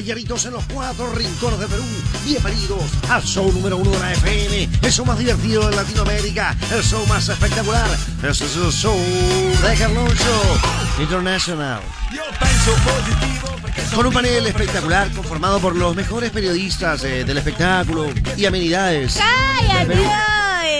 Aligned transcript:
y 0.00 0.02
caballeritos 0.02 0.46
en 0.46 0.52
los 0.52 0.64
cuatro 0.72 1.12
rincones 1.12 1.60
de 1.60 1.66
Perú. 1.66 1.84
Bienvenidos 2.24 2.84
al 3.10 3.22
show 3.22 3.52
número 3.52 3.76
uno 3.76 3.90
de 3.90 3.98
la 3.98 4.12
FM, 4.12 4.68
el 4.80 4.92
show 4.92 5.04
más 5.04 5.18
divertido 5.18 5.68
de 5.68 5.76
Latinoamérica, 5.76 6.56
el 6.72 6.82
show 6.82 7.06
más 7.06 7.28
espectacular. 7.28 7.86
Este 8.22 8.46
es 8.46 8.56
el 8.56 8.72
show 8.72 8.96
de 8.96 9.74
Carlón 9.76 10.08
Show 10.08 11.02
International. 11.02 11.82
Con 13.94 14.06
un 14.06 14.12
panel 14.12 14.46
espectacular 14.46 15.10
conformado 15.10 15.60
por 15.60 15.76
los 15.76 15.94
mejores 15.94 16.30
periodistas 16.30 17.04
eh, 17.04 17.24
del 17.24 17.36
espectáculo 17.36 18.06
y 18.38 18.46
amenidades. 18.46 19.18
¡Cállate! 19.18 19.86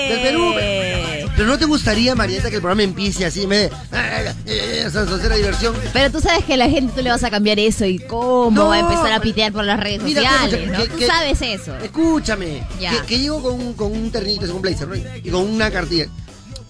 Del 0.09 0.23
Perú. 0.23 0.55
Del 0.55 0.55
Perú. 0.55 1.20
Pero 1.41 1.53
no 1.53 1.59
te 1.59 1.65
gustaría, 1.65 2.15
Marieta, 2.15 2.51
que 2.51 2.57
el 2.57 2.61
programa 2.61 2.83
empiece 2.83 3.25
así 3.25 3.47
vez 3.47 3.71
de 3.71 3.97
eh, 3.97 4.35
eh, 4.45 4.83
esa 4.87 5.07
soncera 5.07 5.37
diversión. 5.37 5.75
Pero 5.91 6.11
tú 6.13 6.21
sabes 6.21 6.45
que 6.45 6.53
a 6.53 6.57
la 6.59 6.69
gente 6.69 6.93
tú 6.95 7.03
le 7.03 7.09
vas 7.09 7.25
a 7.25 7.31
cambiar 7.31 7.59
eso 7.59 7.87
y 7.87 7.99
cómo 7.99 8.51
No. 8.51 8.69
va 8.69 8.75
a 8.75 8.81
empezar 8.81 9.11
a 9.13 9.21
pitear 9.23 9.51
por 9.51 9.65
las 9.65 9.81
redes 9.81 10.03
Mira, 10.03 10.21
sociales, 10.21 10.53
escúchame, 10.53 10.77
¿no? 10.77 10.83
que- 10.85 10.89
Tú 10.91 10.99
que- 10.99 11.07
sabes 11.07 11.41
eso. 11.41 11.75
Escúchame, 11.79 12.63
Ya. 12.79 12.91
que, 12.91 13.07
que 13.07 13.19
llego 13.21 13.43
con, 13.43 13.55
un- 13.55 13.73
con 13.73 13.91
un 13.91 14.11
ternito, 14.11 14.43
con 14.43 14.57
un 14.57 14.61
blazer, 14.61 14.87
¿no? 14.89 14.97
Y 14.97 15.31
con 15.31 15.47
una 15.49 15.71
cartilla. 15.71 16.09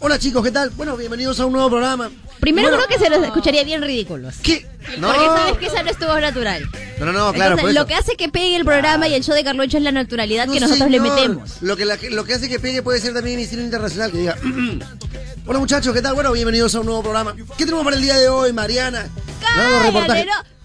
Hola 0.02 0.18
chicos, 0.18 0.42
¿qué 0.42 0.50
tal? 0.50 0.70
Bueno, 0.70 0.96
bienvenidos 0.96 1.38
a 1.40 1.46
un 1.46 1.52
nuevo 1.52 1.68
programa. 1.68 2.10
Primero 2.41 2.68
Bueno, 2.70 2.82
creo 2.86 2.98
que 2.98 3.04
se 3.04 3.10
los 3.10 3.22
escucharía 3.22 3.64
bien 3.64 3.82
ridículos. 3.82 4.36
¿Qué? 4.42 4.66
No, 4.98 5.08
Porque 5.08 5.27
sabes 5.27 5.58
que 5.58 5.66
esa 5.66 5.83
no 5.83 5.91
estuvo 5.91 6.19
natural. 6.19 6.66
no, 6.98 7.06
no, 7.06 7.12
no, 7.12 7.33
claro, 7.34 7.50
Entonces, 7.52 7.61
por 7.61 7.70
eso. 7.70 7.80
lo 7.80 7.86
que 7.86 7.94
hace 7.94 8.16
que 8.16 8.28
pegue 8.30 8.56
el 8.56 8.64
programa 8.64 9.08
y 9.08 9.14
el 9.14 9.22
show 9.22 9.34
de 9.34 9.44
Carloncho 9.44 9.77
es 9.77 9.83
la 9.83 9.92
naturalidad 9.92 10.47
No, 10.47 10.55
que 10.55 10.60
nosotros 10.60 10.91
le 10.91 11.00
metemos. 11.00 11.60
Lo 11.60 11.77
que, 11.77 11.84
la- 11.84 11.98
lo 12.10 12.25
que 12.25 12.33
hace 12.34 12.48
que 12.48 12.58
pegue 12.58 12.83
puede 12.83 12.98
ser 12.98 13.12
también 13.12 13.38
estilo 13.41 13.62
internacional, 13.62 14.10
que 14.10 14.19
diga... 14.19 14.36
Hola 15.47 15.58
muchachos, 15.58 15.92
¿qué 15.94 16.00
tal? 16.03 16.14
Bueno, 16.14 16.32
bienvenidos 16.32 16.75
a 16.75 16.80
un 16.80 16.86
nuevo 16.86 17.03
programa. 17.03 17.34
¿Qué 17.58 17.64
tenemos 17.64 17.82
para 17.84 17.97
el 17.97 18.03
día 18.03 18.16
de 18.16 18.28
hoy, 18.28 18.53
Mariana? 18.53 19.06
Reportaje. 19.84 20.25
no. 20.25 20.59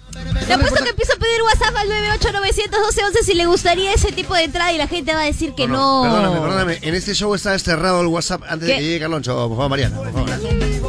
Te 0.47 0.53
apuesto 0.53 0.83
que 0.83 0.91
empiezo 0.91 1.13
a 1.13 1.17
pedir 1.17 1.41
WhatsApp 1.43 1.75
al 1.75 1.89
9891211 1.89 3.23
si 3.25 3.33
le 3.33 3.45
gustaría 3.47 3.93
ese 3.93 4.11
tipo 4.11 4.33
de 4.33 4.43
entrada 4.43 4.71
y 4.71 4.77
la 4.77 4.87
gente 4.87 5.13
va 5.13 5.21
a 5.21 5.25
decir 5.25 5.53
que 5.55 5.67
no. 5.67 6.03
Perdóname, 6.03 6.39
perdóname. 6.39 6.79
En 6.81 6.95
este 6.95 7.13
show 7.13 7.33
está 7.35 7.57
cerrado 7.59 8.01
el 8.01 8.07
WhatsApp 8.07 8.43
antes 8.47 8.67
de 8.67 8.75
que 8.75 8.81
llegue 8.81 8.99
Carloncho. 8.99 9.35
Oh, 9.35 9.49
por 9.49 9.57
favor, 9.57 9.69
Mariana. 9.71 9.97
Por 9.97 10.13
favor. 10.13 10.29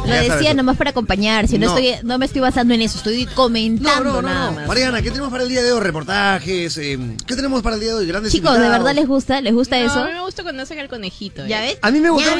Lo 0.07 0.13
decía 0.13 0.53
nomás 0.53 0.77
para 0.77 0.91
acompañar. 0.91 1.47
Si 1.47 1.57
no, 1.57 1.67
estoy, 1.67 1.95
no 2.03 2.17
me 2.17 2.25
estoy 2.25 2.41
basando 2.41 2.73
en 2.73 2.81
eso, 2.81 2.97
estoy 2.97 3.25
comentando 3.25 4.03
no, 4.03 4.21
no, 4.21 4.29
nada. 4.29 4.67
Mariana, 4.67 5.01
¿qué 5.01 5.09
tenemos 5.09 5.31
para 5.31 5.43
el 5.43 5.49
día 5.49 5.61
de 5.61 5.71
hoy? 5.71 5.81
Reportajes. 5.81 6.77
Eh, 6.77 6.97
¿Qué 7.25 7.35
tenemos 7.35 7.61
para 7.61 7.75
el 7.75 7.81
día 7.81 7.89
de 7.89 7.95
hoy? 7.95 8.07
Grandes 8.07 8.31
Chicos, 8.31 8.51
invitados. 8.51 8.71
¿de 8.71 8.77
verdad 8.77 8.95
les 8.95 9.07
gusta? 9.07 9.41
¿Les 9.41 9.53
gusta 9.53 9.77
eso? 9.79 9.99
A 9.99 10.05
mí 10.05 10.13
me 10.13 10.21
gusta 10.21 10.43
cuando 10.43 10.63
hacen 10.63 10.79
el 10.79 10.87
conejito. 10.87 11.45
¿Ya 11.45 11.65
eh. 11.65 11.69
ves? 11.69 11.79
A 11.81 11.91
mí 11.91 11.99
me 11.99 12.09
gusta. 12.09 12.31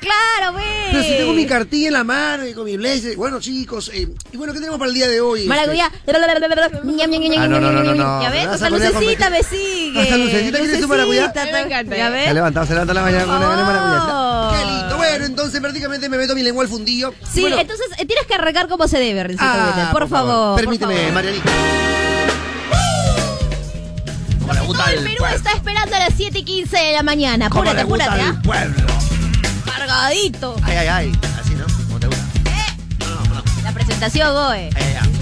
claro, 0.00 0.52
güey. 0.52 0.64
Pero 0.90 1.02
si 1.02 1.10
tengo 1.10 1.32
pues. 1.32 1.36
mi 1.36 1.46
cartilla 1.46 1.86
en 1.88 1.94
la 1.94 2.04
mano 2.04 2.46
y 2.46 2.52
con 2.52 2.64
mi 2.64 2.76
blazer. 2.76 3.16
Bueno, 3.16 3.40
chicos. 3.40 3.90
Eh, 3.94 4.08
y 4.32 4.36
bueno, 4.36 4.52
¿qué 4.52 4.58
tenemos 4.58 4.78
para 4.78 4.88
el 4.90 4.94
día 4.94 5.08
de 5.08 5.20
hoy? 5.20 5.21
Maracuyá. 5.46 5.90
Ah, 5.92 7.48
no, 7.48 7.60
no, 7.60 7.72
no, 7.72 7.82
no, 7.82 7.94
no. 7.94 8.22
Ya 8.22 8.30
ves, 8.30 8.46
hasta 8.46 8.70
lucecita 8.70 9.26
competir. 9.26 9.30
me 9.30 9.42
sigue. 9.42 10.00
Hasta 10.02 10.16
lucecita 10.16 10.58
quieres 10.58 10.80
tu 10.80 10.88
maracuyá. 10.88 11.32
Me 11.52 11.60
encanta. 11.60 11.96
¿Ya 11.96 12.06
Se 12.08 12.12
ves? 12.12 12.34
levantado, 12.34 12.66
se 12.66 12.72
levanta 12.72 12.94
la 12.94 13.02
mañana 13.02 13.24
con 13.24 13.36
una 13.36 13.64
maracuyá. 13.64 14.58
Qué 14.58 14.64
lindo. 14.66 14.96
Bueno, 14.96 15.24
entonces 15.26 15.60
prácticamente 15.60 16.08
me 16.08 16.16
meto 16.18 16.34
mi 16.34 16.42
lengua 16.42 16.62
al 16.62 16.68
fundillo. 16.68 17.12
Sí, 17.32 17.40
Bueno, 17.42 17.58
entonces 17.58 17.86
eh, 17.98 18.06
tienes 18.06 18.26
que 18.26 18.34
arrancar 18.34 18.68
como 18.68 18.86
se 18.88 18.98
debe, 18.98 19.22
Rencito 19.22 19.44
ah, 19.46 19.88
por, 19.92 20.08
favor. 20.08 20.56
Permíteme. 20.56 21.10
Marianita. 21.12 21.50
¿Cómo 24.40 24.52
le 24.54 24.60
gusta 24.60 24.84
Todo 24.84 24.92
el 24.94 25.02
Perú 25.04 25.16
pueblo? 25.18 25.36
está 25.36 25.52
esperando 25.52 25.96
a 25.96 25.98
las 25.98 26.14
7 26.16 26.38
y 26.38 26.44
15 26.44 26.76
de 26.76 26.92
la 26.92 27.02
mañana. 27.02 27.48
¿Cómo 27.48 27.62
Apúrate, 27.62 27.82
apúrate, 27.82 28.20
¿ah? 28.20 28.40
pueblo? 28.42 28.86
Cargadito. 29.64 30.56
Ay, 30.62 30.76
ay, 30.76 30.86
ay. 30.88 31.12
Así, 31.40 31.51
ay, 34.74 34.96
ay. 35.00 35.12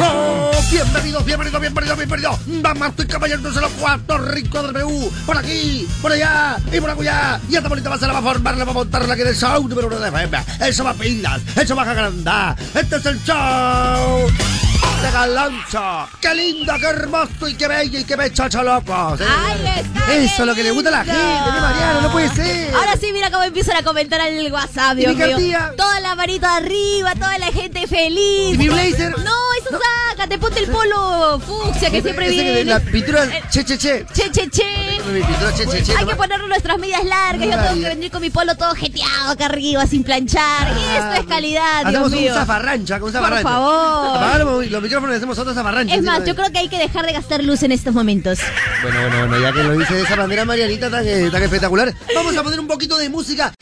¡Oh! 0.00 0.50
Bienvenidos, 0.70 1.24
bienvenidos, 1.24 1.60
bienvenidos, 1.60 1.96
bienvenidos. 1.96 2.36
Damas 2.46 2.92
y 2.98 3.06
caballeros 3.06 3.54
de 3.54 3.60
los 3.60 3.70
cuatro 3.72 4.18
ricos 4.18 4.62
del 4.64 4.72
Perú. 4.72 5.12
Por 5.26 5.38
aquí, 5.38 5.86
por 6.02 6.10
allá 6.10 6.56
y 6.72 6.80
por 6.80 6.90
acullá. 6.90 7.40
Y 7.48 7.54
esta 7.54 7.68
bonita 7.68 7.88
base 7.88 8.06
la 8.06 8.14
va 8.14 8.18
a 8.18 8.22
formar, 8.22 8.56
la 8.56 8.64
va 8.64 8.72
a 8.72 8.74
montar 8.74 9.06
la 9.06 9.14
que 9.14 9.24
del 9.24 9.36
show 9.36 9.68
número 9.68 9.86
uno 9.86 10.00
de 10.00 10.08
FM. 10.08 10.38
El 10.60 10.74
show 10.74 10.84
más 10.84 10.96
pilas, 10.96 11.40
el 11.54 11.66
show 11.68 11.76
más 11.76 11.86
agrandá. 11.86 12.56
Este 12.74 12.96
es 12.96 13.06
el 13.06 13.22
show 13.22 14.26
de 15.02 15.10
Galancha. 15.10 16.06
¡Qué 16.20 16.34
lindo, 16.34 16.72
qué 16.78 16.86
hermoso 16.86 17.48
y 17.48 17.54
qué 17.54 17.68
bello 17.68 17.98
y 17.98 18.04
qué 18.04 18.16
bechacho 18.16 18.62
loco! 18.62 18.92
Ahí 18.94 19.66
está, 19.76 20.12
Eso 20.14 20.42
es 20.42 20.46
lo 20.46 20.54
que 20.54 20.62
le 20.62 20.70
gusta 20.72 20.88
a 20.90 20.92
la 20.92 21.04
gente, 21.04 21.60
Mariano, 21.60 22.00
no 22.02 22.12
puede 22.12 22.28
ser. 22.30 22.74
Ahora 22.74 22.96
sí, 23.00 23.10
mira 23.12 23.30
cómo 23.30 23.42
empiezan 23.44 23.76
a 23.76 23.82
comentar 23.82 24.20
en 24.20 24.38
el 24.38 24.52
WhatsApp, 24.52 24.98
¿Y 24.98 25.06
Dios 25.14 25.40
mío. 25.40 25.58
Toda 25.76 26.00
la 26.00 26.14
manita 26.14 26.56
arriba, 26.56 27.14
toda 27.14 27.38
la 27.38 27.46
gente 27.52 27.86
feliz. 27.86 28.54
¿Y 28.54 28.58
mi 28.58 28.68
blazer? 28.68 29.10
No, 29.18 29.34
eso 29.60 29.78
sácate, 30.10 30.38
ponte 30.38 30.60
el 30.60 30.70
polo 30.70 31.40
fucsia 31.40 31.90
que 31.90 32.02
siempre 32.02 32.26
que 32.26 32.30
viene. 32.32 32.64
La 32.64 32.80
pintura, 32.80 33.24
Eh, 33.24 33.42
che, 33.50 33.64
che, 33.64 33.78
che. 33.78 34.06
Che, 34.12 34.30
che, 34.30 34.50
che. 34.50 35.00
Mi 35.12 35.20
pintura, 35.22 35.52
che, 35.52 35.66
che, 35.66 35.82
che. 35.82 35.92
Hay 35.96 36.04
no 36.04 36.10
que 36.10 36.16
ponerle 36.16 36.48
nuestras 36.48 36.78
medias 36.78 37.04
largas. 37.04 37.48
Yo 37.48 37.56
tengo 37.56 37.80
que 37.82 37.88
venir 37.88 38.10
con 38.10 38.20
mi 38.20 38.30
polo 38.30 38.54
todo 38.56 38.74
jeteado 38.74 39.30
acá 39.32 39.46
arriba, 39.46 39.86
sin 39.86 40.02
planchar. 40.04 40.68
Esto 40.96 41.12
es 41.20 41.26
calidad, 41.26 41.86
Dios 41.86 42.10
mío. 42.10 42.32
un 42.32 42.38
zafarrancha, 42.38 42.98
con 43.00 43.08
un 43.08 43.12
Por 43.12 43.22
zafarrancha. 43.22 43.48
favor. 43.48 44.18
Y 44.90 45.14
hacemos 45.14 45.38
otro 45.38 45.54
zafarrancha. 45.54 45.94
Es 45.94 46.02
más, 46.02 46.24
yo 46.24 46.34
creo 46.34 46.50
que 46.50 46.58
hay 46.58 46.68
que 46.68 46.78
dejar 46.78 47.06
de 47.06 47.12
gastar 47.12 47.44
luz 47.44 47.62
en 47.62 47.70
estos 47.70 47.94
momentos. 47.94 48.40
Bueno, 48.82 49.00
bueno, 49.00 49.28
bueno, 49.28 49.38
ya 49.40 49.52
que 49.52 49.62
lo 49.62 49.80
hice 49.80 49.94
de 49.94 50.02
esa 50.02 50.16
manera, 50.16 50.44
Marianita, 50.44 50.90
tan, 50.90 51.06
eh, 51.06 51.28
tan 51.30 51.42
espectacular. 51.42 51.94
Vamos 52.14 52.36
a 52.36 52.42
poner 52.42 52.58
un 52.58 52.66
poquito 52.66 52.98
de 52.98 53.08
música. 53.08 53.52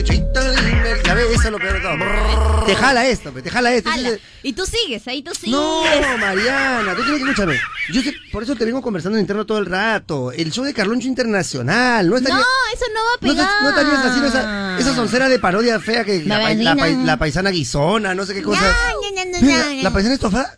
Ya 1.05 1.13
ves, 1.13 1.25
eso 1.31 1.43
es 1.45 1.51
lo 1.51 1.57
peor 1.59 1.73
de 1.73 1.79
todo. 1.81 2.65
Te 2.65 2.75
jala 2.75 3.07
esto, 3.07 3.31
te 3.31 3.49
jala 3.49 3.73
esto. 3.73 3.89
Ala. 3.89 3.99
Entonces, 4.09 4.21
Y 4.43 4.53
tú 4.53 4.65
sigues, 4.65 5.07
ahí 5.07 5.21
tú 5.21 5.31
sigues. 5.33 5.51
No, 5.51 5.83
Mariana, 6.19 6.95
tú 6.95 7.01
tienes 7.03 7.23
que 7.23 7.29
escucharme. 7.29 7.59
Yo 7.91 8.01
sé, 8.01 8.13
por 8.31 8.43
eso 8.43 8.55
te 8.55 8.63
vengo 8.65 8.81
conversando 8.81 9.17
en 9.17 9.21
interno 9.23 9.45
todo 9.45 9.57
el 9.57 9.65
rato. 9.65 10.31
El 10.31 10.51
show 10.51 10.63
de 10.63 10.73
Carloncho 10.73 11.07
Internacional. 11.07 12.07
No 12.09 12.17
estaría. 12.17 12.37
No, 12.37 12.43
eso 12.73 12.85
no 12.93 12.99
va 13.03 13.09
a 13.09 13.27
No, 13.27 13.33
pegar. 13.33 13.47
te- 13.47 13.63
no 13.63 13.69
estarías 13.69 14.05
haciendo 14.05 14.27
esa, 14.27 14.79
esa 14.79 14.95
soncera 14.95 15.29
de 15.29 15.39
parodia 15.39 15.79
fea 15.79 16.03
que 16.05 16.23
la, 16.23 17.17
paisana 17.17 17.49
guisona, 17.49 18.13
no 18.15 18.25
sé 18.25 18.33
qué 18.33 18.43
cosa. 18.43 18.61
Ña, 19.15 19.25
ña. 19.41 19.83
la 19.83 19.91
paisana 19.91 20.13
estofada. 20.13 20.55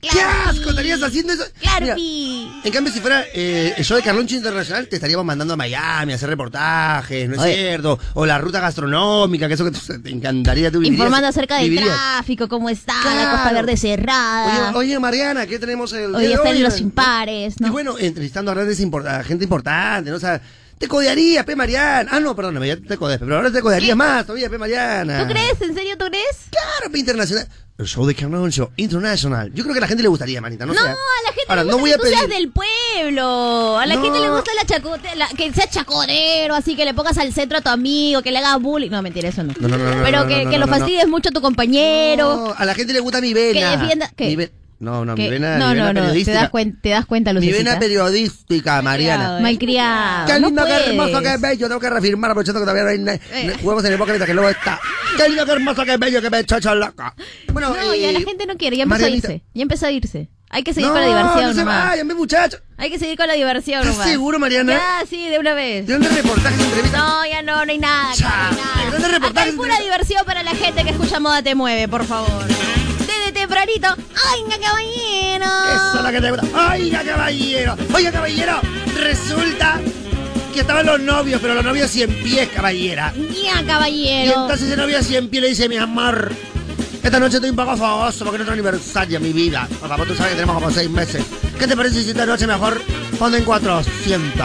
¡Qué 0.00 0.08
Claro, 0.08 0.50
asco! 0.50 0.70
¿Estarías 0.70 1.02
haciendo 1.02 1.32
eso? 1.32 1.44
Claro, 1.60 1.94
Mira, 1.94 2.60
en 2.64 2.72
cambio, 2.72 2.92
si 2.92 3.00
fuera 3.00 3.24
eh, 3.34 3.74
el 3.76 3.84
show 3.84 3.96
de 3.96 4.02
Carloncho 4.02 4.34
Internacional, 4.36 4.88
te 4.88 4.96
estaríamos 4.96 5.24
mandando 5.26 5.54
a 5.54 5.56
Miami 5.56 6.12
a 6.12 6.16
hacer 6.16 6.28
reportajes, 6.28 7.28
¿no 7.28 7.34
es 7.36 7.40
Oye. 7.40 7.54
cierto? 7.54 7.98
O 8.14 8.26
la 8.26 8.38
ruta 8.38 8.60
gastronómica, 8.60 9.48
que 9.48 9.54
eso 9.54 9.64
que 9.64 9.70
te 9.70 10.10
encantaría. 10.10 10.70
Tú 10.70 10.78
vivirías- 10.78 10.92
Informando 10.98 11.28
acerca 11.28 11.56
del 11.58 11.70
vivirías. 11.70 11.94
tráfico, 11.96 12.48
cómo 12.48 12.68
está, 12.70 12.94
la 12.96 13.02
Claro. 13.02 13.30
Costa 13.32 13.52
Verde 13.52 13.76
cerrada. 13.76 14.70
Oye, 14.70 14.78
oye, 14.78 14.98
Mariana, 14.98 15.46
¿qué 15.46 15.58
tenemos 15.58 15.92
el 15.92 16.14
Hoy 16.14 16.20
día 16.22 16.28
de 16.30 16.34
están 16.36 16.52
hoy? 16.56 16.60
los 16.60 16.80
impares, 16.80 17.54
Y 17.58 17.64
¿no? 17.64 17.72
bueno, 17.72 17.96
entrevistando 17.98 18.50
a 18.50 18.54
grandes 18.54 18.80
import- 18.80 19.06
a 19.06 19.22
gente 19.24 19.44
importante, 19.44 20.10
¿no? 20.10 20.16
O 20.16 20.20
sea, 20.20 20.40
te 20.78 20.88
codearía, 20.88 21.44
pe 21.44 21.54
Mariana. 21.56 22.08
Ah, 22.12 22.20
no, 22.20 22.34
perdóname, 22.34 22.66
ya 22.68 22.76
te 22.76 22.96
codeas, 22.96 23.20
pero 23.20 23.36
ahora 23.36 23.50
te 23.52 23.60
codearía 23.60 23.94
más 23.94 24.24
todavía, 24.24 24.48
pe 24.48 24.56
Mariana. 24.58 25.26
¿Tú 25.26 25.32
crees? 25.32 25.60
¿En 25.60 25.74
serio 25.74 25.96
tú 25.98 26.06
crees? 26.06 26.24
Claro, 26.50 26.90
pe 26.90 26.98
internacional. 26.98 27.46
El 27.80 27.86
show 27.86 28.04
de 28.04 28.14
Carloncho 28.14 28.72
International. 28.76 29.50
Yo 29.54 29.62
creo 29.62 29.72
que 29.72 29.78
a 29.78 29.80
la 29.80 29.86
gente 29.88 30.02
le 30.02 30.10
gustaría, 30.10 30.38
manita, 30.42 30.66
no, 30.66 30.74
No, 30.74 30.80
a 30.80 30.84
la 30.84 30.94
gente 31.28 31.44
Ahora, 31.48 31.64
le 31.64 31.70
no 31.70 31.78
gusta 31.78 31.96
voy 31.96 32.12
a 32.12 32.18
pedir. 32.18 32.28
del 32.28 32.52
pueblo. 32.52 33.78
A 33.78 33.86
la 33.86 33.94
No. 33.94 34.02
gente 34.02 34.20
le 34.20 34.28
gusta 34.30 34.50
la 34.54 34.66
chacote, 34.66 35.16
la- 35.16 35.28
que 35.28 35.50
sea 35.54 35.66
chaconero, 35.66 36.54
así 36.54 36.76
que 36.76 36.84
le 36.84 36.92
pongas 36.92 37.16
al 37.16 37.32
centro 37.32 37.56
a 37.56 37.62
tu 37.62 37.70
amigo, 37.70 38.20
que 38.20 38.30
le 38.32 38.38
haga 38.38 38.56
bullying. 38.58 38.90
No, 38.90 39.00
mentira, 39.00 39.30
eso 39.30 39.42
no. 39.42 39.54
No, 39.58 39.68
no, 39.68 39.78
no, 39.78 39.94
no, 39.94 40.02
Pero 40.04 40.18
no, 40.20 40.26
que, 40.28 40.44
no, 40.44 40.50
que 40.50 40.58
no, 40.58 40.60
lo 40.60 40.66
no, 40.66 40.72
no. 40.72 40.78
fastidies 40.78 41.08
mucho 41.08 41.30
a 41.30 41.32
tu 41.32 41.40
compañero. 41.40 42.36
No, 42.36 42.54
a 42.54 42.64
la 42.66 42.74
gente 42.74 42.92
le 42.92 43.00
gusta 43.00 43.20
mi 43.22 43.32
vena. 43.32 43.70
Que 43.72 43.76
defienda- 43.78 44.10
¿qué? 44.14 44.26
Mi 44.26 44.36
ve- 44.36 44.52
No, 44.80 45.04
no, 45.04 45.14
que- 45.14 45.22
mi 45.22 45.28
vena, 45.28 45.58
no, 45.58 45.68
mi 45.68 45.74
vena 45.74 45.84
no, 45.84 45.92
no, 45.92 45.94
te 45.94 46.00
periodística. 46.06 46.40
das, 46.40 46.50
cuen- 46.50 46.80
te 46.80 46.88
das 46.88 47.04
cuenta, 47.06 47.32
mi 47.34 47.52
vena 47.52 47.78
periodística, 47.78 48.80
Mariana. 48.82 49.38
Malcriado. 49.40 50.26
Qué 50.26 50.40
no 50.40 50.46
lindo, 50.48 50.64
qué 50.64 50.72
hermoso, 50.72 51.20
qué 51.20 51.36
bello. 51.38 51.68
Tengo 51.68 51.80
que 51.80 51.90
reafirmar, 51.90 52.30
aprovechando 52.30 52.60
que 52.60 52.64
todavía 52.66 52.96
no 52.98 53.10
hay 53.10 53.20
Eh. 53.32 53.56
huevos 53.62 53.84
en 53.84 53.92
el 53.92 53.98
boca 53.98 54.18
que 54.26 54.34
luego 54.34 54.48
está. 54.48 54.80
Qué 55.16 55.28
lindo, 55.28 55.44
qué 55.44 55.52
hermoso, 55.52 55.84
qué 55.84 55.96
bello, 55.96 56.22
qué 56.22 56.28
bechacha 56.30 56.74
loca. 56.74 57.14
Bueno, 57.52 57.74
No, 57.74 57.94
ya 57.94 58.08
eh, 58.08 58.12
la 58.12 58.20
gente 58.20 58.46
no 58.46 58.56
quiere, 58.56 58.76
ya 58.78 58.84
empezó 58.84 59.02
Marianita. 59.02 59.28
a 59.28 59.32
irse. 59.32 59.44
Ya 59.54 59.62
empezó 59.62 59.86
a 59.86 59.90
irse. 59.92 60.28
Hay 60.52 60.62
que 60.64 60.74
seguir 60.74 60.88
no, 60.88 60.94
con 60.94 61.02
la 61.02 61.08
diversión 61.08 61.44
no 61.44 61.52
se 61.52 61.58
nomás. 61.60 61.84
vayan, 61.90 62.06
mi 62.08 62.14
muchacho. 62.14 62.58
Hay 62.76 62.90
que 62.90 62.98
seguir 62.98 63.16
con 63.16 63.28
la 63.28 63.34
diversión 63.34 63.80
¿Estás 63.82 63.94
nomás. 63.98 64.10
seguro, 64.10 64.38
Mariana? 64.40 64.72
Ya, 64.72 65.06
sí, 65.08 65.28
de 65.28 65.38
una 65.38 65.54
vez. 65.54 65.86
¿De 65.86 65.92
dónde 65.92 66.08
reportajes 66.08 66.58
entrevistas? 66.58 66.98
No, 67.00 67.24
ya 67.26 67.42
no, 67.42 67.64
no 67.64 67.70
hay 67.70 67.78
nada. 67.78 68.02
No 68.04 68.10
hay 68.26 68.56
nada. 68.56 68.74
grandes 68.88 69.00
Acá 69.04 69.08
reportajes 69.12 69.50
hay 69.52 69.56
pura 69.56 69.76
de- 69.76 69.82
diversión 69.84 70.24
para 70.24 70.42
la 70.42 70.50
gente 70.56 70.82
que 70.84 70.90
escucha 70.90 71.20
Moda 71.20 71.42
Te 71.42 71.54
Mueve, 71.54 71.86
por 71.86 72.04
favor. 72.04 72.44
Tempranito. 73.54 73.88
¡Ay, 74.30 74.44
mi 74.44 74.50
caballero! 74.64 75.44
Eso 75.74 75.98
es 75.98 76.04
lo 76.04 76.10
que 76.12 76.20
te 76.20 76.30
gusta. 76.30 76.70
Oiga, 76.72 77.02
caballero. 77.02 77.76
Oiga, 77.92 78.12
caballero. 78.12 78.60
Resulta 78.96 79.80
que 80.54 80.60
estaban 80.60 80.86
los 80.86 81.00
novios, 81.00 81.40
pero 81.42 81.54
los 81.54 81.64
novios 81.64 81.90
cien 81.90 82.14
pies, 82.22 82.48
caballera. 82.50 83.12
Ya, 83.16 83.60
Y 83.60 83.64
caballero. 83.64 84.42
entonces 84.42 84.70
el 84.70 84.76
novio 84.78 85.02
cien 85.02 85.28
pies 85.28 85.42
le 85.42 85.48
dice, 85.48 85.68
mi 85.68 85.78
amor, 85.78 86.32
esta 87.02 87.18
noche 87.18 87.36
estoy 87.36 87.50
un 87.50 87.56
poco 87.56 87.76
famoso 87.76 88.24
porque 88.24 88.38
no 88.38 88.44
es 88.44 88.48
nuestro 88.50 88.52
aniversario, 88.70 89.18
mi 89.18 89.32
vida. 89.32 89.66
Por 89.80 89.88
favor, 89.88 90.06
tú 90.06 90.14
sabes 90.14 90.30
que 90.30 90.36
tenemos 90.36 90.54
como 90.54 90.70
seis 90.70 90.88
meses. 90.88 91.24
¿Qué 91.58 91.66
te 91.66 91.76
parece 91.76 92.04
si 92.04 92.10
esta 92.10 92.26
noche 92.26 92.46
mejor 92.46 92.80
ponen 93.18 93.42
400? 93.44 94.44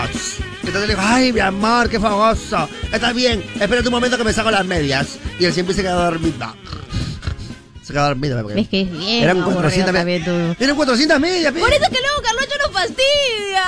Entonces 0.64 0.82
le 0.82 0.88
digo, 0.96 1.02
ay, 1.04 1.32
mi 1.32 1.42
amor, 1.42 1.90
qué 1.90 2.00
famoso. 2.00 2.68
Está 2.92 3.14
bien, 3.14 3.44
espérate 3.60 3.88
un 3.88 3.94
momento 3.94 4.18
que 4.18 4.24
me 4.24 4.34
saco 4.34 4.50
las 4.50 4.66
medias. 4.66 5.20
Y 5.40 5.46
él 5.46 5.54
siempre 5.54 5.76
se 5.76 5.84
queda 5.84 5.94
dormido. 6.06 6.56
Se 7.86 7.94
queda 7.94 8.08
dormido. 8.08 8.42
porque 8.42 8.62
Es 8.62 8.68
que 8.70 8.82
es 8.82 8.92
bien. 8.92 9.24
Eran 9.24 9.38
aburrido 9.42 9.62
400 9.62 9.94
también 9.94 10.22
medias. 10.26 10.58
Eran 10.60 10.76
400 10.76 11.20
medias. 11.20 11.54
Por 11.54 11.72
eso 11.72 11.90
que 11.92 12.00
luego 12.02 12.22
Carlocho 12.24 12.56
nos 12.66 12.72
fastidia. 12.72 13.64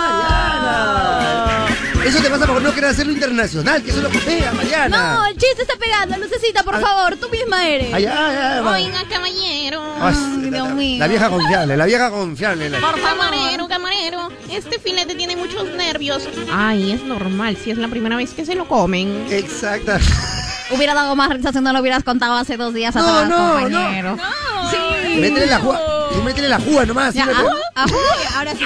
Mariana. 0.00 1.66
Eso 2.04 2.18
te 2.22 2.30
pasa 2.30 2.46
por 2.46 2.62
no 2.62 2.74
querer 2.74 2.90
hacerlo 2.90 3.12
internacional, 3.12 3.82
que 3.82 3.90
eso 3.90 3.98
es 3.98 4.04
lo 4.04 4.10
que 4.10 4.18
pega, 4.20 4.52
Mariana. 4.52 5.14
No, 5.14 5.26
el 5.26 5.36
chiste 5.36 5.62
está 5.62 5.76
pegando. 5.76 6.16
Lucecita, 6.16 6.62
por 6.64 6.74
Ay. 6.76 6.82
favor, 6.82 7.16
tú 7.16 7.28
misma 7.28 7.68
eres. 7.68 7.92
Ay, 7.92 8.06
ay, 8.06 8.36
ay. 8.36 8.60
Oiga, 8.86 9.04
caballero. 9.08 9.82
Ay, 10.00 10.14
Dios 10.50 10.68
la- 10.68 10.74
mío. 10.74 10.98
La 10.98 11.06
vieja 11.08 11.28
confiable, 11.30 11.76
la 11.76 11.84
vieja 11.86 12.10
confiable. 12.10 12.70
Por 12.80 13.00
camarero, 13.00 13.68
camarero. 13.68 14.30
Este 14.50 14.78
filete 14.80 15.14
tiene 15.14 15.36
muchos 15.36 15.64
nervios. 15.74 16.26
Ay, 16.52 16.92
es 16.92 17.02
normal 17.04 17.56
si 17.62 17.70
es 17.70 17.78
la 17.78 17.86
primera 17.88 18.16
vez 18.16 18.30
que 18.32 18.44
se 18.46 18.54
lo 18.54 18.66
comen. 18.66 19.26
Exacta. 19.30 20.00
Hubiera 20.72 20.94
dado 20.94 21.16
más 21.16 21.28
risa 21.30 21.52
si 21.52 21.60
no 21.60 21.72
lo 21.72 21.80
hubieras 21.80 22.04
contado 22.04 22.34
hace 22.34 22.56
dos 22.56 22.72
días 22.74 22.94
No, 22.94 23.00
atrás, 23.02 23.28
no, 23.28 23.52
compañero. 23.52 24.16
Sí. 24.70 25.16
Métele 25.20 25.46
la 25.46 25.58
juga. 25.58 25.80
Tú 26.12 26.22
métele 26.22 26.48
la 26.48 26.58
juga 26.60 26.86
nomás. 26.86 27.14
Ya, 27.14 27.24
sí, 27.24 27.30
ajú, 27.30 27.46
métele- 27.48 27.62
ajú, 27.74 27.96
ahora 28.36 28.52
sí. 28.54 28.64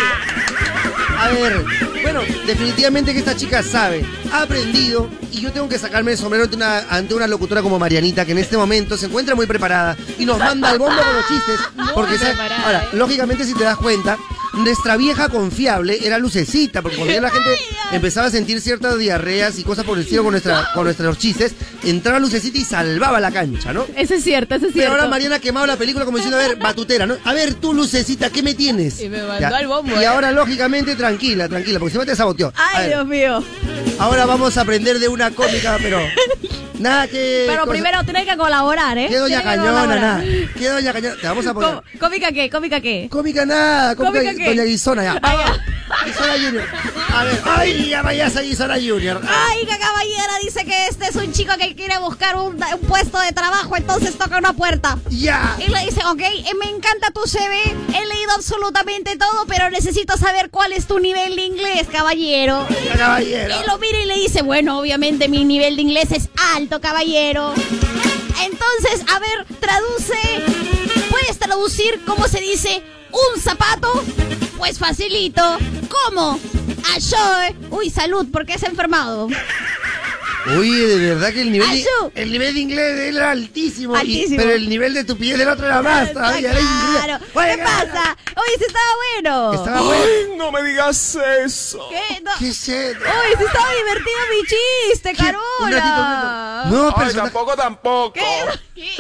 A 1.18 1.28
ver, 1.30 1.64
bueno, 2.02 2.20
definitivamente 2.46 3.12
que 3.12 3.18
esta 3.20 3.36
chica 3.36 3.62
sabe, 3.62 4.04
ha 4.32 4.42
aprendido 4.42 5.08
y 5.32 5.40
yo 5.40 5.52
tengo 5.52 5.68
que 5.68 5.78
sacarme 5.78 6.12
el 6.12 6.18
sombrero 6.18 6.44
ante 6.44 6.56
una, 6.56 6.78
ante 6.90 7.14
una 7.14 7.26
locutora 7.26 7.62
como 7.62 7.78
Marianita 7.78 8.24
que 8.24 8.32
en 8.32 8.38
este 8.38 8.56
momento 8.56 8.96
se 8.96 9.06
encuentra 9.06 9.34
muy 9.34 9.46
preparada 9.46 9.96
y 10.18 10.24
nos 10.26 10.38
manda 10.38 10.70
al 10.70 10.78
bombo 10.78 11.00
con 11.02 11.14
los 11.14 11.26
chistes. 11.26 11.60
Porque 11.94 12.18
sabe- 12.18 12.34
ahora, 12.64 12.84
¿eh? 12.84 12.96
lógicamente 12.96 13.44
si 13.44 13.54
te 13.54 13.64
das 13.64 13.76
cuenta, 13.78 14.18
nuestra 14.54 14.96
vieja 14.96 15.28
confiable 15.28 15.98
era 16.06 16.16
Lucecita, 16.18 16.80
porque 16.80 16.96
cuando 16.96 17.12
ya 17.12 17.20
la 17.20 17.30
gente 17.30 17.50
empezaba 17.90 18.28
a 18.28 18.30
sentir 18.30 18.60
ciertas 18.60 18.96
diarreas 18.96 19.58
y 19.58 19.64
cosas 19.64 19.84
por 19.84 19.98
el 19.98 20.04
estilo 20.04 20.22
con, 20.22 20.30
nuestra, 20.30 20.68
con 20.74 20.84
nuestros 20.84 21.18
chistes, 21.18 21.54
entraba 21.82 22.20
Lucecita 22.20 22.56
y 22.58 22.64
salvaba 22.64 23.18
la 23.18 23.32
cancha, 23.32 23.72
¿no? 23.72 23.84
Eso 23.96 24.14
es 24.14 24.22
cierto, 24.22 24.54
eso 24.54 24.66
es 24.66 24.72
Pero 24.72 24.82
cierto. 24.84 24.94
ahora 24.94 25.08
Mariana 25.08 25.36
ha 25.36 25.38
quemado 25.40 25.66
la 25.66 25.76
película 25.76 26.04
como 26.04 26.18
diciendo, 26.18 26.38
a 26.38 26.46
ver, 26.46 26.54
batutera, 26.56 27.04
¿no? 27.04 27.16
A 27.24 27.32
ver, 27.32 27.54
tú, 27.54 27.74
Lucecita, 27.74 28.30
¿qué 28.30 28.44
me 28.44 28.54
tienes? 28.54 29.00
Y 29.00 29.08
me 29.08 29.24
mandó 29.24 29.56
al 29.56 29.66
bombo, 29.66 29.90
Y 30.00 30.04
¿eh? 30.04 30.06
ahora, 30.06 30.30
lógicamente, 30.30 30.94
tranquila, 31.08 31.48
tranquila, 31.50 31.78
porque 31.78 31.92
si 31.92 31.98
no 31.98 32.06
te 32.06 32.16
saboteó. 32.16 32.48
A 32.56 32.78
Ay, 32.78 32.88
Dios 32.88 33.06
mío. 33.06 33.44
Ahora 33.98 34.24
vamos 34.24 34.56
a 34.56 34.62
aprender 34.62 34.98
de 34.98 35.08
una 35.08 35.30
cómica, 35.32 35.76
pero 35.82 36.00
nada 36.78 37.06
que... 37.08 37.44
Pero 37.46 37.60
cosa- 37.62 37.72
primero 37.72 38.02
tienes 38.04 38.26
que 38.26 38.36
colaborar, 38.38 38.96
¿eh? 38.96 39.06
¿Qué 39.10 39.18
doña 39.18 39.42
Cañona, 39.42 39.86
nada? 39.86 40.24
¿Qué 40.58 40.68
doña 40.70 40.92
Cañona? 40.94 41.16
Te 41.20 41.26
vamos 41.26 41.46
a 41.46 41.52
poner... 41.52 41.82
¿Cómica 42.00 42.32
qué? 42.32 42.48
¿Cómica 42.48 42.80
qué? 42.80 43.08
Cómica 43.10 43.44
nada, 43.44 43.94
cómica, 43.96 44.20
¿Cómica 44.20 44.34
qué? 44.36 44.48
doña 44.48 44.64
Guisona 44.64 45.02
ya. 45.04 45.18
Ay, 45.22 45.38
ya. 45.38 45.64
Guisona 46.06 46.32
Junior. 46.32 46.64
A 47.14 47.24
ver, 47.24 47.40
ay, 47.44 47.88
ya 47.90 48.02
vaya 48.02 48.26
esa 48.26 48.40
Guisona 48.40 48.74
Junior. 48.76 49.20
Ay, 49.28 49.60
que 49.66 49.78
caballera 49.78 50.32
dice 50.42 50.64
que 50.64 50.86
este 50.88 51.06
es 51.08 51.16
un 51.16 51.30
chico 51.32 51.52
que 51.58 51.76
quiere 51.76 51.98
buscar 51.98 52.36
un, 52.36 52.54
un 52.56 52.80
puesto 52.88 53.18
de 53.20 53.32
trabajo, 53.32 53.76
entonces 53.76 54.16
toca 54.16 54.38
una 54.38 54.54
puerta. 54.54 54.98
Ya. 55.10 55.54
Y 55.64 55.70
le 55.70 55.80
dice, 55.84 56.00
ok, 56.06 56.20
eh, 56.20 56.44
me 56.58 56.70
encanta 56.70 57.10
tu 57.12 57.20
CV, 57.28 57.62
he 57.88 58.06
leído 58.06 58.32
absolutamente 58.34 59.16
todo, 59.16 59.44
pero 59.46 59.70
necesito 59.70 60.16
saber 60.16 60.48
cuál 60.50 60.72
es 60.72 60.86
tu 60.86 60.93
nivel 60.98 61.36
de 61.36 61.42
inglés, 61.42 61.86
caballero. 61.90 62.66
Y 62.70 63.66
lo 63.68 63.78
mira 63.78 64.00
y 64.00 64.06
le 64.06 64.14
dice, 64.14 64.42
bueno, 64.42 64.78
obviamente 64.78 65.28
mi 65.28 65.44
nivel 65.44 65.76
de 65.76 65.82
inglés 65.82 66.12
es 66.12 66.28
alto, 66.54 66.80
caballero. 66.80 67.52
Entonces, 68.42 69.04
a 69.12 69.18
ver, 69.18 69.46
traduce. 69.60 70.18
¿Puedes 71.10 71.38
traducir 71.38 72.00
cómo 72.06 72.26
se 72.28 72.40
dice 72.40 72.82
un 73.12 73.40
zapato? 73.40 74.02
Pues 74.58 74.78
facilito. 74.78 75.58
¿Cómo? 75.88 76.38
A 76.92 76.98
yo. 76.98 77.76
Uy, 77.76 77.90
salud, 77.90 78.26
porque 78.32 78.58
se 78.58 78.66
ha 78.66 78.70
enfermado. 78.70 79.28
Uy, 80.58 80.70
de 80.70 81.14
verdad 81.14 81.32
que 81.32 81.40
el 81.40 81.52
nivel, 81.52 81.68
de, 81.70 81.74
Ayú. 81.76 82.12
el 82.14 82.30
nivel 82.32 82.54
de 82.54 82.60
inglés 82.60 82.96
de 82.96 83.08
él 83.08 83.16
era 83.16 83.30
altísimo. 83.30 83.96
y- 84.02 84.26
pero 84.36 84.52
el 84.52 84.68
nivel 84.68 84.92
de 84.94 85.04
tu 85.04 85.16
piel 85.16 85.38
del 85.38 85.48
otro 85.48 85.66
era 85.66 85.80
más. 85.82 86.10
era 86.10 86.16
claro. 86.16 87.24
Oye, 87.34 87.56
¿Qué 87.56 87.62
pasa? 87.62 88.16
Oye, 88.36 88.58
sí 88.58 88.64
estaba 88.66 88.90
bueno. 89.14 89.52
Estaba 89.54 89.80
bueno. 89.82 90.02
Ay, 90.04 90.36
no 90.36 90.52
me 90.52 90.62
digas 90.62 91.18
eso. 91.44 91.88
¿Qué? 91.90 92.20
No. 92.22 92.30
¿Qué 92.38 92.48
eso? 92.48 92.72
Uy, 92.72 93.34
sí 93.38 93.44
estaba 93.44 93.68
divertido 93.74 94.18
mi 94.30 94.46
chiste, 94.92 95.14
Carola. 95.14 96.64
No, 96.70 96.88
Ay, 96.88 96.94
persona. 97.04 97.22
tampoco, 97.24 97.56
tampoco. 97.56 98.12
¿Qué? 98.12 98.92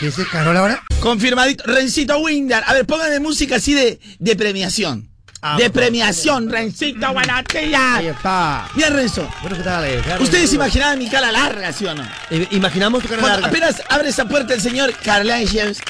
¿Qué 0.00 0.06
es 0.08 0.18
el 0.18 0.28
Carol 0.28 0.56
ahora? 0.56 0.82
Confirmadito. 1.00 1.64
Rencito 1.66 2.18
Winder. 2.18 2.62
A 2.66 2.72
ver, 2.74 2.86
pónganme 2.86 3.20
música 3.20 3.56
así 3.56 3.74
de, 3.74 4.00
de 4.18 4.36
premiación. 4.36 5.10
Ah, 5.46 5.58
de 5.58 5.68
premiación, 5.68 6.48
Rencito, 6.48 7.06
Ahí 7.06 7.12
Guanatilla. 7.12 8.00
está. 8.00 8.66
Mira, 8.74 8.88
Renzo. 8.88 9.28
Bueno, 9.42 9.56
¿qué 9.58 9.62
tal? 9.62 9.84
eh? 9.84 10.00
Claro, 10.02 10.22
Ustedes 10.24 10.50
imaginaban 10.54 10.98
mi 10.98 11.06
cara 11.10 11.30
larga, 11.30 11.70
¿sí 11.70 11.84
o 11.84 11.94
no? 11.94 12.02
Eh, 12.30 12.48
Imaginamos 12.52 13.02
tu 13.02 13.08
cara 13.10 13.20
Cuando 13.20 13.40
larga. 13.42 13.48
apenas 13.58 13.82
abre 13.90 14.08
esa 14.08 14.24
puerta 14.24 14.54
el 14.54 14.62
señor 14.62 14.94
Carlanges, 15.04 15.82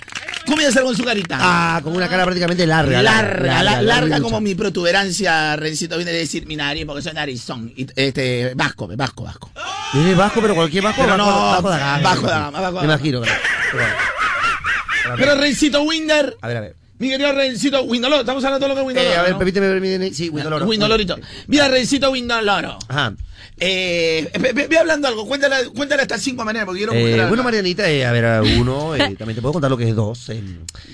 ¿cómo 0.45 0.61
iba 0.61 0.71
a 0.71 0.73
ser 0.73 0.83
con 0.83 0.97
su 0.97 1.05
carita? 1.05 1.39
Ah, 1.41 1.81
con 1.85 1.95
una 1.95 2.09
cara 2.09 2.25
prácticamente 2.25 2.67
larga. 2.67 3.01
larga, 3.01 3.63
larga, 3.63 3.83
larga, 3.83 4.21
como 4.21 4.41
mi 4.41 4.57
protuberancia, 4.57 5.55
Rencito 5.55 5.97
Winder, 5.99 6.17
es 6.17 6.23
decir, 6.23 6.47
mi 6.49 6.57
nariz, 6.57 6.85
porque 6.85 7.03
soy 7.03 7.13
narizón. 7.13 7.73
Y, 7.77 7.87
este, 7.95 8.55
vasco, 8.57 8.89
vasco, 8.97 9.23
vasco. 9.23 9.53
Viene 9.93 10.17
bajo, 10.17 10.41
pero 10.41 10.57
cualquier. 10.57 10.83
Pero 10.97 11.17
no, 11.17 11.27
bajo 11.27 11.71
de 11.71 11.79
gama. 11.79 11.99
bajo 12.03 12.23
de 12.27 12.33
gama, 12.33 12.71
Me 12.73 12.85
imagino. 12.87 13.21
claro. 13.21 13.41
Pero- 13.71 15.17
Pero 15.17 15.35
Rencito 15.37 15.83
Winder, 15.83 16.37
A 16.43 16.49
ver, 16.49 16.57
a 16.57 16.61
ver. 16.61 16.77
Mi 16.99 17.09
querido 17.11 17.33
Rencito 17.33 17.83
Windoloro, 17.83 18.21
estamos 18.21 18.45
hablando 18.45 18.67
de 18.67 18.69
lo 18.69 18.75
que 18.75 18.81
es 18.83 18.87
Windoloro. 18.87 19.15
Eh, 19.15 19.17
a 19.19 19.23
ver, 19.23 19.33
¿no? 19.33 19.39
permíteme, 19.39 19.69
permíteme. 19.69 20.15
Sí, 20.15 20.29
Windoloro. 20.29 20.67
Windolorito. 20.67 21.19
Mira, 21.49 21.69
Rencito 21.69 22.11
Windoloro. 22.11 22.79
Ajá. 22.89 23.15
Eh, 23.59 24.31
ve, 24.41 24.53
ve- 24.53 24.67
ve 24.67 24.79
hablando 24.79 25.07
algo, 25.07 25.27
cuéntale, 25.27 25.69
cuéntale 25.71 26.03
hasta 26.03 26.19
cinco 26.19 26.45
maneras, 26.45 26.67
porque 26.67 26.79
quiero 26.81 26.93
Eh, 26.95 27.27
bueno. 27.29 27.43
Marianita, 27.45 27.89
eh, 27.89 28.05
a 28.05 28.11
ver, 28.13 28.25
a 28.25 28.43
uno, 28.43 28.95
eh, 28.97 29.15
también 29.17 29.35
te 29.37 29.43
puedo 29.43 29.53
contar 29.53 29.71
lo 29.71 29.77
que 29.77 29.89
es 29.89 29.95
dos. 29.95 30.29
eh. 30.31 30.43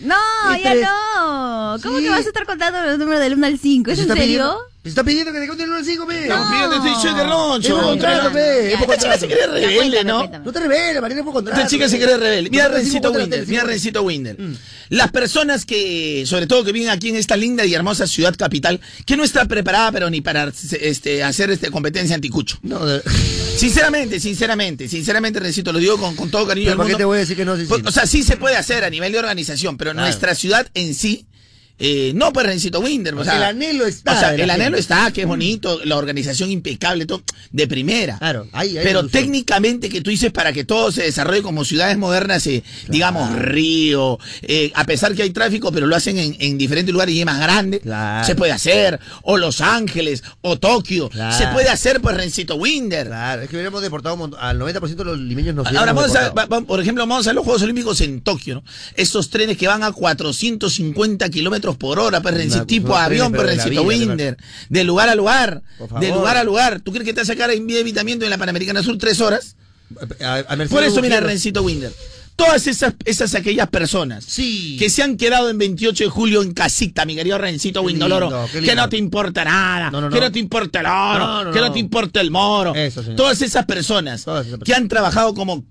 No, 0.03 0.15
ya 0.63 0.71
tres. 0.73 0.83
no. 0.83 1.77
¿Cómo 1.83 1.99
Sí. 1.99 2.05
que 2.05 2.11
vas 2.11 2.25
a 2.25 2.29
estar 2.29 2.45
contando 2.47 2.83
los 2.83 2.99
números 2.99 3.21
del 3.21 3.35
1 3.35 3.47
al 3.47 3.59
5? 3.59 3.91
¿Es 3.91 3.97
¿Se 3.99 4.03
en 4.03 4.09
serio? 4.09 4.23
pidiendo- 4.25 4.59
está 4.83 5.05
pidiendo 5.05 5.33
que 5.33 5.41
te 5.41 5.47
cuente 5.47 5.65
el 5.65 5.71
1 5.71 5.79
al 5.79 5.85
5, 5.85 6.07
pe. 6.07 6.23
Estamos 6.23 6.49
pidiendo 6.51 6.77
este 6.77 6.89
show 7.09 7.17
de 7.17 7.23
Es 7.23 7.29
Roncho. 7.29 7.75
por 7.77 7.85
contrato, 7.85 8.33
pe. 8.33 8.73
Es 8.73 8.79
por 8.79 8.95
Esta 8.95 8.97
chica 8.99 9.19
se 9.19 9.27
cree 9.27 9.47
rebelde, 9.47 9.77
cuéntame, 9.77 10.05
¿no? 10.05 10.19
cuéntame. 10.21 10.45
No 10.45 10.53
te 10.53 10.61
reveles, 10.61 11.01
Mariana, 11.03 11.21
es 11.21 11.25
por 11.25 11.35
contrato. 11.35 11.61
Esta 11.61 11.71
chica 11.71 11.89
se 11.89 11.99
cree 12.01 12.17
rebelde. 12.17 12.51
Mira 12.51 12.69
Rencito 12.69 13.11
Winder, 13.13 13.47
mira. 13.47 13.65
Rencito 13.65 14.03
Winder. 14.03 14.37
Las 14.89 15.11
personas 15.13 15.65
que, 15.65 16.25
sobre 16.27 16.47
todo 16.47 16.65
que 16.65 16.73
viven 16.73 16.89
aquí 16.89 17.11
en 17.11 17.17
esta 17.17 17.37
linda 17.37 17.65
y 17.65 17.75
hermosa 17.75 18.07
ciudad 18.07 18.35
capital, 18.37 18.81
que 19.07 19.17
no 19.17 19.23
está 19.25 19.45
preparada 19.45 19.93
pero 19.93 20.11
ni 20.11 20.21
para 20.21 20.51
este, 20.81 21.23
hacer 21.23 21.51
este, 21.51 21.71
competencia 21.71 22.15
anticucho. 22.15 22.59
No, 22.63 22.85
de- 22.85 23.03
Sinceramente, 23.57 24.19
sinceramente, 24.21 24.89
sinceramente, 24.89 25.39
Rencito, 25.39 25.71
lo 25.73 25.79
digo 25.79 25.99
con, 25.99 26.17
con 26.17 26.31
todo 26.31 26.47
cariño 26.47 26.75
¿para 26.77 26.89
qué 26.89 26.95
te 26.97 27.05
voy 27.05 27.17
a 27.19 27.21
decir 27.21 27.37
que 27.37 27.45
no? 27.45 27.57
Sí, 27.57 27.63
sí, 27.63 27.69
Pues, 27.69 27.83
no. 27.83 27.91
O 27.91 27.93
sea, 27.93 28.07
sí 28.07 28.23
se 28.23 28.39
puede 28.39 28.57
hacer 28.57 28.85
a 28.85 28.91
nivel 28.91 29.13
de 29.13 29.19
organización, 29.19 29.77
pero 29.77 29.91
Claro. 29.93 30.07
nuestra 30.07 30.35
ciudad 30.35 30.67
en 30.73 30.95
sí, 30.95 31.27
eh, 31.81 32.13
no 32.15 32.33
para 32.33 32.51
Rencito 32.51 32.79
Winder. 32.81 33.15
O 33.15 33.25
sea, 33.25 33.37
el 33.39 33.43
anhelo 33.43 33.87
está. 33.87 34.13
O 34.15 34.21
sea, 34.21 34.35
el 34.35 34.49
anhelo 34.51 34.77
está, 34.77 35.11
que 35.13 35.23
es 35.23 35.27
bonito, 35.27 35.81
la 35.85 35.97
organización 35.97 36.51
impecable, 36.51 37.07
todo, 37.07 37.23
de 37.51 37.67
primera. 37.67 38.19
Claro, 38.19 38.47
Pero 38.83 39.07
técnicamente 39.09 39.89
que 39.89 40.01
tú 40.01 40.11
dices 40.11 40.31
para 40.31 40.53
que 40.53 40.65
todo 40.65 40.93
se 40.93 41.03
desarrolle 41.03 41.43
como 41.43 41.65
ciudades 41.65 41.97
modernas, 41.99 42.47
eh, 42.47 42.63
digamos 42.89 43.33
Río, 43.39 44.19
eh, 44.43 44.71
a 44.75 44.85
pesar 44.85 45.15
que 45.15 45.23
hay 45.23 45.31
tráfico, 45.31 45.73
pero 45.73 45.87
lo 45.87 45.97
hacen 45.97 46.19
en, 46.19 46.37
en 46.39 46.59
diferentes 46.59 46.93
lugares 46.93 47.15
y 47.15 47.21
es 47.21 47.27
más 47.27 47.41
grande, 47.41 47.81
Claro. 47.81 48.27
se 48.27 48.35
puede 48.35 48.53
hacer, 48.53 49.01
o 49.23 49.37
Los 49.39 49.61
Ángeles, 49.61 50.23
o 50.43 50.59
Tokio, 50.59 51.09
Claro. 51.09 51.37
se 51.37 51.47
puede 51.49 51.69
hacer 51.71 52.01
pues 52.01 52.17
Rencito 52.17 52.57
Winder. 52.57 53.07
Claro, 53.07 53.43
es 53.43 53.49
que 53.49 53.57
hubiéramos 53.57 53.81
deportado 53.83 54.31
al 54.39 54.59
90% 54.59 54.97
de 54.97 55.05
los 55.05 55.19
limeños 55.19 55.55
nos 55.55 55.67
Ahora 55.69 55.93
vamos 55.93 56.15
a, 56.15 56.31
va- 56.31 56.47
va- 56.47 56.61
por 56.61 56.81
ejemplo, 56.81 57.07
vamos 57.07 57.27
a 57.27 57.33
los 57.33 57.45
Juegos 57.45 57.63
Olímpicos 57.63 58.01
en 58.03 58.21
Tokio, 58.21 58.57
¿no? 58.57 58.65
Esos 58.97 59.31
trenes 59.31 59.57
que 59.57 59.67
van 59.67 59.83
a 59.83 59.93
450 59.93 61.29
kilómetros 61.31 61.70
por 61.77 61.99
hora, 61.99 62.23
Renci- 62.23 62.55
Una- 62.57 62.67
tipo 62.67 62.97
avión, 62.97 63.33
trenes, 63.33 63.39
pero 63.39 63.51
de 63.51 63.57
la 63.57 63.65
Rencito 63.65 63.85
vida, 63.89 64.07
Winder, 64.07 64.37
de 64.69 64.85
lugar 64.85 65.09
a 65.09 65.15
lugar, 65.15 65.63
de 66.01 66.09
lugar 66.11 66.37
a 66.37 66.45
lugar. 66.45 66.81
¿Tú 66.81 66.93
crees 66.93 67.05
que 67.07 67.13
te 67.13 67.21
vas 67.21 67.29
a 67.31 67.33
sacar 67.33 67.51
en 67.51 67.69
evitamiento 67.71 68.25
en 68.25 68.31
la 68.31 68.39
Panamericana 68.39 68.83
Sur 68.83 68.99
tres 68.99 69.21
horas? 69.21 69.57
A- 70.23 70.37
a 70.49 70.57
Mercedes 70.57 70.71
Por 70.71 70.85
eso, 70.85 71.03
mira. 71.03 71.21
Rencito 71.21 71.63
Winder. 71.63 71.93
Todas 72.37 72.67
esas, 72.69 72.95
esas 73.05 73.35
aquellas 73.35 73.69
personas 73.69 74.25
Sí. 74.25 74.77
que 74.79 74.89
se 74.89 75.03
han 75.03 75.19
quedado 75.19 75.51
en 75.51 75.59
28 75.59 76.05
de 76.05 76.11
julio 76.11 76.43
en 76.43 76.55
casita, 76.55 77.05
mi 77.05 77.15
querido 77.15 77.37
Rencito 77.37 77.83
Windoloro, 77.83 78.47
que 78.51 78.75
no 78.75 78.89
te 78.89 78.97
importa 78.97 79.45
nada, 79.45 79.91
No, 79.91 80.01
no, 80.01 80.09
que 80.09 80.21
no. 80.21 80.33
te 80.33 80.39
importa 80.39 80.81
el 80.81 80.87
oro, 80.87 81.53
que 81.53 81.61
no. 81.61 81.73
te 81.73 81.79
importa 81.81 82.21
el 82.23 82.31
moro. 82.31 82.75
Eso. 82.75 83.03
Todas 83.15 83.43
esas 83.43 83.67
personas 83.67 84.25
Todas 84.25 84.47
esas 84.47 84.59
que 84.61 84.73
han 84.73 84.89
trabajado 84.89 85.35
como 85.35 85.65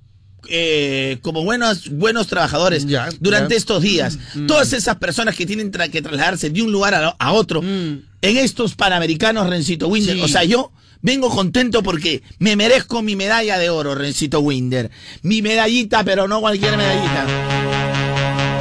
eh, 0.47 1.17
como 1.21 1.43
buenos 1.43 1.89
buenos 1.89 2.27
trabajadores 2.27 2.85
Ya, 2.87 3.09
durante 3.19 3.53
ya. 3.53 3.57
estos 3.57 3.81
días. 3.81 4.17
Mm. 4.35 4.47
Todas 4.47 4.73
esas 4.73 4.95
personas 4.97 5.35
que 5.35 5.45
tienen 5.45 5.71
tra- 5.71 5.89
que 5.89 6.01
trasladarse 6.01 6.49
de 6.49 6.61
un 6.61 6.71
lugar 6.71 6.93
a, 6.93 7.09
a 7.19 7.31
otro 7.33 7.61
Mm. 7.61 8.01
en 8.21 8.37
estos 8.37 8.75
panamericanos, 8.75 9.49
Rencito 9.49 9.87
Winder. 9.87 10.15
Sí. 10.15 10.21
O 10.21 10.27
sea, 10.27 10.43
yo 10.43 10.71
vengo 11.01 11.29
contento 11.29 11.81
porque 11.83 12.21
me 12.39 12.55
merezco 12.55 13.01
mi 13.01 13.15
medalla 13.15 13.57
de 13.57 13.69
oro, 13.69 13.95
Rencito 13.95 14.39
Winder. 14.41 14.91
Mi 15.21 15.41
medallita, 15.41 16.03
pero 16.03 16.27
no 16.27 16.39
cualquier 16.41 16.75
medallita. 16.77 17.78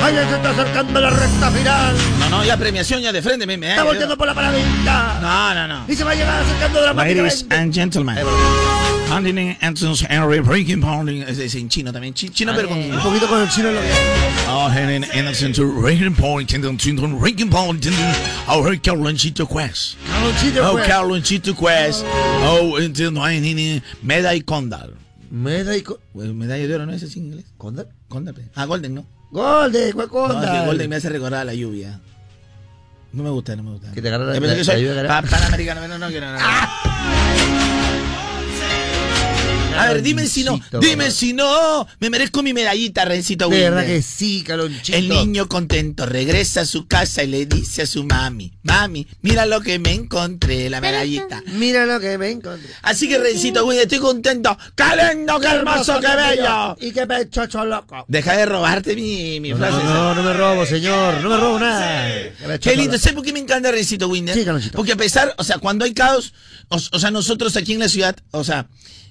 ¡Ay, 0.08 0.14
ya 0.14 0.26
se 0.30 0.36
está 0.36 0.50
acercando 0.50 1.00
la 1.02 1.10
recta 1.10 1.50
final! 1.50 1.94
No, 2.18 2.28
no, 2.30 2.44
ya 2.44 2.56
premiación 2.56 3.02
ya 3.02 3.12
de 3.12 3.20
frente, 3.20 3.46
me, 3.46 3.58
me 3.58 3.70
¡Está 3.72 3.84
volteando 3.84 4.16
por 4.16 4.26
la 4.26 4.34
paradita! 4.34 5.18
No, 5.20 5.54
no, 5.54 5.68
no. 5.68 5.84
Y 5.92 5.94
se 5.94 6.02
va 6.02 6.12
a 6.12 6.14
llegar 6.14 6.42
acercando 6.42 6.80
Ladies 6.80 6.94
dramáticamente. 7.44 7.54
and 7.54 7.74
gentlemen. 7.74 8.16
Hunting 9.10 9.56
and 9.60 9.76
Henry 10.08 10.40
Breaking 10.40 10.80
Pounding. 10.80 11.22
Es 11.22 11.38
es 11.38 11.54
en 11.56 11.68
chino 11.68 11.92
también. 11.92 12.14
Chi- 12.14 12.30
Chino, 12.30 12.52
pero 12.56 12.68
con. 12.70 12.78
Un 12.78 13.00
poquito 13.02 13.26
con 13.28 13.40
el 13.42 13.48
chino 13.50 13.68
en 13.68 13.74
lo 13.74 13.80
que... 13.82 13.88
Oh, 14.50 14.70
Henry 14.70 14.96
and 14.96 15.06
Breaking 15.82 16.14
Pounding. 16.14 17.18
Breaking 17.20 17.50
Pounding. 17.50 17.92
Oh, 18.48 18.66
hey, 18.66 18.78
Carlonchito 18.82 19.46
Quest. 19.46 19.96
Carlonchito 20.10 20.70
Oh, 20.72 20.76
Quest. 20.76 20.88
Carlonchito 20.88 21.54
Quest. 21.54 22.04
Oh, 22.44 22.78
entiendo. 22.78 23.22
ni, 23.54 23.82
Medalla 24.02 24.42
Condal. 24.44 24.94
Meda 25.30 25.76
y... 25.76 25.84
Medalla 26.14 26.66
de 26.66 26.74
oro, 26.74 26.86
¿no 26.86 26.92
es 26.94 27.02
en 27.02 27.24
inglés? 27.24 27.44
¿Condal? 27.58 27.88
Condal. 28.08 28.34
Ah, 28.54 28.64
Golden, 28.64 28.94
¿no? 28.94 29.17
Golden, 29.30 29.92
¿cuál 29.92 30.06
No, 30.06 30.12
Condal? 30.12 30.44
es 30.44 30.60
que 30.60 30.66
Golden 30.66 30.90
me 30.90 30.96
hace 30.96 31.08
recordar 31.10 31.40
a 31.40 31.44
la 31.44 31.54
lluvia. 31.54 32.00
No 33.12 33.22
me 33.22 33.30
gusta, 33.30 33.56
no 33.56 33.62
me 33.62 33.70
gusta. 33.72 33.92
Que 33.92 34.02
te 34.02 34.08
agarra 34.08 34.24
la- 34.26 34.32
la- 34.40 34.40
la 34.54 34.78
lluvia 34.78 35.22
panamericano, 35.30 35.88
no, 35.88 35.98
no, 35.98 36.08
que 36.08 36.20
no, 36.20 36.32
no. 36.32 36.38
A 39.78 39.92
ver, 39.92 40.02
dime 40.02 40.26
si 40.26 40.44
no, 40.44 40.60
dime 40.80 41.10
si 41.10 41.32
no, 41.32 41.86
me 42.00 42.10
merezco 42.10 42.42
mi 42.42 42.52
medallita, 42.52 43.04
Rencito 43.04 43.48
De 43.48 43.60
verdad 43.60 43.86
que 43.86 44.02
sí, 44.02 44.42
Calonchito. 44.46 44.96
El 44.96 45.08
niño 45.08 45.48
contento 45.48 46.06
regresa 46.06 46.62
a 46.62 46.66
su 46.66 46.86
casa 46.86 47.22
y 47.22 47.28
le 47.28 47.46
dice 47.46 47.82
a 47.82 47.86
su 47.86 48.04
mami, 48.04 48.52
mami, 48.62 49.06
mira 49.22 49.46
lo 49.46 49.60
que 49.60 49.78
me 49.78 49.92
encontré, 49.92 50.68
la 50.70 50.80
medallita. 50.80 51.42
Mira 51.46 51.86
lo 51.86 52.00
que 52.00 52.18
me 52.18 52.30
encontré. 52.30 52.68
Así 52.82 53.08
que 53.08 53.18
Rencito 53.18 53.64
Winder, 53.66 53.84
estoy 53.84 53.98
contento. 53.98 54.56
¡Qué 54.74 54.84
lindo, 55.14 55.38
qué 55.40 55.46
hermoso, 55.48 56.00
qué 56.00 56.14
bello! 56.16 56.76
Y 56.80 56.92
qué 56.92 57.06
pechocho 57.06 57.64
loco. 57.64 58.04
Deja 58.08 58.36
de 58.36 58.46
robarte 58.46 58.94
mi, 58.94 59.40
mi 59.40 59.50
No, 59.50 59.56
frase. 59.58 59.84
no, 59.84 60.14
no, 60.14 60.22
me 60.22 60.32
robo, 60.32 60.66
señor. 60.66 61.20
No 61.22 61.28
me 61.30 61.36
robo 61.36 61.58
nada. 61.58 62.58
Qué 62.60 62.76
lindo, 62.76 62.98
¿sabes 62.98 63.14
por 63.14 63.24
qué 63.24 63.32
me 63.32 63.40
encanta 63.40 63.70
Rencito 63.70 64.08
Winder? 64.08 64.34
Sí, 64.34 64.44
Carlonchito. 64.44 64.76
Porque 64.76 64.92
a 64.92 64.96
pesar, 64.96 65.34
o 65.38 65.44
sea, 65.44 65.58
cuando 65.58 65.84
hay 65.84 65.94
caos, 65.94 66.32
o 66.68 66.78
sea, 66.98 67.10
nosotros 67.10 67.56
aquí 67.56 67.72
en 67.72 67.80
la 67.80 67.88
ciudad, 67.88 68.16
o 68.30 68.44
sea, 68.44 68.66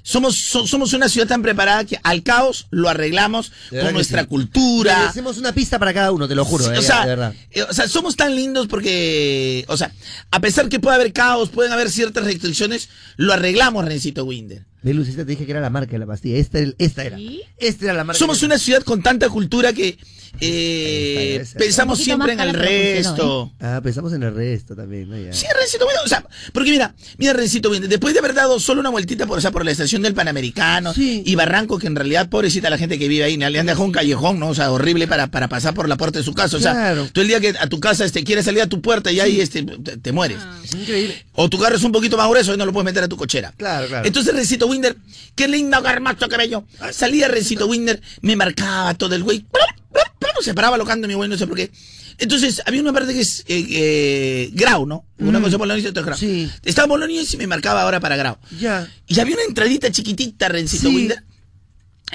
somos, 0.08 0.38
so- 0.38 0.66
somos 0.66 0.94
una 0.94 1.10
ciudad 1.10 1.28
tan 1.28 1.42
preparada 1.42 1.84
que 1.84 2.00
al 2.02 2.24
caos 2.24 2.68
lo 2.72 2.88
arreglamos 2.88 3.52
De 3.72 3.82
con 3.82 3.92
nuestra 3.94 4.22
sí. 4.22 4.28
cultura. 4.28 5.10
Hacemos 5.10 5.38
una 5.38 5.52
pista 5.52 5.78
para 5.80 5.94
cada 5.94 6.14
uno, 6.14 6.30
te 6.30 6.36
lo 6.36 6.46
juro. 6.46 6.64
Sí, 6.64 6.70
eh, 6.74 6.78
o, 6.78 6.82
sea, 6.82 7.02
de 7.02 7.08
verdad. 7.08 7.34
eh, 7.52 7.64
o 7.64 7.74
sea, 7.74 7.90
somos 7.90 8.16
tan 8.16 8.34
lindos 8.34 8.68
porque, 8.68 9.66
o 9.68 9.76
sea, 9.76 9.92
a 10.32 10.40
pesar 10.40 10.70
que 10.70 10.80
puede 10.80 10.96
haber 10.96 11.12
caos, 11.12 11.50
pueden 11.50 11.74
haber 11.74 11.90
ciertas 11.92 12.24
restricciones, 12.24 12.88
lo 13.18 13.34
arreglamos, 13.34 13.84
Rencito 13.84 14.24
Winder. 14.24 14.66
Ve, 14.82 14.94
Lucita, 14.94 15.26
te 15.26 15.32
dije 15.32 15.46
que 15.46 15.52
era 15.52 15.60
la 15.60 15.70
marca 15.70 15.92
de 15.92 16.00
la 16.00 16.06
pastilla. 16.06 16.38
Esta, 16.38 16.60
era- 16.60 16.72
esta 16.78 17.04
era. 17.04 17.18
¿Sí? 17.18 17.42
Esta 17.58 17.86
era 17.86 17.94
la 17.94 18.04
marca. 18.06 18.18
Somos 18.18 18.40
de- 18.40 18.46
una 18.46 18.58
ciudad 18.58 18.84
con 18.84 19.04
tanta 19.04 19.28
cultura 19.28 19.74
que 19.74 19.98
eh, 20.40 21.46
pensamos 21.58 22.00
siempre 22.00 22.34
en 22.34 22.40
el 22.40 22.54
resto. 22.54 23.52
Ah, 23.60 23.80
pensamos 23.84 24.14
en 24.14 24.24
el 24.24 24.34
resto 24.36 24.76
también, 24.76 25.10
¿no? 25.10 25.18
Ya. 25.18 25.34
Sí, 25.34 25.46
Rencito 25.60 25.86
Winder, 25.86 26.04
o 26.06 26.08
sea, 26.08 26.26
porque 26.54 26.72
mira, 26.72 26.94
mira 27.18 27.34
Rencito 27.34 27.70
Winder, 27.70 27.90
después 27.90 28.14
de 28.14 28.20
haber 28.20 28.34
dado 28.34 28.60
solo 28.60 28.82
una 28.82 28.90
vueltita 28.90 29.26
por, 29.26 29.38
o 29.38 29.42
sea, 29.42 29.52
por 29.52 29.64
la 29.66 29.72
estación 29.72 30.02
del 30.02 30.14
Panamericano 30.14 30.94
Sí. 30.94 31.24
y 31.26 31.36
Barranco, 31.36 31.78
que 31.80 31.88
en 31.88 31.96
realidad, 31.96 32.30
pobrecita 32.30 32.70
la 32.70 32.78
gente 32.78 32.98
que 33.00 33.08
vive 33.08 33.24
ahí, 33.24 33.38
le 33.38 33.60
han 33.60 33.66
dejado 33.66 33.84
un 33.86 33.92
callejón, 33.92 34.40
¿no? 34.40 34.50
O 34.50 34.56
sea, 34.56 34.72
horrible 34.72 35.08
para, 35.08 35.28
para 35.28 35.48
pasar 35.48 35.74
por 35.74 35.88
la 35.90 35.96
puerta 35.98 36.20
de 36.20 36.26
su 36.26 36.34
casa. 36.34 36.58
O 36.58 36.60
sea, 36.60 36.74
Claro. 36.74 37.10
tú 37.12 37.22
el 37.22 37.28
día 37.28 37.40
que 37.40 37.50
a 37.60 37.68
tu 37.68 37.80
casa 37.80 38.06
este, 38.06 38.24
quieres 38.24 38.46
salir 38.46 38.62
a 38.62 38.68
tu 38.68 38.82
puerta 38.82 39.12
y 39.12 39.20
ahí 39.20 39.40
este, 39.42 39.64
te, 39.64 39.98
te 39.98 40.12
mueres. 40.12 40.38
Es 40.64 40.74
increíble. 40.74 41.26
O 41.34 41.50
tu 41.50 41.60
carro 41.60 41.76
es 41.76 41.84
un 41.84 41.92
poquito 41.92 42.18
más 42.18 42.30
grueso 42.30 42.54
y 42.54 42.58
no 42.58 42.66
lo 42.66 42.74
puedes 42.74 42.86
meter 42.86 43.04
a 43.04 43.08
tu 43.08 43.18
cochera. 43.18 43.54
Claro, 43.58 43.88
claro. 43.88 44.06
Entonces 44.08 44.34
Rencito 44.34 44.68
Winder, 44.68 44.96
qué 45.36 45.48
lindo 45.48 45.82
garmacho 45.82 46.28
que 46.28 46.38
bello. 46.38 46.64
Salía 46.92 47.28
Rencito 47.28 47.68
Winder, 47.68 48.02
me 48.22 48.36
marcaba 48.36 48.94
todo 48.96 49.16
el 49.16 49.24
güey. 49.24 49.46
Se 50.42 50.54
paraba 50.54 50.78
locando 50.78 51.08
mi 51.08 51.14
güey, 51.14 51.30
no 51.30 51.38
sé 51.38 51.48
por 51.48 51.58
qué. 51.58 51.72
Entonces, 52.20 52.62
había 52.66 52.82
una 52.82 52.94
parte 52.94 53.14
que 53.14 53.22
es 53.22 53.42
eh, 53.48 53.66
eh, 53.70 54.50
Grau, 54.54 54.86
¿no? 54.86 55.06
Una 55.20 55.42
cosa 55.42 55.58
Bolonia 55.58 55.84
y 55.84 55.88
otra 55.88 56.04
Grau. 56.04 56.16
Mm. 56.16 56.20
Sí. 56.20 56.50
Estaba 56.64 56.88
Bolonia 56.88 57.22
y 57.22 57.38
me 57.38 57.48
marcaba 57.48 57.82
ahora 57.82 58.00
para 58.00 58.16
Grau. 58.16 58.38
Ya. 58.60 58.88
Y 59.08 59.20
había 59.20 59.36
una 59.36 59.44
entradita 59.44 59.92
chiquitita, 59.92 60.48
Rencito 60.48 60.90
Sí. 60.90 60.96
Winder. 60.96 61.24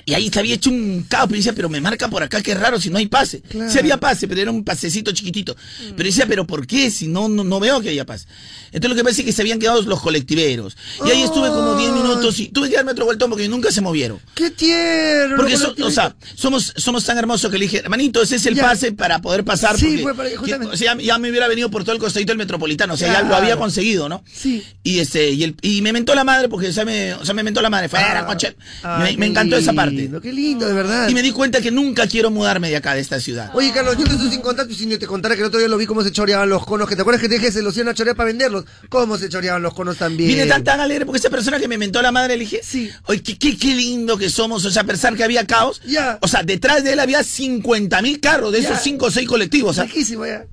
Y 0.07 0.15
ahí 0.15 0.31
se 0.31 0.39
había 0.39 0.55
hecho 0.55 0.71
un 0.71 1.05
caos, 1.07 1.27
pero 1.29 1.37
decía, 1.37 1.53
pero 1.53 1.69
me 1.69 1.81
marca 1.81 2.09
por 2.09 2.23
acá, 2.23 2.41
qué 2.43 2.55
raro, 2.55 2.81
si 2.81 2.89
no 2.89 2.97
hay 2.99 3.07
pase. 3.09 3.43
Claro. 3.43 3.71
Sí 3.71 3.79
había 3.79 3.99
pase, 3.99 4.27
pero 4.27 4.41
era 4.41 4.51
un 4.51 4.65
pasecito 4.65 5.13
chiquitito. 5.13 5.55
Pero 5.97 6.05
decía, 6.05 6.25
pero 6.27 6.47
¿por 6.47 6.67
qué? 6.67 6.91
Si 6.91 7.09
no, 7.09 7.29
no, 7.29 7.45
no 7.45 7.61
veo 7.61 7.81
que 7.83 7.91
haya 7.91 8.07
pase. 8.07 8.27
Entonces 8.73 8.89
lo 8.91 8.97
que 8.97 9.05
pasa 9.05 9.21
es 9.21 9.27
que 9.27 9.33
se 9.33 9.43
habían 9.43 9.59
quedado 9.59 9.83
los 9.83 10.01
colectiveros. 10.01 10.79
Y 11.07 11.11
ahí 11.11 11.23
estuve 11.23 11.49
como 11.51 11.75
10 11.77 11.93
Ay. 11.93 12.01
minutos 12.01 12.39
y 12.41 12.49
tuve 12.49 12.71
que 12.71 12.77
darme 12.77 12.93
otro 12.93 13.05
vueltón 13.05 13.29
porque 13.29 13.47
nunca 13.49 13.71
se 13.71 13.83
movieron. 13.83 14.19
¡Qué 14.35 14.51
tierno! 14.51 15.37
Porque, 15.37 15.59
so- 15.59 15.75
o 15.83 15.91
sea, 15.91 16.17
somos, 16.37 16.73
somos 16.77 17.05
tan 17.05 17.19
hermosos 17.19 17.51
que 17.51 17.59
le 17.59 17.67
dije, 17.67 17.79
hermanito, 17.81 18.23
ese 18.23 18.37
es 18.37 18.47
el 18.47 18.55
Ya. 18.55 18.63
pase 18.63 18.93
para 18.93 19.21
poder 19.21 19.45
pasar. 19.45 19.77
Sí, 19.79 19.85
porque, 19.85 20.03
fue 20.03 20.15
para- 20.15 20.31
que- 20.31 20.37
justamente. 20.37 20.73
o 20.73 20.77
sea, 20.79 20.97
ya, 20.99 21.19
me 21.19 21.29
hubiera 21.29 21.49
venido 21.49 21.71
por 21.71 21.85
todo 21.85 21.93
el 21.95 22.01
costadito 22.01 22.31
del 22.31 22.39
metropolitano. 22.39 22.95
O 22.95 22.97
sea, 22.97 23.13
ya 23.13 23.23
lo 23.23 23.37
había 23.37 23.59
conseguido, 23.59 24.09
¿no? 24.09 24.25
Sí. 24.33 24.65
Y 24.83 25.01
este, 25.01 25.29
y, 25.31 25.45
el, 25.45 25.55
y 25.61 25.83
me 25.83 25.93
mentó 25.93 26.15
la 26.15 26.25
madre 26.25 26.49
porque 26.49 26.69
o 26.69 26.73
sea, 26.73 26.87
me, 26.87 27.13
o 27.13 27.27
sea, 27.27 27.35
me 27.35 27.43
mentó 27.43 27.61
la 27.61 27.69
madre. 27.69 27.91
Fuera, 27.91 28.21
Ah, 28.21 28.27
coche. 28.27 28.57
ay, 28.83 29.13
me, 29.13 29.19
me 29.19 29.27
encantó 29.27 29.57
esa 29.59 29.75
parte. 29.75 29.82
Lindo, 29.91 30.21
Qué 30.21 30.33
lindo, 30.33 30.67
de 30.67 30.73
verdad. 30.73 31.09
Y 31.09 31.15
me 31.15 31.23
di 31.23 31.33
cuenta 31.33 31.61
que 31.61 31.71
nunca 31.71 32.07
quiero 32.07 32.31
mudarme 32.31 32.69
de 32.71 32.77
acá, 32.77 32.95
de 32.95 33.01
esta 33.01 33.19
ciudad. 33.21 33.51
Oye, 33.55 33.73
Carlos, 33.73 33.97
yo 33.99 34.05
te 34.05 34.13
estoy 34.13 34.31
sin 34.31 34.41
contacto 34.41 34.73
y 34.73 34.77
si 34.77 34.87
no 34.87 34.99
te 34.99 35.07
contara 35.07 35.35
que 35.35 35.41
el 35.41 35.47
otro 35.49 35.59
día 35.59 35.69
lo 35.69 35.77
vi 35.79 35.87
cómo 35.87 36.03
se 36.03 36.13
choreaban 36.13 36.49
los 36.49 36.65
conos. 36.65 36.89
que 36.89 36.95
¿Te 36.97 37.03
acuerdas 37.03 37.21
que 37.21 37.29
te 37.29 37.35
dije 37.35 37.47
que 37.47 37.53
se 37.53 37.63
los 37.63 37.77
iban 37.77 37.89
a 37.89 37.95
chorear 37.95 38.15
para 38.17 38.27
venderlos? 38.29 38.65
¿Cómo 38.89 39.19
se 39.19 39.29
choreaban 39.29 39.63
los 39.63 39.75
conos 39.75 39.97
también? 39.97 40.29
Vine 40.29 40.47
tan, 40.47 40.63
tan 40.65 40.81
alegre 40.81 41.07
porque 41.07 41.19
esa 41.19 41.31
persona 41.31 41.59
que 41.59 41.69
me 41.69 41.79
mentó 41.79 42.01
la 42.03 42.13
madre 42.13 42.37
le 42.37 42.45
dije, 42.45 42.61
Sí. 42.63 42.91
oye, 43.07 43.23
qué, 43.23 43.39
qué, 43.39 43.57
qué 43.57 43.75
lindo 43.75 44.17
que 44.19 44.29
somos, 44.31 44.65
o 44.65 44.71
sea, 44.71 44.83
a 44.83 44.87
pesar 44.87 45.17
que 45.17 45.25
había 45.25 45.47
caos, 45.47 45.81
Ya. 45.87 46.19
o 46.21 46.29
sea, 46.29 46.43
detrás 46.43 46.85
de 46.85 46.93
él 46.93 47.01
había 47.01 47.23
50 47.25 48.01
mil 48.03 48.21
carros 48.21 48.53
de 48.53 48.63
Ya. 48.63 48.71
esos 48.71 48.83
5 48.83 49.07
o 49.07 49.11
6 49.11 49.29
colectivos, 49.29 49.71
o 49.71 49.75
sea, 49.75 49.85
Saquísimo 49.87 50.27
ya. 50.27 50.45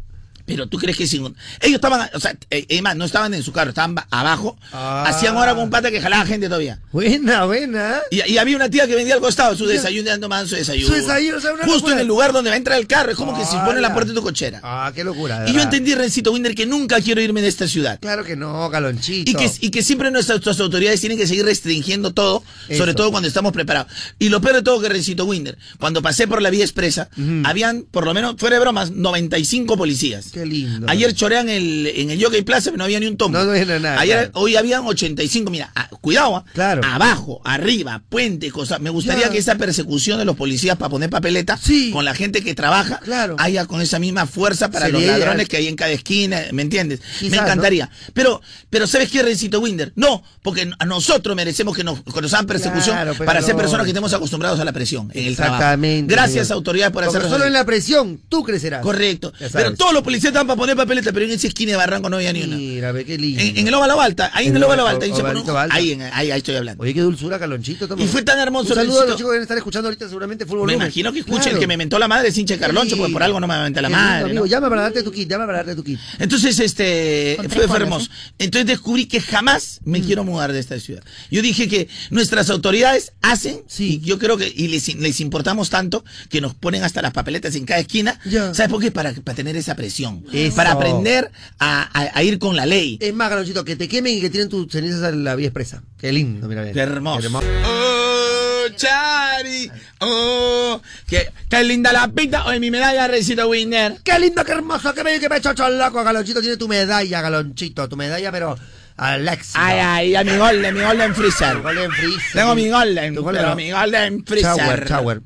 Pero 0.50 0.68
tú 0.68 0.78
crees 0.80 0.98
que 0.98 1.06
sin... 1.08 1.24
ellos 1.62 1.76
estaban, 1.76 2.10
o 2.14 2.20
sea, 2.20 2.36
eh, 2.50 2.82
más, 2.82 2.96
no 2.96 3.06
estaban 3.06 3.34
en 3.36 3.44
su 3.44 3.52
carro, 3.52 3.70
estaban 3.70 3.94
ba- 3.96 4.08
abajo, 4.10 4.58
Ah. 4.74 5.06
hacían 5.08 5.38
hora 5.38 5.54
con 5.54 5.64
un 5.66 5.70
pata 5.70 5.92
que 5.92 6.02
jalaba 6.02 6.26
gente 6.26 6.48
todavía. 6.48 6.80
Buena, 6.92 7.46
buena. 7.46 8.00
Y, 8.10 8.28
y 8.32 8.38
había 8.40 8.56
una 8.56 8.70
tía 8.70 8.88
que 8.88 8.96
vendía 8.96 9.14
al 9.16 9.22
costado 9.22 9.56
su 9.56 9.66
desayuno, 9.68 10.10
dando 10.10 10.28
más 10.28 10.50
su 10.50 10.56
desayuno. 10.56 10.88
Su 10.88 10.94
desayuno, 11.02 11.38
o 11.38 11.42
sea, 11.42 11.54
una 11.54 11.64
Justo 11.64 11.78
locura. 11.80 11.94
en 11.96 12.00
el 12.02 12.08
lugar 12.08 12.34
donde 12.34 12.50
va 12.50 12.56
a 12.56 12.58
entrar 12.58 12.80
el 12.80 12.88
carro, 12.88 13.12
es 13.12 13.18
como 13.18 13.38
que 13.38 13.46
se 13.46 13.58
pone 13.60 13.76
en 13.76 13.82
la 13.84 13.94
puerta 13.94 14.10
de 14.12 14.16
tu 14.16 14.24
cochera. 14.24 14.60
Ah, 14.64 14.92
qué 14.94 15.04
locura. 15.04 15.46
y 15.48 15.54
yo 15.54 15.62
entendí, 15.62 15.94
Rencito 15.96 16.32
Winder, 16.32 16.56
que 16.56 16.66
nunca 16.66 17.00
quiero 17.02 17.22
irme 17.22 17.42
de 17.42 17.48
esta 17.48 17.68
ciudad. 17.68 18.00
Claro 18.00 18.24
que 18.24 18.36
no, 18.36 18.70
Galonchito. 18.70 19.30
Y 19.30 19.36
que, 19.36 19.52
y 19.62 19.70
que 19.70 19.84
siempre 19.84 20.10
nuestras, 20.12 20.38
nuestras 20.38 20.60
autoridades 20.60 21.00
tienen 21.00 21.18
que 21.18 21.28
seguir 21.28 21.46
restringiendo 21.46 22.12
todo, 22.14 22.44
Eso. 22.68 22.80
sobre 22.80 22.94
todo 22.96 23.12
cuando 23.12 23.28
estamos 23.28 23.52
preparados. 23.54 23.92
Y 24.18 24.30
lo 24.30 24.42
peor 24.42 24.56
de 24.56 24.62
todo 24.64 24.82
que 24.82 24.90
Rencito 24.90 25.26
Winder, 25.26 25.58
cuando 25.80 26.02
pasé 26.02 26.28
por 26.28 26.42
la 26.42 26.50
vía 26.50 26.64
expresa, 26.64 27.10
habían, 27.44 27.84
por 27.84 28.06
lo 28.06 28.14
menos, 28.14 28.36
fuera 28.38 28.56
de 28.56 28.60
bromas, 28.62 28.92
95 28.92 29.78
policías. 29.78 30.28
Qué 30.34 30.39
lindo. 30.46 30.88
Ayer 30.90 31.14
chorean 31.14 31.50
el, 31.50 31.88
en 31.88 32.12
el 32.12 32.24
Jockey 32.24 32.42
Plaza, 32.42 32.66
pero 32.66 32.78
no 32.78 32.84
había 32.86 33.00
ni 33.00 33.08
un 33.08 33.18
tomo. 33.18 33.38
No, 33.38 33.46
no 33.46 33.52
había 33.52 33.80
nada, 33.80 34.00
Ayer, 34.00 34.18
claro. 34.18 34.32
hoy 34.36 34.56
habían 34.56 34.86
85, 34.86 35.52
mira, 35.52 35.72
ah, 35.76 35.90
cuidado, 36.02 36.36
ah. 36.38 36.46
Claro. 36.54 36.82
abajo, 36.86 37.42
arriba, 37.44 38.02
puente, 38.10 38.52
cosas. 38.52 38.80
Me 38.80 38.90
gustaría 38.90 39.26
Ya. 39.26 39.32
que 39.32 39.38
esa 39.38 39.56
persecución 39.56 40.20
de 40.20 40.26
los 40.26 40.36
policías 40.36 40.78
para 40.78 40.90
poner 40.90 41.10
papeleta 41.10 41.58
Sí. 41.58 41.92
con 41.92 42.06
la 42.06 42.14
gente 42.16 42.44
que 42.44 42.54
trabaja 42.56 43.00
Claro. 43.00 43.36
haya 43.40 43.66
con 43.66 43.82
esa 43.82 44.00
misma 44.00 44.26
fuerza 44.26 44.70
para 44.72 44.86
Sería 44.88 45.00
los 45.12 45.20
ladrones 45.20 45.48
que 45.48 45.58
hay 45.58 45.68
en 45.68 45.76
cada 45.76 45.92
esquina, 45.92 46.42
¿me 46.52 46.62
entiendes? 46.62 47.00
Quizás, 47.20 47.32
Me 47.32 47.38
¿no? 47.38 47.44
encantaría. 47.44 47.90
Pero, 48.14 48.42
pero 48.70 48.88
¿sabes 48.88 49.10
qué, 49.10 49.22
Rencito 49.24 49.60
Winder? 49.60 49.92
No, 49.96 50.24
porque 50.42 50.70
a 50.80 50.86
nosotros 50.86 51.36
merecemos 51.36 51.76
que 51.76 51.84
nos, 51.84 52.02
que 52.02 52.22
nos 52.22 52.34
hagan 52.34 52.46
persecución 52.48 52.98
pero 53.00 53.26
para 53.26 53.42
ser 53.42 53.56
personas 53.56 53.86
que 53.86 53.90
estemos 53.92 54.14
acostumbrados 54.14 54.60
a 54.60 54.66
la 54.66 54.72
presión 54.72 55.10
en 55.14 55.26
el 55.28 55.36
trabajo. 55.36 55.56
Exactamente. 55.58 56.14
Gracias, 56.14 56.48
señor. 56.48 56.58
autoridades, 56.58 56.92
por 56.94 57.04
hacerlo. 57.04 57.30
solo 57.30 57.46
en 57.46 57.54
la 57.54 57.66
presión 57.66 58.20
tú 58.30 58.44
crecerás. 58.44 58.82
Correcto. 58.82 59.34
Pero 59.52 59.74
todos 59.76 59.94
los 59.94 60.04
policías 60.04 60.29
estaban 60.30 60.48
para 60.48 60.58
poner 60.58 60.76
papeleta, 60.76 61.12
pero 61.12 61.26
en 61.26 61.32
esa 61.32 61.48
esquina 61.48 61.72
de 61.72 61.78
Barranco 61.78 62.10
no 62.10 62.16
había 62.18 62.34
ni 62.34 62.44
una. 62.44 62.56
Mira, 62.58 62.92
ve 62.92 63.06
qué 63.06 63.18
lindo. 63.18 63.42
En, 63.42 63.58
en 63.58 63.68
el 63.68 63.74
óvalo 63.74 64.00
alta, 64.02 64.32
ahí 64.34 64.46
en, 64.46 64.52
En 64.52 64.58
el 64.58 64.64
óvalo 64.64 64.84
Oval- 64.84 64.94
alta, 64.94 65.06
ahí, 65.06 65.12
se 65.12 65.18
pone 65.18 65.30
un- 65.32 65.36
Ovalito 65.38 65.58
Alta. 65.58 65.76
ahí, 65.76 65.92
en- 65.92 66.02
ahí, 66.02 66.32
ahí 66.32 66.38
estoy 66.40 66.56
hablando. 66.56 66.82
Oye, 66.84 66.94
qué 66.94 67.02
dulzura, 67.02 67.38
Calonchito. 67.40 67.88
toma. 67.88 68.02
Y 68.04 68.08
fue 68.08 68.22
tan 68.24 68.40
hermoso, 68.40 68.70
Un 68.70 68.76
saludo 68.76 69.02
a 69.02 69.06
los 69.06 69.16
chicos 69.18 69.30
que 69.30 69.34
deben 69.34 69.42
estar 69.44 69.58
escuchando 69.58 69.88
ahorita 69.90 70.08
seguramente 70.08 70.46
full 70.46 70.66
Me 70.66 70.74
imagino 70.74 71.12
que 71.12 71.20
escuche 71.20 71.42
Claro. 71.44 71.56
el 71.58 71.60
que 71.62 71.68
me 71.68 71.78
mentó 71.78 72.00
la 72.00 72.08
madre, 72.08 72.30
es 72.30 72.38
hincha 72.38 72.58
Carloncho, 72.58 72.98
porque 72.98 73.12
por 73.14 73.24
algo 73.24 73.40
no 73.40 73.48
me 73.48 73.58
mentó 73.60 73.82
la 73.82 73.90
lindo, 73.90 74.02
madre. 74.04 74.24
amigo, 74.26 74.40
¿no? 74.40 74.46
llama 74.46 74.70
para 74.70 74.82
darte 74.84 75.04
tu 75.04 75.12
kit, 75.12 75.30
llama 75.30 75.46
para 75.46 75.58
darte 75.60 75.76
tu 75.76 75.84
kit. 75.84 76.00
Entonces, 76.20 76.60
este, 76.60 77.38
fue, 77.50 77.66
hermoso. 77.78 78.10
Entonces 78.38 78.68
descubrí 78.68 79.06
que 79.06 79.22
jamás 79.22 79.80
me 79.84 80.02
quiero 80.02 80.24
mudar 80.24 80.52
de 80.54 80.60
esta 80.60 80.80
ciudad. 80.80 81.04
Yo 81.32 81.42
dije 81.42 81.68
que 81.68 81.88
nuestras 82.10 82.50
autoridades 82.50 83.14
hacen, 83.22 83.62
Sí. 83.68 84.00
y 84.04 84.06
yo 84.08 84.20
creo 84.20 84.38
que, 84.38 84.52
y 84.54 84.68
les, 84.68 84.96
les 84.96 85.20
importamos 85.20 85.70
tanto, 85.70 86.04
que 86.30 86.42
nos 86.42 86.54
ponen 86.54 86.84
hasta 86.84 87.02
las 87.02 87.14
papeletas 87.14 87.56
en 87.56 87.66
cada 87.66 87.80
esquina. 87.80 88.20
Ya. 88.26 88.54
¿Sabes 88.54 88.70
por 88.72 88.82
qué? 88.82 88.92
Para, 88.92 89.14
para 89.14 89.36
tener 89.36 89.56
esa 89.56 89.76
presión. 89.76 90.19
Eso. 90.32 90.56
Para 90.56 90.72
aprender 90.74 91.32
a, 91.60 91.84
a- 91.94 92.12
a 92.18 92.24
ir 92.24 92.40
con 92.40 92.56
la 92.56 92.66
ley. 92.66 92.98
Es 93.02 93.14
más, 93.14 93.30
Calonchito, 93.30 93.64
que 93.66 93.76
te 93.76 93.88
quemen 93.88 94.18
y 94.18 94.22
que 94.22 94.30
tienen 94.30 94.50
tus 94.50 94.72
cenizas 94.72 95.12
en 95.14 95.24
la 95.24 95.36
vía 95.36 95.48
expresa. 95.48 95.82
Qué 95.98 96.12
lindo, 96.12 96.48
mira. 96.48 96.62
bien. 96.64 96.74
Qué 96.74 96.80
hermoso. 96.82 97.42
Oh, 97.66 98.64
Chari. 98.76 99.72
Oh, 100.00 100.82
qué, 101.08 101.32
qué 101.50 101.64
linda 101.64 101.92
la 101.94 102.08
pita. 102.08 102.46
Oye, 102.46 102.60
mi 102.60 102.72
medalla, 102.72 103.08
Recito 103.08 103.48
Winner. 103.50 103.98
Qué 104.04 104.20
lindo, 104.20 104.44
qué 104.46 104.52
hermoso, 104.54 104.94
qué 104.94 105.04
bello, 105.04 105.20
qué 105.20 105.30
pechocho 105.30 105.70
loco. 105.70 106.04
Galonchito 106.04 106.42
tiene 106.42 106.58
tu 106.58 106.68
medalla, 106.68 107.22
Galonchito. 107.22 107.88
Tu 107.90 107.96
medalla, 107.98 108.32
pero 108.32 108.58
al 108.98 109.28
éxito. 109.28 109.60
Ay, 109.62 109.80
ay, 109.80 110.16
a 110.16 110.24
mi 110.24 110.36
golden, 110.38 110.76
mi 110.76 110.82
golden 110.82 111.16
freezer. 111.16 111.62
Golden 111.62 111.92
freezer. 111.92 112.22
Tengo 112.34 112.56
mi 112.56 112.70
golden, 112.70 113.16
Tu 113.16 113.22
golden, 113.24 113.44
pero 113.44 113.56
mi 113.56 113.72
golden 113.72 114.26
freezer. 114.26 114.56
Shower, 114.58 114.88
shower. 114.88 115.22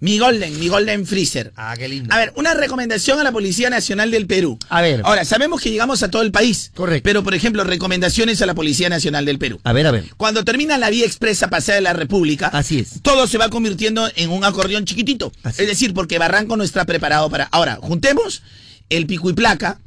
Mi 0.00 0.18
Golden, 0.18 0.58
mi 0.60 0.68
Golden 0.68 1.06
Freezer. 1.06 1.52
Ah, 1.56 1.74
qué 1.76 1.88
lindo. 1.88 2.14
A 2.14 2.18
ver, 2.18 2.32
una 2.36 2.54
recomendación 2.54 3.18
a 3.18 3.24
la 3.24 3.32
Policía 3.32 3.68
Nacional 3.68 4.12
del 4.12 4.26
Perú. 4.28 4.56
A 4.68 4.80
ver. 4.80 5.00
Ahora, 5.04 5.24
sabemos 5.24 5.60
que 5.60 5.70
llegamos 5.70 6.04
a 6.04 6.10
todo 6.10 6.22
el 6.22 6.30
país. 6.30 6.70
Correcto. 6.74 7.02
Pero, 7.04 7.24
por 7.24 7.34
ejemplo, 7.34 7.64
recomendaciones 7.64 8.40
a 8.40 8.46
la 8.46 8.54
Policía 8.54 8.88
Nacional 8.88 9.24
del 9.24 9.38
Perú. 9.40 9.60
A 9.64 9.72
ver, 9.72 9.86
a 9.88 9.90
ver. 9.90 10.04
Cuando 10.16 10.44
termina 10.44 10.78
la 10.78 10.90
vía 10.90 11.04
expresa 11.04 11.48
pasada 11.48 11.76
de 11.76 11.82
la 11.82 11.94
República, 11.94 12.46
Así 12.48 12.78
es. 12.78 13.02
todo 13.02 13.26
se 13.26 13.38
va 13.38 13.48
convirtiendo 13.50 14.08
en 14.14 14.30
un 14.30 14.44
acordeón 14.44 14.84
chiquitito. 14.84 15.32
Así 15.42 15.62
es 15.62 15.68
decir, 15.68 15.94
porque 15.94 16.18
Barranco 16.18 16.56
no 16.56 16.62
está 16.62 16.84
preparado 16.84 17.28
para. 17.28 17.44
Ahora, 17.50 17.78
juntemos 17.82 18.42
el 18.90 19.06
pico 19.06 19.30
y 19.30 19.32
placa. 19.32 19.80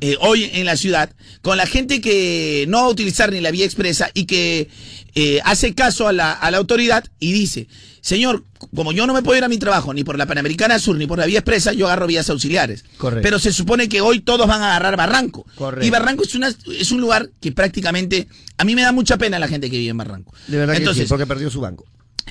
Eh, 0.00 0.16
hoy 0.20 0.50
en 0.52 0.66
la 0.66 0.76
ciudad, 0.76 1.10
con 1.42 1.56
la 1.56 1.66
gente 1.66 2.00
que 2.00 2.64
no 2.68 2.78
va 2.78 2.84
a 2.84 2.90
utilizar 2.90 3.30
ni 3.32 3.40
la 3.40 3.50
vía 3.50 3.64
expresa 3.64 4.10
y 4.14 4.24
que 4.24 4.68
eh, 5.14 5.40
hace 5.44 5.74
caso 5.74 6.08
a 6.08 6.12
la, 6.12 6.32
a 6.32 6.50
la 6.50 6.58
autoridad 6.58 7.04
y 7.18 7.32
dice, 7.32 7.68
señor, 8.00 8.44
como 8.74 8.92
yo 8.92 9.06
no 9.06 9.14
me 9.14 9.22
puedo 9.22 9.38
ir 9.38 9.44
a 9.44 9.48
mi 9.48 9.58
trabajo 9.58 9.94
ni 9.94 10.04
por 10.04 10.18
la 10.18 10.26
Panamericana 10.26 10.78
Sur 10.78 10.96
ni 10.96 11.06
por 11.06 11.18
la 11.18 11.26
vía 11.26 11.38
expresa, 11.38 11.72
yo 11.72 11.86
agarro 11.86 12.06
vías 12.06 12.28
auxiliares. 12.30 12.84
Correcto. 12.96 13.22
Pero 13.22 13.38
se 13.38 13.52
supone 13.52 13.88
que 13.88 14.00
hoy 14.00 14.20
todos 14.20 14.46
van 14.46 14.62
a 14.62 14.70
agarrar 14.70 14.96
Barranco. 14.96 15.46
Correcto. 15.54 15.86
Y 15.86 15.90
Barranco 15.90 16.24
es, 16.24 16.34
una, 16.34 16.48
es 16.48 16.90
un 16.90 17.00
lugar 17.00 17.30
que 17.40 17.52
prácticamente, 17.52 18.28
a 18.56 18.64
mí 18.64 18.74
me 18.74 18.82
da 18.82 18.92
mucha 18.92 19.16
pena 19.16 19.38
la 19.38 19.48
gente 19.48 19.70
que 19.70 19.78
vive 19.78 19.90
en 19.90 19.96
Barranco. 19.96 20.32
De 20.46 20.56
verdad 20.56 20.76
Entonces, 20.76 21.02
que 21.02 21.06
sí, 21.06 21.08
porque 21.08 21.26
perdió 21.26 21.50
su 21.50 21.60
banco. 21.60 21.86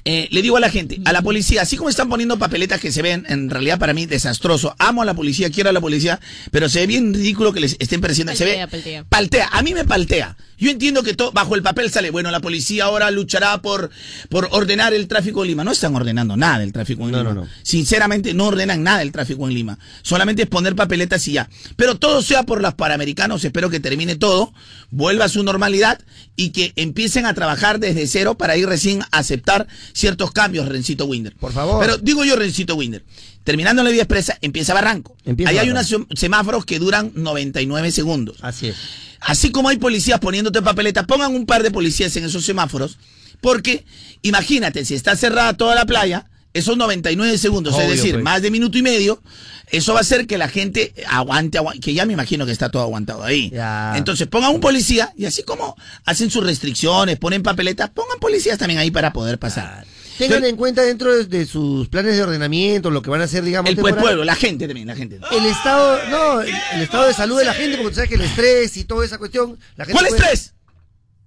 Eh, 0.05 0.27
le 0.31 0.41
digo 0.41 0.57
a 0.57 0.59
la 0.59 0.69
gente, 0.69 0.99
a 1.05 1.11
la 1.11 1.21
policía, 1.21 1.61
así 1.63 1.75
como 1.75 1.89
están 1.89 2.09
poniendo 2.09 2.39
papeletas 2.39 2.79
que 2.79 2.91
se 2.91 3.01
ven 3.01 3.25
en 3.27 3.49
realidad 3.49 3.77
para 3.77 3.93
mí 3.93 4.05
desastroso, 4.05 4.75
amo 4.79 5.01
a 5.01 5.05
la 5.05 5.13
policía, 5.13 5.49
quiero 5.49 5.69
a 5.69 5.73
la 5.73 5.81
policía, 5.81 6.19
pero 6.51 6.69
se 6.69 6.79
ve 6.79 6.87
bien 6.87 7.13
ridículo 7.13 7.51
que 7.51 7.59
les 7.59 7.75
estén 7.79 7.99
pareciendo, 7.99 8.33
se 8.35 8.45
ve, 8.45 8.67
paltea. 8.69 9.03
paltea, 9.03 9.49
a 9.51 9.61
mí 9.63 9.73
me 9.73 9.85
paltea. 9.85 10.37
Yo 10.59 10.71
entiendo 10.71 11.03
que 11.03 11.13
todo, 11.13 11.31
bajo 11.31 11.55
el 11.55 11.61
papel 11.61 11.91
sale, 11.91 12.09
bueno, 12.09 12.31
la 12.31 12.39
policía 12.39 12.85
ahora 12.85 13.11
luchará 13.11 13.61
por, 13.61 13.91
por 14.29 14.47
ordenar 14.51 14.93
el 14.93 15.07
tráfico 15.07 15.43
en 15.43 15.49
Lima. 15.51 15.63
No 15.63 15.71
están 15.71 15.95
ordenando 15.95 16.35
nada 16.35 16.63
el 16.63 16.73
tráfico 16.73 17.03
en 17.05 17.11
No, 17.11 17.17
Lima. 17.19 17.33
no, 17.33 17.41
no. 17.41 17.47
Sinceramente, 17.63 18.33
no 18.33 18.45
ordenan 18.47 18.81
nada 18.83 19.01
el 19.01 19.11
tráfico 19.11 19.47
en 19.47 19.53
Lima. 19.53 19.77
Solamente 20.01 20.43
es 20.43 20.47
poner 20.49 20.75
papeletas 20.75 21.27
y 21.27 21.33
ya. 21.33 21.49
Pero 21.75 21.95
todo 21.95 22.21
sea 22.21 22.43
por 22.43 22.61
los 22.61 22.73
paramericanos, 22.73 23.43
espero 23.45 23.69
que 23.69 23.79
termine 23.79 24.15
todo, 24.15 24.53
vuelva 24.89 25.25
a 25.25 25.29
su 25.29 25.43
normalidad 25.43 25.99
y 26.35 26.49
que 26.49 26.73
empiecen 26.75 27.25
a 27.25 27.33
trabajar 27.33 27.79
desde 27.79 28.07
cero 28.07 28.35
para 28.37 28.57
ir 28.57 28.67
recién 28.67 29.01
a 29.03 29.07
aceptar 29.19 29.67
ciertos 29.93 30.31
cambios, 30.31 30.67
Rencito 30.67 31.05
Winder. 31.05 31.35
Por 31.35 31.51
favor. 31.53 31.79
Pero 31.85 31.97
digo 31.97 32.23
yo, 32.25 32.35
Rencito 32.35 32.75
Winder, 32.75 33.03
terminando 33.43 33.83
la 33.83 33.89
vía 33.91 34.03
expresa, 34.03 34.37
empieza 34.41 34.73
Barranco. 34.73 35.15
Empieza 35.25 35.51
Ahí 35.51 35.57
hay 35.59 35.69
unos 35.69 35.91
sem- 35.91 36.07
semáforos 36.17 36.65
que 36.65 36.79
duran 36.79 37.11
99 37.15 37.91
segundos. 37.91 38.37
Así 38.41 38.67
es. 38.69 38.75
Así 39.19 39.51
como 39.51 39.69
hay 39.69 39.77
policías 39.77 40.19
poniéndote 40.19 40.61
papeleta, 40.61 41.05
pongan 41.05 41.35
un 41.35 41.45
par 41.45 41.63
de 41.63 41.71
policías 41.71 42.15
en 42.17 42.25
esos 42.25 42.45
semáforos, 42.45 42.97
porque 43.41 43.85
imagínate, 44.21 44.85
si 44.85 44.95
está 44.95 45.15
cerrada 45.15 45.53
toda 45.53 45.75
la 45.75 45.85
playa, 45.85 46.27
esos 46.53 46.77
99 46.77 47.37
segundos, 47.37 47.75
Obvio, 47.75 47.85
es 47.85 47.89
decir, 47.91 48.13
pues. 48.13 48.23
más 48.23 48.41
de 48.41 48.51
minuto 48.51 48.77
y 48.77 48.81
medio, 48.81 49.21
eso 49.67 49.93
va 49.93 49.99
a 49.99 50.01
hacer 50.01 50.27
que 50.27 50.37
la 50.37 50.47
gente 50.47 50.93
aguante, 51.07 51.57
aguante, 51.57 51.79
que 51.81 51.93
ya 51.93 52.05
me 52.05 52.13
imagino 52.13 52.45
que 52.45 52.51
está 52.51 52.69
todo 52.69 52.81
aguantado 52.81 53.23
ahí. 53.23 53.49
Ya. 53.51 53.93
Entonces 53.95 54.27
pongan 54.27 54.55
un 54.55 54.61
policía 54.61 55.13
y 55.15 55.25
así 55.25 55.43
como 55.43 55.75
hacen 56.05 56.31
sus 56.31 56.43
restricciones, 56.43 57.17
ponen 57.17 57.43
papeleta, 57.43 57.91
pongan 57.91 58.19
policías 58.19 58.57
también 58.57 58.79
ahí 58.79 58.91
para 58.91 59.13
poder 59.13 59.37
pasar. 59.37 59.85
Tengan 60.17 60.43
en 60.45 60.55
cuenta 60.55 60.81
dentro 60.83 61.15
de, 61.15 61.25
de 61.25 61.45
sus 61.45 61.87
planes 61.89 62.15
de 62.15 62.23
ordenamiento, 62.23 62.89
lo 62.89 63.01
que 63.01 63.09
van 63.09 63.21
a 63.21 63.25
hacer, 63.25 63.43
digamos, 63.43 63.69
el 63.69 63.77
pueblo, 63.77 64.23
la 64.23 64.35
gente 64.35 64.67
también, 64.67 64.87
la 64.87 64.95
gente. 64.95 65.19
el 65.31 65.45
estado, 65.45 65.99
no, 66.09 66.41
el, 66.41 66.53
el 66.73 66.81
estado 66.81 67.07
de 67.07 67.13
salud 67.13 67.37
de 67.37 67.45
la 67.45 67.53
gente, 67.53 67.77
porque 67.77 67.89
tú 67.89 67.95
sabes 67.95 68.09
que 68.09 68.15
el 68.15 68.21
estrés 68.21 68.75
y 68.77 68.83
toda 68.85 69.05
esa 69.05 69.17
cuestión, 69.17 69.57
la 69.75 69.85
gente 69.85 69.99
¿Cuál 69.99 70.07
puede- 70.09 70.21
estrés? 70.21 70.53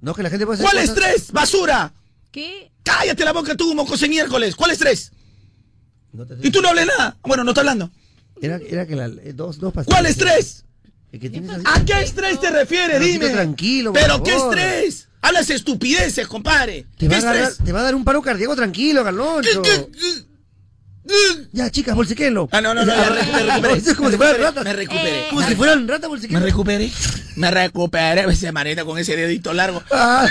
No, 0.01 0.15
que 0.15 0.23
la 0.23 0.31
gente 0.31 0.47
puede 0.47 0.57
hacer 0.63 0.65
¿Cuál 0.71 0.87
cosas- 0.87 0.97
estrés? 1.11 1.33
¡Basura! 1.33 1.93
¿Qué? 2.33 2.71
Cállate 2.83 3.25
la 3.25 3.33
boca 3.33 3.55
tú, 3.55 3.75
mocoso 3.75 4.07
miércoles. 4.09 4.57
¿Cuál 4.57 4.71
estrés? 4.71 5.13
No 6.13 6.25
te- 6.27 6.37
Y 6.43 6.51
tú 6.51 6.63
no 6.63 6.69
hables 6.71 6.87
nada. 6.87 7.17
Bueno, 7.23 7.45
no 7.45 7.51
está 7.51 7.61
hablando. 7.61 7.91
Era, 8.41 8.59
era 8.67 8.87
que 8.87 8.97
la, 8.97 9.07
eh, 9.07 9.33
dos, 9.35 9.59
dos. 9.59 9.73
¿Cuál 9.85 10.07
estrés? 10.07 10.65
¿A 11.67 11.85
qué 11.85 12.01
estrés 12.03 12.41
te 12.41 12.51
refieres? 12.51 13.01
Dime. 13.01 13.29
tranquilo, 13.31 13.93
por 13.93 14.01
¿Pero 14.01 14.23
qué 14.23 14.33
favor. 14.33 14.59
estrés? 14.59 15.09
Hablas 15.23 15.51
estupideces, 15.51 16.27
compadre. 16.27 16.87
Te 16.97 17.07
¿Qué 17.07 17.09
va, 17.09 17.31
a 17.31 17.35
dar, 17.35 17.53
te 17.55 17.73
va 17.73 17.81
a 17.81 17.83
dar 17.85 17.95
un 17.95 18.05
paro 18.05 18.23
cardíaco 18.23 18.57
tranquilo, 18.57 19.05
Carloncho. 19.05 19.63
¿Qué- 19.63 19.71
qué- 19.93 19.99
qué- 21.07 21.47
Ya, 21.53 21.71
chicas, 21.71 21.95
bolsiquenlo. 21.95 22.49
Ah, 22.53 22.61
no, 22.61 22.73
no, 22.75 22.85
no, 22.85 22.93
me 22.95 23.03
me 23.03 23.43
recuperé. 23.43 23.75
Eso 23.79 23.91
es 23.91 23.97
como 23.97 24.09
Me 24.09 24.13
si 24.13 24.17
fueran 24.19 24.41
ratas. 24.41 24.65
Me 24.65 24.73
recuperé. 24.73 25.27
Como 25.31 25.43
si 25.49 25.55
fueran 25.57 25.89
ratas, 25.89 26.03
Me 26.03 26.09
bolsiquenlo. 26.09 26.47
recuperé. 26.47 26.91
Me 27.37 27.51
recuperé. 27.51 28.33
Esa 28.33 28.53
manita 28.53 28.85
con 28.85 28.99
ese 28.99 29.17
dedito 29.17 29.53
largo. 29.53 29.83
Ah, 29.91 30.27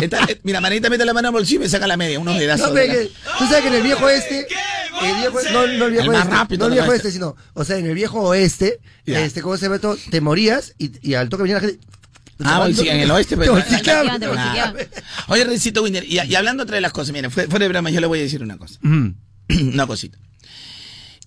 Esta- 0.00 0.24
eh, 0.28 0.40
mira, 0.44 0.60
manita 0.60 0.88
mete 0.88 1.04
la 1.04 1.12
mano 1.12 1.28
al 1.28 1.32
bolsillo 1.34 1.60
y 1.60 1.64
me 1.64 1.68
saca 1.68 1.86
la 1.86 1.96
media. 1.96 2.18
Unos 2.20 2.38
dedazos. 2.38 2.68
no, 2.68 2.74
de 2.74 2.86
la- 2.88 3.38
tú 3.38 3.44
sabes 3.46 3.62
que 3.62 3.68
en 3.68 3.74
el 3.74 3.82
viejo 3.82 4.08
este, 4.08 4.46
el 5.02 5.16
viejo, 5.16 5.38
no, 5.52 5.66
no 5.66 5.84
el 5.86 5.90
viejo 5.92 6.12
El 6.12 6.18
este, 6.18 6.30
rápido 6.30 6.58
no 6.60 6.66
el 6.66 6.72
viejo 6.80 6.92
este, 6.92 7.10
sino, 7.10 7.36
o 7.54 7.64
sea, 7.64 7.76
en 7.76 7.86
el 7.86 7.94
viejo 7.94 8.20
oeste, 8.20 8.80
este, 9.04 9.42
¿cómo 9.42 9.56
se 9.56 9.64
llama 9.64 9.76
esto? 9.76 9.96
Te 10.10 10.20
morías 10.20 10.74
y, 10.78 10.92
y 11.06 11.14
al 11.14 11.28
toque 11.28 11.42
venía 11.42 11.56
la 11.56 11.60
gente. 11.62 11.80
Ah, 12.42 12.66
bolsi- 12.66 12.88
en 12.88 13.00
el 13.00 13.10
oeste, 13.10 13.36
pues. 13.36 13.46
Te 13.48 13.52
bolsiqueaban. 13.52 14.20
Te 14.20 14.26
bolsiqueaban. 14.26 14.76
Oye, 15.28 15.44
Rencito 15.44 15.82
Winder, 15.82 16.04
y, 16.04 16.18
y 16.20 16.34
hablando 16.34 16.64
otra 16.64 16.74
de 16.76 16.80
las 16.80 16.92
cosas, 16.92 17.12
mira, 17.12 17.30
fue- 17.30 17.46
fuera 17.46 17.64
de 17.64 17.68
broma, 17.68 17.90
yo 17.90 18.00
le 18.00 18.06
voy 18.06 18.18
a 18.18 18.22
decir 18.22 18.42
una 18.42 18.56
cosa. 18.58 18.78
Mm. 18.82 19.08
una 19.72 19.86
cosita. 19.86 20.18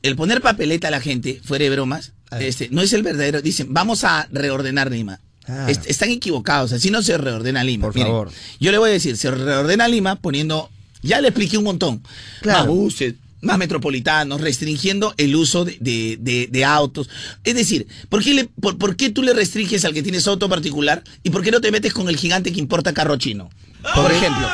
El 0.04 0.15
poner 0.15 0.41
papeleta 0.41 0.89
a 0.89 0.91
la 0.91 1.02
gente, 1.02 1.41
fuera 1.43 1.63
de 1.63 1.70
bromas, 1.72 2.13
este, 2.39 2.70
no 2.72 2.82
es 2.82 2.93
el 2.93 3.04
verdadero. 3.04 3.41
Dicen, 3.41 3.74
vamos 3.74 4.04
a 4.04 4.28
reordenar 4.32 4.91
Lima. 4.91 5.20
Ah. 5.48 5.65
Est- 5.70 5.88
están 5.89 6.10
equivocados, 6.10 6.74
así 6.74 6.91
no 6.91 7.02
se 7.02 7.17
reordena 7.17 7.63
Lima. 7.63 7.86
Por 7.88 7.96
Miren, 7.96 8.08
favor. 8.12 8.32
Yo 8.60 8.72
le 8.72 8.78
voy 8.78 8.89
a 8.89 8.93
decir, 8.93 9.15
se 9.17 9.32
reordena 9.32 9.88
Lima 9.88 10.17
poniendo, 10.17 10.70
ya 11.02 11.22
le 11.22 11.30
expliqué 11.30 11.58
un 11.58 11.63
montón, 11.63 12.04
Claro. 12.41 12.60
más 12.60 12.67
buses, 12.67 13.15
más 13.41 13.58
metropolitanos, 13.58 14.41
restringiendo 14.41 15.13
el 15.17 15.36
uso 15.36 15.63
de, 15.65 15.78
de- 15.80 16.17
de- 16.19 16.47
de 16.52 16.65
autos. 16.65 17.10
Es 17.43 17.54
decir, 17.56 17.88
¿por 18.10 18.23
qué, 18.23 18.34
le, 18.34 18.45
por, 18.45 18.78
por 18.78 18.95
qué 18.95 19.10
tú 19.12 19.21
le 19.23 19.34
restringes 19.34 19.86
al 19.86 19.93
que 19.93 20.02
tienes 20.04 20.28
auto 20.28 20.50
particular 20.50 21.04
y 21.23 21.30
por 21.30 21.43
qué 21.43 21.52
no 21.52 21.62
te 21.62 21.71
metes 21.71 21.93
con 21.93 22.10
el 22.10 22.17
gigante 22.17 22.52
que 22.52 22.60
importa 22.60 22.93
carro 22.93 23.15
chino? 23.17 23.50
Por 23.95 24.12
ejemplo, 24.12 24.50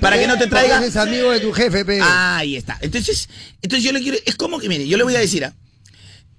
para 0.00 0.18
que 0.18 0.26
no 0.26 0.38
te 0.38 0.46
traiga... 0.46 0.78
Eres 0.78 0.96
amigo 0.96 1.30
de 1.32 1.40
tu 1.40 1.52
jefe, 1.52 1.84
pe. 1.84 2.00
Ahí 2.00 2.56
está. 2.56 2.78
Entonces, 2.80 3.28
entonces 3.60 3.84
yo 3.84 3.92
le 3.92 4.00
quiero, 4.00 4.16
es 4.24 4.34
como 4.36 4.58
que, 4.60 4.68
mire, 4.68 4.86
yo 4.86 4.96
le 4.96 5.02
voy 5.04 5.14
a 5.16 5.18
decir, 5.18 5.44
ah, 5.44 5.52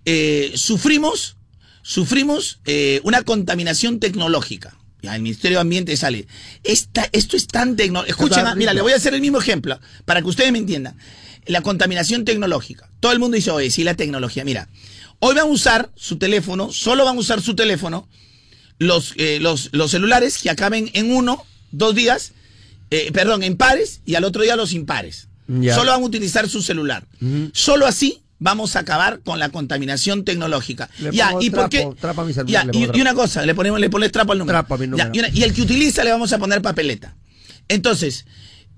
eh, 0.05 0.53
sufrimos, 0.55 1.35
sufrimos 1.81 2.59
eh, 2.65 3.01
una 3.03 3.21
contaminación 3.23 3.99
tecnológica. 3.99 4.75
Ya, 5.01 5.15
el 5.15 5.21
Ministerio 5.21 5.57
de 5.59 5.61
Ambiente 5.61 5.95
sale. 5.95 6.27
Esta, 6.63 7.07
esto 7.13 7.37
es 7.37 7.47
tan 7.47 7.75
tecnológico. 7.75 8.25
Escuchen, 8.25 8.45
mira, 8.57 8.73
le 8.73 8.81
voy 8.81 8.91
a 8.93 8.97
hacer 8.97 9.13
el 9.13 9.21
mismo 9.21 9.39
ejemplo 9.39 9.79
para 10.05 10.21
que 10.21 10.27
ustedes 10.27 10.51
me 10.51 10.57
entiendan. 10.57 10.97
La 11.45 11.61
contaminación 11.61 12.25
tecnológica. 12.25 12.89
Todo 12.99 13.11
el 13.11 13.19
mundo 13.19 13.35
dice, 13.35 13.51
oye, 13.51 13.69
sí, 13.71 13.83
la 13.83 13.95
tecnología. 13.95 14.43
Mira, 14.45 14.67
hoy 15.19 15.35
van 15.35 15.43
a 15.45 15.49
usar 15.49 15.89
su 15.95 16.17
teléfono, 16.17 16.71
solo 16.71 17.05
van 17.05 17.15
a 17.17 17.19
usar 17.19 17.41
su 17.41 17.55
teléfono 17.55 18.07
los, 18.77 19.13
eh, 19.17 19.39
los, 19.41 19.69
los 19.73 19.91
celulares 19.91 20.37
que 20.37 20.49
acaben 20.49 20.89
en 20.93 21.11
uno, 21.11 21.43
dos 21.71 21.95
días, 21.95 22.31
eh, 22.91 23.11
perdón, 23.11 23.43
en 23.43 23.57
pares 23.57 24.01
y 24.05 24.15
al 24.15 24.23
otro 24.23 24.41
día 24.43 24.55
los 24.55 24.73
impares. 24.73 25.27
Ya. 25.47 25.75
Solo 25.75 25.91
van 25.91 26.01
a 26.01 26.05
utilizar 26.05 26.47
su 26.47 26.61
celular. 26.61 27.05
Solo 27.53 27.87
así 27.87 28.21
vamos 28.37 28.75
a 28.75 28.79
acabar 28.79 29.19
con 29.21 29.39
la 29.39 29.49
contaminación 29.49 30.23
tecnológica. 30.23 30.89
Le 30.99 31.11
ya, 31.11 31.33
¿y 31.41 31.49
por 31.49 31.69
qué? 31.69 31.89
trapo 31.99 32.21
a 32.21 32.25
mi 32.25 32.33
celular, 32.33 32.69
Ya, 32.71 32.79
y, 32.79 32.97
y 32.97 33.01
una 33.01 33.13
cosa, 33.15 33.45
le 33.45 33.53
ponemos, 33.55 33.79
le 33.79 33.89
pones 33.89 34.11
trapo 34.11 34.31
al 34.31 34.37
número. 34.39 34.59
Trapo 34.59 34.75
a 34.75 34.77
mi 34.77 34.85
Ya, 34.85 34.89
número. 34.91 35.11
y, 35.13 35.19
una- 35.19 35.29
y 35.29 35.43
el 35.43 35.53
que 35.53 35.61
utiliza 35.63 36.03
le 36.03 36.11
vamos 36.11 36.31
a 36.31 36.37
poner 36.37 36.61
papeleta. 36.61 37.15
Entonces, 37.67 38.25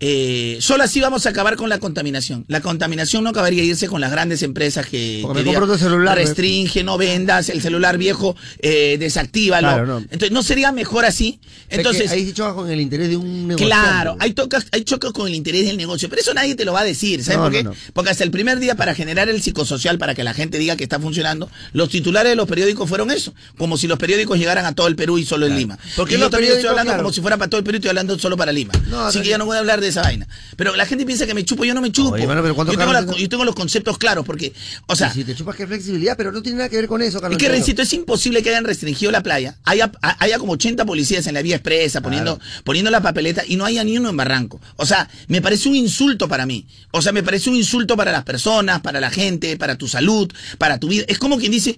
eh, 0.03 0.57
solo 0.61 0.83
así 0.83 0.99
vamos 0.99 1.27
a 1.27 1.29
acabar 1.29 1.55
con 1.55 1.69
la 1.69 1.77
contaminación. 1.77 2.43
La 2.47 2.59
contaminación 2.59 3.23
no 3.23 3.29
acabaría 3.29 3.61
de 3.61 3.67
irse 3.67 3.87
con 3.87 4.01
las 4.01 4.09
grandes 4.09 4.41
empresas 4.41 4.87
que, 4.87 5.23
que 5.43 5.57
otro 5.57 5.77
celular, 5.77 6.17
¿no? 6.17 6.23
restringe, 6.23 6.83
no 6.83 6.97
vendas, 6.97 7.49
el 7.49 7.61
celular 7.61 7.99
viejo, 7.99 8.35
eh, 8.63 8.97
desactívalo. 8.99 9.67
Claro, 9.67 9.85
no. 9.85 9.97
Entonces, 9.99 10.31
¿no 10.31 10.41
sería 10.41 10.71
mejor 10.71 11.05
así? 11.05 11.39
Entonces, 11.69 12.09
ahí 12.11 12.25
sí 12.25 12.33
choca 12.33 12.55
con 12.55 12.71
el 12.71 12.81
interés 12.81 13.09
de 13.09 13.17
un 13.17 13.49
negocio. 13.49 13.67
Claro, 13.67 14.17
hay, 14.19 14.33
tocas, 14.33 14.65
hay 14.71 14.83
chocos 14.83 15.13
con 15.13 15.27
el 15.27 15.35
interés 15.35 15.67
del 15.67 15.77
negocio, 15.77 16.09
pero 16.09 16.19
eso 16.19 16.33
nadie 16.33 16.55
te 16.55 16.65
lo 16.65 16.73
va 16.73 16.79
a 16.79 16.83
decir, 16.83 17.23
¿sabes 17.23 17.37
No, 17.37 17.43
por 17.43 17.51
qué? 17.51 17.63
no. 17.63 17.75
Porque 17.93 18.09
hasta 18.09 18.23
el 18.23 18.31
primer 18.31 18.57
día 18.57 18.73
para 18.73 18.95
generar 18.95 19.29
el 19.29 19.39
psicosocial, 19.43 19.99
para 19.99 20.15
que 20.15 20.23
la 20.23 20.33
gente 20.33 20.57
diga 20.57 20.75
que 20.75 20.83
está 20.83 20.99
funcionando, 20.99 21.47
los 21.73 21.89
titulares 21.89 22.31
de 22.31 22.35
los 22.35 22.47
periódicos 22.47 22.89
fueron 22.89 23.11
eso, 23.11 23.35
como 23.55 23.77
si 23.77 23.85
los 23.85 23.99
periódicos 23.99 24.39
llegaran 24.39 24.65
a 24.65 24.73
todo 24.73 24.87
el 24.87 24.95
Perú 24.95 25.19
y 25.19 25.25
solo 25.25 25.45
en 25.45 25.55
Lima. 25.55 25.77
Porque 25.95 26.17
yo 26.17 26.27
también 26.31 26.53
estoy 26.53 26.69
hablando 26.69 26.91
claro. 26.93 27.03
como 27.03 27.13
si 27.13 27.21
fuera 27.21 27.37
para 27.37 27.51
todo 27.51 27.59
el 27.59 27.63
Perú 27.63 27.75
y 27.75 27.77
estoy 27.77 27.89
hablando 27.89 28.17
solo 28.17 28.35
para 28.35 28.51
Lima. 28.51 28.73
Así 29.05 29.21
que 29.21 29.29
ya 29.29 29.37
no 29.37 29.45
voy 29.45 29.57
a 29.57 29.59
hablar 29.59 29.79
de 29.79 29.90
esa 29.91 30.01
vaina. 30.01 30.27
Pero 30.57 30.75
la 30.75 30.85
gente 30.85 31.05
piensa 31.05 31.25
que 31.25 31.33
me 31.33 31.45
chupo, 31.45 31.63
yo 31.65 31.73
no 31.73 31.81
me 31.81 31.91
chupo. 31.91 32.11
Oye, 32.15 32.25
pero 32.27 32.55
¿cuántos 32.55 32.73
yo, 32.75 32.79
tengo 32.79 32.91
carros 32.91 32.93
la- 32.93 33.11
tengo? 33.11 33.17
yo 33.17 33.29
tengo 33.29 33.45
los 33.45 33.55
conceptos 33.55 33.97
claros, 33.97 34.25
porque, 34.25 34.53
o 34.87 34.95
sea, 34.95 35.13
si 35.13 35.23
te 35.23 35.35
chupas 35.35 35.55
que 35.55 35.67
flexibilidad, 35.67 36.17
pero 36.17 36.31
no 36.31 36.41
tiene 36.41 36.57
nada 36.57 36.69
que 36.69 36.77
ver 36.77 36.87
con 36.87 37.01
eso, 37.01 37.17
es 37.17 37.21
Carlos. 37.21 37.37
que, 37.37 37.47
Rencito, 37.49 37.81
es 37.81 37.93
imposible 37.93 38.41
que 38.43 38.49
hayan 38.49 38.63
restringido 38.65 39.11
la 39.11 39.21
playa. 39.23 39.57
Haya, 39.63 39.91
haya 40.01 40.39
como 40.39 40.53
80 40.53 40.85
policías 40.85 41.27
en 41.27 41.33
la 41.35 41.41
vía 41.41 41.55
expresa 41.57 42.01
poniendo, 42.01 42.39
poniendo 42.63 42.89
la 42.91 43.01
papeleta 43.01 43.43
y 43.47 43.55
no 43.55 43.65
haya 43.65 43.83
ni 43.83 43.97
uno 43.97 44.09
en 44.09 44.17
Barranco. 44.17 44.59
O 44.77 44.85
sea, 44.85 45.09
me 45.27 45.41
parece 45.41 45.69
un 45.69 45.75
insulto 45.75 46.27
para 46.27 46.45
mí. 46.45 46.65
O 46.91 47.01
sea, 47.01 47.11
me 47.11 47.23
parece 47.23 47.49
un 47.49 47.55
insulto 47.55 47.95
para 47.97 48.11
las 48.11 48.23
personas, 48.23 48.81
para 48.81 48.99
la 48.99 49.09
gente, 49.11 49.57
para 49.57 49.77
tu 49.77 49.87
salud, 49.87 50.31
para 50.57 50.79
tu 50.79 50.87
vida. 50.87 51.05
Es 51.07 51.17
como 51.19 51.37
quien 51.37 51.51
dice, 51.51 51.77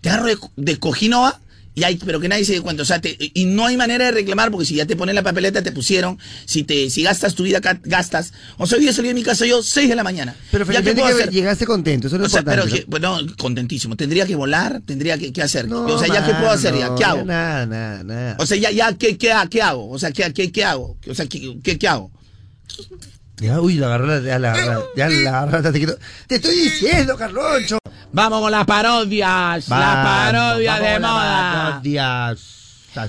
te 0.00 0.10
agarro 0.10 0.26
de, 0.26 0.38
de 0.56 0.78
cojinoa 0.78 1.40
Y 1.78 1.84
hay, 1.84 1.96
pero 1.96 2.18
que 2.20 2.28
nadie 2.28 2.44
se 2.44 2.54
dé 2.54 2.60
cuenta. 2.60 2.82
O 2.82 2.86
sea, 2.86 3.00
te- 3.00 3.16
y 3.34 3.44
no 3.44 3.66
hay 3.66 3.76
manera 3.76 4.06
de 4.06 4.10
reclamar 4.10 4.50
porque 4.50 4.66
si 4.66 4.74
ya 4.74 4.86
te 4.86 4.96
ponen 4.96 5.14
la 5.14 5.22
papeleta, 5.22 5.62
te 5.62 5.70
pusieron. 5.72 6.18
Si 6.44 6.64
te, 6.64 6.90
si 6.90 7.02
gastas 7.02 7.34
tu 7.34 7.44
vida, 7.44 7.60
gastas. 7.84 8.32
O 8.56 8.66
sea, 8.66 8.76
hoy 8.78 8.84
día 8.84 8.92
salí 8.92 9.08
de 9.08 9.14
mi 9.14 9.22
casa 9.22 9.46
yo 9.46 9.62
6 9.62 9.88
de 9.88 9.94
la 9.94 10.02
mañana. 10.02 10.34
Pero 10.50 10.64
¿Ya 10.72 10.82
que 10.82 10.94
llegaste 11.30 11.66
contento, 11.66 12.06
eso 12.08 12.16
es 12.16 12.20
lo 12.20 12.26
O 12.26 12.28
sea, 12.28 12.42
pero 12.42 12.66
que, 12.66 12.84
bueno, 12.88 13.18
contentísimo. 13.36 13.96
Tendría 13.96 14.26
que 14.26 14.34
volar, 14.34 14.80
tendría 14.84 15.16
que, 15.18 15.32
¿qué 15.32 15.42
hacer. 15.42 15.68
¿no? 15.68 15.86
o 15.86 15.98
sea, 15.98 16.08
ya 16.08 16.26
qué 16.26 16.32
puedo 16.34 16.50
hacer, 16.50 16.74
ya, 16.76 16.88
no, 16.88 16.96
¿qué 16.96 17.04
hago? 17.04 17.24
Nada, 17.24 17.66
nada, 17.66 18.02
nada. 18.04 18.36
O 18.38 18.46
sea, 18.46 18.56
ya, 18.56 18.70
ya, 18.70 18.92
¿qué, 18.94 19.16
qué, 19.16 19.32
ha- 19.32 19.46
qué 19.48 19.62
hago? 19.62 19.88
O 19.88 19.98
sea, 19.98 20.10
¿qué, 20.10 20.32
qué, 20.32 20.50
qué 20.50 20.64
hago? 20.64 20.96
O 21.08 21.14
sea, 21.14 21.26
¿qué, 21.26 21.58
qué, 21.62 21.78
qué 21.78 21.88
hago? 21.88 22.10
Ya, 23.40 23.60
uy, 23.60 23.74
la 23.74 23.86
agarró, 23.86 24.06
la- 24.06 24.20
ya 24.20 24.38
la 24.38 24.52
agarró, 24.52 24.86
ya 24.96 25.08
la 25.08 25.38
agarró, 25.42 25.72
te, 25.72 25.78
quito- 25.80 25.96
te 26.26 26.36
estoy 26.36 26.54
diciendo, 26.56 27.16
Carloncho. 27.16 27.78
Vamos 28.12 28.40
con 28.40 28.50
las 28.50 28.64
parodias. 28.64 29.68
las 29.68 29.94
parodias 30.06 30.80
de 30.80 30.98
moda. 31.00 31.70
Parodias. 31.70 32.54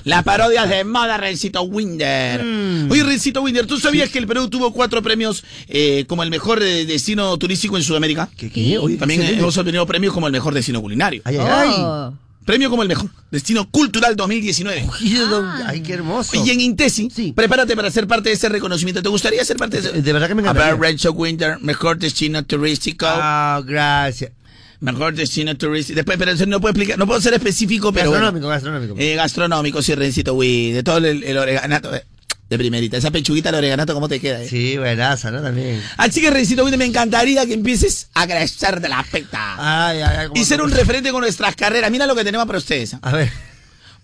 Las 0.04 0.22
parodias 0.22 0.68
de 0.68 0.84
moda, 0.84 1.16
Rencito 1.16 1.62
Winder. 1.62 2.44
Mm. 2.44 2.90
Oye, 2.92 3.02
Rencito 3.02 3.42
Winder, 3.42 3.66
¿tú 3.66 3.76
sabías 3.80 4.08
que 4.10 4.18
el 4.18 4.26
Perú 4.28 4.48
tuvo 4.48 4.72
cuatro 4.72 5.02
premios 5.02 5.42
eh, 5.66 6.04
como 6.06 6.22
el 6.22 6.30
mejor 6.30 6.62
eh, 6.62 6.84
destino 6.86 7.36
turístico 7.38 7.76
en 7.76 7.82
Sudamérica? 7.82 8.28
¿Qué, 8.36 8.50
qué? 8.50 8.78
Oye, 8.78 8.96
También 8.98 9.20
excelente. 9.22 9.42
hemos 9.42 9.56
obtenido 9.58 9.84
premios 9.86 10.14
como 10.14 10.26
el 10.28 10.32
mejor 10.32 10.54
destino 10.54 10.80
culinario. 10.80 11.22
Ay, 11.24 11.38
ay, 11.38 11.46
ay. 11.50 11.70
Oh. 11.76 12.12
Premio 12.50 12.68
como 12.68 12.82
el 12.82 12.88
mejor 12.88 13.08
destino 13.30 13.70
cultural 13.70 14.16
2019. 14.16 14.88
Uy, 15.02 15.10
don- 15.14 15.48
Ay, 15.66 15.82
qué 15.82 15.92
hermoso. 15.94 16.32
Y 16.44 16.50
en 16.50 16.60
Intesi, 16.60 17.08
Sí. 17.14 17.32
prepárate 17.32 17.76
para 17.76 17.90
ser 17.92 18.08
parte 18.08 18.30
de 18.30 18.34
ese 18.34 18.48
reconocimiento. 18.48 19.02
¿Te 19.02 19.08
gustaría 19.08 19.44
ser 19.44 19.56
parte 19.56 19.80
de 19.80 19.88
ese? 19.88 20.02
De 20.02 20.12
verdad 20.12 20.26
que 20.26 20.34
me 20.34 20.42
A 20.42 20.52
ver, 20.52 20.62
encantaría. 20.62 20.88
Renzo 20.88 21.12
Winter, 21.12 21.58
mejor 21.60 21.98
destino 21.98 22.44
turístico. 22.44 23.06
Ah, 23.08 23.62
gracias. 23.64 24.32
Mejor 24.80 25.14
destino 25.14 25.56
turístico. 25.56 25.94
Después, 25.94 26.18
pero 26.18 26.32
eso 26.32 26.44
no 26.46 26.60
puedo 26.60 26.70
explicar, 26.72 26.98
no 26.98 27.06
puedo 27.06 27.20
ser 27.20 27.34
específico, 27.34 27.92
pero. 27.92 28.10
bueno. 28.10 28.24
gastronómico, 28.24 28.48
gastronómico. 28.48 28.94
Eh, 28.98 29.14
gastronómico, 29.14 29.82
sí, 29.82 29.94
Rencito 29.94 30.34
Winter. 30.34 30.74
De 30.76 30.82
todo 30.82 30.96
el, 30.98 31.22
el 31.22 31.36
oreganato. 31.38 31.94
eh, 31.94 32.02
De 32.50 32.58
primerita. 32.58 32.96
Esa 32.96 33.12
pechuguita 33.12 33.52
de 33.52 33.58
oreganato, 33.58 33.94
¿cómo 33.94 34.08
te 34.08 34.18
queda? 34.18 34.42
eh? 34.42 34.48
Sí, 34.48 34.76
buenaza, 34.76 35.30
¿no? 35.30 35.40
También. 35.40 35.80
Así 35.96 36.20
que, 36.20 36.30
Rencito 36.30 36.64
me 36.64 36.84
encantaría 36.84 37.46
que 37.46 37.54
empieces 37.54 38.08
a 38.12 38.26
crecer 38.26 38.80
de 38.80 38.88
la 38.88 39.06
pecta. 39.08 39.54
Ay, 39.88 40.00
ay, 40.00 40.16
ay. 40.18 40.28
y 40.34 40.44
ser 40.44 40.60
un 40.60 40.72
referente 40.72 41.12
con 41.12 41.20
nuestras 41.20 41.54
carreras. 41.54 41.92
Mira 41.92 42.08
lo 42.08 42.16
que 42.16 42.24
tenemos 42.24 42.46
para 42.48 42.58
ustedes. 42.58 42.96
A 43.00 43.12
ver. 43.12 43.30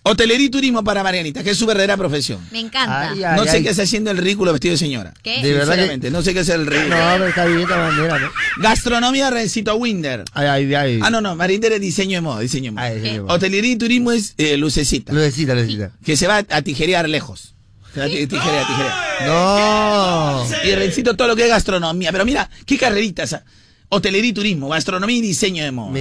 Hotelería 0.03 0.45
y 0.45 0.49
turismo 0.49 0.81
para 0.85 1.03
Marianita, 1.03 1.43
que 1.43 1.49
es 1.49 1.57
su 1.57 1.65
verdadera 1.65 1.97
profesión. 1.97 2.39
Me 2.51 2.61
encanta. 2.61 3.09
Ay, 3.09 3.21
ay, 3.25 3.35
no 3.35 3.43
sé 3.43 3.57
ay. 3.57 3.63
qué 3.63 3.69
hace 3.71 3.81
haciendo 3.81 4.11
el 4.11 4.17
ridículo 4.17 4.53
vestido 4.53 4.71
de 4.71 4.77
señora. 4.77 5.13
¿Qué? 5.21 5.41
De 5.43 5.51
verdad 5.53 5.99
que- 5.99 6.09
no 6.09 6.21
sé 6.21 6.33
qué 6.33 6.39
hace 6.39 6.53
el 6.53 6.65
ridículo. 6.65 6.95
No, 6.97 7.13
pero 7.15 7.27
está 7.27 7.45
bien 7.45 7.67
manera, 7.67 8.17
¿no? 8.19 8.29
Gastronomía, 8.61 9.29
Rencito 9.29 9.75
Winder. 9.75 10.23
Ay, 10.31 10.47
ay, 10.47 10.73
ay. 10.75 10.99
Ah, 11.03 11.09
no, 11.09 11.19
no, 11.19 11.35
Marinder 11.35 11.73
es 11.73 11.81
diseño 11.81 12.15
de 12.19 12.21
moda, 12.21 12.39
diseño 12.39 12.71
de 12.71 13.19
moda. 13.19 13.33
Hotelería 13.33 13.73
y 13.73 13.75
turismo 13.75 14.13
es 14.13 14.33
eh, 14.37 14.55
lucecita, 14.55 15.11
Lucecita, 15.11 15.53
lucecita. 15.53 15.91
que 16.05 16.15
se 16.15 16.27
va 16.27 16.37
a 16.49 16.61
tijerear 16.61 17.09
lejos. 17.09 17.55
Se 17.97 18.01
va 18.01 18.05
a 18.05 18.09
ti- 18.09 18.27
tijerear, 18.27 18.67
tijerear. 18.67 18.93
No. 19.27 20.45
Y 20.63 20.75
Rencito 20.75 21.15
todo 21.15 21.27
lo 21.29 21.35
que 21.35 21.43
es 21.43 21.49
gastronomía. 21.49 22.11
Pero 22.11 22.25
mira, 22.25 22.49
qué 22.65 22.77
carreritas. 22.77 23.33
ah. 23.33 23.43
Hotelería 23.89 24.29
y 24.29 24.33
turismo, 24.33 24.67
gastronomía 24.69 25.17
y 25.17 25.21
diseño 25.21 25.63
de 25.63 25.71
moda. 25.71 25.91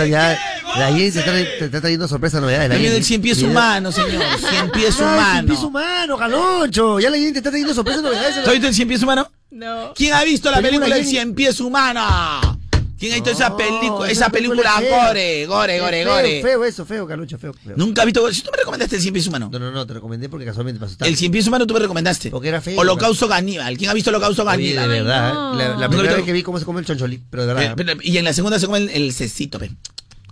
ya, 0.09 0.37
la 0.77 0.87
Jenny 0.87 1.11
te 1.11 1.19
está, 1.19 1.31
te 1.31 1.65
está 1.65 1.81
trayendo 1.81 2.07
sorpresa 2.07 2.39
novedades. 2.41 2.69
la 2.69 2.75
También 2.75 2.91
Jenny. 2.91 2.97
el 2.99 3.05
cien 3.05 3.21
pies 3.21 3.41
humano, 3.41 3.91
señor. 3.91 4.11
Cien 4.49 4.71
pies 4.71 4.95
Ay, 4.99 5.03
humano. 5.05 5.31
Cien 5.33 5.45
pies 5.47 5.59
humano, 5.59 6.17
Caloncho. 6.17 6.99
Ya 6.99 7.09
la 7.09 7.17
Jenny 7.17 7.31
te 7.31 7.37
está 7.39 7.49
trayendo 7.49 7.73
sorpresa 7.73 8.01
novedades. 8.01 8.37
¿Has 8.37 8.51
visto 8.51 8.67
el 8.67 8.73
cien 8.75 8.87
pies 8.87 9.01
humano? 9.03 9.29
No. 9.51 9.93
¿Quién 9.95 10.13
ha 10.13 10.23
visto 10.23 10.49
la 10.51 10.57
Película 10.57 10.85
película 10.85 10.95
El 10.97 11.01
Jenny. 11.03 11.11
cien 11.11 11.33
pies 11.35 11.59
humano? 11.61 12.54
¿Quién 12.97 13.11
ha 13.11 13.15
visto 13.15 13.29
esa, 13.31 13.49
No, 13.49 13.57
película 13.57 14.05
esa 14.09 14.11
esa 14.25 14.29
película 14.29 14.73
gore, 14.79 15.45
gore, 15.45 15.79
gore, 15.79 16.03
feo, 16.03 16.13
gore? 16.13 16.41
Feo 16.41 16.63
eso, 16.63 16.85
feo, 16.85 17.05
Caloncho, 17.05 17.37
feo. 17.37 17.51
feo. 17.53 17.73
Nunca 17.75 18.01
has 18.01 18.05
visto. 18.05 18.31
Si 18.31 18.41
tú 18.41 18.51
me 18.51 18.57
recomendaste 18.57 18.95
el 18.95 19.01
cien 19.01 19.13
pies 19.13 19.27
humano. 19.27 19.49
No, 19.51 19.59
no, 19.59 19.69
no, 19.71 19.85
te 19.85 19.93
recomendé 19.95 20.29
porque 20.29 20.45
casualmente 20.45 20.79
pasó 20.79 20.95
El 21.01 21.17
cien 21.17 21.31
pies 21.31 21.45
humano 21.47 21.67
tú 21.67 21.73
me 21.73 21.81
recomendaste. 21.81 22.29
Porque 22.31 22.47
era 22.47 22.61
feo. 22.61 22.79
Holocausto 22.79 23.27
Caníbal. 23.27 23.77
¿Quién 23.77 23.89
ha 23.89 23.93
visto 23.93 24.11
Holocausto 24.11 24.43
Oye, 24.43 24.69
de 24.69 24.75
Caníbal? 24.75 24.89
verdad. 24.89 25.33
no. 25.33 25.53
¿eh? 25.53 25.57
La, 25.57 25.67
la 25.67 25.73
¿Nunca 25.75 25.89
primera 25.89 26.15
vez 26.15 26.25
que 26.25 26.31
vi 26.33 26.41
cómo 26.43 26.57
se 26.57 26.63
come 26.65 26.79
el 26.79 26.85
choncholí, 26.85 27.21
pero 27.29 27.45
de 27.45 27.51
Eh, 27.51 27.55
verdad. 27.55 27.73
pero- 27.75 27.99
y 28.01 28.17
en 28.17 28.23
la 28.23 28.33
segunda 28.33 28.59
se 28.59 28.65
come 28.65 28.77
el, 28.79 28.89
el 28.89 29.11
cecito, 29.13 29.59
pe. 29.59 29.71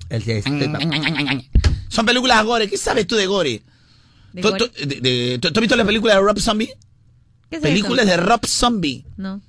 El 0.09 0.23
de 0.23 0.37
este, 0.37 0.71
Son 1.89 2.05
películas 2.05 2.43
gore. 2.45 2.69
¿Qué 2.69 2.77
sabes 2.77 3.05
tú 3.07 3.15
de 3.15 3.25
gore? 3.25 3.61
¿De 4.31 4.41
¿Tú, 4.41 4.49
gore? 4.51 4.67
tú- 4.69 4.87
de- 4.87 5.01
de- 5.01 5.39
tú- 5.39 5.51
tú 5.51 5.59
has 5.59 5.61
visto 5.61 5.75
la 5.75 5.85
película 5.85 6.13
de 6.15 6.21
Rob 6.21 6.39
Zombie? 6.39 6.73
¿Qué 7.49 7.57
es 7.57 7.61
Películas 7.61 8.05
eso? 8.07 8.11
de 8.11 8.17
Rob 8.17 8.45
Zombie. 8.47 9.05
No. 9.17 9.41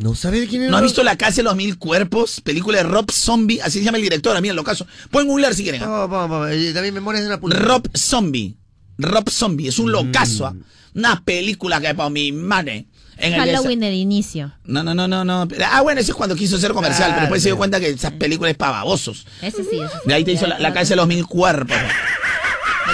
¿No 0.00 0.14
sabes 0.14 0.40
de 0.40 0.46
quién 0.48 0.62
es? 0.62 0.70
¿No 0.70 0.78
has 0.78 0.82
visto 0.82 1.02
La 1.02 1.16
Casa 1.16 1.36
de 1.36 1.42
los 1.42 1.54
Mil 1.56 1.76
Cuerpos? 1.78 2.40
Película 2.40 2.78
de 2.78 2.84
Rob 2.84 3.10
Zombie. 3.12 3.60
Así 3.60 3.80
se 3.80 3.84
llama 3.84 3.98
el 3.98 4.02
director, 4.04 4.40
mira, 4.40 4.54
lo 4.54 4.64
caso. 4.64 4.86
Pueden 5.10 5.28
googlear 5.28 5.54
si 5.54 5.62
quieren. 5.62 5.82
¿ah? 5.82 5.86
Vamos, 5.88 6.10
vamos, 6.10 6.30
vamos. 6.30 6.50
Eh, 6.52 6.72
También 6.72 6.94
memorias 6.94 7.22
de 7.22 7.28
una 7.28 7.38
pulga. 7.38 7.58
Rob 7.58 7.86
Zombie. 7.94 8.56
Rob 8.96 9.28
Zombie. 9.28 9.68
Es 9.68 9.78
un 9.78 9.92
locazo. 9.92 10.46
¿ah? 10.46 10.54
Una 10.94 11.22
película 11.22 11.80
que 11.80 11.94
para 11.94 12.08
mi 12.08 12.32
madre. 12.32 12.86
En 13.18 13.34
el 13.34 13.40
Halloween 13.40 13.80
del 13.80 13.92
inicio. 13.92 14.54
No, 14.64 14.82
no, 14.82 14.94
no, 14.94 15.06
no, 15.06 15.22
no. 15.26 15.46
Ah, 15.70 15.82
bueno, 15.82 16.00
eso 16.00 16.12
es 16.12 16.16
cuando 16.16 16.34
quiso 16.34 16.56
ser 16.56 16.72
comercial, 16.72 17.08
Claro, 17.08 17.12
pero 17.16 17.20
después 17.24 17.42
se 17.42 17.50
dio 17.50 17.58
cuenta 17.58 17.78
que 17.78 17.90
esas 17.90 18.12
películas 18.12 18.52
es 18.52 18.56
para 18.56 18.72
babosos. 18.72 19.26
Ese 19.42 19.62
sí, 19.62 19.78
ese 19.78 19.88
sí. 19.88 20.08
De 20.08 20.14
ahí 20.14 20.24
te 20.24 20.32
hizo 20.32 20.46
la, 20.46 20.58
la 20.58 20.72
casa 20.72 20.90
de 20.90 20.96
los 20.96 21.06
mil 21.06 21.26
cuerpos. 21.26 21.76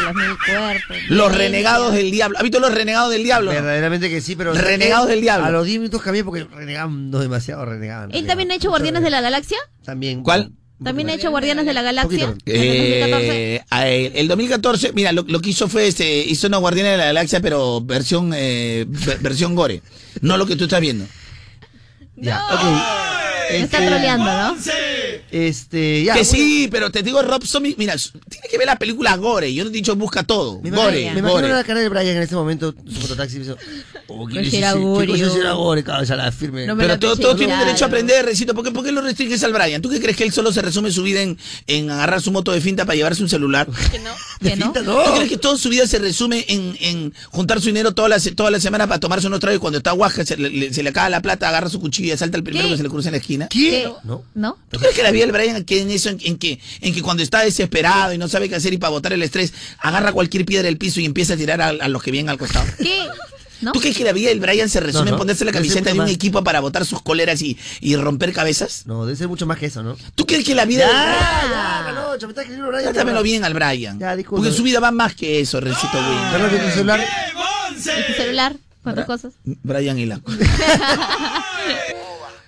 Los 0.04 0.14
mil 0.14 0.36
cuerpos. 0.46 0.96
Los 1.08 1.08
Violencia. 1.08 1.38
renegados 1.38 1.92
del 1.94 2.10
diablo. 2.10 2.36
¿Has 2.38 2.42
visto 2.42 2.60
los 2.60 2.72
renegados 2.74 3.10
del 3.10 3.22
diablo? 3.24 3.50
no? 3.52 3.54
Verdaderamente 3.60 4.08
que 4.10 4.20
sí, 4.20 4.36
pero. 4.36 4.52
Renegados 4.54 5.08
del 5.08 5.20
diablo. 5.20 5.46
A 5.46 5.50
los 5.50 5.66
10 5.66 5.78
minutos 5.80 6.02
cambié 6.02 6.24
porque 6.24 6.44
renegaban 6.44 7.10
no 7.10 7.18
demasiado, 7.18 7.64
renegaban. 7.64 8.14
¿Él 8.14 8.26
también 8.26 8.50
ha 8.50 8.54
hecho 8.54 8.68
Guardianes 8.70 9.02
de 9.02 9.10
la 9.10 9.20
Galaxia? 9.20 9.58
También. 9.84 10.22
¿Cuál? 10.22 10.52
¿También 10.84 11.08
ha 11.08 11.14
hecho 11.14 11.30
Guardianes 11.30 11.64
de 11.64 11.72
la 11.72 11.80
Galaxia? 11.82 12.26
Poquito. 12.26 12.50
¿En 12.50 12.62
el 12.62 13.10
2014? 13.10 13.54
Eh, 13.56 13.64
él- 14.06 14.12
el 14.14 14.28
2014, 14.28 14.92
mira, 14.92 15.12
lo, 15.12 15.24
lo 15.26 15.40
que 15.40 15.48
hizo 15.50 15.68
fue, 15.68 15.86
este, 15.88 16.18
hizo 16.18 16.48
una 16.48 16.58
Guardiana 16.58 16.90
de 16.90 16.96
la 16.98 17.04
Galaxia, 17.06 17.40
pero 17.40 17.80
versión, 17.80 18.32
eh, 18.36 18.84
ver- 18.86 19.18
versión 19.20 19.54
gore. 19.54 19.80
No 20.20 20.36
lo 20.36 20.44
que 20.46 20.54
tú 20.54 20.64
estás 20.64 20.82
viendo. 20.82 21.06
Ya. 22.16 22.42
Me 23.50 23.58
está 23.58 23.78
Este, 23.78 23.88
troleando, 23.88 24.24
¿no? 24.26 24.56
Este, 25.44 26.02
ya. 26.04 26.14
que 26.14 26.20
bueno, 26.20 26.32
sí, 26.32 26.68
pero 26.70 26.90
te 26.90 27.02
digo, 27.02 27.20
Rob 27.20 27.44
Zombie, 27.44 27.74
mira, 27.76 27.94
tiene 28.28 28.48
que 28.50 28.56
ver 28.56 28.66
la 28.66 28.76
película 28.76 29.16
gore. 29.16 29.52
Yo 29.52 29.64
no 29.64 29.70
he 29.70 29.72
dicho 29.72 29.94
busca 29.94 30.22
todo. 30.22 30.60
Me 30.62 30.68
imagino, 30.70 30.84
Gore, 30.84 31.00
me 31.12 31.18
imagino 31.18 31.40
gore. 31.42 31.48
la 31.48 31.64
cara 31.64 31.80
de 31.80 31.88
Brian 31.90 32.16
en 32.16 32.22
ese 32.22 32.34
momento, 32.34 32.74
su 32.86 33.00
fototaxi. 33.02 33.42
Oh, 34.08 34.26
¿qué 34.26 34.38
el 34.38 34.64
augurio, 34.64 35.84
cabeza 35.84 36.14
la 36.14 36.30
firme? 36.30 36.66
No 36.66 36.76
Pero 36.76 36.98
todos 36.98 37.18
pensé, 37.18 37.34
tienen 37.34 37.58
derecho 37.58 37.84
a 37.84 37.88
aprender, 37.88 38.24
Recito. 38.24 38.54
¿Por 38.54 38.64
qué, 38.64 38.70
por 38.70 38.84
qué 38.84 38.92
lo 38.92 39.00
restringes 39.00 39.42
al 39.42 39.52
Brian? 39.52 39.82
¿Tú 39.82 39.88
qué 39.88 40.00
crees 40.00 40.16
que 40.16 40.22
él 40.24 40.32
solo 40.32 40.52
se 40.52 40.62
resume 40.62 40.92
su 40.92 41.02
vida 41.02 41.22
en, 41.22 41.36
en 41.66 41.90
agarrar 41.90 42.22
su 42.22 42.30
moto 42.30 42.52
de 42.52 42.60
finta 42.60 42.84
para 42.84 42.94
llevarse 42.96 43.22
un 43.22 43.28
celular? 43.28 43.66
Que 43.90 43.98
no. 43.98 44.10
De 44.40 44.50
¿Que 44.50 44.56
no? 44.56 44.66
finta, 44.66 44.82
no. 44.82 45.02
¿Tú 45.02 45.14
crees 45.14 45.28
que 45.30 45.38
toda 45.38 45.56
su 45.56 45.68
vida 45.68 45.86
se 45.86 45.98
resume 45.98 46.44
en, 46.48 46.76
en 46.80 47.14
juntar 47.30 47.60
su 47.60 47.66
dinero 47.66 47.94
toda 47.94 48.08
la, 48.08 48.18
toda 48.34 48.50
la 48.50 48.60
semana 48.60 48.86
para 48.86 49.00
tomarse 49.00 49.26
unos 49.26 49.40
tragos 49.40 49.56
y 49.56 49.60
cuando 49.60 49.78
está 49.78 49.92
guaja 49.92 50.24
se 50.24 50.36
le, 50.36 50.72
se 50.72 50.82
le 50.82 50.90
acaba 50.90 51.08
la 51.08 51.22
plata, 51.22 51.48
agarra 51.48 51.68
su 51.68 51.80
cuchillo 51.80 52.12
y 52.12 52.16
salta 52.16 52.36
el 52.36 52.44
primero 52.44 52.66
¿Qué? 52.66 52.72
que 52.72 52.76
se 52.76 52.82
le 52.82 52.88
cruza 52.88 53.08
en 53.08 53.12
la 53.12 53.18
esquina? 53.18 53.48
¿Quién? 53.48 53.70
¿Qué? 53.70 53.92
No. 54.04 54.22
¿No? 54.34 54.58
¿Tú 54.70 54.78
crees 54.78 54.94
que 54.94 55.02
la 55.02 55.10
vida 55.10 55.24
del 55.24 55.32
Brian 55.32 55.64
queda 55.64 55.82
en 55.82 55.90
eso, 55.90 56.10
en, 56.10 56.18
en 56.22 56.36
que, 56.36 56.60
en 56.80 56.94
que 56.94 57.02
cuando 57.02 57.22
está 57.22 57.40
desesperado 57.40 58.12
y 58.12 58.18
no 58.18 58.28
sabe 58.28 58.48
qué 58.48 58.56
hacer 58.56 58.72
y 58.72 58.78
para 58.78 58.90
botar 58.90 59.12
el 59.12 59.22
estrés, 59.22 59.52
agarra 59.78 60.12
cualquier 60.12 60.44
piedra 60.44 60.64
del 60.66 60.76
piso 60.78 61.00
y 61.00 61.04
empieza 61.06 61.34
a 61.34 61.36
tirar 61.36 61.60
a, 61.60 61.68
a 61.68 61.88
los 61.88 62.02
que 62.02 62.10
vienen 62.10 62.28
al 62.30 62.38
costado? 62.38 62.66
¿Qué? 62.78 63.08
¿No? 63.60 63.72
¿Tú 63.72 63.80
crees 63.80 63.96
que 63.96 64.04
la 64.04 64.12
vida 64.12 64.28
del 64.28 64.40
Brian 64.40 64.68
se 64.68 64.80
resume 64.80 65.04
No, 65.06 65.10
no. 65.12 65.16
en 65.16 65.18
ponerse 65.18 65.44
la 65.44 65.52
camiseta 65.52 65.86
de 65.86 65.92
un 65.92 65.98
más. 65.98 66.10
equipo 66.10 66.44
para 66.44 66.60
botar 66.60 66.84
sus 66.84 67.00
coleras 67.02 67.40
y, 67.42 67.56
y 67.80 67.96
romper 67.96 68.32
cabezas? 68.32 68.82
No, 68.86 69.06
debe 69.06 69.16
ser 69.16 69.28
mucho 69.28 69.46
más 69.46 69.58
que 69.58 69.66
eso, 69.66 69.82
¿no? 69.82 69.96
¿Tú 70.14 70.26
crees 70.26 70.44
que 70.44 70.54
la 70.54 70.64
vida 70.64 70.86
del 70.86 70.96
Brian... 70.96 71.50
ya, 71.50 72.66
Brian. 72.66 72.82
Trátamelo 72.84 73.22
bien 73.22 73.44
al 73.44 73.54
Brian. 73.54 73.98
Ya, 73.98 74.14
disculpa. 74.14 74.42
Porque 74.44 74.56
su 74.56 74.62
vida 74.62 74.80
va 74.80 74.90
más 74.90 75.14
que 75.14 75.40
eso, 75.40 75.60
Rencito. 75.60 75.96
¿de 75.96 76.58
tu 76.58 76.70
celular? 76.70 77.00
¿Y 77.78 78.12
tu 78.12 78.12
celular? 78.12 78.56
¿Cuántas 78.82 79.04
cosas? 79.06 79.32
Brian 79.44 79.98
y 79.98 80.06
la. 80.06 80.20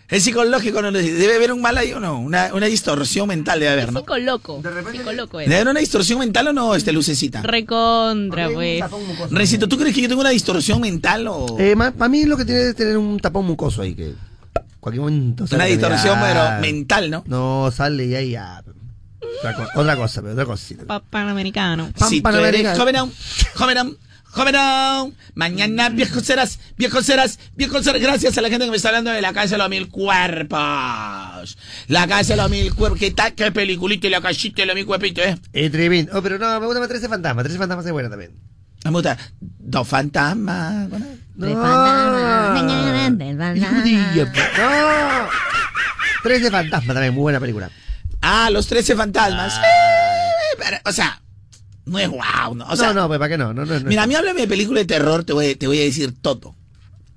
Es 0.09 0.23
psicológico, 0.25 0.81
no 0.81 0.91
debe 0.91 1.35
haber 1.37 1.53
un 1.53 1.61
mal 1.61 1.77
ahí 1.77 1.93
o 1.93 2.01
no, 2.01 2.19
una, 2.19 2.55
una 2.55 2.65
distorsión 2.65 3.29
mental 3.29 3.61
debe 3.61 3.73
haber, 3.73 3.93
¿no? 3.93 4.01
Psico 4.01 4.17
loco. 4.17 4.61
De 4.63 4.71
repente- 4.71 4.99
Psico 5.01 5.13
loco 5.13 5.37
¿Debe 5.39 5.51
es. 5.55 5.61
haber 5.61 5.69
una 5.71 5.81
distorsión 5.81 6.19
mental 6.21 6.49
o 6.49 6.53
no, 6.55 6.75
este 6.75 6.93
lucecita? 6.93 7.43
Recontra, 7.43 8.49
pues. 8.49 8.83
Rencito, 9.31 9.69
¿tú 9.69 9.77
crees 9.77 9.95
que 9.95 10.01
yo 10.01 10.09
tengo 10.09 10.23
una 10.23 10.31
distorsión 10.31 10.81
mental 10.81 11.27
o 11.29 11.57
Eh, 11.59 11.77
para 11.77 12.09
mí 12.09 12.25
lo 12.25 12.39
que 12.39 12.47
tiene 12.47 12.69
es 12.71 12.75
tener 12.75 12.97
un 12.97 13.21
tapón 13.21 13.45
mucoso 13.47 13.83
ahí 13.83 13.95
que 13.95 14.15
cualquier 14.81 15.03
momento 15.03 15.45
una 15.53 15.65
distorsión 15.67 16.19
ya. 16.19 16.27
pero 16.27 16.61
mental, 16.63 17.11
no? 17.11 17.25
No, 17.27 17.71
sale 17.71 18.07
y 18.07 18.15
ahí 18.15 18.31
ya. 18.31 18.63
Otra, 19.41 19.55
co- 19.55 19.81
otra 19.81 19.95
cosa, 19.97 20.23
pero 20.23 20.33
otra 20.33 20.47
cosita. 20.47 20.85
Pa- 20.87 21.01
Panamericano. 21.01 21.91
Pam, 21.99 22.09
Si 22.09 22.17
tú 22.17 22.23
Panamericano. 22.23 22.83
eres 22.83 22.97
joven, 22.97 23.13
joven, 23.77 23.97
joven, 24.31 25.15
mañana 25.35 25.89
viejo 25.89 26.21
serás, 26.21 26.59
viejo 26.77 27.03
serás, 27.03 27.39
viejo 27.57 27.83
serás. 27.83 28.01
Gracias 28.01 28.39
a 28.39 28.43
la 28.43 28.49
gente 28.49 28.65
que 28.65 28.71
me 28.71 28.77
está 28.77 28.89
hablando 28.89 29.11
de 29.11 29.21
la 29.23 29.33
casa 29.33 29.55
de 29.55 29.59
los 29.59 29.69
mil 29.69 29.89
cuerpos. 29.89 31.59
La 31.89 32.07
casa 32.07 32.35
de 32.35 32.43
los 32.43 32.51
mil 32.51 32.75
cuerpos. 32.75 32.99
¿Qué 32.99 33.11
tal? 33.11 33.35
¿Qué 33.35 33.51
peliculita 33.53 34.07
y 34.07 34.11
la 34.11 34.21
casita 34.21 34.63
de 34.63 34.67
los 34.67 34.75
mil 34.75 34.87
cuerpitos, 34.87 35.25
eh? 35.25 35.39
Eh, 35.53 35.71
tremendo. 35.71 36.13
Oh, 36.17 36.23
pero 36.23 36.39
no, 36.39 36.61
me 36.61 36.67
gusta 36.67 36.81
más 36.81 36.89
13 36.89 37.09
fantasmas. 37.09 37.45
13 37.45 37.59
fantasmas 37.59 37.87
es 37.87 37.93
buena 37.93 38.11
también. 38.11 38.33
Me 38.85 38.91
gusta. 38.91 39.19
Dos 39.41 39.89
fantasmas. 39.89 40.89
pues. 40.89 41.03
No. 41.37 41.47
13 46.23 46.51
fantasmas 46.51 46.95
también, 46.95 47.15
muy 47.15 47.23
buena 47.23 47.41
película. 47.41 47.71
Ah, 48.21 48.51
los 48.51 48.67
13 48.67 48.97
fantasmas. 48.97 49.55
Ah. 49.57 49.63
Eh, 49.63 50.57
pero, 50.59 50.79
o 50.85 50.93
sea, 50.93 51.23
no 51.89 51.99
es 51.99 52.09
wow, 52.09 52.55
¿no? 52.55 52.67
O 52.69 52.77
sea, 52.77 52.93
no, 52.93 53.03
no, 53.03 53.09
pues 53.09 53.19
¿para 53.19 53.31
qué 53.31 53.39
no? 53.39 53.53
no, 53.53 53.65
no, 53.65 53.81
no. 53.81 53.89
mira, 53.89 54.03
a 54.03 54.07
mí 54.07 54.15
háblame 54.15 54.43
de 54.43 54.49
película 54.49 54.81
de 54.81 54.87
terror, 54.87 55.25
te 55.25 55.33
voy, 55.33 55.55
te 55.55 55.67
voy 55.67 55.81
a 55.81 55.85
decir 55.85 56.15
todo. 56.21 56.55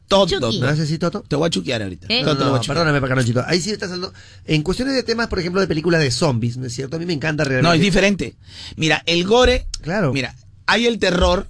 Todo. 0.07 0.27
Chucky. 0.27 0.59
¿No 0.59 0.67
haces 0.67 0.81
así, 0.81 0.97
Toto? 0.97 1.23
Te 1.25 1.37
voy 1.37 1.47
a 1.47 1.49
chuquear 1.49 1.81
ahorita. 1.83 2.07
¿Eh? 2.09 2.21
Todo 2.25 2.33
te 2.33 2.39
lo 2.39 2.45
No, 2.47 2.51
voy 2.57 2.59
a 2.59 2.67
perdóname. 2.67 3.43
Ahí 3.47 3.61
sí 3.61 3.71
estás 3.71 3.91
hablando. 3.91 4.13
En 4.43 4.61
cuestiones 4.61 4.93
de 4.93 5.03
temas, 5.03 5.27
por 5.27 5.39
ejemplo, 5.39 5.61
de 5.61 5.67
películas 5.67 6.01
de 6.01 6.11
zombies, 6.11 6.57
¿no 6.57 6.65
es 6.65 6.73
cierto? 6.73 6.97
A 6.97 6.99
mí 6.99 7.05
me 7.05 7.13
encanta 7.13 7.45
realmente. 7.45 7.69
No, 7.69 7.73
es 7.73 7.79
diferente. 7.79 8.35
Mira, 8.75 9.01
el 9.05 9.23
gore. 9.23 9.67
Claro. 9.81 10.11
Mira, 10.11 10.35
hay 10.65 10.85
el 10.85 10.99
terror, 10.99 11.47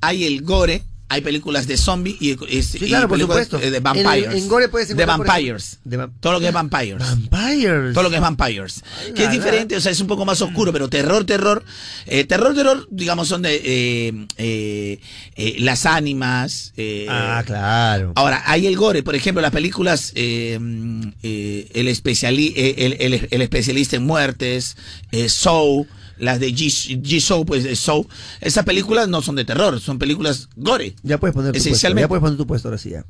hay 0.00 0.24
el 0.24 0.40
gore, 0.40 0.84
hay 1.12 1.20
películas 1.20 1.66
de 1.66 1.76
zombie 1.76 2.16
y, 2.20 2.30
y- 2.48 2.62
Sí, 2.62 2.78
y 2.80 2.86
claro, 2.88 3.08
por 3.08 3.20
supuesto. 3.20 3.58
de 3.58 3.76
En 3.76 3.82
vampires. 3.82 4.26
el- 4.32 4.36
en 4.38 4.48
gore 4.48 4.68
puedes 4.68 4.88
De 4.96 5.04
vampires. 5.04 5.78
de 5.84 5.96
va- 5.96 6.10
Todo 6.20 6.32
lo 6.34 6.40
que 6.40 6.48
es 6.48 6.52
vampires. 6.52 6.98
Vampires. 6.98 7.92
Todo 7.94 8.02
lo 8.04 8.10
que 8.10 8.16
es 8.16 8.22
vampires. 8.22 8.82
Que 9.14 9.24
es 9.24 9.30
diferente, 9.30 9.76
o 9.76 9.80
sea, 9.80 9.92
es 9.92 10.00
un 10.00 10.06
poco 10.06 10.24
más 10.24 10.40
oscuro, 10.40 10.72
pero 10.72 10.88
terror, 10.88 11.24
terror. 11.24 11.64
Eh, 12.06 12.24
terror, 12.24 12.54
terror, 12.54 12.86
digamos, 12.90 13.28
son 13.28 13.42
de 13.42 13.56
eh, 13.64 14.26
eh, 14.38 15.00
eh, 15.36 15.56
las 15.58 15.86
ánimas. 15.86 16.72
eh, 16.76 17.06
Ah, 17.08 17.42
claro. 17.44 18.12
Ahora, 18.16 18.42
hay 18.46 18.66
el 18.66 18.76
gore, 18.76 19.02
por 19.02 19.14
ejemplo, 19.14 19.40
las 19.42 19.50
películas 19.52 20.12
eh, 20.14 20.58
mm, 20.60 21.08
eh, 21.22 21.68
el, 21.74 21.88
especiali 21.88 22.52
eh, 22.56 22.74
el, 22.78 22.92
el- 23.14 23.28
el 23.30 23.42
especialista 23.42 23.96
en 23.96 24.04
muertes, 24.04 24.76
eh, 25.10 25.28
Soul, 25.28 25.86
las 26.22 26.38
de 26.40 26.48
G- 26.52 27.02
G-Show, 27.02 27.44
pues 27.44 27.64
de 27.64 27.74
Soul. 27.76 28.06
Esas 28.40 28.64
películas 28.64 29.08
no 29.08 29.22
son 29.22 29.34
de 29.34 29.44
terror, 29.44 29.80
son 29.80 29.98
películas 29.98 30.48
gore. 30.56 30.94
Ya 31.02 31.18
puedes 31.18 31.34
poner 31.34 31.52
tu 31.52 31.58
puesto. 31.58 31.88
Ya 32.00 32.08
puedes 32.08 32.20
poner 32.22 32.36
tu 32.38 32.46
puesto 32.46 32.68
ahora 32.68 32.78
sí, 32.78 32.90
ya. 32.90 33.04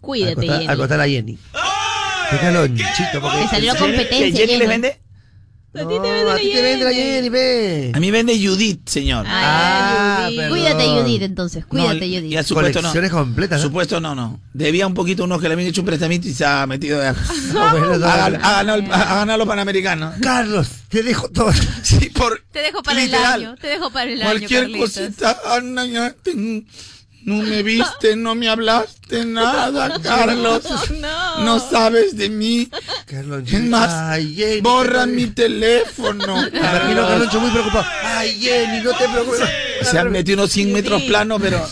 Cuídate, 0.00 0.32
Acostar- 0.34 0.58
Jenny. 0.60 0.72
acostar 0.72 1.00
a 1.00 1.08
Jenny. 1.08 1.38
Qué 2.30 2.36
calonchito, 2.38 3.20
porque... 3.20 3.38
Te 3.42 3.48
salió 3.48 3.72
¿Que 3.74 3.78
competencia. 3.78 4.46
Jenny 4.46 4.56
les 4.58 4.68
Jenny. 4.68 4.88
A 5.76 5.88
ti 5.88 5.94
te 5.94 5.94
No, 5.96 6.02
vende 6.02 6.30
a 6.32 6.36
ti 6.36 6.50
te 6.52 6.62
vende 6.62 6.84
la 6.84 6.92
Jenny. 6.92 7.10
Jenny, 7.12 7.28
ve. 7.28 7.92
A 7.94 8.00
mí 8.00 8.10
vende 8.10 8.38
Judith, 8.46 8.88
señor. 8.88 9.26
Ah, 9.28 10.22
Judith. 10.24 10.38
perdón. 10.38 10.58
Cuídate, 10.58 10.84
Judith, 10.86 11.22
entonces. 11.22 11.66
Cuídate, 11.66 11.94
No, 11.94 12.16
Judith. 12.16 12.30
ya 12.32 12.42
supuesto 12.42 12.78
no. 12.78 12.88
Colecciones 12.88 13.10
completas, 13.10 13.60
¿no? 13.60 13.66
Supuesto 13.66 14.00
no, 14.00 14.14
no. 14.14 14.40
Debía 14.52 14.86
un 14.86 14.94
poquito 14.94 15.24
unos 15.24 15.40
que 15.40 15.48
le 15.48 15.54
habían 15.54 15.68
hecho 15.68 15.82
un 15.82 15.86
prestamito 15.86 16.26
y 16.28 16.34
se 16.34 16.44
ha 16.44 16.66
metido 16.66 16.98
de... 17.00 17.12
No, 17.52 17.70
no, 17.98 18.06
Ha, 18.06 18.30
gan- 18.30 18.66
no. 18.86 18.94
ha 18.94 19.14
ganado, 19.16 19.38
los 19.38 19.46
panamericanos. 19.48 20.14
Carlos, 20.20 20.68
te 20.88 21.02
dejo 21.02 21.28
todo. 21.30 21.52
Sí, 21.82 22.10
por... 22.10 22.42
Te 22.52 22.60
dejo 22.60 22.82
para 22.82 23.02
el 23.02 23.14
año. 23.14 23.54
Te 23.60 23.66
dejo 23.68 23.90
para 23.90 24.10
el 24.10 24.20
año, 24.22 24.30
Cualquier 24.30 24.70
cosita, 24.78 25.38
no 27.26 27.42
me 27.42 27.62
viste, 27.64 28.14
no 28.14 28.36
me 28.36 28.48
hablaste 28.48 29.24
nada, 29.24 30.00
Carlos. 30.02 30.62
No. 30.92 31.44
No 31.44 31.58
sabes 31.58 32.16
de 32.16 32.28
mí. 32.30 32.70
Carloncho. 33.04 33.56
Es 33.56 33.64
más, 33.64 33.92
Ay, 33.92 34.32
Jenny. 34.36 34.60
borra 34.60 35.06
mi 35.06 35.26
teléfono. 35.26 36.38
A 36.38 36.50
Carloncho 36.50 37.40
muy 37.40 37.50
preocupado. 37.50 37.84
Ay, 38.04 38.38
Jenny, 38.40 38.80
no 38.80 38.96
te 38.96 39.08
preocupes. 39.08 39.40
Se 39.82 39.98
han 39.98 40.12
metido 40.12 40.38
unos 40.38 40.52
100 40.52 40.72
metros 40.72 41.02
planos, 41.02 41.40
pero... 41.42 41.66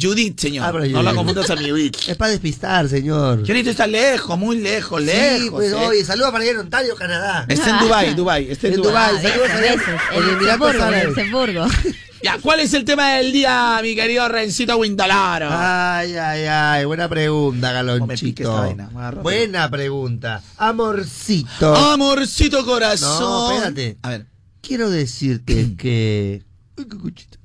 Judith, 0.00 0.38
señor. 0.40 0.64
Ah, 0.66 0.72
pero 0.72 0.86
no 0.86 1.02
la 1.02 1.12
confundas 1.14 1.50
a 1.50 1.56
mi 1.56 1.70
Judith. 1.70 1.96
Es 2.08 2.16
para 2.16 2.30
despistar, 2.30 2.88
señor. 2.88 3.40
Judith 3.46 3.66
está 3.68 3.86
lejos, 3.88 4.36
muy 4.38 4.58
lejos, 4.58 5.00
lejos. 5.02 5.40
Sí, 5.40 5.50
pues, 5.50 5.72
eh. 5.72 5.74
oye, 5.74 6.04
saludos 6.04 6.30
para 6.30 6.42
allá 6.42 6.52
en 6.52 6.58
Ontario, 6.58 6.96
Canadá. 6.96 7.46
Está 7.48 7.70
en 7.70 7.78
Dubai, 7.78 8.14
Dubai, 8.14 8.50
está 8.50 8.68
en, 8.68 8.74
En 8.74 8.82
Dubai. 8.82 9.12
Dubái. 9.12 9.26
Ah, 9.26 9.48
saludos 9.48 9.80
En 10.12 10.36
Emiratos 10.36 10.74
Árabes. 10.74 11.04
Luxemburgo. 11.06 11.66
Ya, 12.24 12.38
¿cuál 12.40 12.60
es 12.60 12.72
el 12.72 12.86
tema 12.86 13.16
del 13.16 13.32
día, 13.32 13.78
mi 13.82 13.94
querido 13.94 14.26
Rencito 14.28 14.78
Windalaro? 14.78 15.48
Ay, 15.50 16.16
ay, 16.16 16.46
ay, 16.46 16.84
buena 16.86 17.06
pregunta, 17.06 17.70
Galonchito. 17.70 18.50
vaina. 18.50 18.88
Buena 19.22 19.70
pregunta. 19.70 20.42
Amorcito, 20.56 21.76
Amorcito 21.76 22.64
corazón. 22.64 23.20
No, 23.20 23.52
espérate. 23.52 23.98
A 24.00 24.08
ver. 24.08 24.26
quiero 24.62 24.88
decirte 24.88 25.74
que... 25.76 26.42
Uy, 26.78 26.86
qué 26.88 26.96
cuchito. 26.96 27.36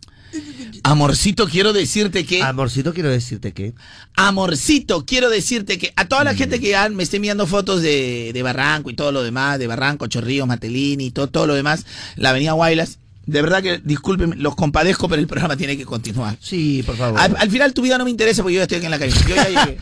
Amorcito, 0.84 1.46
quiero 1.50 1.74
decirte 1.74 2.26
que. 2.26 2.42
Amorcito, 2.42 2.94
quiero 2.94 3.10
decirte 3.10 3.52
que... 3.52 3.74
Amorcito, 4.16 5.06
quiero 5.06 5.30
decirte 5.30 5.78
que 5.78 5.92
a 5.98 6.08
toda 6.08 6.24
la 6.24 6.36
gente 6.36 6.62
que 6.62 6.70
ya 6.70 6.88
me 6.88 7.04
esté 7.04 7.18
enviando 7.18 7.48
fotos 7.48 7.82
de, 7.82 8.32
de 8.34 8.44
Barranco 8.44 8.90
y 8.90 8.94
todo 8.96 9.12
lo 9.12 9.24
demás, 9.24 9.60
de 9.60 9.68
Barranco, 9.68 10.08
Chorrillos, 10.08 10.48
Matelini 10.48 11.08
y 11.08 11.12
todo, 11.12 11.28
todo 11.28 11.48
lo 11.48 11.56
demás, 11.56 11.86
la 12.16 12.30
avenida 12.30 12.54
Guaylas, 12.54 13.00
de 13.30 13.42
verdad 13.42 13.62
que 13.62 13.80
disculpen, 13.84 14.36
los 14.42 14.56
compadezco, 14.56 15.08
pero 15.08 15.22
el 15.22 15.28
programa 15.28 15.56
tiene 15.56 15.78
que 15.78 15.86
continuar. 15.86 16.36
Sí, 16.42 16.84
por 16.84 16.96
favor. 16.98 17.20
Al, 17.20 17.36
al 17.38 17.50
final 17.50 17.74
tu 17.74 17.82
vida 17.82 17.98
no 17.98 18.04
me 18.06 18.10
interesa 18.12 18.42
porque 18.42 18.56
yo 18.56 18.60
ya 18.60 18.64
estoy 18.64 18.78
aquí 18.78 18.86
en 18.86 18.92
la 18.92 19.00
calle. 19.00 19.14
Yo 19.28 19.36
ya 19.36 19.48
llegué. 19.48 19.78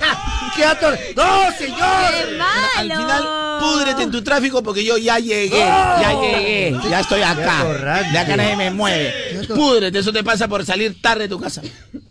¡Qué 0.56 0.64
ator... 0.64 0.98
¡No, 1.14 1.52
señor! 1.58 1.78
¡Qué 1.78 2.40
Al 2.78 2.88
malo! 2.88 3.00
final, 3.02 3.24
púdrete 3.60 4.02
en 4.04 4.10
tu 4.10 4.22
tráfico 4.22 4.62
porque 4.62 4.82
yo 4.84 4.96
ya 4.96 5.18
llegué, 5.18 5.50
ya 5.58 6.12
llegué, 6.20 6.76
ya 6.88 7.00
estoy 7.00 7.20
acá. 7.22 7.64
De 8.12 8.18
acá 8.18 8.36
nadie 8.36 8.56
me 8.56 8.70
mueve. 8.70 9.12
Púdrete, 9.48 9.98
eso 9.98 10.12
te 10.12 10.24
pasa 10.24 10.48
por 10.48 10.64
salir 10.64 11.00
tarde 11.02 11.24
de 11.24 11.28
tu 11.28 11.38
casa. 11.38 11.60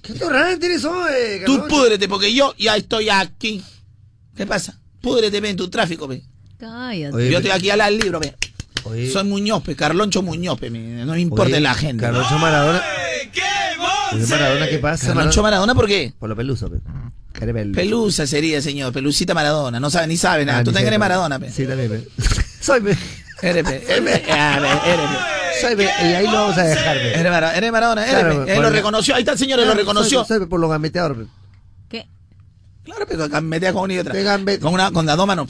¡Qué 0.01 0.13
atorrante 0.13 0.67
eres 0.67 0.85
hoy, 0.85 1.41
Tú 1.45 1.53
Galoncho! 1.53 1.67
púdrete 1.75 2.07
porque 2.07 2.33
yo 2.33 2.53
ya 2.57 2.75
estoy 2.77 3.09
aquí. 3.09 3.63
¿Qué 4.35 4.45
pasa? 4.45 4.79
Púdrete 5.01 5.41
ve, 5.41 5.49
en 5.49 5.57
tu 5.57 5.67
tráfico, 5.69 6.07
ve. 6.07 6.23
Cállate. 6.59 7.15
Oye, 7.15 7.31
Yo 7.31 7.37
estoy 7.37 7.51
aquí 7.51 7.69
al 7.71 7.97
libro, 7.97 8.19
ve. 8.19 8.35
Oye, 8.85 9.09
Soy 9.11 9.23
Muñoz, 9.23 9.63
pe, 9.63 9.75
Carloncho 9.75 10.21
Muñoz, 10.21 10.59
pe, 10.59 10.69
me- 10.69 11.05
no 11.05 11.13
me 11.13 11.19
importa 11.19 11.51
oye, 11.53 11.59
la 11.61 11.73
gente. 11.73 12.01
Carloncho 12.03 12.37
Maradona... 12.37 12.81
Oye, 14.13 14.25
Maradona, 14.27 14.67
¿qué 14.69 14.77
pasa? 14.79 15.07
Carloncho 15.07 15.41
Maradona, 15.43 15.73
¿por 15.75 15.87
qué? 15.87 16.13
Por 16.19 16.29
lo 16.29 16.35
peluso, 16.35 16.69
pe. 16.69 16.77
Pelusa 17.73 18.25
sería, 18.25 18.61
señor. 18.61 18.93
Pelucita 18.93 19.33
Maradona. 19.33 19.77
No 19.79 19.89
sabe 19.89 20.07
ni 20.07 20.15
sabe 20.15 20.45
nada. 20.45 20.59
Ah, 20.59 20.63
Tú 20.63 20.71
también 20.71 20.87
eres. 20.87 20.99
Maradona, 20.99 21.37
pe. 21.37 21.51
Sí, 21.51 21.65
también, 21.65 21.89
pe. 21.89 22.07
Soy, 22.61 22.79
pe. 22.79 22.97
Eres, 23.41 23.63
pe. 23.63 23.83
Eres, 23.89 24.01
pe. 24.01 24.23
Ah. 24.31 25.27
Soy, 25.59 25.75
pe. 25.75 25.83
Y 25.83 26.05
ahí 26.13 26.25
lo 26.27 26.31
vamos 26.33 26.57
a 26.57 26.63
dejar, 26.63 26.95
pe. 26.97 27.19
Eres 27.19 27.31
Maradona, 27.31 27.57
eres 27.57 27.71
Maradona, 27.71 28.05
Claro. 28.05 28.45
Él 28.47 28.61
lo 28.61 28.69
reconoció. 28.69 29.15
Ahí 29.15 29.21
está 29.21 29.33
el 29.33 29.37
señor, 29.37 29.59
él 29.59 29.65
lo 29.65 29.73
Ah, 29.73 29.75
reconoció. 29.75 30.19
Soy, 30.19 30.27
soy, 30.37 30.39
pe, 30.45 30.47
por 30.47 30.59
lo 30.61 30.69
gameteador, 30.69 31.17
pe. 31.17 31.25
¿Qué? 32.85 32.91
Claro, 32.91 33.05
pero 33.07 33.27
gambetea 33.27 33.73
con 33.73 33.83
una 33.83 33.93
y 33.95 33.97
otra. 33.99 34.13
Te 34.13 34.23
gambe- 34.23 34.59
Con 34.59 34.73
una, 34.73 34.91
con 34.91 35.05
la 35.05 35.15
doma 35.15 35.35
no. 35.35 35.47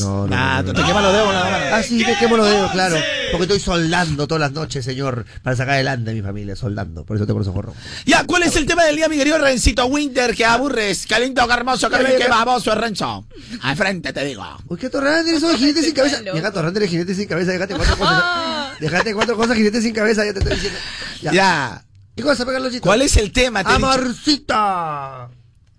No, 0.00 0.26
no, 0.26 0.26
Nah, 0.26 0.62
no, 0.62 0.72
no, 0.72 0.80
te 0.80 0.84
quema 0.86 1.00
los 1.02 1.12
dedos 1.12 1.26
con 1.26 1.34
la 1.34 1.44
doma 1.44 1.58
no. 1.58 1.76
Ah, 1.76 1.82
sí, 1.82 2.04
me 2.04 2.16
quemo 2.18 2.36
los 2.36 2.46
dedos, 2.48 2.70
claro. 2.72 2.96
Porque 3.30 3.42
estoy 3.44 3.60
soldando 3.60 4.26
todas 4.26 4.40
las 4.40 4.52
noches, 4.52 4.84
señor, 4.84 5.26
para 5.42 5.54
sacar 5.54 5.74
adelante 5.74 6.10
a 6.10 6.14
mi 6.14 6.22
familia, 6.22 6.56
soldando. 6.56 7.04
Por 7.04 7.16
eso 7.16 7.26
tengo 7.26 7.38
los 7.40 7.48
ojos 7.48 7.66
rojos. 7.66 7.82
Ya, 8.06 8.24
¿cuál 8.24 8.42
es 8.44 8.56
el 8.56 8.64
tema 8.66 8.84
del 8.84 8.96
día, 8.96 9.08
mi 9.08 9.16
querido 9.18 9.38
Rencito 9.38 9.84
Winter? 9.86 10.34
Que 10.34 10.44
aburres, 10.46 11.06
que 11.06 11.20
lindo, 11.20 11.46
que 11.46 11.52
hermoso, 11.54 11.90
que 11.90 11.98
bien, 11.98 12.18
que 12.18 12.28
baboso, 12.28 12.74
Renzo. 12.74 13.26
Al 13.62 13.76
frente 13.76 14.12
te 14.12 14.24
digo. 14.24 14.44
Uy, 14.68 14.78
qué 14.78 14.88
torrante 14.88 15.30
eres 15.30 15.42
jinete 15.58 15.82
sin 15.82 15.92
cabeza. 15.94 16.20
Llega 16.22 16.50
torrante 16.52 16.78
eres 16.78 16.90
jinete 16.90 17.14
sin 17.14 17.28
cabeza, 17.28 17.52
déjate 17.52 17.74
cuatro 17.74 17.96
cosas. 17.98 18.24
Déjate 18.80 19.12
cuatro 19.12 19.36
cosas, 19.36 19.56
jinete 19.56 19.82
sin 19.82 19.92
cabeza, 19.92 20.24
ya 20.24 20.32
te 20.32 20.38
estoy 20.38 20.54
diciendo. 20.54 20.78
Ya. 21.20 21.32
Ya. 21.32 21.84
¿Qué 22.14 22.22
cosa, 22.22 22.44
Carlosito? 22.46 22.82
¿Cuál 22.82 23.02
es 23.02 23.16
el 23.16 23.30
tema? 23.32 23.62
Te. 23.64 23.72
Amorcita. 23.72 25.28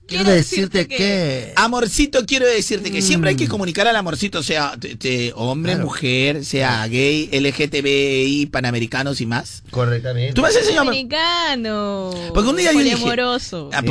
Quiero 0.09 0.23
Quiero 0.25 0.35
decirte 0.37 0.79
decirte 0.79 0.97
que... 0.97 1.53
Amorcito, 1.55 2.25
quiero 2.25 2.45
decirte 2.47 2.91
que 2.91 3.01
siempre 3.01 3.29
hay 3.31 3.35
que 3.35 3.47
comunicar 3.47 3.87
al 3.87 3.95
amorcito, 3.95 4.41
sea 4.43 4.75
te- 4.79 4.95
te- 4.95 5.31
hombre, 5.35 5.73
Claro. 5.73 5.85
mujer, 5.85 6.43
sea 6.45 6.85
gay, 6.87 7.29
LGTBI, 7.31 8.47
panamericanos 8.47 9.21
y 9.21 9.25
más. 9.25 9.63
Correctamente. 9.71 10.33
¿Tú 10.33 10.41
me 10.41 10.47
has 10.47 10.55
enseñado? 10.55 10.89
Americano. 10.89 12.11
Porque 12.33 12.49
un 12.49 12.57
día 12.57 12.71
yo 12.73 12.79
dije- 12.79 12.95
Poliamoroso. 12.97 13.69
Ah. 13.73 13.81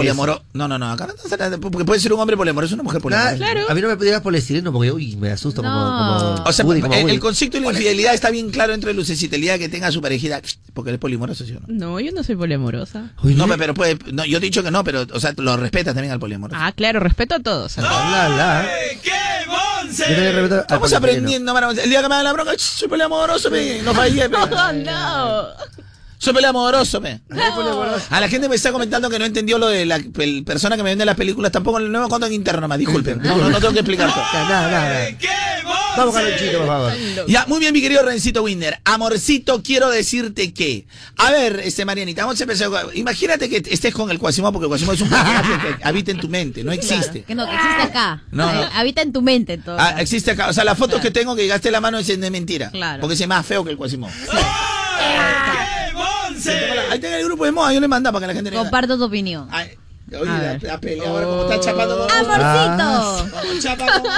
No, 0.52 0.68
no, 0.68 0.78
no. 0.78 0.90
Acá 0.92 1.06
no 1.06 1.60
Porque 1.60 1.84
puede 1.84 2.00
ser 2.00 2.12
un 2.12 2.20
hombre 2.20 2.36
poliamoroso, 2.36 2.74
una 2.74 2.82
mujer 2.82 3.00
poliamorosa. 3.00 3.36
Claro. 3.36 3.66
A 3.68 3.74
mí 3.74 3.80
no 3.80 3.88
me 3.88 3.96
digas 3.96 4.20
poliestireno 4.22 4.72
porque 4.72 4.90
uy, 4.92 5.16
me 5.16 5.30
asusto 5.30 5.62
como, 5.62 5.74
No. 5.74 6.34
como 6.36 6.48
O 6.48 6.52
sea, 6.52 6.64
Woody, 6.64 6.80
como 6.80 6.94
el, 6.94 7.20
concepto 7.20 7.58
de 7.58 7.64
la 7.64 7.70
infidelidad 7.70 8.14
está 8.14 8.30
bien 8.30 8.50
claro 8.50 8.74
entre 8.74 8.92
lucecita. 8.94 9.36
El 9.36 9.42
día 9.42 9.58
que 9.58 9.68
tenga 9.68 9.90
su 9.92 10.00
parejita, 10.00 10.40
porque 10.74 10.90
él 10.90 10.94
es 10.94 11.00
polimoroso, 11.00 11.44
¿sí 11.44 11.52
o 11.52 11.60
no? 11.60 11.66
No, 11.68 12.00
yo 12.00 12.12
no 12.12 12.22
soy 12.22 12.36
poliamorosa. 12.36 13.12
Oye, 13.22 13.34
No, 13.34 13.46
pero 13.56 13.74
puede. 13.74 13.98
No, 14.12 14.24
yo 14.24 14.38
te 14.40 14.46
he 14.46 14.48
dicho 14.50 14.62
que 14.62 14.70
no, 14.70 14.84
pero, 14.84 15.06
o 15.12 15.20
sea, 15.20 15.32
lo 15.36 15.56
respetas 15.56 15.94
también 15.94 16.07
al 16.10 16.18
poliamoroso. 16.20 16.60
Ah, 16.62 16.72
claro, 16.72 17.00
respeto 17.00 17.34
a 17.36 17.40
todos. 17.40 17.76
la, 17.78 18.28
la. 18.28 18.66
Yo 19.90 20.04
también 20.04 20.34
respeto 20.34 20.54
al 20.54 20.60
Estamos 20.62 20.92
aprendiendo, 20.92 21.54
mano. 21.54 21.70
El 21.70 21.88
día 21.88 22.02
que 22.02 22.08
me 22.08 22.14
hagan 22.14 22.24
la 22.24 22.32
bronca, 22.32 22.52
soy 22.58 22.88
poliamoroso, 22.88 23.50
pe. 23.50 23.80
No 23.82 23.94
fallé. 23.94 24.28
Oh, 24.32 24.72
no. 24.72 25.48
Soy 26.18 26.32
pe. 26.34 26.40
Ay, 26.40 27.50
poliamoroso. 27.54 28.06
A 28.10 28.20
la 28.20 28.28
gente 28.28 28.48
me 28.48 28.56
está 28.56 28.72
comentando 28.72 29.08
que 29.08 29.18
no 29.18 29.24
entendió 29.24 29.56
lo 29.58 29.68
de 29.68 29.86
la 29.86 29.96
el 29.96 30.42
persona 30.44 30.76
que 30.76 30.82
me 30.82 30.90
vende 30.90 31.04
las 31.04 31.16
películas. 31.16 31.52
Tampoco 31.52 31.78
no 31.78 32.02
me 32.02 32.08
cuento 32.08 32.26
en 32.26 32.32
interno 32.32 32.60
nomás, 32.62 32.78
disculpen. 32.78 33.18
No, 33.22 33.36
no, 33.36 33.50
no 33.50 33.60
tengo 33.60 33.72
que 33.72 33.80
explicar 33.80 34.12
todo. 34.12 34.24
Nada, 34.32 34.70
nada. 34.70 35.08
Vamos, 35.96 36.14
Carlonchito, 36.14 36.58
por 36.58 36.66
favor. 36.66 36.92
Ya, 37.26 37.44
muy 37.46 37.58
bien, 37.58 37.72
mi 37.72 37.80
querido 37.80 38.02
Rencito 38.04 38.42
Winder. 38.42 38.78
Amorcito, 38.84 39.62
quiero 39.62 39.90
decirte 39.90 40.52
que. 40.52 40.86
A 41.16 41.30
ver, 41.30 41.60
este 41.64 41.84
Marianita, 41.84 42.24
vamos 42.24 42.38
a 42.40 42.44
empezar. 42.44 42.68
con- 42.68 42.96
Imagínate 42.96 43.48
que 43.48 43.62
estés 43.68 43.92
con 43.94 44.10
el 44.10 44.18
Cuasimodo, 44.18 44.52
porque 44.52 44.66
el 44.66 44.68
Cuasimodo 44.68 44.94
es 44.94 45.00
un 45.00 45.08
personaje 45.08 45.76
que 45.78 45.84
habita 45.88 46.10
en 46.12 46.20
tu 46.20 46.28
mente, 46.28 46.62
no 46.62 46.70
existe. 46.72 47.22
Que 47.22 47.34
no, 47.34 47.46
que 47.46 47.54
existe 47.54 47.82
acá. 47.82 48.22
No, 48.30 48.52
no. 48.52 48.62
Eh, 48.62 48.68
Habita 48.74 49.02
en 49.02 49.12
tu 49.12 49.22
mente, 49.22 49.54
en 49.54 49.62
todo. 49.62 49.76
Ah, 49.78 49.96
existe 50.00 50.32
acá. 50.32 50.48
O 50.48 50.52
sea, 50.52 50.62
las 50.64 50.78
fotos 50.78 51.00
que 51.00 51.10
tengo 51.10 51.34
que 51.34 51.42
llegaste 51.42 51.70
la 51.70 51.80
mano 51.80 51.98
es 51.98 52.06
de 52.08 52.30
mentira. 52.30 52.70
Claro. 52.70 53.00
Porque 53.00 53.14
es 53.14 53.26
más 53.28 53.44
feo 53.44 53.64
que 53.64 53.70
el 53.70 53.76
Cuasimodo. 53.76 54.12
Ahí 56.90 56.98
tengo 56.98 57.16
el 57.16 57.24
grupo 57.24 57.44
de 57.44 57.52
moda, 57.52 57.72
yo 57.72 57.80
le 57.80 57.88
mandaba 57.88 58.14
para 58.18 58.26
que 58.26 58.32
la 58.32 58.34
gente 58.34 58.50
le 58.50 58.56
Comparto 58.56 58.96
tu 58.98 59.04
opinión. 59.04 59.48
Ay, 59.50 59.70
oye, 60.10 60.30
A 60.30 60.38
la, 60.54 60.58
la 60.62 60.80
pelea 60.80 61.08
ahora 61.08 61.26
como 61.26 61.42
está 61.42 61.60
chapando 61.60 61.98
con 61.98 62.10
Amorcito. 62.10 63.38
Como 63.40 63.60
chapa 63.60 64.00
con 64.00 64.10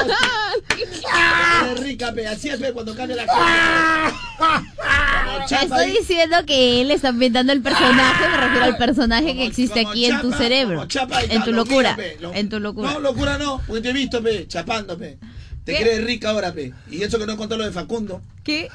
Es 1.72 1.80
rica, 1.80 2.12
pe. 2.12 2.26
Así 2.26 2.48
es, 2.48 2.58
pe, 2.58 2.72
cuando 2.72 2.94
cambia 2.94 3.16
la 3.16 3.26
cara. 3.26 4.12
Como 4.38 5.38
Te 5.40 5.46
chapa 5.48 5.62
estoy 5.64 5.84
ahí. 5.84 5.92
diciendo 5.98 6.36
que 6.46 6.80
él 6.80 6.90
está 6.90 7.10
inventando 7.10 7.52
el 7.52 7.62
personaje, 7.62 8.28
me 8.28 8.36
refiero 8.36 8.64
al 8.64 8.76
personaje 8.76 9.34
que 9.34 9.46
existe 9.46 9.80
Como 9.82 9.90
aquí 9.90 10.04
en 10.06 10.20
tu 10.20 10.30
chapa, 10.30 10.42
cerebro, 10.42 10.74
como 10.76 10.88
chapa 10.88 11.24
y 11.24 11.30
en 11.34 11.44
tu 11.44 11.50
lo 11.50 11.56
locura, 11.58 11.94
mira, 11.96 11.96
pe, 11.96 12.16
lo- 12.20 12.34
en 12.34 12.48
tu 12.48 12.60
locura. 12.60 12.92
No, 12.92 13.00
locura 13.00 13.38
no, 13.38 13.60
porque 13.66 13.82
te 13.82 13.90
he 13.90 13.92
visto, 13.92 14.22
pe, 14.22 14.46
chapando, 14.48 14.96
pe. 14.98 15.18
Te 15.64 15.74
¿Qué? 15.74 15.80
crees 15.82 16.04
rica 16.04 16.30
ahora, 16.30 16.52
pe. 16.52 16.72
Y 16.90 17.02
eso 17.02 17.18
que 17.18 17.26
no 17.26 17.36
contó 17.36 17.56
lo 17.56 17.64
de 17.64 17.70
Facundo. 17.72 18.22
¿Qué? 18.42 18.68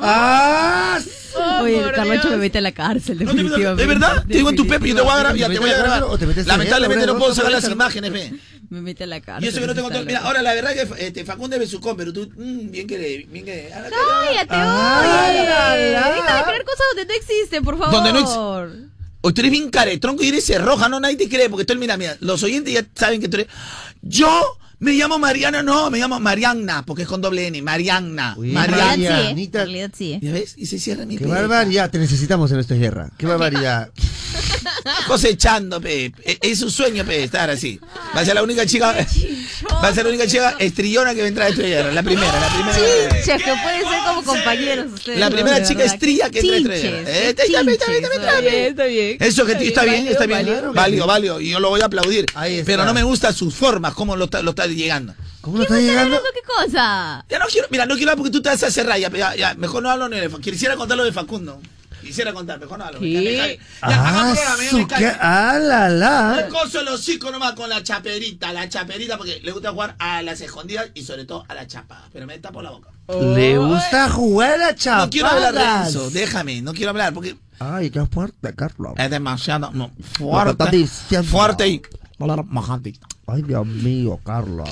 ¡Ah! 0.00 0.98
Oye, 1.62 1.78
el 1.78 1.92
Carlocho 1.92 2.22
Dios. 2.22 2.30
me 2.32 2.36
mete 2.38 2.58
a 2.58 2.60
la 2.60 2.72
cárcel, 2.72 3.18
definitivamente. 3.18 3.82
¿De 3.82 3.86
verdad? 3.86 4.24
Te 4.26 4.34
digo 4.36 4.50
en 4.50 4.56
tu 4.56 4.66
pepe, 4.66 4.88
yo 4.88 4.96
te 4.96 5.02
voy 5.02 5.10
a 5.12 5.18
grabar, 5.18 5.36
ya 5.36 5.48
te 5.48 5.58
voy 5.58 5.70
a 5.70 5.78
grabar. 5.78 6.02
¿O 6.04 6.18
te 6.18 6.26
metes 6.26 6.46
a 6.46 6.48
Lamentablemente 6.48 7.06
no 7.06 7.18
puedo 7.18 7.34
sacar 7.34 7.52
las 7.52 7.68
imágenes, 7.68 8.10
pe. 8.10 8.32
Me 8.70 8.82
mete 8.82 9.04
a 9.04 9.06
la 9.06 9.20
cárcel. 9.20 9.44
Y 9.44 9.48
eso 9.48 9.60
que 9.60 9.66
no 9.66 9.74
te 9.74 9.80
contó. 9.80 9.98
está 9.98 10.06
Mira, 10.06 10.20
ahora 10.20 10.42
la 10.42 10.52
verdad 10.52 10.74
que 10.74 11.06
este, 11.06 11.24
Facundo 11.24 11.56
es 11.56 11.60
besucón, 11.60 11.96
pero 11.96 12.12
tú, 12.12 12.30
mm, 12.36 12.70
bien 12.70 12.86
que. 12.86 13.26
Bien 13.30 13.44
que 13.44 13.70
Cállate, 13.70 14.48
Ah, 14.50 15.00
oye. 15.30 15.88
Deja 16.16 16.38
de 16.38 16.44
creer 16.44 16.64
cosas 16.64 16.86
donde 16.94 17.06
no 17.06 17.18
existen, 17.18 17.64
por 17.64 17.78
favor. 17.78 17.94
Donde 17.94 18.12
no 18.12 18.88
O 19.22 19.32
tú 19.32 19.40
eres 19.40 19.50
bien 19.52 19.70
caretronco 19.70 20.22
y 20.22 20.28
eres 20.28 20.62
roja, 20.62 20.88
no, 20.88 21.00
nadie 21.00 21.16
te 21.16 21.28
cree, 21.28 21.48
porque 21.48 21.64
tú, 21.64 21.74
mira, 21.76 21.96
mira, 21.96 22.16
los 22.20 22.42
oyentes 22.42 22.74
ya 22.74 22.84
saben 22.94 23.20
que 23.20 23.28
tú 23.28 23.38
eres. 23.38 23.48
Yo 24.02 24.58
me 24.80 24.92
llamo 24.92 25.18
Mariana, 25.18 25.62
no, 25.62 25.90
me 25.90 25.98
llamo 25.98 26.20
Marianna, 26.20 26.84
porque 26.86 27.02
es 27.02 27.08
con 27.08 27.20
doble 27.20 27.46
N, 27.48 27.60
Marianna. 27.62 28.34
Uy, 28.36 28.48
En 28.48 28.54
Marianna. 28.54 28.86
realidad 28.86 29.10
sí. 29.10 29.16
Marianita. 29.22 29.58
En 29.60 29.66
realidad 29.66 29.90
sí. 29.96 30.18
¿Ya 30.22 30.32
ves? 30.32 30.54
Y 30.56 30.66
se 30.66 30.78
cierra 30.78 31.04
mi 31.06 31.16
¡Qué 31.16 31.26
barbaridad! 31.26 31.90
Te 31.90 31.98
necesitamos 31.98 32.50
en 32.52 32.58
esta 32.60 32.74
guerra. 32.74 33.10
¡Qué 33.18 33.26
barbaridad! 33.26 33.90
Cosechando, 35.06 35.80
pe. 35.80 36.12
E- 36.24 36.38
Es 36.42 36.62
un 36.62 36.70
sueño, 36.70 37.04
pe, 37.04 37.24
estar 37.24 37.50
así. 37.50 37.80
Va 38.16 38.20
a 38.20 38.24
ser 38.24 38.34
la 38.34 38.42
única 38.42 38.66
chica. 38.66 38.94
Va 39.82 39.88
a 39.88 39.94
ser 39.94 40.04
la 40.04 40.10
única 40.10 40.26
chica 40.26 40.56
estrillona 40.58 41.14
que 41.14 41.30
va 41.30 41.44
a 41.46 41.50
guerra. 41.50 41.92
La 41.92 42.02
primera, 42.02 42.32
la 42.40 42.48
primera. 42.48 42.76
Chinches, 43.10 43.42
que 43.42 43.54
pueden 43.62 43.82
ser 43.82 44.00
como 44.06 44.22
compañeros 44.24 44.86
ustedes. 44.92 45.18
La 45.18 45.30
primera 45.30 45.62
chica 45.62 45.84
estrella 45.84 46.30
que 46.30 46.40
entra 46.40 46.74
a. 46.74 46.76
Eh, 46.76 47.28
está 47.30 47.44
bien, 47.44 47.68
está 47.68 47.90
bien, 47.90 48.04
está 48.04 48.18
bien, 48.20 48.24
está 48.24 48.40
bien. 48.40 48.64
Está 48.64 48.84
bien. 48.84 49.16
Eso 49.20 49.46
que 49.46 49.52
está 49.52 49.84
bien, 49.84 50.06
está 50.06 50.26
bien. 50.26 50.46
válido. 50.74 51.06
Válido. 51.06 51.40
Y 51.40 51.50
yo 51.50 51.60
lo 51.60 51.70
voy 51.70 51.80
a 51.80 51.86
aplaudir. 51.86 52.26
Pero 52.64 52.84
no 52.84 52.94
me 52.94 53.02
gustan 53.02 53.34
sus 53.34 53.54
formas, 53.54 53.94
cómo 53.94 54.16
lo 54.16 54.26
está, 54.26 54.42
lo 54.42 54.50
está 54.50 54.66
llegando. 54.66 55.14
¿Cómo 55.40 55.58
no 55.58 55.62
está 55.62 55.76
llegando? 55.76 56.16
¿Hablando 56.16 56.28
qué 56.34 56.40
cosa? 56.46 57.24
Ya 57.30 57.38
no 57.38 57.46
quiero, 57.46 57.68
mira, 57.70 57.86
no 57.86 57.94
quiero 57.94 58.10
hablar 58.10 58.18
porque 58.18 58.32
tú 58.32 58.42
te 58.42 58.48
vas 58.48 58.62
a. 58.62 58.98
Ya, 58.98 59.34
ya, 59.36 59.54
mejor 59.54 59.82
no 59.82 59.90
hablo 59.90 60.08
de 60.08 60.28
Facundo. 60.28 60.50
Quisiera 60.50 60.76
contar 60.76 60.96
lo 60.96 61.04
de 61.04 61.12
Facundo. 61.12 61.60
Quisiera 62.08 62.32
contar, 62.32 62.58
mejor 62.58 62.78
no 62.78 62.86
cae. 63.36 63.58
Ya, 63.58 63.58
¡Ah, 63.82 64.08
haga 64.22 64.32
prueba, 64.34 64.56
me- 64.56 64.68
su! 64.70 64.88
¡Ah, 65.20 65.58
la, 65.60 65.88
la! 65.90 66.40
El 66.46 66.48
coso 66.50 66.82
los 66.82 67.00
hocico 67.00 67.30
nomás 67.30 67.52
con 67.52 67.68
la 67.68 67.82
chaperita, 67.82 68.50
la 68.52 68.66
chaperita, 68.66 69.18
porque 69.18 69.40
le 69.42 69.52
gusta 69.52 69.72
jugar 69.72 69.94
a 69.98 70.22
las 70.22 70.40
escondidas 70.40 70.88
y 70.94 71.02
sobre 71.02 71.26
todo 71.26 71.44
a 71.48 71.54
la 71.54 71.66
chapa. 71.66 72.08
Pero 72.10 72.26
me 72.26 72.38
tapo 72.38 72.62
la 72.62 72.70
boca. 72.70 72.88
Le 73.34 73.58
gusta 73.58 74.08
jugar 74.08 74.60
a 74.62 74.74
chapadas. 74.74 75.06
No 75.06 75.10
quiero 75.10 75.28
hablar 75.28 75.54
de 75.84 75.90
eso, 75.90 76.10
déjame, 76.10 76.62
no 76.62 76.72
quiero 76.72 76.90
hablar 76.90 77.12
porque 77.12 77.36
Ay, 77.58 77.90
qué 77.90 78.06
fuerte, 78.06 78.54
Carlos. 78.54 78.94
es 78.96 79.10
demasiado 79.10 79.70
no, 79.72 79.90
Lo 80.18 80.44
que 80.44 80.50
estás 80.50 80.68
fuerte. 80.68 80.76
diciendo. 80.76 81.28
Fuerte 81.28 81.68
y 81.68 81.82
majante. 82.48 82.94
Ay, 83.26 83.42
Dios 83.42 83.66
mío, 83.66 84.18
Carlos. 84.24 84.68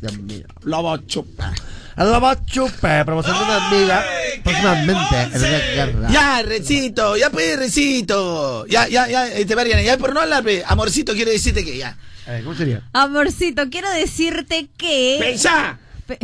Dios 0.00 0.18
mío. 0.18 0.44
Lo 0.62 0.82
voy 0.82 0.98
a 0.98 1.06
chupar. 1.06 1.52
La 1.96 2.20
va 2.20 2.44
chupe, 2.46 3.04
promoción 3.04 3.36
de 3.36 3.44
una 3.44 3.66
amiga. 3.68 4.04
Próximamente 4.44 5.22
en 5.22 5.38
una 5.38 5.58
guerra. 5.58 6.08
Ya, 6.12 6.42
recito, 6.42 7.16
ya 7.16 7.28
pues, 7.30 7.58
recito. 7.58 8.66
Ya, 8.66 8.86
ya, 8.86 9.08
ya, 9.08 9.26
este 9.26 9.56
Mariana, 9.56 9.82
ya 9.82 9.98
por 9.98 10.14
no 10.14 10.20
hablar, 10.20 10.44
pe, 10.44 10.62
amorcito, 10.64 11.12
quiere 11.14 11.32
decirte 11.32 11.64
que 11.64 11.76
ya. 11.76 11.96
A 12.26 12.30
ver, 12.30 12.44
¿cómo 12.44 12.54
sería? 12.54 12.82
Amorcito, 12.92 13.68
quiero 13.68 13.90
decirte 13.90 14.68
que... 14.76 15.16
¡Pensa! 15.18 15.78
Pe- 16.06 16.18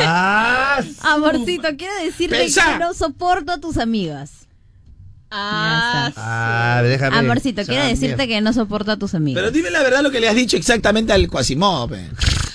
¡Ah! 0.00 0.82
Amorcito, 1.02 1.68
quiero 1.78 1.94
decirte 2.04 2.36
Pensa. 2.36 2.74
que 2.74 2.78
no 2.80 2.92
soporto 2.92 3.52
a 3.52 3.58
tus 3.58 3.78
amigas. 3.78 4.43
Ah, 5.36 6.12
Ah, 6.16 6.82
déjame. 6.82 7.16
Amorcito, 7.18 7.64
quiero 7.64 7.84
decirte 7.84 8.28
que 8.28 8.40
no 8.40 8.52
soporto 8.52 8.92
a 8.92 8.96
tus 8.96 9.14
amigas. 9.14 9.40
Pero 9.42 9.50
dime 9.50 9.70
la 9.70 9.82
verdad 9.82 10.02
lo 10.02 10.10
que 10.10 10.20
le 10.20 10.28
has 10.28 10.34
dicho 10.36 10.56
exactamente 10.56 11.12
al 11.12 11.28
Quasimodo. 11.28 11.96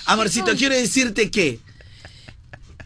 Amorcito, 0.06 0.56
quiero 0.56 0.76
decirte 0.76 1.30
que 1.30 1.60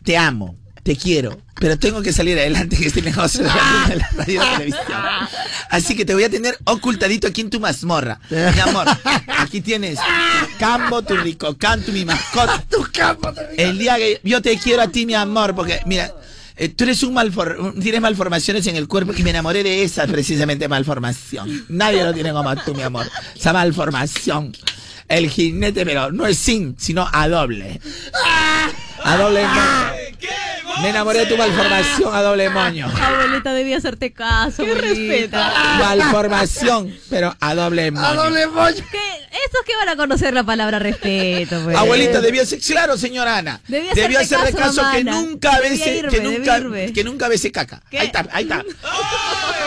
te 0.03 0.17
amo, 0.17 0.55
te 0.83 0.95
quiero, 0.97 1.39
pero 1.59 1.77
tengo 1.79 2.01
que 2.01 2.11
salir 2.11 2.37
adelante 2.37 2.75
en 2.75 2.83
este 2.83 3.01
negocio 3.01 3.41
de 3.43 3.47
la, 3.49 3.85
de 3.89 3.95
la 3.95 4.09
radio 4.17 4.41
televisión. 4.41 5.01
Así 5.69 5.95
que 5.95 6.03
te 6.05 6.13
voy 6.13 6.23
a 6.25 6.29
tener 6.29 6.57
ocultadito 6.65 7.27
aquí 7.27 7.41
en 7.41 7.49
tu 7.49 7.59
mazmorra. 7.59 8.19
Mi 8.29 8.59
amor, 8.59 8.87
aquí 9.37 9.61
tienes 9.61 9.97
tu 9.97 10.57
campo, 10.59 11.01
tu 11.03 11.15
rico 11.15 11.55
canto, 11.57 11.91
mi 11.91 12.03
mascota. 12.03 12.63
Tu 12.69 12.83
campo 12.91 13.31
te 13.33 13.63
El 13.63 13.77
día 13.77 13.95
que 13.97 14.19
yo 14.23 14.41
te 14.41 14.57
quiero 14.57 14.81
a 14.81 14.87
ti, 14.87 15.05
mi 15.05 15.13
amor, 15.13 15.55
porque 15.55 15.79
mira, 15.85 16.11
eh, 16.55 16.69
tú 16.69 16.83
eres 16.83 17.03
un 17.03 17.13
malfor 17.13 17.73
tienes 17.81 18.01
malformaciones 18.01 18.67
en 18.67 18.75
el 18.75 18.87
cuerpo 18.87 19.13
y 19.15 19.23
me 19.23 19.31
enamoré 19.31 19.63
de 19.63 19.83
esa 19.83 20.05
precisamente 20.07 20.67
malformación. 20.67 21.65
Nadie 21.69 22.03
lo 22.03 22.13
tiene 22.13 22.31
como 22.31 22.55
tú, 22.57 22.73
mi 22.75 22.83
amor. 22.83 23.09
Esa 23.35 23.53
malformación. 23.53 24.55
El 25.07 25.29
jinete, 25.29 25.85
pero 25.85 26.11
no 26.11 26.25
es 26.25 26.37
sin, 26.37 26.75
sino 26.79 27.07
a 27.11 27.27
doble. 27.27 27.79
A 29.03 29.17
doble 29.17 29.45
moño. 29.45 30.03
Me 30.81 30.89
enamoré 30.89 31.19
de 31.19 31.25
tu 31.27 31.37
malformación 31.37 32.15
a 32.15 32.21
doble 32.21 32.49
moño. 32.49 32.87
Abuelita, 32.87 33.53
debía 33.53 33.77
hacerte 33.77 34.11
caso. 34.13 34.63
Qué 34.63 34.73
respeto. 34.73 35.37
Malformación, 35.37 36.95
pero 37.09 37.35
a 37.39 37.53
doble 37.53 37.91
moño. 37.91 38.05
¡A 38.05 38.13
doble 38.15 38.47
moño! 38.47 38.83
¿Qué? 38.91 39.12
Estos 39.45 39.61
que 39.65 39.75
van 39.75 39.89
a 39.89 39.95
conocer 39.95 40.33
la 40.33 40.43
palabra 40.43 40.77
respeto, 40.77 41.59
pues. 41.63 41.75
Abuelita, 41.75 42.21
debía 42.21 42.45
ser, 42.45 42.59
claro, 42.59 42.97
señora 42.97 43.37
Ana. 43.37 43.61
Debía 43.67 43.93
Debía 43.93 44.19
hacerle 44.19 44.53
caso, 44.53 44.81
caso 44.81 44.95
que 44.95 45.03
nunca 45.03 45.59
bese, 45.59 45.97
irme, 45.97 46.11
que 46.11 46.21
nunca, 46.21 46.61
que 46.93 47.03
nunca 47.03 47.27
bese 47.27 47.51
caca. 47.51 47.81
¿Qué? 47.89 47.99
Ahí 47.99 48.07
está, 48.07 48.27
ahí 48.31 48.43
está. 48.43 48.63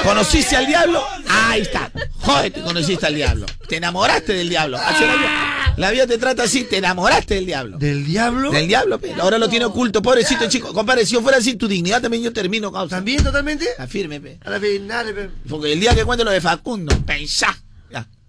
¿Conociste 0.04 0.56
al 0.56 0.66
diablo? 0.66 1.04
Ahí 1.28 1.62
está. 1.62 1.90
Joder, 2.20 2.52
te 2.52 2.60
conociste 2.62 3.06
al 3.06 3.14
diablo. 3.14 3.46
Te 3.68 3.76
enamoraste 3.76 4.34
del 4.34 4.48
diablo. 4.48 4.78
La 4.78 4.90
vida. 4.90 5.72
La 5.76 5.90
vida 5.90 6.06
te 6.06 6.16
trata 6.16 6.44
así, 6.44 6.64
te 6.64 6.78
enamoraste 6.78 7.34
del 7.34 7.46
diablo. 7.46 7.76
¿Del 7.76 8.06
diablo? 8.06 8.50
Del 8.50 8.66
diablo, 8.66 8.98
pe. 8.98 9.14
ahora 9.20 9.36
lo 9.36 9.48
tiene 9.48 9.66
oculto, 9.66 10.00
pobrecito 10.00 10.48
chico. 10.48 10.72
Compadre, 10.72 11.04
si 11.04 11.14
yo 11.14 11.22
fuera 11.22 11.38
así, 11.38 11.56
tu 11.56 11.68
dignidad 11.68 12.00
también 12.00 12.22
yo 12.22 12.32
termino, 12.32 12.72
causa. 12.72 12.96
¿También 12.96 13.22
totalmente? 13.22 13.66
Afirme, 13.78 14.20
pe. 14.20 14.38
A 14.44 14.50
la 14.50 14.60
final, 14.60 15.12
pe. 15.12 15.30
Porque 15.48 15.72
el 15.72 15.80
día 15.80 15.94
que 15.94 16.04
cuente 16.04 16.24
lo 16.24 16.30
de 16.30 16.40
Facundo, 16.40 16.96
pensá. 17.04 17.54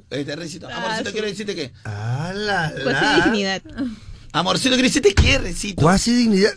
Este 0.10 0.36
recito. 0.36 0.68
Amorcito, 0.70 1.12
quiero 1.12 1.28
decirte 1.28 1.55
que. 1.55 1.72
A 1.84 2.32
la, 2.34 2.72
Pues 2.74 2.86
la. 2.86 3.16
sí, 3.16 3.22
dignidad. 3.24 3.62
Amorcito, 4.32 4.76
quiero 4.76 4.88
decirte 4.88 5.14
que, 5.14 5.38
recito. 5.38 5.82
Cuasi 5.82 6.14
dignidad. 6.14 6.51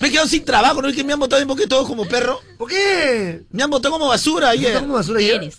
Me 0.00 0.08
he 0.08 0.10
quedado 0.10 0.28
sin 0.28 0.44
trabajo, 0.44 0.80
¿no 0.80 0.88
es 0.88 0.94
que 0.96 1.02
me 1.04 1.12
han 1.12 1.18
botado 1.18 1.42
en 1.42 1.68
todos 1.68 1.86
como 1.86 2.06
perro? 2.06 2.40
¿Por 2.56 2.68
qué? 2.68 3.42
Me 3.50 3.62
han 3.62 3.70
botado 3.70 3.92
como 3.94 4.08
basura 4.08 4.50
ayer. 4.50 4.74
¿No 4.74 4.80
como 4.80 4.94
basura 4.94 5.18
¿Qué 5.18 5.24
ayer? 5.26 5.42
eres? 5.42 5.58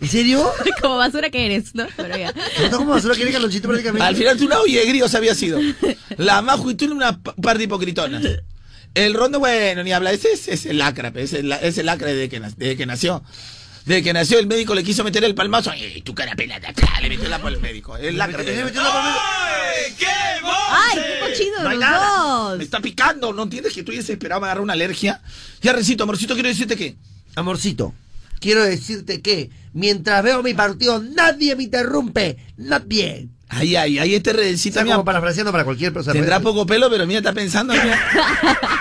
¿En 0.00 0.08
serio? 0.08 0.48
Como 0.80 0.96
basura 0.96 1.28
que 1.28 1.44
eres, 1.46 1.74
¿no? 1.74 1.84
Pero 1.96 2.16
ya. 2.16 2.32
¿No 2.70 2.78
como 2.78 2.90
basura 2.92 3.16
que 3.16 3.22
eres 3.22 3.32
Carlonchito 3.34 3.66
prácticamente? 3.66 4.06
Al 4.06 4.14
final 4.14 4.36
tú 4.36 4.44
una 4.46 4.60
oye 4.60 4.84
gríos 4.86 5.12
había 5.16 5.34
sido. 5.34 5.58
La 6.18 6.40
Majo 6.40 6.70
y 6.70 6.76
tú 6.76 6.84
una 6.92 7.20
pa- 7.20 7.34
par 7.34 7.58
de 7.58 7.64
hipocritonas. 7.64 8.22
El 8.94 9.14
Rondo, 9.14 9.40
bueno, 9.40 9.82
ni 9.82 9.90
habla. 9.90 10.12
Ese 10.12 10.30
es, 10.32 10.46
es 10.46 10.66
el 10.66 10.78
lacra, 10.78 11.10
es 11.16 11.32
el, 11.32 11.50
es 11.50 11.78
el 11.78 11.86
lacra 11.86 12.08
desde 12.12 12.28
que, 12.28 12.38
desde 12.38 12.76
que 12.76 12.86
nació. 12.86 13.24
Desde 13.88 14.02
que 14.02 14.12
nació 14.12 14.38
el 14.38 14.46
médico 14.46 14.74
le 14.74 14.84
quiso 14.84 15.02
meter 15.02 15.24
el 15.24 15.34
palmazo. 15.34 15.72
¡Ey, 15.72 16.02
tu 16.02 16.14
cara 16.14 16.36
pelada! 16.36 16.74
¡Tra! 16.74 17.00
Le 17.00 17.08
metió 17.08 17.26
la 17.26 17.40
por 17.40 17.50
el 17.50 17.58
médico. 17.58 17.96
El 17.96 18.18
lacra. 18.18 18.42
¿Le 18.42 18.64
metió 18.64 18.82
la 18.82 18.92
palma? 18.92 19.16
¡Ay, 20.70 20.94
qué 20.94 21.26
cochino 21.26 21.62
No 21.62 21.68
hay 21.70 21.78
los 21.78 21.88
nada. 21.88 22.56
Me 22.56 22.64
está 22.64 22.80
picando. 22.80 23.32
¿No 23.32 23.44
entiendes 23.44 23.72
que 23.72 23.80
estoy 23.80 23.96
desesperado? 23.96 24.42
Me 24.42 24.46
agarró 24.48 24.62
una 24.62 24.74
alergia. 24.74 25.22
Ya, 25.62 25.72
recito, 25.72 26.02
amorcito, 26.02 26.34
quiero 26.34 26.50
decirte 26.50 26.76
que. 26.76 26.96
Amorcito, 27.34 27.94
quiero 28.40 28.62
decirte 28.62 29.22
que 29.22 29.48
mientras 29.72 30.22
veo 30.22 30.42
mi 30.42 30.52
partido, 30.52 31.00
nadie 31.00 31.56
me 31.56 31.62
interrumpe. 31.62 32.36
Nadie. 32.58 33.28
Ay, 33.50 33.76
ay, 33.76 33.98
ay, 33.98 34.14
este 34.14 34.32
redecita 34.32 34.80
Está 34.80 34.84
mía. 34.84 34.94
como 34.94 35.04
parafraseando 35.04 35.52
para 35.52 35.64
cualquier 35.64 35.92
persona. 35.92 36.12
Tendrá 36.12 36.40
poco 36.40 36.66
pelo, 36.66 36.90
pero 36.90 37.06
mira, 37.06 37.20
está 37.20 37.32
pensando. 37.32 37.72
mira. 37.72 37.98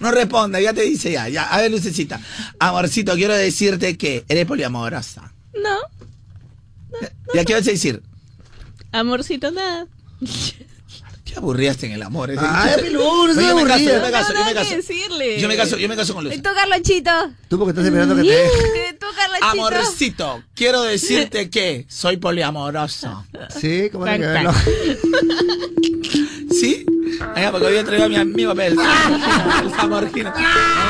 no 0.00 0.10
responda, 0.10 0.60
ya 0.60 0.72
te 0.72 0.82
dice 0.82 1.12
ya, 1.12 1.28
ya. 1.28 1.44
A 1.44 1.60
ver, 1.60 1.70
Lucecita. 1.70 2.20
Amorcito, 2.58 3.14
quiero 3.14 3.34
decirte 3.34 3.96
que 3.96 4.24
eres 4.28 4.46
poliamorosa. 4.46 5.32
No, 5.54 5.76
¿Ya 7.34 7.44
qué 7.44 7.54
vas 7.54 7.66
a 7.66 7.70
decir? 7.70 8.02
amorcito, 8.92 9.50
nada. 9.50 9.86
Te 11.36 11.40
aburriaste 11.40 11.84
en 11.84 11.92
el 11.92 12.02
amor. 12.02 12.30
¿eh? 12.30 12.36
Ay, 12.40 12.76
peludo, 12.80 13.26
no 13.26 13.32
Oye, 13.32 13.34
soy 13.34 13.44
yo 13.46 13.56
me 13.56 13.64
caso, 13.66 13.84
yo 13.84 14.00
me 14.00 14.10
caso, 14.10 14.32
yo 14.32 14.44
me 14.46 14.54
caso. 14.54 14.74
decirle. 14.74 15.38
Yo 15.38 15.48
me 15.48 15.56
caso, 15.58 15.76
yo 15.76 15.86
me 15.86 15.94
caso 15.94 16.14
con 16.14 16.26
¿Y 16.26 16.30
Luz. 16.30 16.42
tú, 16.42 16.48
Carlonchito? 16.54 17.10
Tú 17.48 17.58
porque 17.58 17.72
estás 17.72 17.84
esperando 17.84 18.16
que 18.16 18.22
te. 18.22 18.28
¿Y 18.28 18.94
tú, 18.98 19.04
Carlonchito? 19.14 19.46
Amorcito, 19.66 20.42
quiero 20.54 20.80
decirte 20.80 21.50
que 21.50 21.84
soy 21.90 22.16
poliamoroso. 22.16 23.26
Sí, 23.60 23.90
¿cómo 23.92 24.06
hay 24.06 24.18
que 24.18 24.26
verlo? 24.26 24.54
¿Sí? 26.58 26.86
Venga, 27.34 27.50
porque 27.52 27.66
voy 27.66 27.76
a 27.76 27.84
traer 27.84 28.02
a 28.04 28.08
mi 28.08 28.16
amigo 28.16 28.52
el, 28.58 28.58
el 28.72 29.70
Zamorgino. 29.76 30.30
No, 30.32 30.38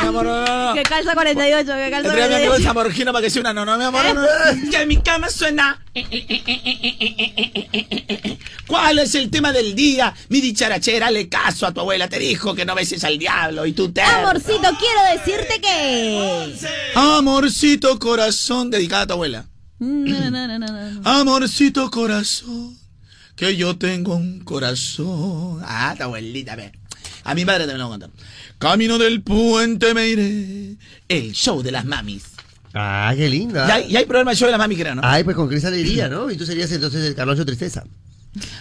mi 0.02 0.08
amor, 0.08 0.24
no, 0.24 0.46
no, 0.46 0.68
no. 0.68 0.74
Que 0.74 0.82
calza 0.84 1.12
48, 1.14 1.72
que 1.72 1.90
calza 1.90 2.08
traigo 2.12 2.24
a 2.24 2.28
mi 2.28 2.34
amigo 2.36 2.54
el 2.54 2.62
48. 2.62 2.62
Zamorgino 2.62 3.12
para 3.12 3.22
que 3.24 3.30
sea 3.30 3.40
una 3.40 3.52
no, 3.52 3.64
no, 3.64 3.76
mi 3.76 3.84
amor. 3.84 4.04
no, 4.14 4.22
no. 4.22 4.70
Que 4.70 4.86
mi 4.86 4.96
cama 5.02 5.28
suena. 5.28 5.82
¿Cuál 8.66 8.98
es 8.98 9.14
el 9.14 9.30
tema 9.30 9.52
del 9.52 9.74
día? 9.74 10.14
Mi 10.36 10.42
dicharachera, 10.42 11.10
le 11.10 11.30
caso 11.30 11.66
a 11.66 11.72
tu 11.72 11.80
abuela, 11.80 12.10
te 12.10 12.18
dijo 12.18 12.54
que 12.54 12.66
no 12.66 12.74
beses 12.74 13.02
al 13.04 13.16
diablo 13.18 13.64
y 13.64 13.72
tú 13.72 13.90
te. 13.90 14.02
Amorcito, 14.02 14.68
quiero 14.78 15.00
decirte 15.24 15.58
que... 15.62 16.54
Amorcito 16.94 17.98
corazón, 17.98 18.70
dedicada 18.70 19.02
a 19.04 19.06
tu 19.06 19.12
abuela. 19.14 19.46
No, 19.78 20.30
no, 20.30 20.46
no, 20.46 20.58
no, 20.58 20.66
no. 20.90 21.00
Amorcito 21.08 21.90
corazón, 21.90 22.76
que 23.34 23.56
yo 23.56 23.78
tengo 23.78 24.14
un 24.16 24.40
corazón. 24.40 25.62
Ah, 25.64 25.94
tu 25.96 26.02
abuelita, 26.02 26.54
ve. 26.54 26.70
A 27.24 27.34
mi 27.34 27.46
madre 27.46 27.60
también 27.60 27.78
lo 27.78 27.86
voy 27.88 27.96
a 27.96 27.98
contar. 28.00 28.10
Camino 28.58 28.98
del 28.98 29.22
puente 29.22 29.94
me 29.94 30.06
iré. 30.06 30.76
El 31.08 31.32
show 31.32 31.62
de 31.62 31.72
las 31.72 31.86
mamis. 31.86 32.24
Ah, 32.74 33.14
qué 33.16 33.30
linda. 33.30 33.66
Ya, 33.66 33.74
hay- 33.76 33.88
ya 33.88 34.00
hay 34.00 34.04
programa 34.04 34.34
show 34.34 34.44
de 34.48 34.52
las 34.52 34.58
mamis, 34.58 34.78
creo, 34.78 34.94
¿no? 34.96 35.00
Ay, 35.02 35.24
pues 35.24 35.34
con 35.34 35.48
Cris 35.48 35.64
Alegría, 35.64 36.08
¿no? 36.10 36.30
Y 36.30 36.36
tú 36.36 36.44
serías 36.44 36.70
entonces 36.72 37.02
el 37.06 37.14
Carloncho 37.14 37.46
Tristeza. 37.46 37.84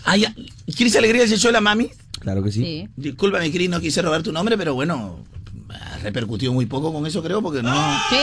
Ah, 0.04 0.18
ya. 0.18 0.34
¿Quieres 0.76 0.96
alegría 0.96 1.24
ese 1.24 1.38
show 1.38 1.50
de 1.50 1.54
las 1.54 1.62
mamis? 1.62 1.90
Claro 2.20 2.44
que 2.44 2.52
Sí. 2.52 2.88
Discúlpame, 2.96 3.52
Cris, 3.52 3.70
no 3.70 3.80
quise 3.80 4.02
robar 4.02 4.24
tu 4.24 4.32
nombre, 4.32 4.58
pero 4.58 4.74
bueno, 4.74 5.24
ha 5.70 5.98
repercutido 6.00 6.54
muy 6.54 6.66
poco 6.66 6.92
con 6.94 7.06
eso, 7.06 7.22
creo, 7.22 7.42
porque 7.42 7.62
no. 7.62 7.74
Sí. 8.10 8.16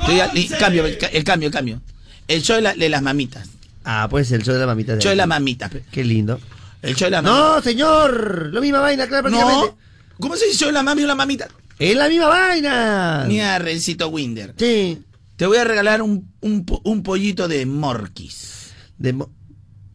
Estoy 0.00 0.20
a- 0.20 0.30
y- 0.34 0.48
cambio, 0.48 0.84
el, 0.86 0.98
ca- 0.98 1.06
el 1.08 1.24
cambio, 1.24 1.46
el 1.48 1.52
cambio. 1.52 1.80
El 2.28 2.42
show 2.42 2.56
de, 2.56 2.62
la- 2.62 2.74
de 2.74 2.88
las 2.88 3.02
mamitas. 3.02 3.48
Ah, 3.84 4.06
pues 4.10 4.30
el 4.32 4.42
show 4.42 4.54
de 4.54 4.60
la 4.60 4.66
mamita. 4.66 4.92
El 4.94 4.98
show 5.00 5.10
de 5.10 5.16
las 5.16 5.26
mamitas. 5.26 5.70
Qué 5.90 6.04
lindo. 6.04 6.40
El 6.82 6.94
show 6.94 7.06
de 7.06 7.10
las 7.12 7.22
mamitas. 7.22 7.46
No, 7.56 7.62
señor. 7.62 8.50
La 8.52 8.60
misma 8.60 8.80
vaina, 8.80 9.06
claro, 9.06 9.24
prácticamente. 9.28 9.66
No. 9.68 9.78
¿Cómo 10.20 10.36
se 10.36 10.46
dice 10.46 10.58
show 10.58 10.68
de 10.68 10.72
las 10.74 10.84
mami 10.84 11.02
o 11.02 11.06
las 11.06 11.16
mamitas? 11.16 11.48
Es 11.78 11.96
la 11.96 12.08
misma 12.08 12.28
vaina. 12.28 13.24
Mira, 13.26 13.58
Rencito 13.58 14.08
Winder. 14.08 14.54
Sí. 14.56 15.02
Te 15.36 15.46
voy 15.46 15.56
a 15.58 15.64
regalar 15.64 16.00
un, 16.02 16.30
un 16.40 17.02
pollito 17.02 17.48
de 17.48 17.66
Morquis. 17.66 18.70
De 18.98 19.12
mo- 19.12 19.30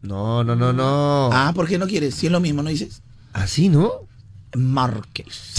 no, 0.02 0.44
no, 0.44 0.56
no, 0.56 0.72
no. 0.72 1.30
Ah, 1.32 1.52
¿por 1.54 1.68
qué 1.68 1.78
no 1.78 1.86
quieres? 1.86 2.14
Si 2.14 2.26
es 2.26 2.32
lo 2.32 2.40
mismo, 2.40 2.62
¿no 2.62 2.70
dices? 2.70 3.02
¿Así, 3.32 3.68
no? 3.68 3.92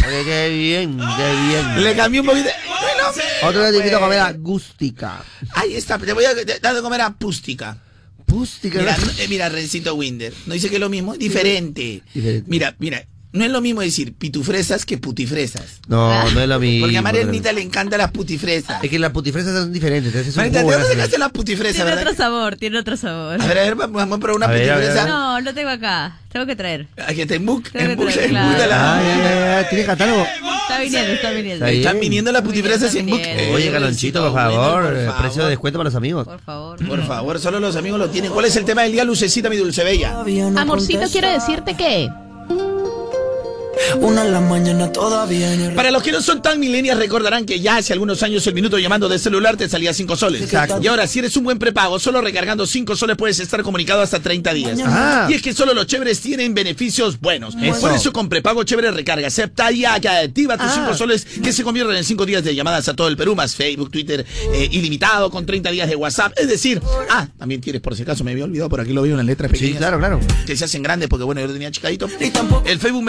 Oye, 0.06 0.24
qué 0.26 0.50
bien, 0.50 0.98
qué 0.98 1.32
bien. 1.48 1.84
Le 1.84 1.96
cambié 1.96 2.20
un 2.22 2.28
poquito. 2.28 2.50
Bueno, 2.68 3.08
Otro 3.44 3.62
día 3.62 3.72
te 3.72 3.78
invito 3.78 3.98
a 3.98 4.00
comer 4.02 4.20
a 4.20 4.34
Gústica. 4.34 5.24
ahí 5.54 5.76
está. 5.76 5.98
Te 5.98 6.12
voy 6.14 6.26
a 6.26 6.32
dar 6.62 6.76
de 6.76 6.82
comer 6.82 7.02
a 7.02 7.14
Pústica. 7.14 7.78
Pústica. 8.26 8.80
Mira, 8.80 8.98
no- 8.98 9.12
eh, 9.20 9.28
mira, 9.30 9.50
Rencito 9.50 9.96
Winder. 9.96 10.34
¿No 10.46 10.54
dice 10.54 10.70
que 10.70 10.76
es 10.76 10.82
lo 10.82 10.90
mismo? 10.90 11.16
Diferente. 11.16 12.02
Diferente. 12.14 12.50
Mira, 12.50 12.76
mira. 12.80 13.06
No 13.34 13.46
es 13.46 13.52
lo 13.52 13.62
mismo 13.62 13.80
decir 13.82 14.14
pitufresas 14.14 14.86
que 14.86 14.98
putifresas. 14.98 15.80
No, 15.88 16.30
no 16.32 16.42
es 16.42 16.50
lo 16.50 16.60
mismo. 16.60 16.86
Porque 16.86 16.98
a 16.98 17.00
es 17.00 17.04
Marianita 17.04 17.54
le 17.54 17.62
encantan 17.62 18.00
las 18.00 18.12
putifresas. 18.12 18.84
Es 18.84 18.90
que 18.90 19.00
las 19.00 19.12
putifresas 19.12 19.54
son 19.54 19.72
diferentes. 19.72 20.12
Son 20.12 20.36
Marianita, 20.36 20.60
¿de 20.64 20.72
dónde 20.74 20.88
sacaste 20.96 21.18
las 21.18 21.32
putifresas, 21.32 21.76
Tiene 21.76 21.92
verdad? 21.92 22.04
otro 22.12 22.18
sabor, 22.18 22.56
tiene 22.58 22.78
otro 22.80 22.98
sabor. 22.98 23.42
A 23.42 23.46
ver, 23.48 23.58
a 23.58 23.62
ver, 23.64 23.76
vamos 23.76 24.02
a 24.04 24.18
probar 24.20 24.36
una 24.36 24.46
A 24.48 24.50
ver, 24.50 24.70
a 24.70 24.76
ver, 24.76 24.88
putifresa. 24.88 25.02
a 25.02 25.06
ver. 25.06 25.14
No, 25.14 25.42
no 25.42 25.54
tengo 25.54 25.70
acá. 25.70 26.18
Tengo 26.32 26.46
que 26.46 26.56
traer. 26.58 26.88
Aquí 27.08 27.22
está 27.22 27.36
en 27.36 27.46
book. 27.46 27.64
Tengo 27.72 27.86
En 27.86 27.90
que 27.92 27.96
book, 28.04 28.14
traer, 28.14 28.30
en 28.30 28.36
book 28.36 28.58
de 28.58 28.66
claro. 28.66 29.04
la-. 29.04 29.70
¿Tienes 29.70 29.86
catálogo? 29.88 30.24
Está 30.24 30.80
viniendo, 30.82 31.12
está 31.14 31.32
viniendo. 31.32 31.66
Está 31.66 31.78
Están 31.78 32.00
viniendo 32.02 32.32
las 32.34 32.42
putifresas 32.42 32.96
en 32.96 33.08
book. 33.08 33.22
Oye, 33.54 33.72
Galonchito, 33.72 34.24
por 34.24 34.34
favor. 34.34 34.84
Por 34.84 35.06
favor. 35.06 35.22
Precio 35.22 35.44
de 35.44 35.50
descuento 35.52 35.80
para 35.80 35.90
los 35.90 35.96
amigos. 35.96 36.26
Por 36.28 36.40
favor. 36.42 36.86
Por 36.86 37.06
favor, 37.08 37.40
solo 37.40 37.60
los 37.62 37.76
amigos 37.78 37.98
lo 38.00 38.10
tienen. 38.10 38.32
¿Cuál 38.32 38.46
es 38.46 38.56
el 38.58 38.66
tema 38.66 38.84
del 38.84 38.92
día, 38.92 39.04
Lucecita, 39.06 39.50
mi 39.50 39.56
dulce 39.58 39.84
bella? 39.86 40.20
Amorcito, 40.58 41.04
quiero 41.10 41.30
decirte 41.32 41.76
que... 41.76 42.10
Una 44.00 44.26
en 44.26 44.32
la 44.34 44.40
mañana 44.42 44.92
todavía 44.92 45.50
Para 45.76 45.92
los 45.92 46.04
que 46.04 46.12
no 46.12 46.22
son 46.22 46.42
tan 46.42 46.60
milenias 46.60 46.98
recordarán 46.98 47.46
que 47.46 47.60
ya 47.60 47.78
hace 47.78 47.94
algunos 47.94 48.22
años 48.24 48.46
el 48.48 48.54
minuto 48.54 48.78
llamando 48.78 49.08
de 49.10 49.20
celular 49.20 49.58
te 49.58 49.68
salía 49.70 49.94
5 49.94 50.16
soles. 50.16 50.42
Exacto. 50.44 50.80
Y 50.82 50.88
ahora 50.88 51.08
si 51.08 51.20
eres 51.20 51.36
un 51.38 51.44
buen 51.44 51.60
prepago, 51.60 52.00
solo 52.00 52.22
recargando 52.22 52.66
5 52.66 52.96
soles 52.96 53.18
puedes 53.18 53.40
estar 53.40 53.62
comunicado 53.64 54.02
hasta 54.02 54.20
30 54.20 54.54
días. 54.54 54.80
Ah. 54.86 55.28
Y 55.30 55.34
es 55.34 55.42
que 55.42 55.54
solo 55.54 55.74
los 55.74 55.88
chéveres 55.88 56.20
tienen 56.22 56.54
beneficios 56.54 57.20
buenos. 57.20 57.56
Eso. 57.62 57.80
Por 57.82 57.92
eso 57.94 58.12
con 58.14 58.30
prepago 58.30 58.64
chévere 58.64 58.92
recarga. 58.92 59.28
Acepta 59.28 59.72
ya 59.72 60.00
que 60.00 60.10
activa 60.10 60.58
tus 60.58 60.68
Ah. 60.68 60.76
5 60.86 60.94
soles 60.96 61.26
que 61.44 61.52
se 61.54 61.64
convierten 61.64 61.96
en 61.96 62.04
5 62.04 62.26
días 62.26 62.44
de 62.44 62.56
llamadas 62.56 62.88
a 62.90 62.94
todo 62.94 63.08
el 63.08 63.18
Perú, 63.18 63.36
más 63.36 63.56
Facebook, 63.56 63.92
Twitter, 63.92 64.26
eh, 64.54 64.70
ilimitado 64.72 65.30
con 65.30 65.46
30 65.46 65.72
días 65.72 65.90
de 65.90 65.96
WhatsApp. 65.96 66.34
Es 66.38 66.48
decir, 66.48 66.82
ah, 67.10 67.28
también 67.38 67.62
tienes 67.62 67.82
por 67.82 67.96
si 67.96 68.04
acaso, 68.04 68.24
me 68.24 68.32
había 68.32 68.46
olvidado, 68.46 68.70
por 68.70 68.80
aquí 68.82 68.94
lo 68.94 69.02
veo 69.02 69.12
en 69.12 69.18
las 69.18 69.26
letras 69.26 69.50
Sí, 69.52 69.58
pequeñas. 69.58 69.78
claro, 69.80 70.00
claro. 70.00 70.20
Que 70.46 70.56
se 70.56 70.66
hacen 70.66 70.84
grandes 70.84 71.10
porque 71.10 71.24
bueno, 71.24 71.42
yo 71.42 71.48
lo 71.48 71.54
tenía 71.54 71.72
chicadito. 71.72 72.08
El 72.66 72.80
Facebook 72.80 73.04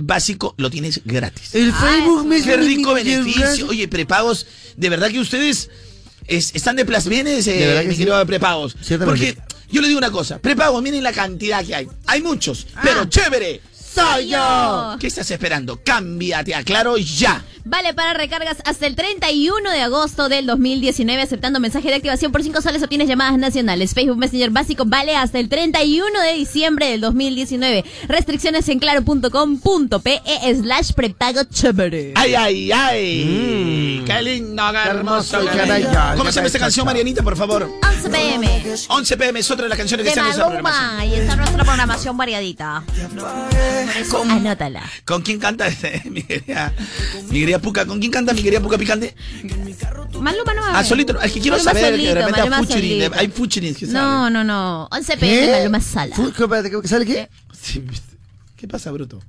Básico 0.00 0.54
lo 0.58 0.70
tienes 0.70 1.00
gratis. 1.04 1.54
El 1.54 1.72
Facebook 1.72 2.26
me 2.26 2.42
Qué 2.42 2.56
rico 2.56 2.94
beneficio. 2.94 3.68
Oye, 3.68 3.88
prepagos, 3.88 4.46
de 4.76 4.88
verdad 4.88 5.10
que 5.10 5.20
ustedes 5.20 5.70
es- 6.26 6.54
están 6.54 6.76
de 6.76 6.84
plas 6.84 7.08
bienes, 7.08 7.46
eh, 7.46 7.52
De 7.52 7.84
mi 7.84 7.92
sí. 7.92 7.98
querido 7.98 8.24
prepagos. 8.26 8.76
Porque 9.04 9.36
yo 9.70 9.80
le 9.80 9.88
digo 9.88 9.98
una 9.98 10.10
cosa, 10.10 10.38
prepagos, 10.38 10.82
miren 10.82 11.02
la 11.02 11.12
cantidad 11.12 11.64
que 11.64 11.74
hay. 11.74 11.88
Hay 12.06 12.22
muchos, 12.22 12.66
pero 12.82 13.04
chévere. 13.06 13.60
¡Soy 13.94 14.28
yo! 14.28 14.96
¿Qué 14.98 15.06
estás 15.06 15.30
esperando? 15.30 15.80
Cámbiate 15.84 16.54
a 16.54 16.64
Claro 16.64 16.96
ya. 16.96 17.44
Vale 17.66 17.94
para 17.94 18.12
recargas 18.12 18.58
hasta 18.66 18.86
el 18.86 18.94
31 18.94 19.70
de 19.70 19.80
agosto 19.80 20.28
del 20.28 20.46
2019. 20.46 21.22
Aceptando 21.22 21.60
mensaje 21.60 21.88
de 21.88 21.94
activación 21.94 22.30
por 22.30 22.42
5 22.42 22.60
soles 22.60 22.82
obtienes 22.82 23.08
llamadas 23.08 23.38
nacionales. 23.38 23.94
Facebook 23.94 24.18
Messenger 24.18 24.50
básico 24.50 24.84
vale 24.84 25.16
hasta 25.16 25.38
el 25.38 25.48
31 25.48 26.20
de 26.20 26.32
diciembre 26.34 26.90
del 26.90 27.00
2019. 27.00 27.84
Restricciones 28.08 28.68
en 28.68 28.80
claro.com.pe 28.80 30.20
slash 30.60 30.92
prepago 30.92 31.44
chévere. 31.44 32.12
Ay, 32.16 32.34
ay, 32.34 32.72
ay. 32.72 34.02
Qué 34.04 34.22
lindo, 34.22 34.62
qué 34.72 34.88
hermoso. 34.90 35.38
hermoso, 35.38 35.56
qué 35.56 35.70
bello. 35.70 35.88
¿Cómo 36.16 36.30
se 36.30 36.36
llama 36.36 36.46
esta 36.48 36.58
canción. 36.58 36.84
Marianita, 36.84 37.22
por 37.22 37.36
favor? 37.36 37.70
11 37.82 38.10
pm. 38.10 38.62
11 38.88 39.16
pm 39.16 39.40
es 39.40 39.50
otra 39.50 39.62
de 39.62 39.68
las 39.70 39.78
canciones 39.78 40.06
que 40.06 40.12
programación. 40.12 40.62
Maluma. 40.62 41.06
Y 41.06 41.14
está 41.14 41.36
nuestra 41.36 41.64
programación 41.64 42.16
variadita. 42.16 42.84
Anótala. 44.30 44.82
¿Con 45.04 45.22
quién 45.22 45.38
canta 45.38 45.66
mi 46.10 46.22
querida, 46.22 46.72
mi 47.30 47.40
querida 47.40 47.58
Puca? 47.58 47.86
¿Con 47.86 47.98
quién 48.00 48.10
canta 48.12 48.32
mi 48.32 48.42
querida 48.42 48.60
Puca 48.60 48.78
Picante? 48.78 49.14
Maluma 50.20 50.54
no 50.54 50.62
va 50.62 50.68
a 50.70 50.78
Ah, 50.78 50.84
solito. 50.84 51.20
Es 51.20 51.32
que 51.32 51.40
quiero 51.40 51.56
Maluma 51.56 51.72
saber 51.72 51.96
que 51.96 52.06
de 52.06 52.14
repente 52.14 52.40
Maluma 52.50 52.66
solito. 52.66 53.14
Hay 53.16 53.28
featuring 53.28 53.74
que 53.74 53.86
No, 53.86 53.92
salen. 53.92 54.32
no, 54.32 54.44
no. 54.44 54.88
11 54.90 55.16
pm 55.16 55.52
Maluma 55.58 55.80
Sala. 55.80 56.14
Fu- 56.14 56.32
¿qué, 56.32 56.42
espérate, 56.44 56.70
¿qué- 56.70 56.88
¿Sale 56.88 57.06
qué? 57.06 57.28
Sí. 57.60 57.84
¿Qué 58.56 58.68
pasa, 58.68 58.90
bruto? 58.92 59.20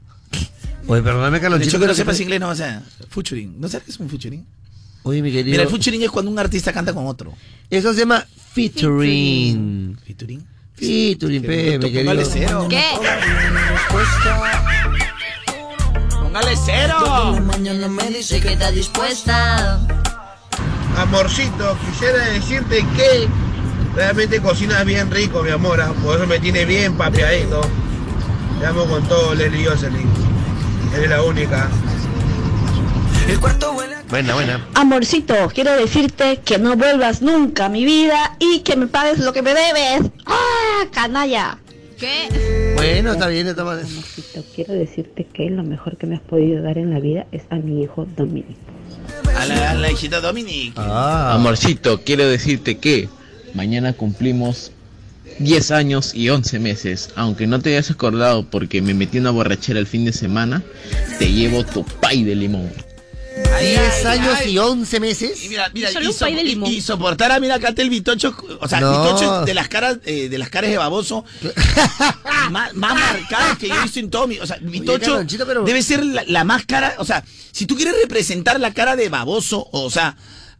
Oye, 0.88 1.02
perdóname, 1.02 1.38
De 1.38 1.42
Carlonchito. 1.42 1.70
hecho, 1.72 1.80
que 1.80 1.88
no 1.88 1.96
sepas 1.96 2.20
inglés 2.20 2.40
no 2.40 2.48
vas 2.48 2.62
a... 2.62 2.84
Featuring. 3.10 3.60
¿No 3.60 3.68
sabes 3.68 3.86
qué 3.86 3.92
es 3.92 4.00
un 4.00 4.08
featuring? 4.10 4.46
Oye, 5.04 5.22
mi 5.22 5.32
querido. 5.32 5.52
Mira, 5.52 5.64
el 5.64 5.70
featuring 5.70 6.04
es 6.04 6.12
cuando 6.12 6.30
un 6.32 6.38
artista 6.40 6.72
canta 6.72 6.94
con 6.94 7.08
otro. 7.08 7.34
Eso 7.70 7.92
se 7.94 8.00
llama 8.02 8.26
featuring. 8.54 9.98
¿Featuring? 10.06 10.46
Featuring, 10.76 11.42
pe, 11.42 11.80
mi 11.80 11.90
Póngale 11.90 12.24
querido. 12.24 12.30
cero. 12.32 12.68
¿Qué? 12.70 12.84
Póngale 16.12 16.56
cero. 16.66 17.40
Mañana 17.46 17.88
me 17.88 18.10
dice 18.10 18.42
que 18.42 18.54
está 18.54 18.72
dispuesta. 18.72 19.80
Amorcito, 20.98 21.78
quisiera 21.90 22.20
decirte 22.30 22.86
que 22.96 23.28
realmente 23.96 24.42
cocinas 24.42 24.86
bien 24.86 25.10
rico, 25.12 25.44
mi 25.44 25.52
amor. 25.52 25.80
ah, 25.82 25.94
Por 26.04 26.18
eso 26.18 26.28
me 26.28 26.40
tiene 26.40 26.66
bien 26.66 26.96
papeadito. 26.96 27.62
Te 28.60 28.66
amo 28.66 28.86
con 28.86 29.04
todo, 29.08 29.34
Leslie 29.36 29.66
Jocelyn. 29.66 30.08
Eres 30.96 31.10
la 31.10 31.22
única. 31.24 31.70
el 33.28 33.40
cuarto 33.40 33.72
huele 33.74 33.96
a 33.96 34.02
Buena, 34.16 34.34
buena. 34.34 34.66
Amorcito, 34.76 35.36
quiero 35.54 35.74
decirte 35.74 36.38
que 36.38 36.58
no 36.58 36.78
vuelvas 36.78 37.22
nunca 37.22 37.66
a 37.66 37.70
mi 37.70 37.84
vida 37.84 38.38
y 38.40 38.60
que 38.60 38.78
me 38.78 38.88
pagues 38.88 39.20
lo 39.20 39.34
que 39.34 39.42
me 39.42 39.54
debes. 39.54 40.10
¡Ah, 40.26 40.86
canalla! 40.90 41.58
¿Qué? 42.00 42.74
Bueno, 42.78 43.12
está 43.12 43.28
bien, 43.28 43.46
está 43.48 43.66
mal. 43.66 43.82
Amorcito, 43.82 44.42
quiero 44.56 44.74
decirte 44.74 45.26
que 45.26 45.50
lo 45.50 45.64
mejor 45.64 45.98
que 45.98 46.08
me 46.08 46.16
has 46.16 46.22
podido 46.22 46.64
dar 46.64 46.78
en 46.78 46.92
la 46.92 47.02
vida 47.02 47.28
es 47.34 47.44
a 47.50 47.56
mi 47.58 47.84
hijo 47.84 48.08
Dominic. 48.16 48.56
A 49.38 49.48
la, 49.48 49.72
a 49.72 49.74
la 49.74 49.92
hijita 49.92 50.22
Dominic. 50.22 50.72
Ah, 50.78 51.34
Amorcito, 51.34 52.00
quiero 52.06 52.26
decirte 52.26 52.78
que 52.78 53.10
mañana 53.54 53.92
cumplimos 53.92 54.72
10 55.40 55.72
años 55.72 56.16
y 56.16 56.30
11 56.30 56.60
meses. 56.60 57.10
Aunque 57.18 57.48
no 57.48 57.60
te 57.60 57.72
hayas 57.72 57.92
acordado 57.92 58.50
porque 58.50 58.82
me 58.82 58.94
metí 58.94 59.18
una 59.18 59.32
borrachera 59.32 59.78
el 59.78 59.88
fin 59.88 60.06
de 60.06 60.14
semana, 60.14 60.64
te 61.20 61.34
llevo 61.34 61.66
tu 61.66 61.84
pay 61.84 62.24
de 62.24 62.36
limón. 62.36 62.72
10 63.60 64.06
años 64.06 64.46
y 64.46 64.58
11 64.58 65.00
meses. 65.00 65.44
Y 65.46 65.50
mira, 65.50 65.70
mira, 65.74 65.92
Solo 65.92 66.06
y, 66.06 66.10
un 66.10 66.18
pay 66.18 66.36
de 66.36 66.42
y- 66.42 66.46
limón. 66.46 66.72
y 66.72 66.82
soportar 66.82 67.32
a 67.32 67.40
mira 67.40 67.56
acá 67.56 67.74
el 67.76 67.90
Vitocho, 67.90 68.36
o 68.60 68.68
sea, 68.68 68.80
No. 68.80 68.92
Vitocho 69.04 69.42
de 69.46 69.54
las 69.54 69.68
caras, 69.68 69.98
eh, 70.06 70.30
de 70.30 70.38
las 70.38 70.50
caras 70.50 70.70
de 70.70 70.78
baboso, 70.78 71.26
más, 72.52 72.74
más 72.74 72.94
marcadas 72.94 73.58
que 73.58 73.68
yo 73.68 73.76
he 73.76 73.84
visto 73.84 74.00
en 74.00 74.10
todo 74.10 74.28
mi, 74.28 74.40
o 74.40 74.46
sea, 74.48 74.58
Vitocho 74.62 75.26
pero- 75.46 75.64
debe 75.64 75.82
ser 75.82 76.04
la, 76.06 76.24
la 76.28 76.44
más 76.44 76.66
cara, 76.66 76.96
o 77.00 77.06
sea, 77.06 77.24
si 77.52 77.66
tú 77.66 77.76
quieres 77.76 77.96
representar 78.02 78.60
la 78.60 78.74
cara 78.74 78.96
de 78.96 79.10
baboso, 79.10 79.68
o 79.72 79.90
sea, 79.90 80.16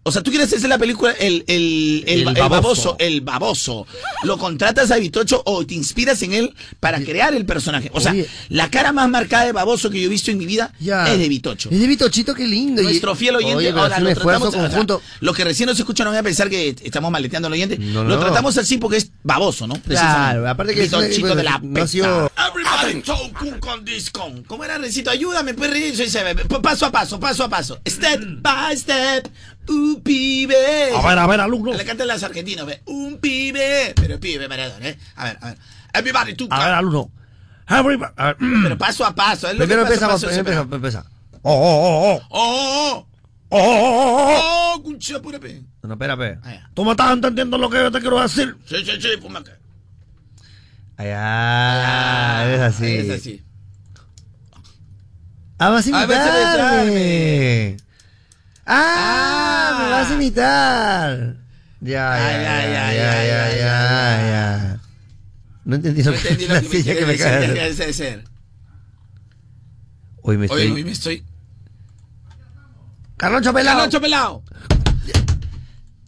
o 0.08 0.12
sea, 0.12 0.22
tú 0.22 0.30
quieres 0.30 0.54
hacer 0.54 0.70
la 0.70 0.78
película 0.78 1.12
el, 1.20 1.44
el, 1.48 2.04
el, 2.06 2.22
El 2.22 2.28
el 2.28 2.34
baboso. 2.50 2.96
el 3.00 3.22
baboso, 3.22 3.88
lo 4.24 4.38
contratas 4.38 4.92
a 4.92 4.98
Vitocho 4.98 5.42
o 5.46 5.66
te 5.66 5.74
inspiras 5.74 6.22
en 6.22 6.34
él 6.34 6.54
para 6.80 7.02
crear 7.02 7.34
el 7.34 7.46
personaje. 7.46 7.90
O 7.92 8.00
sea, 8.00 8.12
Oye. 8.12 8.28
la 8.50 8.70
cara 8.70 8.92
más 8.92 9.10
marcada 9.10 9.46
de 9.46 9.52
baboso 9.52 9.90
que 9.90 10.00
yo 10.00 10.06
he 10.06 10.10
visto 10.10 10.30
en 10.30 10.38
mi 10.38 10.46
vida 10.46 10.72
Ya. 10.80 11.12
es 11.12 11.18
de 11.18 11.28
Vitocho. 11.28 11.70
Es 11.72 11.80
de 11.80 11.88
Vitochito, 11.88 12.36
qué 12.36 12.48
lindo. 12.48 12.84
Nuestro 12.84 13.16
fiel 13.16 13.36
oyente, 13.38 13.56
Oye, 13.58 13.70
ahora 13.72 13.98
es 13.98 14.04
lo 14.04 14.14
tratamos, 14.14 15.02
los 15.22 15.36
que 15.36 15.44
recién 15.44 15.68
nos 15.68 15.80
escuchan 15.80 16.06
no 16.06 16.12
van 16.12 16.20
a 16.20 16.24
pensar 16.24 16.50
que 16.50 16.76
estamos 16.84 17.10
maleteando 17.12 17.48
al 17.48 17.54
oyente. 17.54 17.78
No, 17.80 18.04
no, 18.04 18.10
lo 18.12 18.20
tratamos 18.20 18.58
así 18.60 18.78
porque 18.78 18.98
es 18.98 19.12
baboso, 19.24 19.66
¿no? 19.66 19.76
Claro, 19.82 20.48
aparte 20.48 20.76
que 20.76 20.84
es 20.84 20.92
Vitochito 20.92 21.36
de 21.36 21.44
la 21.44 21.60
pesta. 21.60 22.30
Everybody 22.48 23.02
talk 23.02 23.34
con- 23.34 23.60
con 23.60 23.86
discon. 23.86 24.44
¿Cómo 24.44 24.64
era, 24.64 24.78
Rencito? 24.78 25.10
Ayúdame, 25.10 25.54
pues, 25.56 25.70
Renzo, 25.72 26.04
y 26.04 26.10
se 26.10 26.24
ve. 26.24 26.36
P- 26.36 26.60
Paso 26.60 26.86
a 26.86 26.92
paso, 26.92 27.20
paso 27.20 27.44
a 27.44 27.50
paso. 27.50 27.80
Step 27.88 28.22
by 28.42 28.78
step. 28.78 29.28
Un 29.68 30.02
pibe. 30.04 30.92
A 30.96 31.08
ver, 31.08 31.18
a 31.20 31.28
ver, 31.28 31.40
alumno. 31.42 31.74
Le 31.74 31.86
cantan 31.86 32.08
los 32.08 32.22
argentinos, 32.24 32.66
ve. 32.66 32.82
Un 32.86 33.18
pibe. 33.20 33.94
Pero 33.96 34.20
pibe, 34.20 34.48
Maradona, 34.48 34.88
¿eh? 34.90 34.98
A 35.16 35.24
ver, 35.26 35.38
a 35.42 35.46
ver. 35.48 35.58
Everybody, 35.94 36.34
tú. 36.36 36.48
A 36.52 36.60
ver, 36.66 36.74
alumno. 36.74 37.12
Everybody- 37.68 38.14
a 38.16 38.26
ver. 38.26 38.38
Pero 38.64 38.78
paso 38.78 39.06
a 39.06 39.16
paso. 39.16 39.48
es 39.48 39.54
lo 39.54 39.60
que 39.62 39.66
Primero 39.68 39.84
paso 39.84 39.92
a 39.92 39.96
empezamos, 39.96 40.22
paso 40.22 40.34
se 40.36 40.44
primero 40.44 40.68
ve. 40.70 40.76
empezamos, 40.76 41.08
empezamos. 41.08 41.42
Oh, 41.42 41.54
oh, 41.54 42.24
oh, 42.28 42.28
oh. 42.30 43.08
Oh, 43.08 43.08
Oh, 43.50 43.60
oh, 43.60 43.60
oh, 43.60 44.28
oh. 44.28 44.74
oh, 44.76 44.84
cucha 44.84 45.22
pura 45.22 45.40
pe. 45.40 45.62
No, 45.84 45.94
espera, 45.94 46.18
ya. 46.18 46.70
Tú 46.74 46.84
me 46.84 46.92
estás 46.92 47.12
entendiendo 47.14 47.58
lo 47.58 47.70
que 47.70 47.78
yo 47.78 47.92
te 47.92 48.02
quiero 48.02 48.20
decir. 48.20 48.58
Sí, 48.66 48.78
sí, 48.84 48.92
sí, 49.00 49.08
pues 49.22 49.36
acá. 49.36 49.52
Allá, 50.98 52.54
es 52.56 52.62
así. 52.62 52.86
Es 52.96 53.10
así. 53.12 53.44
Ah, 55.60 55.70
vas 55.70 55.86
a 55.86 55.90
imitarme. 55.90 57.78
Ah, 58.66 58.66
Ah. 58.68 59.45
Me 59.78 59.90
vas 59.90 60.12
a 60.12 60.14
imitar. 60.14 61.36
Ya, 61.82 62.18
ya, 62.18 62.94
ya, 62.94 62.94
ya, 62.94 63.56
ya, 63.56 64.28
ya. 64.30 64.80
No 65.66 65.76
entendí 65.76 66.04
lo 66.04 66.12
No 66.12 66.18
que 66.18 66.28
entendí 66.30 66.48
lo 66.48 66.56
que 66.96 67.02
me 67.02 67.06
me 67.06 67.14
decir, 67.14 67.24
cae. 67.26 67.40
¿qué 67.42 67.48
de- 67.48 67.54
quiere 67.54 67.76
decir? 67.88 68.24
Hoy 70.22 70.38
me 70.38 70.46
estoy. 70.46 70.72
hoy 70.72 70.84
me 70.84 70.92
estoy. 70.92 71.26
Carloncho 73.18 73.54
pelado. 73.54 73.80
¡Canocho 73.80 74.02
pelado! 74.02 74.44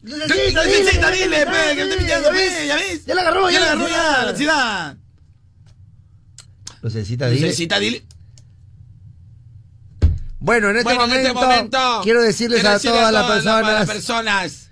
Lucecita, 0.03 0.63
Lucecita, 0.63 1.11
dile, 1.11 1.45
pe, 1.45 1.76
que 1.76 1.86
me 1.86 1.91
estoy 1.91 2.07
¿Ya 2.07 2.20
ves? 2.20 2.53
pe, 2.53 2.68
ya 2.68 2.76
ves. 2.76 3.05
Ya 3.05 3.15
la 3.15 3.22
agarró, 3.22 3.49
Ya 3.49 3.59
la 3.59 3.65
agarró, 3.68 3.88
ya, 3.88 3.95
ya. 3.95 4.26
velocidad. 4.26 4.97
Lucecita, 6.82 7.28
dile. 7.30 7.41
Lucecita, 7.41 7.80
dile. 7.80 8.05
Bueno, 10.40 10.70
en 10.70 10.78
este, 10.78 10.94
Bueno, 10.94 11.06
en 11.14 11.20
este 11.20 11.34
momento. 11.34 12.00
quiero 12.04 12.22
decirles 12.22 12.60
quiero 12.62 12.70
a 12.70 12.74
decirle 12.74 12.98
todas 12.98 13.14
las 13.14 13.24
todas 13.26 13.44
las 13.46 13.64
personas 13.64 13.88
personas 13.88 14.70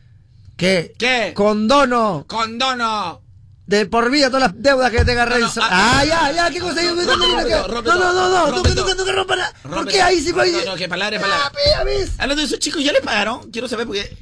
que 0.58 0.94
¿Qué? 0.98 1.34
condono 1.36 2.24
condono. 2.28 3.22
de 3.66 3.86
por 3.88 4.10
vida 4.12 4.28
todas 4.28 4.52
las 4.52 4.62
deudas 4.62 4.92
que 4.92 5.04
tenga 5.04 5.26
No, 5.26 5.32
no, 5.32 5.38
Renzo. 5.38 5.62
ah, 5.64 5.98
ah, 6.00 6.06
ya, 6.06 6.32
ya, 6.32 6.50
¿qué 6.52 6.60
cosa? 6.60 6.82
No, 6.84 6.94
no, 6.96 7.04
no, 7.04 7.18
no, 7.18 7.18
no, 7.18 8.14
no, 8.14 8.52
no, 8.52 8.64
no, 8.64 9.06
que 9.06 9.12
rompa 9.12 9.36
nada. 9.36 9.54
¿Por 9.64 9.88
qué 9.88 10.02
ahí 10.02 10.22
sí? 10.22 10.32
No, 10.32 10.44
no, 10.66 10.76
que 10.76 10.88
palabra 10.88 11.18
Ah, 11.20 11.22
palabra. 11.52 11.84
ves. 11.84 12.12
Hablando 12.20 12.42
de 12.42 12.48
esos 12.48 12.60
chicos, 12.60 12.84
¿ya 12.84 12.92
les 12.94 13.02
pagaron? 13.02 13.50
Quiero 13.52 13.68
saber 13.68 13.88
porque. 13.88 14.16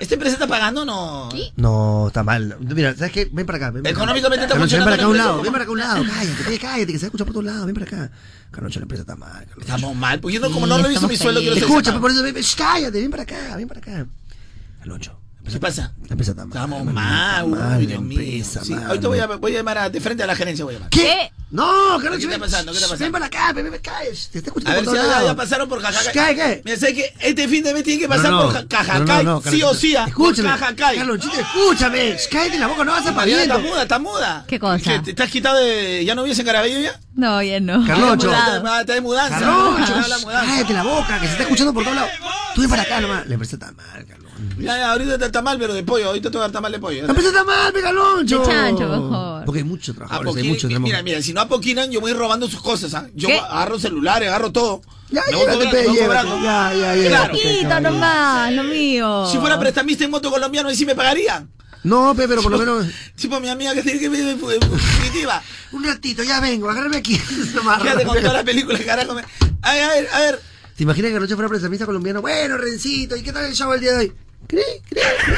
¿Esta 0.00 0.14
empresa 0.14 0.34
está 0.34 0.46
pagando 0.46 0.82
o 0.82 0.84
no? 0.84 1.28
No, 1.56 2.08
está 2.08 2.22
mal. 2.22 2.56
Mira, 2.60 2.94
¿sabes 2.94 3.12
qué? 3.12 3.28
Ven 3.32 3.46
para 3.46 3.58
acá. 3.58 3.70
Ven 3.70 3.82
para 3.82 3.90
acá. 3.92 4.00
Económicamente 4.02 4.44
está 4.44 4.54
Carloncho, 4.54 4.76
ven 4.76 4.84
para 4.84 4.94
acá 4.96 5.04
a 5.04 5.08
un 5.08 5.16
lado, 5.18 5.42
ven 5.42 5.52
para 5.52 5.64
acá 5.64 5.70
a 5.70 5.72
un 5.72 5.78
lado. 5.78 6.04
Cállate, 6.04 6.42
cállate, 6.42 6.58
cállate, 6.58 6.92
que 6.92 6.98
se 6.98 7.06
escucha 7.06 7.24
por 7.24 7.32
todos 7.32 7.46
lados. 7.46 7.66
Ven 7.66 7.74
para 7.74 7.86
acá. 7.86 8.10
Carloncho, 8.50 8.80
la 8.80 8.84
empresa 8.84 9.02
está 9.02 9.16
mal. 9.16 9.46
Carloncho. 9.46 9.60
Estamos 9.60 9.96
mal, 9.96 10.20
porque 10.20 10.34
yo 10.34 10.40
no, 10.40 10.50
como 10.50 10.66
Sí, 10.66 10.70
no 10.70 10.78
reviso 10.78 11.08
mi 11.08 11.16
sueldo, 11.16 11.40
quiero 11.40 11.56
Escucha, 11.56 11.90
sepa. 11.90 12.00
por 12.00 12.10
eso, 12.10 12.22
ven, 12.22 12.34
cállate, 12.56 13.00
ven 13.00 13.10
para 13.10 13.22
acá, 13.22 13.56
ven 13.56 13.68
para 13.68 13.80
acá. 13.80 14.06
Carloncho. 14.80 15.18
¿Qué 15.50 15.58
pasa? 15.60 15.92
La 16.06 16.12
empresa 16.12 16.30
está 16.32 16.44
mal. 16.46 16.54
Estamos 16.56 16.84
mal, 16.94 17.44
uy, 17.44 17.58
la 17.58 17.78
Dios 17.78 18.00
mío. 18.00 18.20
empresa, 18.20 18.64
Sí, 18.64 18.74
mal, 18.74 18.84
ahorita 18.86 19.08
voy 19.08 19.18
a, 19.18 19.26
voy 19.26 19.52
a 19.52 19.58
llamar 19.58 19.78
a, 19.78 19.90
de 19.90 20.00
frente 20.00 20.22
a 20.22 20.26
la 20.26 20.34
gerencia, 20.34 20.64
voy 20.64 20.74
a 20.74 20.78
llamar. 20.78 20.90
¿Qué? 20.90 21.00
¿Qué? 21.02 21.32
No, 21.50 21.98
Carloncho, 22.00 22.26
¿Qué 22.28 22.34
está 22.34 22.38
pasando? 22.38 22.72
¿Qué 22.72 22.78
está 22.78 22.88
pasando? 22.88 23.04
Ven 23.04 23.12
para 23.12 23.26
acá, 23.26 23.52
ven, 23.52 23.70
ven, 23.70 23.80
cállate. 23.82 24.06
Te 24.32 24.38
está 24.38 24.48
escuchando 24.48 24.70
A 24.70 24.74
ver 24.76 24.84
por 24.86 24.94
si 24.96 25.02
todos 25.02 25.24
ya, 25.26 25.36
pasaron 25.36 25.68
por 25.68 25.82
Jajacay. 25.82 26.34
¿Qué, 26.34 26.34
qué? 26.42 26.62
Mira, 26.64 26.76
sé 26.78 26.94
que 26.94 27.14
este 27.20 27.48
fin 27.48 27.62
de 27.64 27.74
mes 27.74 27.84
tiene 27.84 28.00
que 28.00 28.08
pasar 28.08 28.30
No, 28.30 28.36
no, 28.38 28.42
por 28.44 28.52
Ja- 28.54 28.62
no, 28.62 28.68
Cajacay, 28.68 29.24
no, 29.24 29.42
no, 29.44 29.50
sí 29.50 29.62
o 29.62 29.74
sí, 29.74 29.94
Escúchame. 29.94 30.48
Cajacay. 30.48 30.96
Carlonchito, 30.96 31.34
escúchame. 31.38 32.12
Shh, 32.16 32.28
Cállate 32.30 32.58
la 32.58 32.66
boca, 32.68 32.84
no 32.84 32.92
vas 32.92 33.06
a 33.06 33.12
Mariana, 33.12 33.42
está 33.42 33.58
muda, 33.58 33.82
está 33.82 33.98
muda. 33.98 34.44
¿Qué 34.48 34.58
cosa? 34.58 34.78
¿Qué, 34.82 34.98
¿Te 35.00 35.10
estás 35.10 35.28
quitado 35.30 35.58
de... 35.58 36.02
¿Ya 36.06 36.14
no 36.14 36.22
vives 36.22 36.38
en 36.38 36.46
Carabello 36.46 36.80
ya? 36.80 36.98
No, 37.14 37.42
ya 37.42 37.60
no. 37.60 37.86
Carloncho. 37.86 38.30
Ya 38.30 38.56
Está 38.80 38.94
de 38.94 39.00
mudanza. 39.02 39.40
Mudanza. 39.40 40.46
cállate 40.46 40.72
la 40.72 40.82
boca, 40.84 41.20
que 41.20 41.26
se 41.26 41.32
está 41.32 41.42
escuchando 41.42 41.74
por 41.74 41.82
todos 41.84 41.96
lados. 41.96 42.10
Tú 42.54 42.60
ven 42.62 42.70
para 42.70 42.82
acá 42.82 43.00
nomás. 43.02 43.26
La 43.26 43.34
empresa 43.34 43.56
está 43.56 43.72
mal, 43.72 44.06
Carloncho. 44.06 44.31
Ya, 44.58 44.76
ya, 44.78 44.92
ahorita 44.92 45.14
está- 45.14 45.26
está 45.26 45.42
mal, 45.42 45.58
pero 45.58 45.74
de 45.74 45.82
pollo. 45.82 46.06
Ahorita 46.08 46.30
te 46.30 46.38
va 46.38 46.44
a 46.44 46.48
dar 46.48 46.52
tamal 46.52 46.72
de 46.72 46.78
pollo. 46.78 47.02
La 47.02 47.08
empresa 47.08 47.28
está 47.28 47.44
mal, 47.44 47.72
ve, 47.72 47.80
Carloncho. 47.82 48.38
De 48.40 48.46
chancho, 48.46 48.88
mejor. 48.88 49.44
Porque 49.44 49.58
hay 49.60 49.64
muchos 49.64 49.94
trabajadores, 49.96 50.36
hay 50.36 50.48
muchos. 50.48 50.70
mira, 50.80 51.02
mira, 51.02 51.22
si 51.22 51.32
no 51.32 51.40
apoquinan, 51.40 51.90
yo 51.90 52.00
voy 52.00 52.12
robando 52.12 52.48
sus 52.48 52.60
cosas, 52.62 52.94
¿ah? 52.94 53.08
Yo 53.14 53.28
¿Qué? 53.28 53.38
agarro 53.38 53.78
celulares, 53.78 54.28
agarro 54.28 54.52
todo. 54.52 54.82
Ya, 55.10 55.22
Me 55.30 55.36
voy 55.36 55.40
llévate, 55.46 55.52
cobrando, 55.64 55.70
pe, 55.70 55.82
me 55.82 55.88
voy 55.88 55.96
llévate. 55.96 56.28
cobrando. 56.28 56.44
Ya, 56.46 56.74
ya, 56.74 56.96
ya. 56.96 57.08
Claro. 57.08 57.32
Poquito 57.34 57.80
nomás, 57.80 58.52
lo 58.52 58.64
mío. 58.64 59.26
Si 59.30 59.38
fuera 59.38 59.58
prestamista 59.58 60.04
en 60.04 60.10
moto 60.10 60.30
colombiano, 60.30 60.68
ahí 60.68 60.76
sí 60.76 60.86
me 60.86 60.94
pagarían. 60.94 61.50
No, 61.84 62.14
pe, 62.14 62.28
pero 62.28 62.42
por 62.42 62.52
lo 62.52 62.58
menos. 62.58 62.86
Sí, 63.16 63.26
pues 63.28 63.40
mi 63.40 63.48
amiga 63.48 63.74
que 63.74 63.82
tiene 63.82 63.98
que 63.98 64.08
vivir 64.08 64.38
fugitiva. 64.38 65.42
Un 65.72 65.84
ratito, 65.84 66.22
ya 66.22 66.38
vengo, 66.40 66.70
agárrame 66.70 66.96
aquí. 66.98 67.20
Nomás, 67.54 67.82
Fíjate 67.82 68.04
con 68.04 68.20
toda 68.20 68.32
la 68.34 68.44
película, 68.44 68.78
carajo. 68.84 69.14
me- 69.14 69.24
A 69.62 69.72
ver, 69.74 69.82
a 69.82 69.88
ver, 69.88 70.08
a 70.12 70.18
ver. 70.20 70.40
¿Te 70.76 70.84
imaginas 70.84 71.10
que 71.10 71.16
anoche 71.18 71.34
fuera 71.34 71.48
prestamista 71.48 71.84
colombiano? 71.84 72.22
Bueno, 72.22 72.56
Rencito, 72.56 73.14
¿y 73.16 73.22
qué 73.22 73.32
tal 73.32 73.44
el 73.44 73.54
show 73.54 73.72
el 73.72 73.80
día 73.80 73.92
de 73.92 73.98
hoy? 73.98 74.12
¿Cri? 74.46 74.62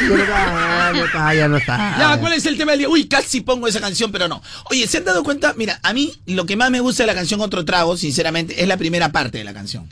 No 0.09 0.17
está, 0.17 0.93
no 0.93 1.05
está, 1.05 1.35
ya 1.35 1.49
no 1.49 1.57
está. 1.57 1.97
Ya, 1.99 2.21
¿cuál 2.21 2.33
es 2.33 2.47
el 2.47 2.57
tema 2.57 2.73
del 2.73 2.81
día? 2.81 2.89
Uy, 2.89 3.07
casi 3.07 3.41
pongo 3.41 3.69
esa 3.69 3.81
canción, 3.81 4.11
pero 4.11 4.29
no. 4.29 4.43
Oye, 4.71 4.87
¿se 4.87 4.99
han 4.99 5.05
dado 5.05 5.23
cuenta? 5.23 5.55
Mira, 5.57 5.79
a 5.83 5.93
mí 5.93 6.13
lo 6.27 6.47
que 6.47 6.57
más 6.57 6.71
me 6.71 6.81
gusta 6.81 7.03
de 7.03 7.07
la 7.09 7.15
canción 7.15 7.41
Otro 7.41 7.65
Trago, 7.65 7.97
sinceramente, 7.97 8.61
es 8.63 8.69
la 8.69 8.77
primera 8.77 9.13
parte 9.13 9.39
de 9.39 9.45
la 9.45 9.55
canción. 9.55 9.89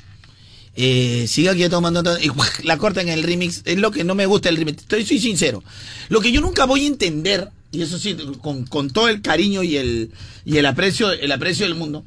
Eh, 0.75 1.27
siga 1.29 1.53
aquí 1.53 1.69
tomando 1.69 2.19
y 2.19 2.31
la 2.65 2.79
corta 2.79 3.03
en 3.03 3.09
el 3.09 3.23
remix. 3.23 3.63
Es 3.65 3.79
lo 3.79 3.91
que 3.91 4.05
no 4.05 4.15
me 4.15 4.27
gusta 4.27 4.49
del 4.49 4.57
remix. 4.57 4.83
Estoy 4.83 5.05
soy 5.05 5.21
sincero. 5.21 5.63
Lo 6.09 6.21
que 6.21 6.33
yo 6.33 6.41
nunca 6.41 6.65
voy 6.65 6.85
a 6.85 6.89
entender, 6.89 7.51
y 7.71 7.83
eso 7.83 7.99
sí, 7.99 8.17
con, 8.41 8.67
con 8.67 8.91
todo 8.91 9.09
el 9.09 9.21
cariño 9.21 9.63
y 9.63 9.77
el, 9.77 10.11
y 10.45 10.57
el 10.57 10.67
aprecio, 10.67 11.13
el 11.13 11.31
aprecio 11.33 11.67
del 11.67 11.75
mundo, 11.75 12.05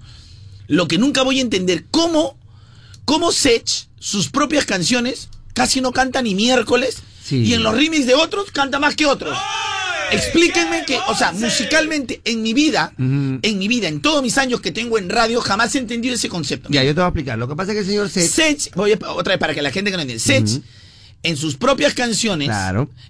lo 0.67 0.87
que 0.87 0.97
nunca 0.97 1.21
voy 1.21 1.39
a 1.39 1.41
entender, 1.41 1.85
cómo, 1.91 2.37
cómo 3.05 3.31
Sech, 3.31 3.87
sus 3.99 4.29
propias 4.29 4.65
canciones, 4.65 5.29
casi 5.55 5.81
no 5.81 5.91
canta 5.91 6.21
ni 6.21 6.35
miércoles, 6.35 6.97
y 7.31 7.53
en 7.53 7.63
los 7.63 7.75
remix 7.75 8.05
de 8.05 8.13
otros 8.13 8.51
canta 8.51 8.77
más 8.77 8.95
que 8.95 9.07
otros. 9.07 9.35
Explíquenme 10.11 10.85
que, 10.85 10.99
o 11.07 11.15
sea, 11.15 11.31
musicalmente 11.31 12.21
en 12.25 12.43
mi 12.43 12.53
vida, 12.53 12.93
en 12.99 13.57
mi 13.57 13.67
vida, 13.67 13.87
en 13.87 14.01
todos 14.01 14.21
mis 14.21 14.37
años 14.37 14.61
que 14.61 14.71
tengo 14.71 14.99
en 14.99 15.09
radio, 15.09 15.41
jamás 15.41 15.73
he 15.73 15.79
entendido 15.79 16.13
ese 16.13 16.29
concepto. 16.29 16.69
Ya, 16.69 16.83
yo 16.83 16.89
te 16.89 17.01
voy 17.01 17.05
a 17.05 17.07
explicar. 17.07 17.39
Lo 17.39 17.47
que 17.47 17.55
pasa 17.55 17.71
es 17.71 17.75
que 17.77 17.79
el 17.79 17.87
señor 17.87 18.09
Sech... 18.09 18.29
Sech, 18.29 18.75
voy 18.75 18.91
a, 18.91 19.11
otra 19.11 19.33
vez 19.33 19.39
para 19.39 19.55
que 19.55 19.63
la 19.63 19.71
gente 19.71 19.89
que 19.89 19.97
no 19.97 20.03
entiende, 20.03 20.23
Sech, 20.23 20.61
en 21.23 21.37
sus 21.37 21.55
propias 21.55 21.95
canciones, 21.95 22.51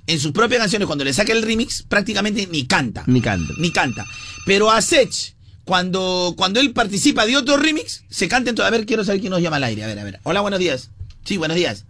en 0.07 0.19
sus 0.19 0.31
propias 0.31 0.61
canciones, 0.61 0.85
cuando 0.85 1.03
le 1.03 1.13
saca 1.13 1.33
el 1.33 1.41
remix, 1.41 1.83
prácticamente 1.83 2.47
ni 2.47 2.65
canta. 2.65 3.03
Ni 3.07 3.19
canta. 3.21 3.53
Ni 3.57 3.71
canta. 3.71 4.05
Pero 4.45 4.71
a 4.71 4.81
Sech, 4.81 5.35
cuando, 5.65 6.33
cuando 6.37 6.59
él 6.59 6.71
participa 6.71 7.25
de 7.25 7.35
otro 7.35 7.57
remix, 7.57 8.03
se 8.09 8.29
canta 8.29 8.51
en 8.51 8.55
todo. 8.55 8.67
A 8.67 8.69
ver, 8.69 8.85
quiero 8.85 9.03
saber 9.03 9.19
quién 9.19 9.31
nos 9.31 9.41
llama 9.41 9.57
al 9.57 9.65
aire. 9.65 9.83
A 9.83 9.87
ver, 9.87 9.99
a 9.99 10.03
ver. 10.03 10.19
Hola, 10.23 10.41
buenos 10.41 10.59
días. 10.59 10.91
Sí, 11.25 11.37
buenos 11.37 11.57
días. 11.57 11.85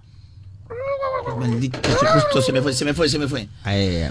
Maldito, 1.40 1.80
se- 2.00 2.06
justo 2.06 2.42
se 2.42 2.52
me 2.52 2.62
fue, 2.62 2.74
se 2.74 2.86
me 2.86 2.94
fue, 2.94 3.10
se 3.10 3.20
me 3.20 3.28
fue. 3.28 3.48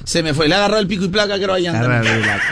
Se 0.04 0.22
me 0.22 0.34
fue. 0.34 0.48
Le 0.48 0.54
ha 0.54 0.58
agarrado 0.58 0.80
el 0.80 0.86
pico 0.86 1.04
y 1.04 1.08
placa 1.08 1.34
el 1.34 1.40
black, 1.44 2.42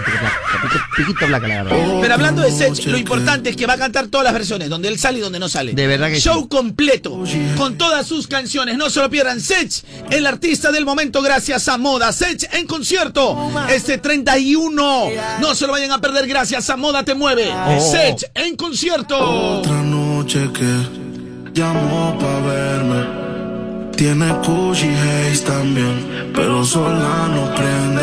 piquito 0.97 1.27
placa, 1.27 1.47
le 1.47 1.55
agarró. 1.55 2.01
Pero 2.01 2.15
hablando 2.15 2.43
de 2.43 2.51
Sech, 2.53 2.87
lo 2.87 2.97
importante 2.97 3.51
es 3.51 3.57
que 3.57 3.67
va 3.67 3.75
a 3.75 3.79
cantar 3.79 4.07
todas 4.07 4.25
las 4.25 4.33
versiones, 4.33 4.69
donde 4.69 4.89
él 4.89 4.99
sale 4.99 5.19
y 5.19 5.21
donde 5.21 5.39
no 5.39 5.49
sale. 5.49 5.73
De 5.73 5.87
verdad 5.87 6.09
que 6.09 6.21
Show 6.21 6.49
completo, 6.49 7.23
con 7.57 7.77
todas 7.77 8.07
sus 8.07 8.27
canciones. 8.27 8.77
No 8.77 8.91
se 8.91 9.01
lo 9.01 9.11
pierdan. 9.11 9.41
Sech, 9.41 9.85
el 10.11 10.27
artista 10.27 10.71
del 10.71 10.85
momento, 10.85 11.23
gracias 11.23 11.69
a 11.69 11.79
Moda. 11.79 12.13
Sech 12.13 12.49
en 12.55 12.67
concierto, 12.67 13.51
este 13.69 13.99
31. 13.99 15.11
No 15.41 15.55
se 15.55 15.67
lo 15.67 15.73
vayan 15.73 15.91
a 15.91 16.01
perder, 16.01 16.27
gracias 16.27 16.71
a 16.71 16.77
Moda 16.77 17.05
Te 17.05 17.15
Mueve. 17.15 17.51
Oh. 17.51 17.81
Sech 17.81 18.31
en 18.35 18.57
concierto. 18.57 19.19
Otra 19.59 19.83
noche 19.83 20.49
que 20.53 21.53
llamó 21.53 22.17
pa' 22.19 22.41
verme. 22.41 23.22
Tiene 24.03 24.33
Gucci 24.45 24.89
Haze 24.89 25.45
también, 25.45 26.33
pero 26.35 26.65
sola 26.65 27.29
no 27.29 27.55
prende. 27.55 28.03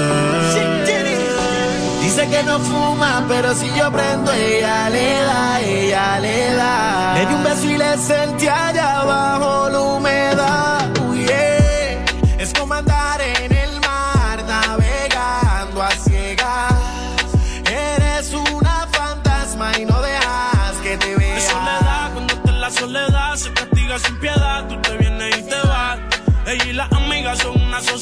Dice 2.02 2.26
que 2.30 2.42
no 2.44 2.58
fuma, 2.58 3.26
pero 3.28 3.54
si 3.54 3.68
yo 3.78 3.92
prendo, 3.92 4.32
ella 4.32 4.90
le 4.90 5.22
da, 5.24 5.60
ella 5.60 6.20
le 6.22 6.54
da. 6.54 7.14
Le 7.16 7.26
di 7.26 7.34
un 7.34 7.44
beso 7.44 7.66
y 7.66 7.78
le 7.78 7.98
sentí 7.98 8.48
allá 8.48 9.02
abajo 9.02 9.70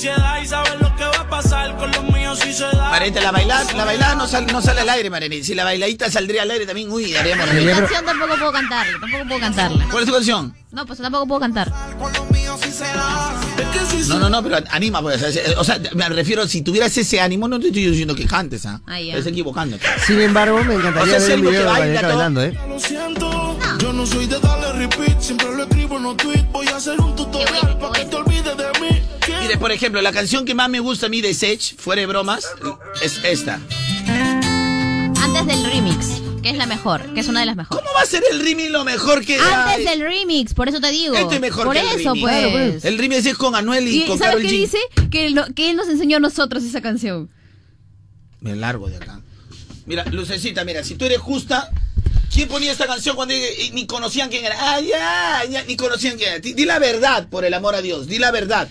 sociedad 0.07 0.41
y 0.41 0.47
saben 0.47 0.79
lo 0.79 0.95
que 0.95 1.03
va 1.03 1.19
a 1.19 1.29
pasar 1.29 1.77
con 1.77 1.91
los 1.91 2.03
míos 2.03 2.39
si 2.39 2.53
se 2.53 2.63
da. 2.63 2.89
Marianita, 2.89 3.21
la 3.21 3.31
bailada, 3.31 3.73
la 3.73 3.85
bailada 3.85 4.15
no, 4.15 4.27
sale, 4.27 4.51
no 4.51 4.61
sale 4.61 4.81
al 4.81 4.89
aire, 4.89 5.09
Marianita. 5.09 5.45
Si 5.45 5.55
la 5.55 5.63
bailadita 5.63 6.09
saldría 6.11 6.43
al 6.43 6.51
aire 6.51 6.65
también, 6.65 6.91
uy, 6.91 7.15
haríamos. 7.15 7.51
Mi 7.53 7.65
canción 7.65 8.05
tampoco 8.05 8.35
puedo 8.37 8.51
cantarla, 8.51 8.99
tampoco 8.99 9.27
puedo 9.27 9.39
cantarla. 9.39 9.87
¿Cuál 9.89 10.03
es 10.03 10.09
tu 10.09 10.15
canción? 10.15 10.55
No, 10.71 10.85
pues 10.85 10.99
tampoco 10.99 11.27
puedo 11.27 11.39
cantar. 11.39 11.71
No, 14.07 14.19
no, 14.19 14.29
no, 14.29 14.43
pero 14.43 14.57
anima, 14.71 15.01
pues. 15.01 15.23
O 15.57 15.63
sea, 15.63 15.79
me 15.95 16.09
refiero, 16.09 16.47
si 16.47 16.61
tuvieras 16.61 16.95
ese 16.97 17.19
ánimo, 17.19 17.47
no 17.47 17.59
te 17.59 17.67
estoy 17.67 17.87
diciendo 17.87 18.15
que 18.15 18.25
cantes, 18.25 18.65
¿ah? 18.65 18.81
Ah, 18.85 18.99
ya. 18.99 19.13
Estás 19.13 19.31
equivocando. 19.31 19.77
Sin 20.05 20.19
embargo, 20.21 20.63
me 20.63 20.75
encantaría 20.75 21.01
O 21.01 21.05
sea, 21.05 21.19
ver 21.19 21.21
Selvo, 21.21 21.49
video 21.49 21.51
que 21.51 21.57
de 21.57 21.79
baila 21.79 22.01
bailando, 22.01 22.43
¿eh? 22.43 22.59
Lo 22.67 22.79
siento, 22.79 23.57
yo 23.79 23.93
no 23.93 24.05
soy 24.05 24.27
de 24.27 24.39
darle 24.39 24.73
repeat, 24.73 25.21
siempre 25.21 25.55
lo 25.55 25.63
escribo 25.63 25.97
en 25.97 26.05
un 26.05 26.17
tweet. 26.17 26.43
Voy 26.51 26.67
a 26.67 26.75
hacer 26.75 26.99
un 26.99 27.15
tutorial 27.15 27.77
para 27.79 27.93
que 27.93 28.05
Mire, 29.47 29.59
por 29.59 29.71
ejemplo, 29.71 30.01
la 30.01 30.11
canción 30.11 30.43
que 30.43 30.53
más 30.53 30.69
me 30.69 30.81
gusta 30.81 31.05
a 31.05 31.09
mí 31.09 31.21
de 31.21 31.33
Sech, 31.33 31.77
fuera 31.77 32.01
de 32.01 32.05
bromas, 32.05 32.45
es 33.01 33.17
esta. 33.23 33.61
Antes 34.05 35.45
del 35.47 35.63
remix, 35.63 36.21
que 36.43 36.49
es 36.49 36.57
la 36.57 36.65
mejor, 36.65 37.13
que 37.13 37.21
es 37.21 37.29
una 37.29 37.39
de 37.39 37.45
las 37.45 37.55
mejores. 37.55 37.81
¿Cómo 37.81 37.95
va 37.95 38.01
a 38.01 38.05
ser 38.05 38.23
el 38.29 38.41
remix 38.41 38.69
lo 38.71 38.83
mejor 38.83 39.23
que 39.25 39.39
Antes 39.39 39.85
del 39.85 40.01
remix, 40.01 40.53
por 40.53 40.67
eso 40.67 40.81
te 40.81 40.91
digo. 40.91 41.15
Este 41.15 41.35
es 41.35 41.41
mejor 41.41 41.63
Por 41.67 41.75
que 41.75 41.79
el 41.79 41.87
eso, 42.01 42.13
remix. 42.13 42.51
pues. 42.51 42.83
El 42.85 42.97
remix 42.97 43.25
es 43.25 43.37
con 43.37 43.55
Anuel 43.55 43.87
y, 43.87 44.03
¿Y 44.03 44.05
con 44.05 44.17
sabes 44.17 44.35
Karol 44.35 44.41
qué 44.41 44.49
G. 44.49 44.59
dice? 44.59 44.77
Que, 45.09 45.29
lo- 45.29 45.45
que 45.53 45.69
él 45.69 45.77
nos 45.77 45.87
enseñó 45.87 46.17
a 46.17 46.19
nosotros 46.19 46.63
esa 46.65 46.81
canción. 46.81 47.29
Me 48.41 48.53
largo 48.53 48.89
de 48.89 48.97
acá. 48.97 49.21
Mira, 49.85 50.03
Lucecita, 50.11 50.65
mira, 50.65 50.83
si 50.83 50.95
tú 50.95 51.05
eres 51.05 51.19
justa, 51.19 51.69
¿quién 52.33 52.49
ponía 52.49 52.73
esta 52.73 52.85
canción 52.85 53.15
cuando 53.15 53.33
ni 53.73 53.87
conocían 53.87 54.29
quién 54.29 54.43
era? 54.43 54.55
Ah, 54.59 54.81
ya, 54.81 55.45
ya, 55.49 55.63
ni 55.63 55.77
conocían 55.77 56.17
quién 56.17 56.31
era. 56.31 56.39
Di, 56.39 56.53
di 56.53 56.65
la 56.65 56.79
verdad, 56.79 57.29
por 57.29 57.45
el 57.45 57.53
amor 57.53 57.75
a 57.75 57.81
Dios, 57.81 58.07
di 58.07 58.19
la 58.19 58.31
verdad. 58.31 58.67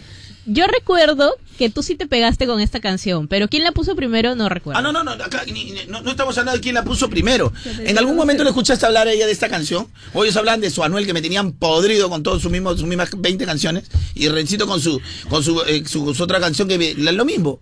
Yo 0.47 0.67
recuerdo 0.67 1.35
que 1.59 1.71
tú 1.71 1.83
sí 1.83 1.97
te 1.97 2.07
pegaste 2.07 2.47
con 2.47 2.61
esta 2.61 2.81
canción, 2.81 3.27
pero 3.29 3.49
¿quién 3.49 3.65
la 3.65 3.73
puso 3.73 3.97
primero? 3.97 4.35
No 4.37 4.49
recuerdo. 4.49 4.79
Ah, 4.79 4.83
no, 4.83 4.93
no, 4.93 5.03
no, 5.03 5.13
acá 5.13 5.43
ni- 5.47 5.65
ni- 5.73 5.87
no, 5.89 6.03
no 6.03 6.11
estamos 6.11 6.37
hablando 6.39 6.57
de 6.57 6.63
quién 6.63 6.75
la 6.75 6.85
puso 6.85 7.09
primero. 7.11 7.53
¿En 7.81 7.99
algún 7.99 8.15
momento 8.15 8.45
le 8.45 8.51
escuchaste 8.51 8.87
hablar 8.87 9.09
a 9.09 9.13
ella 9.13 9.27
de 9.27 9.33
esta 9.33 9.49
canción? 9.49 9.89
O 10.15 10.23
ellos 10.25 10.37
hablan 10.37 10.61
de 10.61 10.71
su 10.71 10.85
Anuel 10.85 11.05
que 11.07 11.13
me 11.15 11.23
tenían 11.23 11.53
podrido 11.53 12.09
con 12.09 12.23
todas 12.23 12.43
sus, 12.43 12.53
mismos, 12.53 12.79
sus 12.79 12.87
mismas 12.89 13.11
20 13.17 13.45
canciones. 13.47 13.85
Y 14.15 14.29
Rencito 14.29 14.67
con 14.67 14.81
su 14.81 15.01
con 15.29 15.43
su, 15.43 15.61
eh, 15.63 15.83
su- 15.87 16.15
su 16.15 16.23
otra 16.23 16.39
canción 16.41 16.69
que 16.69 16.79
me- 16.79 16.95
la- 16.95 17.13
lo 17.13 17.25
mismo. 17.25 17.59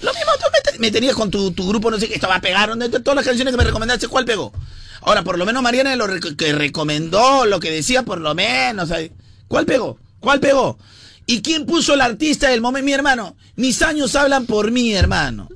Lo 0.00 0.12
mismo, 0.14 0.30
tú 0.38 0.44
me, 0.52 0.60
te- 0.72 0.78
me 0.78 0.90
tenías 0.92 1.14
con 1.16 1.30
tu, 1.30 1.50
tu 1.50 1.68
grupo, 1.68 1.90
no 1.90 1.98
sé 1.98 2.08
qué, 2.08 2.14
estaba 2.14 2.40
pegado. 2.40 2.74
De 2.76 2.88
todas 2.88 3.16
las 3.16 3.24
canciones 3.24 3.52
que 3.52 3.58
me 3.58 3.64
recomendaste, 3.64 4.06
¿cuál 4.08 4.24
pegó? 4.24 4.52
Ahora, 5.02 5.24
por 5.24 5.36
lo 5.38 5.44
menos 5.44 5.62
Mariana 5.62 5.94
lo 5.96 6.06
rec- 6.06 6.36
que 6.36 6.52
recomendó, 6.52 7.44
lo 7.46 7.58
que 7.60 7.70
decía, 7.70 8.04
por 8.04 8.20
lo 8.20 8.34
menos. 8.34 8.88
¿sabes? 8.88 9.10
¿Cuál 9.48 9.66
pegó? 9.66 9.98
¿Cuál 10.20 10.38
pegó? 10.40 10.78
¿Y 11.30 11.42
quién 11.42 11.66
puso 11.66 11.92
el 11.92 12.00
artista 12.00 12.48
del 12.48 12.62
momento? 12.62 12.86
Mi 12.86 12.92
hermano. 12.94 13.36
Mis 13.54 13.82
años 13.82 14.16
hablan 14.16 14.46
por 14.46 14.70
mí, 14.70 14.94
hermano. 14.94 15.46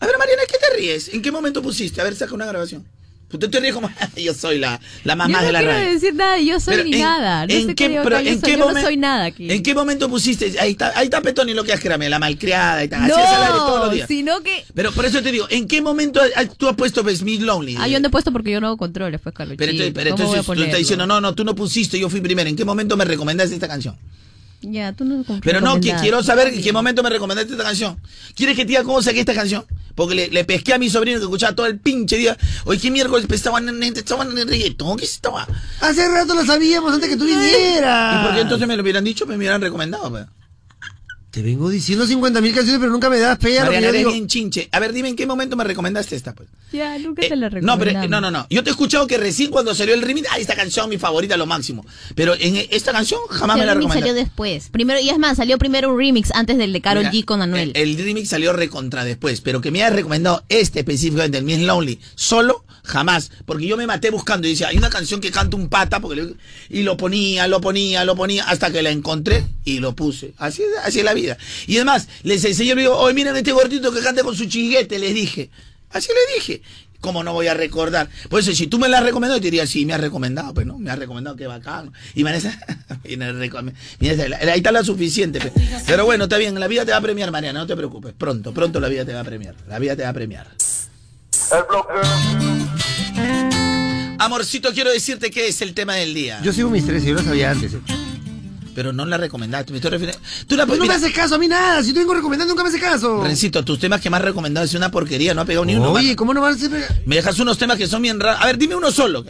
A 0.00 0.06
ver, 0.06 0.16
Mariana, 0.18 0.42
¿qué 0.50 0.56
te 0.58 0.74
ríes? 0.76 1.08
¿En 1.12 1.20
qué 1.20 1.30
momento 1.30 1.60
pusiste? 1.62 2.00
A 2.00 2.04
ver, 2.04 2.16
saca 2.16 2.34
una 2.34 2.46
grabación. 2.46 2.82
Pues 3.28 3.40
tú 3.40 3.50
te 3.50 3.60
ríes 3.60 3.74
como, 3.74 3.90
yo 4.16 4.32
soy 4.32 4.58
la, 4.58 4.80
la 5.04 5.14
no 5.14 5.26
de 5.26 5.52
la 5.52 5.58
quiero 5.58 5.74
radio. 5.74 5.90
decir 5.92 6.14
nada, 6.14 6.40
yo 6.40 6.58
soy 6.60 6.76
Pero 6.76 6.84
ni 6.88 6.94
en- 6.94 7.00
nada. 7.02 7.46
No 7.46 7.52
¿en 7.52 7.60
sé 7.66 7.74
qué, 7.74 7.88
qué 7.88 8.00
pero 8.02 8.20
yo 8.22 8.30
en 8.30 8.40
soy- 8.40 8.52
qué 8.52 8.58
yo 8.58 8.72
no 8.72 8.80
soy 8.80 8.96
nada 8.96 9.24
aquí. 9.26 9.52
¿En 9.52 9.62
qué 9.62 9.74
momento 9.74 10.08
pusiste? 10.08 10.58
Ahí 10.58 10.70
está, 10.70 10.92
ahí 10.96 11.04
está 11.08 11.20
Petón 11.20 11.46
y 11.50 11.52
lo 11.52 11.62
que 11.62 11.74
has 11.74 11.80
créame, 11.80 12.08
la 12.08 12.18
malcriada 12.18 12.82
y 12.84 12.88
tal. 12.88 13.02
Así 13.02 13.12
es 13.20 13.28
al 13.28 13.42
aire 13.42 13.52
todos 13.58 13.78
los 13.80 13.88
No, 13.88 13.94
días. 13.94 14.08
sino 14.08 14.40
que... 14.42 14.64
Pero 14.72 14.92
por 14.92 15.04
eso 15.04 15.20
te 15.22 15.30
digo, 15.30 15.46
¿en 15.50 15.68
qué 15.68 15.82
momento 15.82 16.22
tú 16.56 16.68
has 16.68 16.74
puesto 16.76 17.02
pues, 17.02 17.20
Me 17.22 17.36
Lonely? 17.36 17.76
Ah, 17.78 17.86
yo 17.86 18.00
no 18.00 18.06
he 18.08 18.10
puesto 18.10 18.32
porque 18.32 18.50
yo 18.50 18.62
no 18.62 18.68
hago 18.68 18.78
controles, 18.78 19.20
pues, 19.20 19.34
Carlos. 19.34 19.56
pero 19.58 19.72
entonces, 19.72 19.92
pero 19.94 20.08
entonces 20.10 20.46
tú 20.46 20.52
estás 20.62 20.78
diciendo, 20.78 21.06
no, 21.06 21.20
no, 21.20 21.34
tú 21.34 21.44
no 21.44 21.54
pusiste, 21.54 21.98
yo 22.00 22.08
fui 22.08 22.22
primero. 22.22 22.48
¿En 22.48 22.56
qué 22.56 22.64
momento 22.64 22.96
me 22.96 23.04
recomendaste 23.04 23.52
esta 23.54 23.68
canción? 23.68 23.94
Ya, 24.60 24.92
tú 24.92 25.04
no 25.04 25.24
Pero 25.42 25.60
no, 25.60 25.80
que 25.80 25.94
quiero 26.00 26.22
saber 26.22 26.48
en 26.48 26.62
qué 26.62 26.72
momento 26.72 27.02
me 27.02 27.10
recomendaste 27.10 27.52
esta 27.52 27.64
canción. 27.64 28.00
¿Quieres 28.34 28.56
que 28.56 28.62
te 28.64 28.68
diga 28.68 28.82
cómo 28.82 29.00
saqué 29.02 29.20
esta 29.20 29.34
canción? 29.34 29.64
Porque 29.94 30.14
le, 30.14 30.28
le 30.28 30.44
pesqué 30.44 30.74
a 30.74 30.78
mi 30.78 30.90
sobrino 30.90 31.18
que 31.18 31.24
escuchaba 31.24 31.54
todo 31.54 31.66
el 31.66 31.78
pinche 31.78 32.16
día. 32.16 32.36
Oye, 32.64 32.80
¿qué 32.80 32.90
miércoles 32.90 33.26
estaban 33.30 33.68
en, 33.68 33.82
estaban 33.82 34.30
en 34.32 34.38
el 34.38 34.48
reggaetón? 34.48 34.96
¿Qué 34.96 35.04
estaba? 35.04 35.46
Hace 35.80 36.08
rato 36.08 36.34
lo 36.34 36.44
sabíamos 36.44 36.92
antes 36.92 37.08
que 37.08 37.16
tú 37.16 37.24
vinieras. 37.24 38.20
¿Y 38.20 38.26
por 38.26 38.34
qué 38.34 38.40
entonces 38.40 38.66
me 38.66 38.76
lo 38.76 38.82
hubieran 38.82 39.04
dicho? 39.04 39.26
Me 39.26 39.36
hubieran 39.36 39.60
recomendado. 39.60 40.10
pues. 40.10 40.26
Te 41.30 41.42
vengo 41.42 41.68
diciendo 41.68 42.06
50 42.06 42.40
mil 42.40 42.54
canciones, 42.54 42.80
pero 42.80 42.90
nunca 42.90 43.10
me 43.10 43.18
das 43.18 43.36
pega. 43.38 43.60
lo 43.64 43.70
que 43.70 43.76
Mariana, 43.76 43.88
eres 43.88 43.98
digo. 44.00 44.12
bien 44.12 44.26
chinche. 44.28 44.68
A 44.72 44.80
ver, 44.80 44.94
dime 44.94 45.10
en 45.10 45.16
qué 45.16 45.26
momento 45.26 45.56
me 45.56 45.64
recomendaste 45.64 46.16
esta, 46.16 46.34
pues. 46.34 46.48
Ya, 46.72 46.98
nunca 46.98 47.20
te 47.20 47.28
la 47.36 47.36
No, 47.36 47.48
recomendamos. 47.50 47.78
pero 47.84 48.02
eh, 48.04 48.08
no, 48.08 48.20
no, 48.22 48.30
no. 48.30 48.46
Yo 48.48 48.64
te 48.64 48.70
he 48.70 48.72
escuchado 48.72 49.06
que 49.06 49.18
recién 49.18 49.50
cuando 49.50 49.74
salió 49.74 49.92
el 49.94 50.00
remix, 50.00 50.26
ah, 50.30 50.38
esta 50.38 50.56
canción 50.56 50.88
mi 50.88 50.96
favorita, 50.96 51.36
lo 51.36 51.44
máximo. 51.44 51.84
Pero 52.14 52.34
en 52.34 52.56
esta 52.70 52.92
canción 52.92 53.20
jamás 53.28 53.56
Sí, 53.56 53.60
me 53.60 53.66
la 53.66 53.72
el 53.72 53.78
remix 53.78 53.94
recomendaste. 53.94 54.08
salió 54.08 54.14
después. 54.14 54.68
Primero, 54.70 55.00
y 55.00 55.10
es 55.10 55.18
más, 55.18 55.36
salió 55.36 55.58
primero 55.58 55.92
un 55.92 55.98
remix 55.98 56.30
antes 56.34 56.56
del 56.56 56.72
de 56.72 56.80
Carol 56.80 57.04
G 57.04 57.24
con 57.26 57.42
Anuel. 57.42 57.72
El, 57.74 57.90
el 57.90 57.98
remix 58.04 58.30
salió 58.30 58.54
recontra 58.54 59.04
después, 59.04 59.42
pero 59.42 59.60
que 59.60 59.70
me 59.70 59.82
hayas 59.82 59.94
recomendado 59.96 60.44
este 60.48 60.78
específicamente, 60.80 61.36
el 61.36 61.44
Miss 61.44 61.60
Lonely, 61.60 62.00
solo, 62.14 62.64
jamás. 62.84 63.30
Porque 63.44 63.66
yo 63.66 63.76
me 63.76 63.86
maté 63.86 64.08
buscando 64.10 64.46
y 64.46 64.52
decía, 64.52 64.68
hay 64.68 64.78
una 64.78 64.88
canción 64.88 65.20
que 65.20 65.30
canta 65.30 65.56
un 65.58 65.68
pata, 65.68 66.00
porque 66.00 66.22
le- 66.22 66.34
y 66.70 66.84
lo 66.84 66.96
ponía, 66.96 67.46
lo 67.48 67.60
ponía, 67.60 68.04
lo 68.06 68.16
ponía, 68.16 68.44
hasta 68.48 68.70
que 68.72 68.80
la 68.82 68.90
encontré 68.90 69.44
y 69.64 69.80
lo 69.80 69.94
puse. 69.94 70.32
Así 70.38 70.62
es, 70.62 70.68
así 70.82 71.00
es 71.00 71.04
la 71.04 71.12
vida. 71.12 71.27
Y 71.66 71.76
además, 71.76 72.08
les 72.22 72.44
enseñé, 72.44 72.74
le 72.74 72.82
digo, 72.82 72.96
oye, 72.96 73.14
miren 73.14 73.36
este 73.36 73.52
gordito 73.52 73.92
que 73.92 74.00
canta 74.00 74.22
con 74.22 74.34
su 74.36 74.46
chinguete, 74.46 74.98
les 74.98 75.14
dije. 75.14 75.50
Así 75.90 76.08
le 76.08 76.34
dije. 76.36 76.62
¿Cómo 77.00 77.22
no 77.22 77.32
voy 77.32 77.46
a 77.46 77.54
recordar? 77.54 78.08
Por 78.28 78.40
eso, 78.40 78.52
si 78.52 78.66
tú 78.66 78.76
me 78.80 78.88
la 78.88 78.98
has 78.98 79.04
recomendado, 79.04 79.38
yo 79.38 79.42
te 79.42 79.46
diría, 79.46 79.68
sí, 79.68 79.86
me 79.86 79.94
has 79.94 80.00
recomendado, 80.00 80.52
pues 80.52 80.66
no, 80.66 80.78
me 80.80 80.90
has 80.90 80.98
recomendado, 80.98 81.36
qué 81.36 81.46
bacán. 81.46 81.92
Y 82.16 82.24
Vanessa, 82.24 82.58
ahí 83.04 84.56
está 84.56 84.72
la 84.72 84.82
suficiente. 84.82 85.38
pe. 85.40 85.52
Pero 85.86 86.06
bueno, 86.06 86.24
está 86.24 86.38
bien, 86.38 86.58
la 86.58 86.66
vida 86.66 86.84
te 86.84 86.90
va 86.90 86.96
a 86.96 87.00
premiar, 87.00 87.30
Mariana, 87.30 87.60
no 87.60 87.66
te 87.68 87.76
preocupes. 87.76 88.14
Pronto, 88.18 88.52
pronto 88.52 88.80
la 88.80 88.88
vida 88.88 89.04
te 89.04 89.12
va 89.12 89.20
a 89.20 89.24
premiar. 89.24 89.54
La 89.68 89.78
vida 89.78 89.94
te 89.94 90.02
va 90.02 90.08
a 90.08 90.12
premiar. 90.12 90.48
Amorcito, 94.18 94.72
quiero 94.72 94.90
decirte 94.90 95.30
que 95.30 95.46
es 95.46 95.62
el 95.62 95.74
tema 95.74 95.94
del 95.94 96.14
día. 96.14 96.40
Yo 96.42 96.52
sigo 96.52 96.68
mis 96.68 96.84
tres, 96.84 97.04
yo 97.04 97.14
lo 97.14 97.22
sabía 97.22 97.52
antes. 97.52 97.74
eh. 97.74 97.78
Pero 98.78 98.92
no 98.92 99.04
la 99.06 99.16
recomendaste, 99.16 99.72
me 99.72 99.78
estoy 99.78 99.90
refiriendo. 99.90 100.22
Tú 100.46 100.54
la 100.54 100.64
Pues 100.64 100.78
no 100.78 100.86
me 100.86 100.94
haces 100.94 101.12
caso 101.12 101.34
a 101.34 101.38
mí 101.38 101.48
nada, 101.48 101.82
si 101.82 101.92
te 101.92 101.98
vengo 101.98 102.14
recomendando 102.14 102.52
nunca 102.54 102.62
me 102.62 102.68
haces 102.68 102.80
caso. 102.80 103.24
Rencito, 103.24 103.64
tus 103.64 103.80
temas 103.80 104.00
que 104.00 104.08
has 104.08 104.22
recomendado 104.22 104.64
es 104.64 104.72
una 104.74 104.88
porquería, 104.92 105.34
no 105.34 105.40
ha 105.40 105.44
pegado 105.44 105.64
ni 105.64 105.74
uno. 105.74 105.90
Oye. 105.90 106.14
¿cómo 106.14 106.32
no 106.32 106.40
van 106.42 106.54
a 106.54 106.56
ser? 106.56 106.70
Me 107.04 107.16
dejas 107.16 107.40
unos 107.40 107.58
temas 107.58 107.76
que 107.76 107.88
son 107.88 108.02
bien 108.02 108.20
raros. 108.20 108.40
A 108.40 108.46
ver, 108.46 108.56
dime 108.56 108.76
uno 108.76 108.92
solo. 108.92 109.24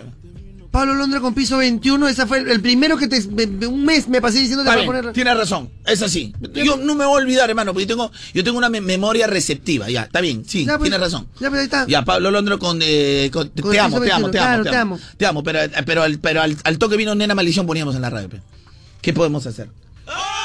Pablo 0.70 0.92
Londra 0.92 1.20
con 1.20 1.32
piso 1.32 1.56
21, 1.56 2.08
esa 2.08 2.26
fue 2.26 2.40
el, 2.40 2.60
primero 2.60 2.98
que 2.98 3.08
te. 3.08 3.26
un 3.66 3.86
mes 3.86 4.06
me 4.06 4.20
pasé 4.20 4.40
diciendo 4.40 4.70
que 4.70 4.82
poner. 4.84 5.12
tienes 5.14 5.34
razón, 5.34 5.70
es 5.86 6.02
así. 6.02 6.34
Yo 6.52 6.76
no 6.76 6.94
me 6.94 7.06
voy 7.06 7.14
a 7.20 7.22
olvidar, 7.24 7.48
hermano, 7.48 7.72
porque 7.72 7.86
yo 7.86 7.96
tengo, 7.96 8.12
yo 8.34 8.44
tengo 8.44 8.58
una 8.58 8.68
me- 8.68 8.82
memoria 8.82 9.26
receptiva. 9.26 9.88
Ya, 9.88 10.02
está 10.02 10.20
bien, 10.20 10.44
sí, 10.46 10.66
Ya, 10.66 10.76
pues, 10.76 10.90
tienes 10.90 11.00
razón. 11.00 11.26
Ya, 11.40 11.48
pues 11.48 11.60
ahí 11.60 11.64
está. 11.64 11.86
Ya, 11.86 12.04
Pablo 12.04 12.30
Londro 12.30 12.58
con, 12.58 12.80
eh, 12.82 13.30
con- 13.32 13.48
te, 13.48 13.62
Con 13.62 13.72
te 13.72 13.80
amo, 13.80 13.98
te 13.98 14.12
amo, 14.12 14.26
21, 14.26 14.30
te 14.30 14.38
amo, 14.38 14.62
te 14.64 14.70
te 14.70 14.76
amo. 14.76 14.94
amo. 14.96 15.04
Te 15.16 15.26
amo, 15.26 15.42
pero, 15.42 15.58
pero, 15.86 16.02
al, 16.02 16.18
pero 16.18 16.42
al, 16.42 16.54
al 16.62 16.78
toque 16.78 16.98
vino 16.98 17.14
Nena 17.14 17.34
Maldición 17.34 17.66
poníamos 17.66 17.96
en 17.96 18.02
la 18.02 18.10
radio. 18.10 18.28
pe. 18.28 18.42
¿Qué 19.00 19.12
podemos 19.12 19.46
hacer? 19.46 19.68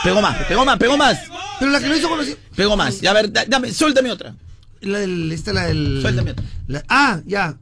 Pegó 0.03 0.21
más, 0.21 0.37
pegó 0.45 0.65
más, 0.65 0.77
pegó 0.77 0.97
más. 0.97 1.17
Pero 1.59 1.71
la 1.71 1.79
que 1.79 1.87
no 1.87 1.95
hizo 1.95 2.09
conocido. 2.09 2.37
Pegó 2.55 2.75
más. 2.75 2.99
Ya, 3.01 3.11
a 3.11 3.13
ver, 3.13 3.31
da- 3.31 3.45
dame, 3.47 3.71
suéltame 3.71 4.11
otra. 4.11 4.35
La 4.81 4.99
del. 4.99 5.31
Esta, 5.31 5.53
la 5.53 5.65
del. 5.67 5.99
Suéltame 6.01 6.31
otra. 6.31 6.43
la- 6.67 6.83
ah, 6.89 7.21
ya. 7.25 7.57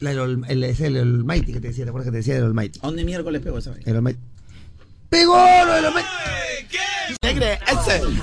La 0.00 0.10
del. 0.10 0.42
El, 0.48 0.64
es 0.64 0.80
el 0.80 0.96
Almighty 0.96 1.52
que 1.52 1.60
te 1.60 1.68
decía, 1.68 1.84
¿te 1.84 1.90
acuerdas 1.90 2.06
que 2.06 2.12
te 2.12 2.16
decía 2.18 2.34
del 2.34 2.44
Almighty? 2.44 2.80
¿A 2.82 2.86
dónde 2.86 3.04
miércoles 3.04 3.40
pegó 3.42 3.58
esa 3.58 3.70
vaina? 3.70 3.84
El 3.88 3.96
Almighty. 3.96 4.18
¡Pegó 5.08 5.36
lo 5.66 5.72
del 5.74 5.84
Almighty! 5.86 6.08
Ese. 6.58 6.78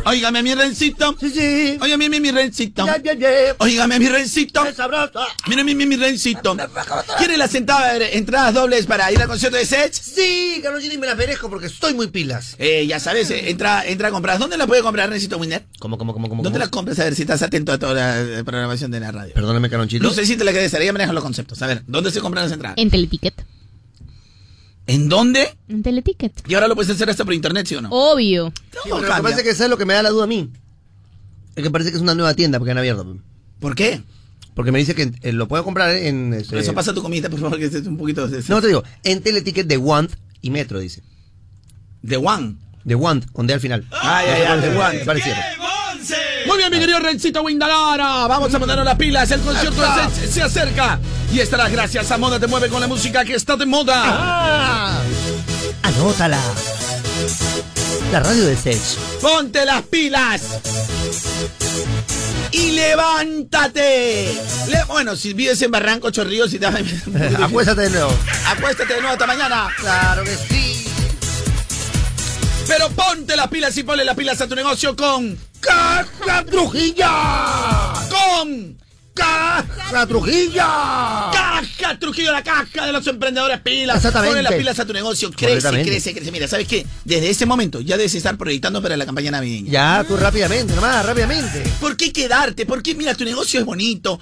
Óigame 0.05 0.43
mi 0.43 0.55
rencito. 0.55 1.15
Sí, 1.19 1.29
sí. 1.29 1.77
Óigame 1.81 2.09
mi, 2.09 2.19
mi 2.19 2.31
rencito. 2.31 2.85
Ya, 2.85 3.01
ya, 3.01 3.13
ya. 3.13 3.55
Óigame 3.57 3.99
mi 3.99 4.07
rencito. 4.07 4.63
¡Qué 4.63 4.73
sabroso! 4.73 5.19
Mira 5.47 5.63
mi, 5.63 5.75
mi, 5.75 5.85
mi 5.85 5.95
rencito. 5.95 6.55
¿Quiere 7.17 7.38
la 7.38 7.47
sentada 7.47 7.97
entradas 7.97 8.53
dobles 8.53 8.85
para 8.85 9.11
ir 9.11 9.21
al 9.21 9.27
concierto 9.27 9.57
de 9.57 9.65
Sech? 9.65 9.93
Sí, 9.93 10.59
Carolina, 10.63 10.93
y 10.93 10.97
me 10.97 11.07
las 11.07 11.17
merezco 11.17 11.49
porque 11.49 11.67
estoy 11.67 11.93
muy 11.93 12.07
pilas. 12.07 12.55
Eh, 12.57 12.85
ya 12.88 12.99
sabes, 12.99 13.29
eh, 13.31 13.49
entra, 13.49 13.85
entra 13.85 14.07
a 14.07 14.11
comprar. 14.11 14.39
¿Dónde 14.39 14.57
la 14.57 14.67
puede 14.67 14.81
comprar, 14.81 15.09
Rencito 15.09 15.38
Winner? 15.38 15.65
¿Cómo, 15.79 15.97
cómo, 15.97 16.13
cómo, 16.13 16.29
cómo? 16.29 16.43
¿Dónde 16.43 16.59
cómo? 16.59 16.65
la 16.65 16.71
compras? 16.71 16.99
A 16.99 17.05
ver 17.05 17.15
si 17.15 17.23
estás 17.23 17.41
atento 17.41 17.71
a 17.71 17.77
toda 17.77 17.93
la 17.93 18.21
eh, 18.21 18.43
programación 18.43 18.91
de 18.91 18.99
la 18.99 19.11
radio. 19.11 19.33
Perdóname, 19.33 19.69
Caronchito. 19.69 20.03
No 20.03 20.13
sé 20.13 20.25
si 20.25 20.38
te 20.38 20.43
la 20.43 20.53
querés, 20.53 20.73
ella 20.73 20.93
maneja 20.93 21.13
los 21.13 21.23
conceptos. 21.23 21.61
A 21.61 21.67
ver, 21.67 21.83
¿dónde 21.88 22.11
se 22.11 22.21
compran 22.21 22.45
las 22.45 22.53
entradas? 22.53 22.77
En 22.77 22.89
Teleticket. 22.89 23.57
¿En 24.88 25.09
dónde? 25.09 25.55
En 25.67 25.83
Teleticket. 25.83 26.31
Y 26.47 26.53
ahora 26.55 26.67
lo 26.67 26.75
puedes 26.75 26.89
hacer 26.89 27.09
hasta 27.09 27.25
por 27.25 27.33
internet, 27.33 27.67
¿sí 27.67 27.75
o 27.75 27.81
no? 27.81 27.89
Obvio. 27.91 28.53
Sí, 28.71 28.79
pero 28.85 29.01
lo 29.01 29.15
que 29.15 29.21
pasa 29.21 29.38
es 29.38 29.43
que 29.43 29.49
eso 29.49 29.63
es 29.65 29.69
lo 29.69 29.77
que 29.77 29.85
me 29.85 29.93
da 29.93 30.01
la 30.01 30.09
duda 30.09 30.23
a 30.23 30.27
mí. 30.27 30.49
Es 31.55 31.63
que 31.63 31.69
parece 31.69 31.91
que 31.91 31.97
es 31.97 32.01
una 32.01 32.15
nueva 32.15 32.33
tienda 32.33 32.57
porque 32.57 32.71
han 32.71 32.77
abierto. 32.77 33.17
¿Por 33.59 33.75
qué? 33.75 34.01
Porque 34.55 34.71
me 34.71 34.79
dice 34.79 34.95
que 34.95 35.11
eh, 35.21 35.33
lo 35.33 35.47
puedo 35.47 35.63
comprar 35.63 35.95
en... 35.95 36.33
este, 36.33 36.49
Por 36.51 36.59
eso 36.59 36.73
pasa 36.73 36.93
tu 36.93 37.03
comida, 37.03 37.29
por 37.29 37.39
favor, 37.39 37.59
que 37.59 37.65
estés 37.65 37.85
un 37.85 37.97
poquito... 37.97 38.27
De, 38.27 38.41
No, 38.47 38.61
te 38.61 38.67
digo, 38.67 38.83
en 39.03 39.21
Teleticket 39.21 39.67
de 39.67 39.77
Want 39.77 40.11
y 40.41 40.49
Metro, 40.49 40.79
dice. 40.79 41.03
de 42.01 42.17
One. 42.17 42.55
De 42.83 42.95
Want, 42.95 43.29
con 43.33 43.45
D 43.45 43.53
al 43.53 43.59
final. 43.59 43.85
Ah, 43.91 44.23
ya, 44.25 44.39
ya, 44.39 44.57
de 44.57 44.75
Want. 44.75 44.95
Muy 46.47 46.57
bien, 46.57 46.71
mi 46.71 46.79
querido 46.79 46.99
Rencito 46.99 47.41
Windalara. 47.43 48.25
Vamos 48.27 48.53
a 48.53 48.59
ponernos 48.59 48.85
las 48.85 48.95
pilas. 48.95 49.29
El 49.31 49.41
concierto 49.41 49.81
Sech 49.81 50.29
se 50.31 50.41
acerca. 50.41 50.99
Y 51.32 51.39
estará 51.39 51.69
gracias 51.69 52.09
a 52.11 52.17
Moda 52.17 52.39
Te 52.39 52.47
Mueve 52.47 52.69
con 52.69 52.82
la 52.82 52.88
música 52.88 53.23
que 53.25 53.36
está 53.36 53.55
de 53.55 53.65
moda. 53.65 54.01
¡Ah! 54.05 55.01
Anótala. 55.84 56.39
La 58.11 58.19
radio 58.21 58.45
de 58.45 58.55
Sech. 58.55 58.82
Ponte 59.21 59.65
las 59.65 59.82
pilas. 59.84 60.41
Y 62.51 62.71
levántate. 62.71 64.41
Le- 64.69 64.84
bueno, 64.88 65.15
si 65.15 65.34
vives 65.34 65.61
en 65.61 65.69
Barranco 65.71 66.09
Chorrillos 66.11 66.53
y 66.53 66.59
te 66.59 66.65
Acuéstate 67.43 67.82
de 67.82 67.89
nuevo. 67.89 68.13
Acuéstate 68.47 68.93
de 68.95 68.99
nuevo 69.01 69.13
hasta 69.13 69.28
mañana. 69.28 69.67
Claro 69.78 70.23
que 70.23 70.36
sí. 70.36 70.86
Pero 72.67 72.89
ponte 72.89 73.36
las 73.36 73.47
pilas 73.47 73.78
y 73.78 73.84
ponle 73.84 74.03
las 74.05 74.15
pilas 74.15 74.39
a 74.41 74.47
tu 74.47 74.55
negocio 74.55 74.95
con 74.95 75.38
¡Caja 75.59 76.43
Trujilla! 76.45 77.93
con 78.09 78.78
¡Caja 79.18 80.05
Trujilla! 80.07 81.32
Caja 81.32 81.99
Trujillo, 81.99 82.32
la 82.32 82.43
caja 82.43 82.86
de 82.86 82.91
los 82.91 83.05
emprendedores 83.07 83.59
pilas. 83.61 83.97
Exactamente. 83.97 84.36
Ponle 84.36 84.43
las 84.49 84.53
pilas 84.53 84.80
a 84.80 84.86
tu 84.86 84.93
negocio. 84.93 85.32
Crece, 85.32 85.70
crece, 85.84 86.13
crece. 86.13 86.32
Mira, 86.32 86.47
¿sabes 86.47 86.68
qué? 86.68 86.86
Desde 87.05 87.30
ese 87.30 87.45
momento 87.45 87.82
ya 87.82 87.97
debes 87.97 88.13
estar 88.15 88.38
proyectando 88.38 88.82
para 88.82 88.95
la 88.97 89.05
campaña 89.05 89.32
navideña. 89.32 89.72
Ya, 89.72 90.05
tú 90.07 90.18
rápidamente, 90.18 90.74
nomás, 90.76 91.05
rápidamente. 91.05 91.63
¿Por 91.80 91.95
qué 91.97 92.11
quedarte? 92.13 92.65
Porque 92.65 92.95
mira, 92.95 93.15
tu 93.15 93.24
negocio 93.26 93.59
es 93.59 93.65
bonito. 93.65 94.20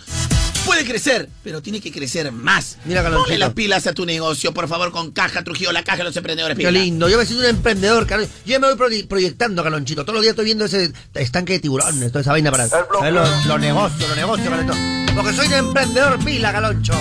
Puede 0.65 0.83
crecer, 0.83 1.29
pero 1.43 1.61
tiene 1.61 1.79
que 1.79 1.91
crecer 1.91 2.31
más. 2.31 2.77
Mira, 2.85 3.01
Ponle 3.03 3.11
Galonchito. 3.17 3.37
las 3.39 3.53
pilas 3.53 3.85
a 3.85 3.93
tu 3.93 4.03
negocio, 4.03 4.51
por 4.51 4.67
favor, 4.67 4.91
con 4.91 5.11
Caja 5.11 5.43
Trujillo, 5.43 5.71
la 5.71 5.83
caja 5.83 5.99
de 5.99 6.05
los 6.05 6.17
emprendedores 6.17 6.57
Qué 6.57 6.65
pilas. 6.67 6.73
lindo. 6.83 7.07
Yo 7.07 7.19
me 7.19 7.25
siento 7.27 7.43
un 7.43 7.49
emprendedor, 7.51 8.07
Carlos. 8.07 8.29
Yo 8.47 8.59
me 8.59 8.73
voy 8.73 8.75
proye- 8.75 9.07
proyectando, 9.07 9.61
Galonchito. 9.61 10.01
Todos 10.05 10.15
los 10.15 10.21
días 10.23 10.31
estoy 10.31 10.45
viendo 10.45 10.65
ese 10.65 10.91
estanque 11.13 11.53
de 11.53 11.59
tiburones, 11.59 12.11
toda 12.11 12.21
esa 12.21 12.31
vaina 12.31 12.49
para 12.49 12.67
saber 12.67 13.13
los 13.13 13.45
los 13.45 13.59
negocios, 13.59 14.07
los 14.09 14.17
negocios, 14.17 14.47
para 14.49 14.65
todo. 14.65 14.75
Porque 15.15 15.33
soy 15.33 15.47
un 15.47 15.53
emprendedor 15.53 16.19
pila, 16.23 16.51
Galoncho. 16.51 16.93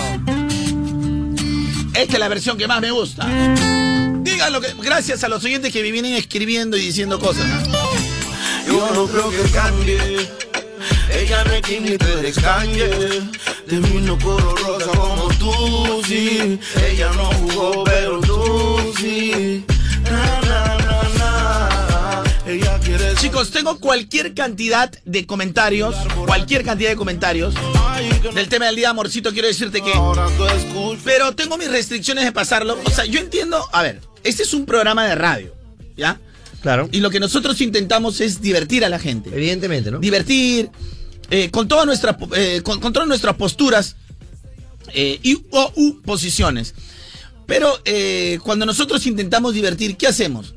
Esta 1.93 2.13
es 2.13 2.19
la 2.19 2.27
versión 2.27 2.57
que 2.57 2.67
más 2.67 2.81
me 2.81 2.91
gusta. 2.91 3.27
Digan 4.21 4.53
lo 4.53 4.61
que. 4.61 4.73
Gracias 4.81 5.23
a 5.23 5.29
los 5.29 5.43
oyentes 5.43 5.71
que 5.71 5.81
me 5.81 5.91
vienen 5.91 6.13
escribiendo 6.13 6.77
y 6.77 6.81
diciendo 6.81 7.19
cosas. 7.19 7.45
¿no? 7.67 7.77
Yo 8.67 8.89
no 8.93 9.07
creo 9.07 9.29
que 9.29 9.51
cambie. 9.51 10.29
Ella 11.13 11.43
no 11.43 11.51
es 11.53 11.61
quien 11.61 11.83
ni 11.83 11.91
eres 11.91 12.35
Kanye. 12.39 12.89
De 13.67 13.79
mí 13.79 14.01
no 14.01 14.17
corro 14.19 14.55
rosa 14.55 14.91
como 14.91 15.27
tú, 15.39 16.01
sí. 16.07 16.59
Ella 16.89 17.11
no 17.15 17.25
jugó, 17.25 17.83
pero 17.83 18.19
tú 18.21 18.93
sí. 18.99 19.65
Chicos, 23.17 23.51
tengo 23.51 23.79
cualquier 23.79 24.33
cantidad 24.33 24.91
de 25.05 25.25
comentarios. 25.25 25.95
Cualquier 26.25 26.63
cantidad 26.63 26.89
de 26.89 26.95
comentarios. 26.95 27.53
Del 28.33 28.49
tema 28.49 28.65
del 28.65 28.75
día, 28.75 28.89
amorcito, 28.89 29.31
quiero 29.31 29.47
decirte 29.47 29.81
que. 29.81 29.91
Pero 31.03 31.35
tengo 31.35 31.57
mis 31.57 31.69
restricciones 31.69 32.25
de 32.25 32.31
pasarlo. 32.31 32.77
O 32.83 32.89
sea, 32.89 33.05
yo 33.05 33.19
entiendo. 33.19 33.63
A 33.71 33.81
ver, 33.81 34.01
este 34.23 34.43
es 34.43 34.53
un 34.53 34.65
programa 34.65 35.05
de 35.05 35.15
radio. 35.15 35.53
¿Ya? 35.97 36.19
Claro. 36.61 36.89
Y 36.91 36.99
lo 36.99 37.09
que 37.09 37.19
nosotros 37.19 37.61
intentamos 37.61 38.21
es 38.21 38.41
divertir 38.41 38.83
a 38.85 38.89
la 38.89 38.99
gente. 38.99 39.29
Evidentemente, 39.33 39.91
¿no? 39.91 39.99
Divertir. 39.99 40.69
eh, 41.29 41.49
con, 41.51 41.67
todas 41.67 41.85
nuestras, 41.85 42.15
eh, 42.35 42.61
con, 42.63 42.79
con 42.79 42.91
todas 42.91 43.07
nuestras 43.07 43.35
posturas 43.35 43.95
eh, 44.93 45.19
y 45.23 45.43
o 45.51 45.71
u 45.75 46.01
posiciones. 46.01 46.73
Pero 47.45 47.79
eh, 47.85 48.39
cuando 48.43 48.65
nosotros 48.65 49.05
intentamos 49.05 49.53
divertir, 49.53 49.97
¿qué 49.97 50.07
hacemos? 50.07 50.53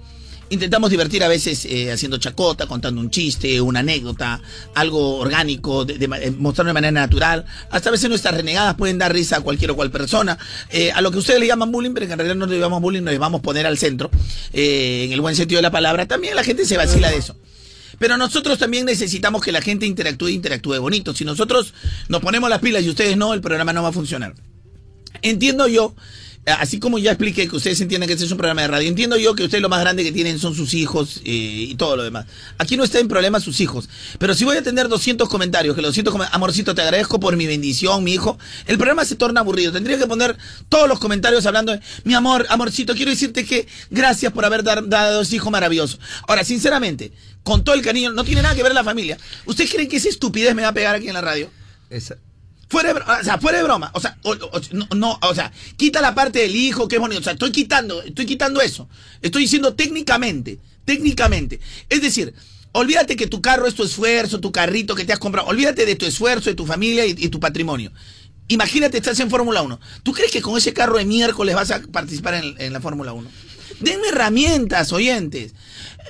Intentamos 0.51 0.90
divertir 0.90 1.22
a 1.22 1.28
veces 1.28 1.66
eh, 1.66 1.92
haciendo 1.92 2.16
chacota, 2.16 2.66
contando 2.66 3.01
un 3.01 3.11
chiste, 3.11 3.61
una 3.61 3.80
anécdota, 3.80 4.40
algo 4.74 5.18
orgánico, 5.18 5.84
de, 5.84 5.99
de 5.99 6.07
eh, 6.07 6.30
mostrarlo 6.30 6.70
de 6.70 6.74
manera 6.74 6.92
natural. 6.92 7.44
Hasta 7.70 7.90
a 7.90 7.92
veces 7.92 8.09
nuestras 8.09 8.34
renegadas 8.34 8.74
pueden 8.76 8.96
dar 8.96 9.12
risa 9.12 9.36
a 9.36 9.40
cualquier 9.42 9.72
o 9.72 9.76
cual 9.76 9.90
persona. 9.90 10.38
Eh, 10.70 10.90
a 10.90 11.03
lo 11.03 11.11
que 11.11 11.18
ustedes 11.18 11.40
le 11.40 11.46
llaman 11.46 11.70
bullying, 11.70 11.92
pero 11.92 12.07
que 12.07 12.12
en 12.12 12.18
realidad 12.18 12.36
no 12.36 12.46
le 12.46 12.57
llamamos 12.59 12.80
bullying, 12.80 13.03
nos 13.03 13.18
vamos 13.18 13.40
a 13.40 13.42
poner 13.42 13.66
al 13.66 13.76
centro, 13.76 14.11
en 14.53 15.12
el 15.12 15.20
buen 15.20 15.36
sentido 15.36 15.59
de 15.59 15.62
la 15.62 15.70
palabra. 15.70 16.07
También 16.07 16.34
la 16.34 16.44
gente 16.44 16.64
se 16.64 16.76
vacila 16.78 17.11
de 17.11 17.18
eso. 17.18 17.36
Pero 17.99 18.16
nosotros 18.16 18.59
también 18.59 18.86
necesitamos 18.86 19.42
que 19.42 19.53
la 19.53 19.61
gente 19.61 19.84
interactúe, 19.84 20.28
interactúe 20.28 20.78
bonito. 20.78 21.14
Si 21.14 21.24
nosotros 21.24 21.74
nos 22.09 22.20
ponemos 22.22 22.49
las 22.49 22.61
pilas 22.61 22.84
y 22.84 22.90
ustedes 22.90 23.16
no, 23.16 23.34
el 23.34 23.40
programa 23.40 23.72
no 23.72 23.82
va 23.82 23.88
a 23.88 23.92
funcionar. 23.92 24.34
Entiendo 25.20 25.66
yo, 25.66 25.94
así 26.55 26.78
como 26.78 26.99
ya 26.99 27.12
expliqué 27.12 27.49
que 27.49 27.57
ustedes 27.57 27.80
entienden 27.80 28.07
que 28.07 28.14
este 28.14 28.24
es 28.24 28.30
un 28.30 28.38
programa 28.38 28.62
de 28.62 28.68
radio, 28.68 28.88
entiendo 28.88 29.16
yo 29.16 29.34
que 29.34 29.44
ustedes 29.44 29.62
lo 29.62 29.68
más 29.68 29.80
grande 29.80 30.03
que 30.05 30.12
tienen 30.12 30.38
son 30.38 30.55
sus 30.55 30.74
hijos 30.74 31.20
eh, 31.24 31.30
y 31.70 31.74
todo 31.76 31.96
lo 31.96 32.03
demás. 32.03 32.26
Aquí 32.59 32.76
no 32.76 32.84
está 32.84 32.99
en 32.99 33.09
problema 33.09 33.40
sus 33.40 33.61
hijos. 33.61 33.88
Pero 34.18 34.34
si 34.34 34.44
voy 34.44 34.57
a 34.57 34.62
tener 34.62 34.88
200 34.88 35.28
comentarios, 35.28 35.74
que 35.74 35.82
los 35.82 35.90
200 35.90 36.12
com- 36.12 36.22
amorcito, 36.32 36.74
te 36.74 36.82
agradezco 36.82 37.20
por 37.20 37.36
mi 37.36 37.46
bendición, 37.46 38.03
mi 38.05 38.14
hijo, 38.14 38.38
el 38.66 38.76
programa 38.78 39.05
se 39.05 39.16
torna 39.16 39.40
aburrido. 39.40 39.72
Tendría 39.72 39.99
que 39.99 40.07
poner 40.07 40.36
todos 40.68 40.88
los 40.88 40.99
comentarios 40.99 41.44
hablando 41.46 41.72
de, 41.72 41.80
mi 42.05 42.14
amor, 42.14 42.46
amorcito, 42.49 42.94
quiero 42.94 43.11
decirte 43.11 43.44
que 43.44 43.66
gracias 43.90 44.32
por 44.32 44.44
haber 44.44 44.62
dado 44.62 45.14
dos 45.18 45.32
hijos 45.32 45.51
maravillosos. 45.53 46.01
Ahora, 46.26 46.44
sinceramente, 46.44 47.12
con 47.42 47.64
todo 47.64 47.74
el 47.74 47.82
cariño, 47.82 48.11
no 48.12 48.24
tiene 48.24 48.42
nada 48.42 48.55
que 48.55 48.62
ver 48.62 48.74
la 48.74 48.84
familia. 48.84 49.16
¿Ustedes 49.46 49.70
creen 49.70 49.88
que 49.88 49.96
esa 49.96 50.09
estupidez 50.09 50.55
me 50.55 50.62
va 50.62 50.68
a 50.68 50.74
pegar 50.74 50.94
aquí 50.94 51.09
en 51.09 51.14
la 51.14 51.20
radio? 51.20 51.51
Esa- 51.90 52.16
Fuera 52.69 52.93
de, 52.93 53.01
o 53.01 53.25
sea, 53.25 53.39
fuera 53.39 53.59
de 53.59 53.64
broma. 53.64 53.91
O 53.95 54.01
sea, 54.01 54.19
no, 54.73 54.89
no, 54.95 55.19
o 55.23 55.35
sea, 55.35 55.53
quita 55.77 56.01
la 56.01 56.14
parte 56.14 56.41
del 56.41 56.55
hijo, 56.55 56.87
que 56.87 56.97
es 56.97 57.01
bonito. 57.01 57.21
O 57.21 57.25
sea, 57.25 57.33
estoy 57.33 57.51
quitando, 57.51 58.03
estoy 58.03 58.27
quitando 58.27 58.61
eso. 58.61 58.89
Estoy 59.23 59.43
diciendo 59.43 59.75
técnicamente, 59.75 60.59
técnicamente. 60.85 61.61
Es 61.89 62.03
decir, 62.03 62.35
olvídate 62.73 63.16
que 63.16 63.27
tu 63.27 63.41
carro 63.41 63.66
es 63.66 63.75
tu 63.75 63.85
esfuerzo, 63.85 64.41
tu 64.41 64.53
carrito 64.53 64.95
que 64.95 65.05
te 65.05 65.12
has 65.12 65.19
comprado. 65.19 65.49
Olvídate 65.49 65.87
de 65.87 65.97
tu 65.97 66.05
esfuerzo, 66.05 66.51
de 66.51 66.57
tu 66.57 66.66
familia 66.66 67.07
y, 67.07 67.14
y 67.16 67.29
tu 67.29 67.41
patrimonio. 67.41 67.91
Imagínate, 68.49 68.99
estás 68.99 69.21
en 69.21 69.31
Fórmula 69.31 69.62
1. 69.62 69.81
¿Tú 70.03 70.12
crees 70.12 70.31
que 70.31 70.43
con 70.43 70.57
ese 70.57 70.73
carro 70.73 70.99
de 70.99 71.05
miércoles 71.05 71.55
vas 71.55 71.71
a 71.71 71.81
participar 71.81 72.35
en, 72.35 72.55
en 72.59 72.73
la 72.73 72.81
Fórmula 72.81 73.12
1? 73.12 73.31
Denme 73.81 74.09
herramientas, 74.09 74.93
oyentes. 74.93 75.55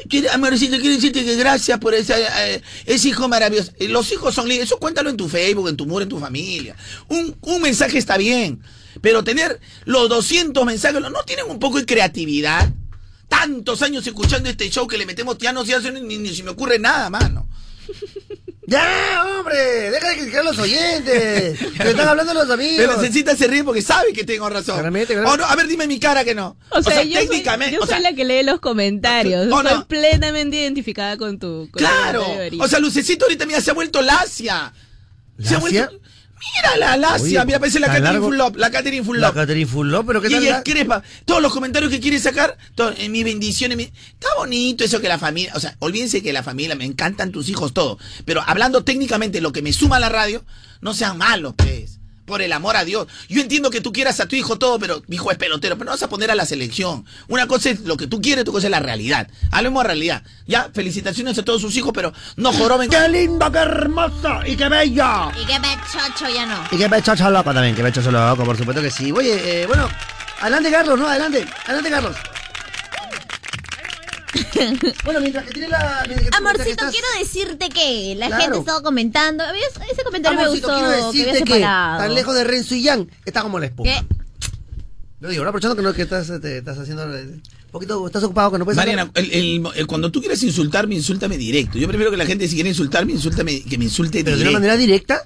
Quiero- 0.09 0.31
Amorcito, 0.33 0.77
quiero 0.79 0.95
decirte 0.95 1.25
que 1.25 1.37
gracias 1.37 1.79
por 1.79 1.95
esa, 1.95 2.17
eh, 2.49 2.63
ese 2.87 3.09
hijo 3.09 3.29
maravilloso. 3.29 3.73
Eh, 3.79 3.89
Los 3.89 4.11
hijos 4.13 4.35
son 4.35 4.49
libres. 4.49 4.67
Eso 4.69 4.79
cuéntalo 4.79 5.11
en 5.11 5.17
tu 5.17 5.29
Facebook, 5.29 5.69
en 5.69 5.77
tu 5.77 5.87
muro, 5.87 6.03
en 6.03 6.09
tu 6.09 6.19
familia. 6.19 6.77
Un, 7.09 7.37
un 7.41 7.63
mensaje 7.63 7.99
está 7.99 8.17
bien. 8.17 8.61
Pero 9.01 9.23
tener 9.25 9.61
los 9.85 10.09
200 10.09 10.65
mensajes, 10.65 11.01
¿no 11.01 11.23
tienen 11.25 11.47
un 11.49 11.59
poco 11.59 11.79
de 11.79 11.87
creatividad? 11.87 12.73
Tantos 13.29 13.83
años 13.83 14.07
escuchando 14.07 14.49
este 14.49 14.71
show 14.71 14.87
que 14.89 14.97
le 14.99 15.05
metemos, 15.07 15.37
ya 15.39 15.53
no 15.53 15.65
se 15.65 15.75
hace 15.75 15.93
ni, 15.93 16.19
ni 16.19 16.35
se 16.35 16.43
me 16.43 16.51
ocurre 16.51 16.79
nada, 16.79 17.11
mano. 17.11 17.47
¡Ya, 18.69 19.25
hombre! 19.25 19.91
¡Deja 19.91 20.11
de 20.11 20.17
criticar 20.19 20.41
a 20.43 20.45
los 20.45 20.59
oyentes! 20.59 21.59
¡Que 21.79 21.89
están 21.89 22.07
hablando 22.07 22.35
los 22.35 22.51
amigos! 22.51 22.77
Pero 22.77 23.01
Cecita 23.01 23.35
se 23.35 23.47
ríe 23.47 23.65
porque 23.65 23.81
sabe 23.81 24.13
que 24.13 24.25
tengo 24.25 24.47
razón. 24.51 24.75
Claramente, 24.75 25.15
claramente. 25.15 25.43
O 25.43 25.47
no, 25.47 25.51
a 25.51 25.57
ver, 25.57 25.67
dime 25.69 25.87
mi 25.87 25.99
cara 25.99 26.23
que 26.23 26.35
no. 26.35 26.59
O 26.69 26.83
sea, 26.83 27.03
yo, 27.03 27.19
técnicamente. 27.19 27.71
soy, 27.71 27.79
yo 27.79 27.85
o 27.85 27.87
sea, 27.87 27.97
soy 27.97 28.05
la 28.05 28.13
que 28.13 28.27
lee 28.27 28.43
los 28.43 28.61
comentarios. 28.61 29.49
Oh, 29.51 29.63
no. 29.63 29.71
Estoy 29.71 29.85
plenamente 29.87 30.59
identificada 30.59 31.17
con 31.17 31.39
tu. 31.39 31.71
con 31.71 31.79
Claro. 31.79 32.27
O 32.61 32.69
sea, 32.69 32.79
Lucecito 32.79 33.25
ahorita 33.25 33.47
mira, 33.47 33.63
se 33.63 33.71
ha 33.71 33.75
vuelto 33.75 34.03
lacia. 34.03 34.75
Se 35.43 35.55
ha 35.55 35.59
¿Lacia? 35.61 35.87
vuelto. 35.87 36.01
Mira 36.41 36.77
la 36.77 36.97
lacia, 36.97 37.45
mira, 37.45 37.59
parece 37.59 37.81
la 37.81 37.89
Catherine. 37.89 38.21
Fulop, 38.21 38.57
la 38.57 38.71
Catherine 38.71 39.01
La 39.01 39.05
Fulop. 39.05 39.35
Catherine 39.35 39.67
Fulop, 39.67 40.07
pero 40.07 40.21
¿qué 40.21 40.29
Y 40.29 40.31
tal? 40.33 40.43
ella 40.43 40.51
la- 40.53 40.59
es 40.59 40.65
crespa. 40.65 41.03
Todos 41.25 41.43
los 41.43 41.53
comentarios 41.53 41.91
que 41.91 42.01
quiere 42.01 42.19
sacar, 42.19 42.57
todo, 42.75 42.93
en 42.97 43.11
mi 43.13 43.25
bendición, 43.25 43.73
en 43.73 43.79
mi... 43.79 43.85
Está 43.85 44.29
bonito 44.37 44.85
eso 44.85 45.01
que 45.01 45.09
la 45.09 45.19
familia... 45.19 45.53
O 45.55 45.61
sea, 45.61 45.77
olvídense 45.81 46.23
que 46.23 46.33
la 46.33 46.43
familia, 46.43 46.75
me 46.77 46.85
encantan 46.85 47.33
tus 47.33 47.49
hijos, 47.49 47.73
todo. 47.75 47.99
Pero 48.25 48.43
hablando 48.47 48.85
técnicamente, 48.85 49.41
lo 49.41 49.53
que 49.53 49.63
me 49.63 49.73
suma 49.73 49.97
a 49.97 50.01
la 50.01 50.09
radio, 50.09 50.45
no 50.81 50.95
sean 50.95 51.19
malos, 51.19 51.55
pues. 51.57 51.78
Por 52.29 52.43
el 52.43 52.53
amor 52.53 52.77
a 52.77 52.85
Dios. 52.85 53.09
Yo 53.31 53.41
entiendo 53.41 53.71
que 53.71 53.81
tú 53.81 53.91
quieras 53.91 54.21
a 54.21 54.29
tu 54.29 54.37
hijo 54.37 54.59
todo, 54.59 54.79
pero 54.79 55.03
mi 55.07 55.17
hijo 55.17 55.31
es 55.31 55.39
pelotero, 55.39 55.77
pero 55.77 55.87
no 55.87 55.93
vas 55.93 56.03
a 56.03 56.09
poner 56.09 56.31
a 56.31 56.35
la 56.35 56.45
selección. 56.45 57.07
Una 57.27 57.49
cosa 57.49 57.71
es 57.71 57.81
lo 57.81 57.97
que 57.97 58.07
tú 58.07 58.21
quieres, 58.21 58.43
otra 58.43 58.53
cosa 58.53 58.67
es 58.67 58.71
la 58.71 58.81
realidad. 58.81 59.29
Hablemos 59.51 59.83
de 59.83 59.87
realidad. 59.87 60.23
Ya, 60.47 60.71
felicitaciones 60.73 61.39
a 61.39 61.43
todos 61.43 61.63
sus 61.63 61.75
hijos, 61.77 61.93
pero 61.95 62.13
no 62.37 62.53
joroben. 62.53 62.91
¡Qué 62.91 63.09
lindo, 63.09 63.51
qué 63.51 63.59
hermoso 63.59 64.41
y 64.47 64.57
qué 64.57 64.69
bello! 64.69 65.33
Y 65.41 65.47
que 65.47 65.59
pechocho 65.59 66.29
ya 66.33 66.45
no. 66.45 66.59
Y 66.71 66.77
qué 66.77 66.89
pechocho 66.89 67.31
loco 67.31 67.55
también, 67.55 67.75
qué 67.75 67.83
pechocho 67.83 68.11
loco, 68.11 68.45
por 68.45 68.57
supuesto 68.59 68.83
que 68.83 68.91
sí. 68.91 69.11
Oye, 69.11 69.63
eh, 69.63 69.67
bueno, 69.67 69.89
adelante 70.41 70.71
Carlos, 70.71 70.99
¿no? 70.99 71.09
Adelante, 71.09 71.47
adelante 71.65 71.91
Carlos. 71.91 72.17
bueno, 75.05 75.21
mientras 75.21 75.45
que 75.47 75.53
tiene 75.53 75.69
la... 75.69 76.05
que- 76.07 76.29
Amorcito, 76.37 76.71
estás- 76.71 76.91
quiero 76.93 77.07
decirte 77.19 77.69
que 77.69 78.15
la 78.17 78.27
Claro. 78.29 78.43
gente 78.43 78.59
estaba 78.59 78.83
comentando. 78.83 79.45
¿ves? 79.53 79.89
Ese 79.93 80.03
comentario 80.05 80.39
Amorcito, 80.41 80.69
me 80.69 80.75
quiero 80.75 80.89
gustó. 80.89 81.11
Que 81.11 81.21
había 81.21 81.33
decirte 81.33 81.53
que 81.55 81.61
tan 81.61 82.15
lejos 82.15 82.35
de 82.35 82.45
Renzo 82.45 82.75
y 82.75 82.83
Yang 82.83 83.09
está 83.25 83.43
como 83.43 83.59
la 83.59 83.67
espuma. 83.67 83.91
¿Qué? 83.91 84.05
Lo 85.21 85.29
digo, 85.29 85.43
¿no? 85.43 85.49
Aprovechando 85.51 85.75
que, 85.77 85.83
no, 85.83 85.93
que 85.93 86.03
estás, 86.03 86.31
te, 86.41 86.59
estás 86.59 86.79
haciendo... 86.79 87.03
eh, 87.17 87.23
Un 87.25 87.43
poquito, 87.73 88.07
estás 88.07 88.23
ocupado 88.23 88.53
que 88.53 88.59
no 88.59 88.65
puedes 88.65 88.77
Mariana, 88.77 89.11
el- 89.15 89.33
el- 89.33 89.67
el- 89.75 89.87
cuando 89.87 90.13
tú 90.13 90.21
quieres 90.21 90.43
insultarme, 90.43 90.95
insúltame 90.95 91.37
directo. 91.37 91.77
Yo 91.79 91.89
prefiero 91.89 92.11
que 92.11 92.17
la 92.17 92.27
gente, 92.27 92.47
si 92.47 92.55
quiere 92.55 92.71
insultarme, 92.71 93.13
insúltame, 93.13 93.63
que 93.63 93.79
me 93.79 93.85
insulte 93.85 94.23
Pero 94.23 94.37
de 94.37 94.45
directo. 94.45 94.51
una 94.51 94.59
manera 94.61 94.77
directa. 94.77 95.23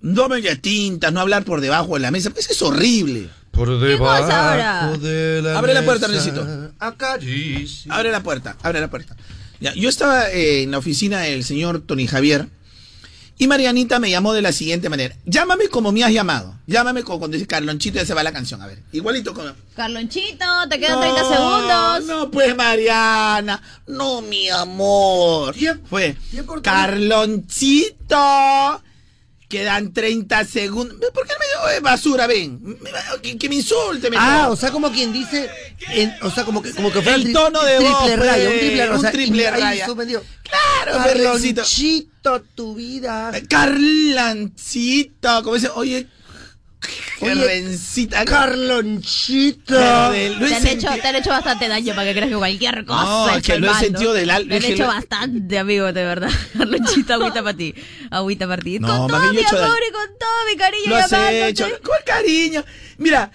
No 0.00 0.28
me 0.28 0.40
tintas, 0.56 1.12
no 1.12 1.20
hablar 1.20 1.44
por 1.44 1.60
debajo 1.60 1.94
de 1.94 2.00
la 2.00 2.10
mesa, 2.10 2.30
pues 2.30 2.48
es 2.50 2.62
horrible. 2.62 3.28
Por 3.58 3.70
ahora? 3.70 4.96
de 4.98 5.42
la 5.42 5.58
Abre 5.58 5.74
la 5.74 5.84
puerta, 5.84 6.06
acaricia. 6.78 7.92
Abre 7.92 8.12
la 8.12 8.22
puerta, 8.22 8.56
abre 8.62 8.80
la 8.80 8.88
puerta. 8.88 9.16
Ya, 9.60 9.74
yo 9.74 9.88
estaba 9.88 10.30
eh, 10.30 10.62
en 10.62 10.70
la 10.70 10.78
oficina 10.78 11.20
del 11.20 11.42
señor 11.42 11.80
Tony 11.80 12.06
Javier 12.06 12.48
y 13.40 13.46
Marianita 13.46 13.98
me 14.00 14.10
llamó 14.10 14.32
de 14.32 14.42
la 14.42 14.50
siguiente 14.52 14.88
manera. 14.88 15.16
Llámame 15.24 15.68
como 15.68 15.92
me 15.92 16.02
has 16.02 16.12
llamado. 16.12 16.56
Llámame 16.66 17.04
como 17.04 17.20
cuando 17.20 17.36
dice 17.36 17.46
Carlonchito 17.46 17.96
ya 17.96 18.04
se 18.04 18.14
va 18.14 18.24
la 18.24 18.32
canción. 18.32 18.60
A 18.62 18.66
ver, 18.66 18.82
igualito 18.92 19.32
como... 19.32 19.50
Carlonchito, 19.76 20.44
te 20.68 20.80
quedan 20.80 21.00
30 21.00 21.24
segundos. 21.24 22.04
No, 22.06 22.30
pues 22.32 22.56
Mariana. 22.56 23.62
No, 23.86 24.22
mi 24.22 24.48
amor. 24.48 25.54
Fue 25.88 26.16
Carlonchito. 26.62 28.16
Quedan 29.48 29.94
30 29.94 30.44
segundos. 30.44 30.98
¿Por 31.14 31.26
qué 31.26 31.32
me 31.40 31.72
dio 31.72 31.82
basura? 31.82 32.26
Ven. 32.26 32.60
Me- 32.62 32.90
Que, 33.22 33.38
que 33.38 33.48
me 33.48 33.54
insulte. 33.56 34.10
me 34.10 34.16
Ah, 34.18 34.48
o 34.50 34.56
sea, 34.56 34.70
como 34.70 34.92
quien 34.92 35.10
dice, 35.12 35.48
en- 35.88 36.14
o 36.20 36.30
sea, 36.30 36.44
como 36.44 36.60
que, 36.62 36.72
como 36.74 36.92
que 36.92 37.00
fuera 37.00 37.16
El 37.16 37.32
tono 37.32 37.62
de 37.64 37.78
voz, 37.78 38.04
triple 38.04 38.16
raya, 38.16 38.42
un 38.42 38.48
pues, 38.50 38.60
triple, 38.60 38.88
o 38.90 38.94
un 38.94 39.00
sea, 39.00 39.10
triple 39.12 39.42
y 39.42 39.46
ahí 39.46 39.60
raya. 39.60 39.86
suspendido. 39.86 40.22
Claro, 40.42 40.98
Carlonchito. 41.02 41.62
Carlonchito, 41.62 42.42
tu 42.54 42.74
vida. 42.74 43.32
Carlancito. 43.48 45.42
Como 45.42 45.54
dice, 45.54 45.70
oye. 45.74 46.06
Lo 50.38 50.44
he 50.44 50.48
Te 50.48 50.54
han, 50.54 50.66
hecho, 50.66 50.88
te 51.00 51.08
han 51.08 51.16
hecho 51.16 51.30
bastante 51.30 51.68
daño 51.68 51.94
para 51.94 52.08
que 52.08 52.14
creas 52.14 52.30
que 52.30 52.36
cualquier 52.36 52.84
cosa. 52.84 53.02
No, 53.04 53.28
es 53.30 53.42
que 53.42 53.58
lo 53.58 53.70
he 53.70 53.74
sentido 53.74 54.12
del 54.12 54.30
al- 54.30 54.48
Te 54.48 54.56
han 54.56 54.64
hecho 54.64 54.86
bastante, 54.86 55.58
amigo, 55.58 55.92
de 55.92 56.04
verdad. 56.04 56.30
Carlonchito, 56.56 57.14
agüita 57.14 57.42
para 57.42 57.56
ti. 57.56 57.74
Agüita 58.10 58.46
para 58.46 58.62
ti. 58.62 58.78
No, 58.78 58.86
con 58.86 59.08
todo 59.08 59.32
mi 59.32 59.38
amor 59.38 59.78
y 59.88 59.92
con 59.92 60.18
todo 60.18 60.46
mi 60.50 60.56
cariño 60.56 60.88
Lo 60.88 60.96
has 60.96 61.12
hecho. 61.12 61.66
Con 61.82 61.96
cariño. 62.04 62.64
Mira. 62.98 63.30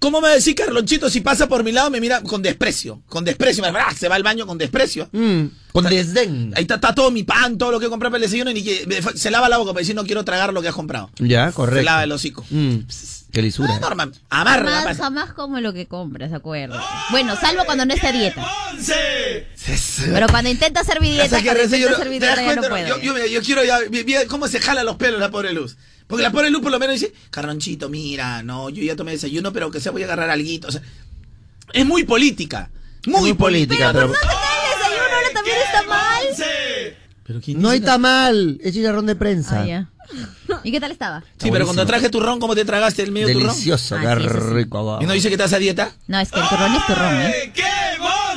¿Cómo 0.00 0.20
me 0.20 0.28
decir 0.28 0.54
Carlonchito 0.54 1.10
si 1.10 1.20
pasa 1.20 1.48
por 1.48 1.64
mi 1.64 1.72
lado 1.72 1.90
me 1.90 2.00
mira 2.00 2.20
con 2.22 2.40
desprecio? 2.40 3.02
Con 3.08 3.24
desprecio. 3.24 3.62
me- 3.62 3.76
¡ah! 3.78 3.92
se 3.98 4.08
va 4.08 4.14
al 4.14 4.22
baño 4.22 4.46
con 4.46 4.56
desprecio. 4.56 5.08
Mm, 5.12 5.46
con 5.72 5.84
desdén. 5.86 6.52
Ahí 6.56 6.62
está, 6.62 6.76
está 6.76 6.94
todo 6.94 7.10
mi 7.10 7.24
pan, 7.24 7.58
todo 7.58 7.72
lo 7.72 7.80
que 7.80 7.86
he 7.86 7.88
comprado 7.88 8.12
para 8.12 8.24
el 8.24 8.30
desayuno 8.30 8.50
y 8.50 8.54
ni 8.54 8.62
que, 8.62 9.02
se 9.16 9.30
lava 9.30 9.48
la 9.48 9.56
boca 9.58 9.72
para 9.72 9.80
decir 9.80 9.96
no 9.96 10.04
quiero 10.04 10.24
tragar 10.24 10.52
lo 10.52 10.62
que 10.62 10.68
has 10.68 10.74
comprado. 10.74 11.10
Ya, 11.18 11.50
correcto. 11.50 11.80
Se 11.80 11.84
lava 11.84 12.04
el 12.04 12.12
hocico. 12.12 12.44
Mm, 12.50 12.76
qué 13.32 13.42
lisura. 13.42 13.74
Ah, 13.74 13.80
normal. 13.80 14.12
Amarra 14.30 14.62
la 14.62 14.70
Jamás, 14.70 14.84
pasa. 14.84 15.02
jamás 15.04 15.32
como 15.32 15.60
lo 15.60 15.72
que 15.72 15.86
compras, 15.86 16.32
acuerdo. 16.32 16.80
Bueno, 17.10 17.34
salvo 17.40 17.64
cuando 17.64 17.84
no 17.84 17.92
está 17.92 18.08
a 18.08 18.12
dieta. 18.12 18.46
Pero 20.12 20.26
cuando 20.28 20.48
intenta 20.50 20.80
hacer 20.80 21.00
mi 21.00 21.10
dieta, 21.10 21.28
sea, 21.28 21.38
que 21.42 21.44
cuando 21.46 21.76
yo, 21.76 21.76
intenta 21.76 21.96
hacer 21.96 22.08
mi 22.10 22.20
¿te 22.20 22.26
das 22.26 22.38
dieta 22.38 22.54
ya 22.54 22.60
no 22.60 22.68
puedo. 22.68 23.00
yo, 23.00 23.16
yo, 23.18 23.26
yo 23.26 23.42
quiero 23.42 23.64
ya, 23.64 23.80
cómo 24.28 24.46
se 24.48 24.60
jala 24.60 24.84
los 24.84 24.96
pelos 24.96 25.18
la 25.20 25.30
pobre 25.30 25.52
Luz. 25.52 25.76
Porque 26.08 26.22
la 26.24 26.32
pobre 26.32 26.50
Luz 26.50 26.62
por 26.62 26.72
lo 26.72 26.78
menos 26.80 26.98
dice, 26.98 27.12
Carlonchito, 27.30 27.88
mira, 27.88 28.42
no, 28.42 28.70
yo 28.70 28.82
ya 28.82 28.96
tomé 28.96 29.12
desayuno, 29.12 29.52
pero 29.52 29.70
que 29.70 29.78
se 29.80 29.90
voy 29.90 30.02
a 30.02 30.06
agarrar 30.06 30.30
algo. 30.30 30.48
O 30.66 30.72
sea, 30.72 30.82
es 31.72 31.86
muy 31.86 32.02
política. 32.04 32.70
Muy, 33.06 33.20
muy 33.20 33.32
política, 33.34 33.92
Pero 33.92 34.08
pero- 34.08 34.12
desayuno 34.12 35.02
ahora 35.14 35.28
también 35.34 35.56
está 35.64 35.82
mal. 35.84 36.24
Pero 37.24 37.40
¿quién 37.42 37.60
No 37.60 37.68
hay 37.68 37.78
dice- 37.80 37.90
tamal, 37.92 38.58
es 38.62 38.74
chicharrón 38.74 39.06
de 39.06 39.14
prensa. 39.16 39.60
Ah, 39.62 39.66
ya. 39.66 39.88
¿Y 40.64 40.70
qué 40.72 40.80
tal 40.80 40.90
estaba? 40.92 41.22
Sí, 41.36 41.50
pero 41.52 41.66
cuando 41.66 41.84
traje 41.84 42.08
turrón, 42.08 42.40
¿cómo 42.40 42.54
te 42.54 42.64
tragaste 42.64 43.02
el 43.02 43.12
medio 43.12 43.28
turrón? 43.28 43.48
Delicioso, 43.50 43.96
Ah, 43.96 44.00
qué 44.16 44.20
sí, 44.22 44.26
eso 44.26 44.48
sí. 44.48 44.54
rico. 44.54 44.98
¿Y 45.02 45.06
no 45.06 45.12
dice 45.12 45.28
que 45.28 45.34
estás 45.34 45.52
a 45.52 45.58
dieta? 45.58 45.92
No, 46.06 46.18
es 46.18 46.30
que 46.32 46.40
el 46.40 46.48
turrón 46.48 46.74
es 46.74 46.86
turrón, 46.86 47.14
¿eh? 47.20 47.52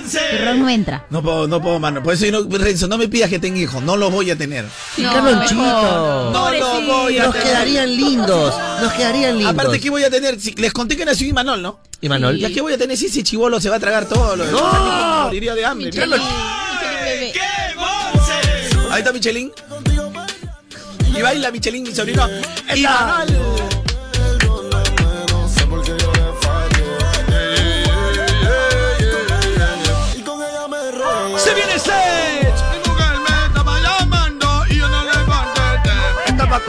Turrón 0.04 0.60
no 0.60 0.70
entra. 0.70 1.06
No 1.10 1.22
puedo, 1.22 1.48
no 1.48 1.62
puedo, 1.62 1.80
mano. 1.80 2.02
Por 2.04 2.14
eso 2.14 2.26
yo 2.26 2.32
no, 2.44 2.58
Renzo, 2.58 2.88
no 2.88 2.98
me 2.98 3.08
pidas 3.08 3.30
que 3.30 3.40
tenga 3.40 3.60
hijos, 3.60 3.82
no 3.84 3.96
los 3.98 4.12
voy 4.12 4.30
a 4.32 4.36
tener. 4.38 4.66
Sí, 4.96 5.02
No, 5.04 5.14
Carlonchito. 5.14 6.32
No 6.32 6.52
los 6.52 6.88
voy 6.88 7.18
a 7.18 7.24
Nos 7.26 7.34
tener. 7.34 7.48
quedarían 7.48 7.96
lindos, 7.96 8.56
nos 8.82 8.94
quedarían 8.94 9.38
lindos. 9.38 9.54
Aparte, 9.54 9.80
¿qué 9.80 9.90
voy 9.90 10.04
a 10.04 10.10
tener? 10.10 10.40
Si- 10.40 10.54
les 10.54 10.72
conté 10.74 10.96
que 10.98 11.06
nació 11.06 11.28
Imanol, 11.28 11.62
¿no? 11.62 11.80
Imanol. 12.02 12.38
¿Ya 12.38 12.50
qué 12.50 12.62
voy 12.62 12.74
a 12.74 12.78
tener 12.78 12.98
si 12.98 13.06
ese 13.08 13.24
chivolo 13.24 13.60
se 13.62 13.70
va 13.70 13.76
a 13.76 13.80
tragar 13.80 14.08
todo? 14.08 14.36
Lo, 14.36 14.46
¡No! 14.46 15.24
Moriría 15.26 15.54
de 15.56 15.66
hambre. 15.66 15.86
Michelin. 15.88 16.10
Michelin 16.12 17.04
bebé. 17.04 17.34
Ahí 18.92 19.00
está 19.00 19.14
Michelin. 19.14 19.52
Y 21.16 21.22
baila 21.22 21.52
Michelin, 21.52 21.84
mi 21.84 21.94
sobrino. 21.94 22.28
Imanol. 22.76 23.28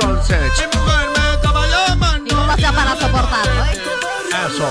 Estaba 0.02 0.14
con 0.14 0.24
Sech. 0.24 0.52
Mi 0.58 0.66
mujer 0.78 1.08
me 1.14 1.34
estaba 1.34 1.62
¿Y 2.24 2.28
cómo 2.28 2.46
para 2.46 2.96
soportarlo, 2.98 3.64
eh? 3.66 3.82
Eso. 4.48 4.68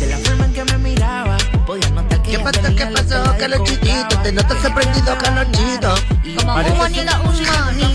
De 0.00 0.06
la 0.06 0.16
forma 0.18 0.44
en 0.46 0.52
que 0.54 0.64
me 0.64 0.78
miraba, 0.78 1.36
podía 1.66 1.90
notar 1.90 2.22
que 2.22 2.30
¿Qué 2.30 2.36
ella 2.36 2.44
pasó? 2.44 2.62
¿Qué 2.62 2.68
lo 2.68 2.76
que 2.76 2.86
pasó, 2.86 3.24
la 3.24 3.36
Carlonchito? 3.36 4.18
Te 4.22 4.32
notas 4.32 4.62
sorprendido, 4.62 5.18
Carlonchito. 5.18 5.94
Como 6.36 6.54
un 6.54 6.78
bonito, 6.78 7.12
un 7.22 7.26
bonito, 7.26 7.93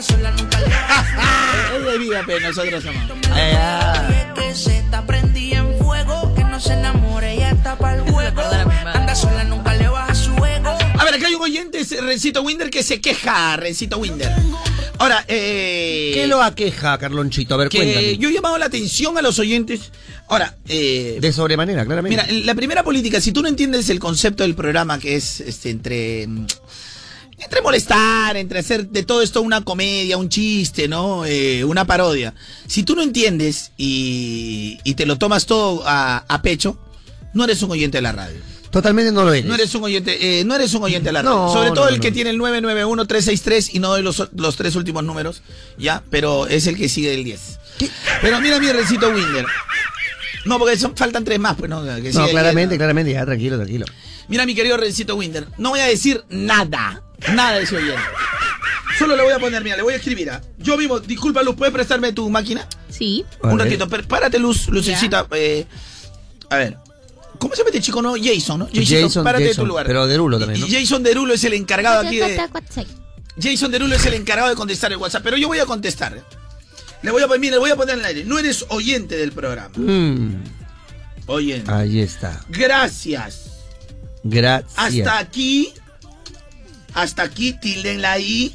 Anda 0.00 0.02
sola, 0.02 0.30
nunca 0.32 0.60
le 0.60 0.66
Ella 1.80 1.92
es 1.92 1.98
viva, 1.98 2.22
pero 2.26 2.40
nosotros 2.40 2.82
somos. 2.82 3.02
Ay, 3.32 3.52
ay. 3.54 4.24
que 4.34 4.54
se 4.54 4.78
está 4.78 5.06
prendida 5.06 5.58
en 5.58 5.78
fuego, 5.78 6.34
que 6.34 6.44
no 6.44 6.60
se 6.60 6.72
enamore, 6.74 7.34
ella 7.34 7.50
está 7.50 7.76
para 7.76 7.96
el 7.96 8.02
juego. 8.10 8.42
Anda 8.94 9.14
sola, 9.14 9.44
nunca 9.44 9.74
le 9.74 9.88
baja 9.88 10.14
su 10.14 10.32
ego. 10.44 10.70
A 10.98 11.04
ver, 11.04 11.14
acá 11.14 11.26
hay 11.26 11.34
un 11.34 11.42
oyente, 11.42 11.84
Rencito 12.00 12.42
Winder 12.42 12.70
que 12.70 12.82
se 12.82 13.00
queja, 13.00 13.56
Rencito 13.56 13.98
Winder. 13.98 14.30
Ahora, 14.98 15.24
eh. 15.28 16.10
¿Qué 16.12 16.26
lo 16.26 16.42
aqueja, 16.42 16.98
Carlonchito? 16.98 17.54
A 17.54 17.56
ver, 17.56 17.68
que 17.70 17.78
cuéntame. 17.78 18.18
yo 18.18 18.28
he 18.28 18.32
llamado 18.34 18.58
la 18.58 18.66
atención 18.66 19.16
a 19.16 19.22
los 19.22 19.38
oyentes. 19.38 19.92
Ahora, 20.28 20.58
eh. 20.68 21.16
De 21.20 21.32
sobremanera, 21.32 21.86
claramente. 21.86 22.22
Mira, 22.22 22.44
la 22.44 22.54
primera 22.54 22.82
política, 22.84 23.18
si 23.18 23.32
tú 23.32 23.40
no 23.40 23.48
entiendes 23.48 23.88
el 23.88 23.98
concepto 23.98 24.42
del 24.42 24.54
programa, 24.54 24.98
que 24.98 25.16
es 25.16 25.40
este 25.40 25.70
entre. 25.70 26.28
Entre 27.42 27.62
molestar, 27.62 28.36
entre 28.36 28.58
hacer 28.58 28.88
de 28.88 29.02
todo 29.02 29.22
esto 29.22 29.40
una 29.42 29.62
comedia, 29.62 30.16
un 30.18 30.28
chiste, 30.28 30.88
¿no? 30.88 31.24
Eh, 31.24 31.64
una 31.64 31.86
parodia. 31.86 32.34
Si 32.66 32.82
tú 32.82 32.94
no 32.94 33.02
entiendes 33.02 33.72
y, 33.76 34.78
y 34.84 34.94
te 34.94 35.06
lo 35.06 35.16
tomas 35.18 35.46
todo 35.46 35.82
a, 35.86 36.18
a 36.28 36.42
pecho, 36.42 36.78
no 37.32 37.44
eres 37.44 37.62
un 37.62 37.70
oyente 37.70 37.98
de 37.98 38.02
la 38.02 38.12
radio. 38.12 38.38
Totalmente 38.70 39.10
no 39.10 39.24
lo 39.24 39.32
eres. 39.32 39.46
No 39.46 39.54
eres 39.54 39.74
un 39.74 39.82
oyente, 39.82 40.40
eh, 40.40 40.44
no 40.44 40.54
eres 40.54 40.72
un 40.74 40.82
oyente 40.84 41.08
de 41.08 41.12
la 41.12 41.22
radio. 41.22 41.36
No, 41.36 41.52
Sobre 41.52 41.70
todo 41.70 41.86
no, 41.86 41.88
el 41.88 41.98
que 42.00 42.12
tiene 42.12 42.30
el 42.30 42.38
991-363 42.38 43.70
y 43.72 43.78
no 43.80 43.88
doy 43.88 44.02
los, 44.02 44.28
los 44.36 44.56
tres 44.56 44.76
últimos 44.76 45.02
números, 45.02 45.42
ya, 45.76 46.04
pero 46.10 46.46
es 46.46 46.66
el 46.68 46.76
que 46.76 46.88
sigue 46.88 47.12
el 47.14 47.24
10. 47.24 47.58
Pero 48.22 48.40
mira 48.40 48.60
mi 48.60 48.70
recito 48.70 49.10
Winder. 49.10 49.46
No, 50.44 50.58
porque 50.58 50.78
son, 50.78 50.96
faltan 50.96 51.24
tres 51.24 51.38
más, 51.38 51.56
pues 51.56 51.68
no. 51.68 51.82
que 51.82 52.12
No, 52.12 52.28
claramente, 52.28 52.74
10. 52.74 52.78
claramente, 52.78 53.12
ya, 53.12 53.24
tranquilo, 53.26 53.56
tranquilo. 53.56 53.86
Mira 54.28 54.46
mi 54.46 54.54
querido 54.54 54.76
Rencito 54.76 55.16
Winder. 55.16 55.48
No 55.58 55.70
voy 55.70 55.80
a 55.80 55.86
decir 55.86 56.24
nada. 56.30 57.02
Nada 57.34 57.56
de 57.58 57.62
ese 57.64 57.76
oyente. 57.76 58.00
Solo 58.98 59.16
le 59.16 59.22
voy 59.22 59.32
a 59.32 59.38
poner, 59.38 59.62
mira, 59.64 59.76
le 59.76 59.82
voy 59.82 59.94
a 59.94 59.96
escribir. 59.96 60.30
¿ah? 60.30 60.40
Yo 60.58 60.76
mismo, 60.76 61.00
disculpa 61.00 61.42
Luz, 61.42 61.54
¿puedes 61.56 61.72
prestarme 61.72 62.12
tu 62.12 62.28
máquina? 62.28 62.66
Sí. 62.88 63.24
Un 63.42 63.58
ratito, 63.58 63.88
per- 63.88 64.06
párate 64.06 64.38
Luz, 64.38 64.68
Lucecita. 64.68 65.26
eh, 65.32 65.66
a 66.50 66.56
ver. 66.56 66.76
¿Cómo 67.38 67.54
se 67.54 67.58
llama 67.60 67.70
este 67.70 67.80
chico, 67.80 68.02
no? 68.02 68.14
Jason, 68.22 68.58
¿no? 68.58 68.66
Jason, 68.66 69.02
Jason, 69.02 69.24
párate 69.24 69.44
de 69.44 69.48
Jason, 69.50 69.64
tu 69.64 69.68
lugar. 69.68 69.86
pero 69.86 70.06
Derulo 70.06 70.38
también, 70.38 70.60
¿no? 70.60 70.66
Y 70.66 70.70
Jason 70.72 71.02
Derulo 71.02 71.32
es 71.32 71.42
el 71.44 71.54
encargado 71.54 72.06
aquí 72.06 72.16
de... 72.18 72.38
Jason 73.40 73.70
Derulo 73.70 73.94
es 73.94 74.04
el 74.04 74.12
encargado 74.14 74.50
de 74.50 74.56
contestar 74.56 74.92
el 74.92 74.98
WhatsApp, 74.98 75.22
pero 75.22 75.38
yo 75.38 75.48
voy 75.48 75.58
a 75.58 75.64
contestar. 75.64 76.14
¿eh? 76.18 76.22
Le 77.02 77.10
voy 77.10 77.22
a 77.22 77.26
poner, 77.26 77.40
mira, 77.40 77.54
le 77.54 77.60
voy 77.60 77.70
a 77.70 77.76
poner 77.76 77.94
en 77.94 78.00
el 78.00 78.06
aire. 78.06 78.24
No 78.24 78.38
eres 78.38 78.66
oyente 78.68 79.16
del 79.16 79.32
programa. 79.32 79.70
Mm, 79.74 80.34
Oyente. 81.26 81.70
ahí 81.72 82.00
está. 82.00 82.44
Gracias. 82.50 83.46
Gracias. 84.22 84.74
Hasta 84.76 85.18
aquí. 85.18 85.72
Hasta 86.94 87.22
aquí, 87.22 87.52
tilden 87.54 88.02
la 88.02 88.18
I. 88.18 88.54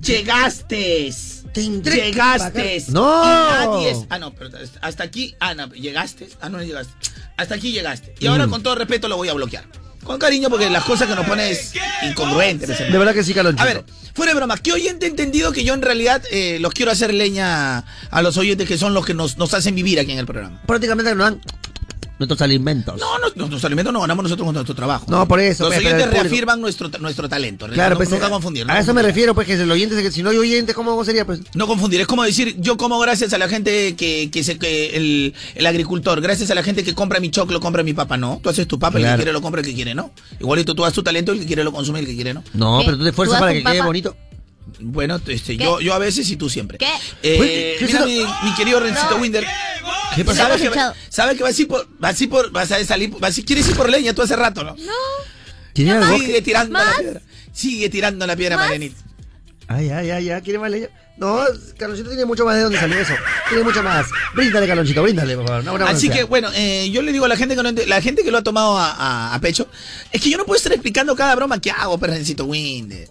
Llegaste. 0.00 1.10
Llegaste. 1.54 2.84
No. 2.88 3.22
Y 3.24 3.26
nadie 3.66 3.90
es- 3.90 3.98
Ah, 4.10 4.18
no, 4.18 4.34
pero 4.34 4.50
hasta 4.82 5.04
aquí. 5.04 5.34
Ah, 5.40 5.54
no, 5.54 5.68
llegaste. 5.72 6.28
Ah, 6.40 6.48
no, 6.48 6.58
no 6.58 6.64
llegaste. 6.64 6.92
Hasta 7.36 7.54
aquí 7.54 7.72
llegaste. 7.72 8.14
Y 8.20 8.26
ahora, 8.26 8.46
Mm. 8.46 8.50
con 8.50 8.62
todo 8.62 8.74
respeto, 8.74 9.08
lo 9.08 9.16
voy 9.16 9.28
a 9.28 9.32
bloquear. 9.32 9.64
Con 10.04 10.18
cariño, 10.18 10.48
porque 10.50 10.70
las 10.70 10.84
cosas 10.84 11.08
que 11.08 11.16
nos 11.16 11.26
pone 11.26 11.50
es 11.50 11.72
incongruente. 12.08 12.66
De 12.66 12.96
verdad 12.98 13.12
que 13.14 13.24
sí, 13.24 13.34
Carlonchito. 13.34 13.62
A 13.62 13.66
ver, 13.66 13.84
fuera 14.14 14.30
de 14.32 14.36
broma, 14.36 14.56
¿qué 14.58 14.72
oyente 14.72 15.06
ha 15.06 15.08
entendido 15.08 15.50
que 15.52 15.64
yo 15.64 15.74
en 15.74 15.82
realidad 15.82 16.22
eh, 16.30 16.58
los 16.60 16.72
quiero 16.72 16.92
hacer 16.92 17.12
leña 17.12 17.78
a 18.10 18.22
los 18.22 18.36
oyentes 18.36 18.68
que 18.68 18.78
son 18.78 18.94
los 18.94 19.04
que 19.04 19.14
nos, 19.14 19.36
nos 19.36 19.52
hacen 19.54 19.74
vivir 19.74 19.98
aquí 19.98 20.12
en 20.12 20.18
el 20.18 20.26
programa? 20.26 20.62
Prácticamente 20.66 21.12
nos 21.14 21.24
dan 21.30 21.40
nuestros 22.18 22.40
alimentos. 22.42 22.98
No, 22.98 23.18
no, 23.18 23.26
nuestros 23.36 23.64
alimentos 23.64 23.92
no 23.92 24.00
ganamos 24.00 24.22
nosotros 24.22 24.46
con 24.46 24.54
nuestro 24.54 24.74
trabajo. 24.74 25.04
No, 25.08 25.26
por 25.28 25.40
eso. 25.40 25.64
Los 25.64 25.74
pues, 25.74 25.84
oyentes 25.86 26.06
el 26.06 26.12
reafirman 26.12 26.60
nuestro, 26.60 26.88
nuestro 27.00 27.28
talento. 27.28 27.66
Claro, 27.68 27.90
no, 27.94 27.96
pues, 27.98 28.10
nunca 28.10 28.26
a- 28.26 28.30
confundir. 28.30 28.66
no 28.66 28.72
A 28.72 28.78
eso 28.78 28.94
me 28.94 29.02
refiero, 29.02 29.34
pues, 29.34 29.46
que 29.46 29.54
el 29.54 29.70
oyente, 29.70 30.00
que 30.02 30.10
si 30.10 30.22
no 30.22 30.30
hay 30.30 30.38
oyente, 30.38 30.72
¿cómo 30.74 31.04
sería, 31.04 31.24
pues? 31.26 31.40
No 31.54 31.66
confundir, 31.66 32.00
es 32.00 32.06
como 32.06 32.22
decir, 32.24 32.56
yo 32.58 32.76
como 32.76 32.98
gracias 32.98 33.32
a 33.32 33.38
la 33.38 33.48
gente 33.48 33.94
que, 33.96 34.30
que, 34.32 34.44
se, 34.44 34.58
que 34.58 34.96
el, 34.96 35.34
el 35.54 35.66
agricultor, 35.66 36.20
gracias 36.20 36.50
a 36.50 36.54
la 36.54 36.62
gente 36.62 36.84
que 36.84 36.94
compra 36.94 37.20
mi 37.20 37.30
choclo, 37.30 37.60
compra 37.60 37.82
mi 37.82 37.92
papa, 37.92 38.16
no. 38.16 38.40
Tú 38.42 38.48
haces 38.48 38.66
tu 38.66 38.78
papa, 38.78 38.98
el 38.98 39.04
Claro. 39.04 39.16
que 39.18 39.22
quiere 39.24 39.32
lo 39.32 39.42
compra, 39.42 39.60
el 39.60 39.66
que 39.66 39.74
quiere 39.74 39.94
no. 39.94 40.10
Igualito 40.40 40.74
tú 40.74 40.84
haces 40.84 40.94
tu 40.94 41.02
talento, 41.02 41.32
el 41.32 41.40
que 41.40 41.46
quiere 41.46 41.64
lo 41.64 41.72
consume, 41.72 42.00
el 42.00 42.06
que 42.06 42.14
quiere 42.14 42.32
no. 42.34 42.42
No, 42.54 42.80
pero 42.84 42.96
tú 42.96 43.02
te 43.04 43.10
esfuerzas 43.10 43.36
¿Tú 43.36 43.40
para 43.40 43.52
que 43.52 43.62
quede 43.62 43.74
papa? 43.74 43.86
bonito. 43.86 44.16
Bueno, 44.78 45.20
este, 45.26 45.56
yo, 45.56 45.80
yo 45.80 45.94
a 45.94 45.98
veces 45.98 46.28
y 46.30 46.36
tú 46.36 46.50
siempre. 46.50 46.78
¿Qué? 46.78 46.88
Eh, 47.22 47.76
¿qué 47.78 47.84
es 47.84 47.92
mira 47.92 48.04
mi, 48.04 48.18
mi 48.18 48.54
querido 48.56 48.78
Rencito 48.80 49.16
Winder. 49.16 49.44
¿Qué 50.14 50.24
pasa? 50.24 50.48
¿Sabes 50.48 50.62
que, 50.70 50.80
sabes 51.08 51.36
que 51.36 51.42
vas 51.42 51.58
a 51.58 51.62
ir 51.62 51.68
por, 51.68 51.88
vas 51.98 52.20
a 52.20 52.22
ir 52.24 52.30
por, 52.30 52.50
vas 52.50 52.70
a 52.72 52.84
salir, 52.84 53.10
vas 53.18 53.38
a- 53.38 53.42
quieres 53.42 53.68
ir 53.68 53.74
por 53.76 53.88
leña 53.88 54.12
tú 54.14 54.22
hace 54.22 54.36
rato, 54.36 54.62
¿no? 54.64 54.76
¿Tiene 55.72 55.92
algo? 55.92 56.18
Sigue 56.18 56.42
tirando 56.42 56.72
¿Más? 56.72 56.86
la 56.86 56.98
piedra. 56.98 57.20
Sigue 57.52 57.88
tirando 57.90 58.26
la 58.26 58.36
piedra. 58.36 58.56
Marianita. 58.56 58.96
Ay, 59.68 59.90
ay, 59.90 60.10
ay, 60.10 60.30
ay, 60.30 60.42
¿quiere 60.42 60.58
más 60.58 60.70
leña? 60.70 60.88
No, 61.18 61.40
Carlonchito 61.78 62.10
tiene 62.10 62.24
mucho 62.26 62.44
más 62.44 62.54
de 62.56 62.62
dónde 62.62 62.78
salió 62.78 62.98
eso. 62.98 63.14
Tiene 63.48 63.64
mucho 63.64 63.82
más. 63.82 64.06
Bríndale, 64.34 64.66
Carlonchito, 64.66 65.02
bríndale, 65.02 65.34
por 65.36 65.46
favor. 65.48 65.64
No, 65.64 65.78
no, 65.78 65.86
Así 65.86 66.08
no 66.08 66.14
que 66.14 66.24
bueno, 66.24 66.50
eh, 66.54 66.90
yo 66.92 67.00
le 67.02 67.10
digo 67.12 67.24
a 67.24 67.28
la 67.28 67.36
gente 67.36 67.56
que 67.56 67.62
no 67.62 67.70
ent- 67.70 67.86
la 67.86 68.00
gente 68.02 68.22
que 68.22 68.30
lo 68.30 68.38
ha 68.38 68.42
tomado 68.44 68.78
a, 68.78 68.90
a- 68.92 69.34
a 69.34 69.40
pecho, 69.40 69.68
es 70.12 70.20
que 70.20 70.28
yo 70.30 70.36
no 70.38 70.44
puedo 70.44 70.58
estar 70.58 70.72
explicando 70.72 71.16
cada 71.16 71.34
broma 71.34 71.58
que 71.60 71.70
hago, 71.70 71.98
perrencito 71.98 72.44
Winder. 72.44 73.08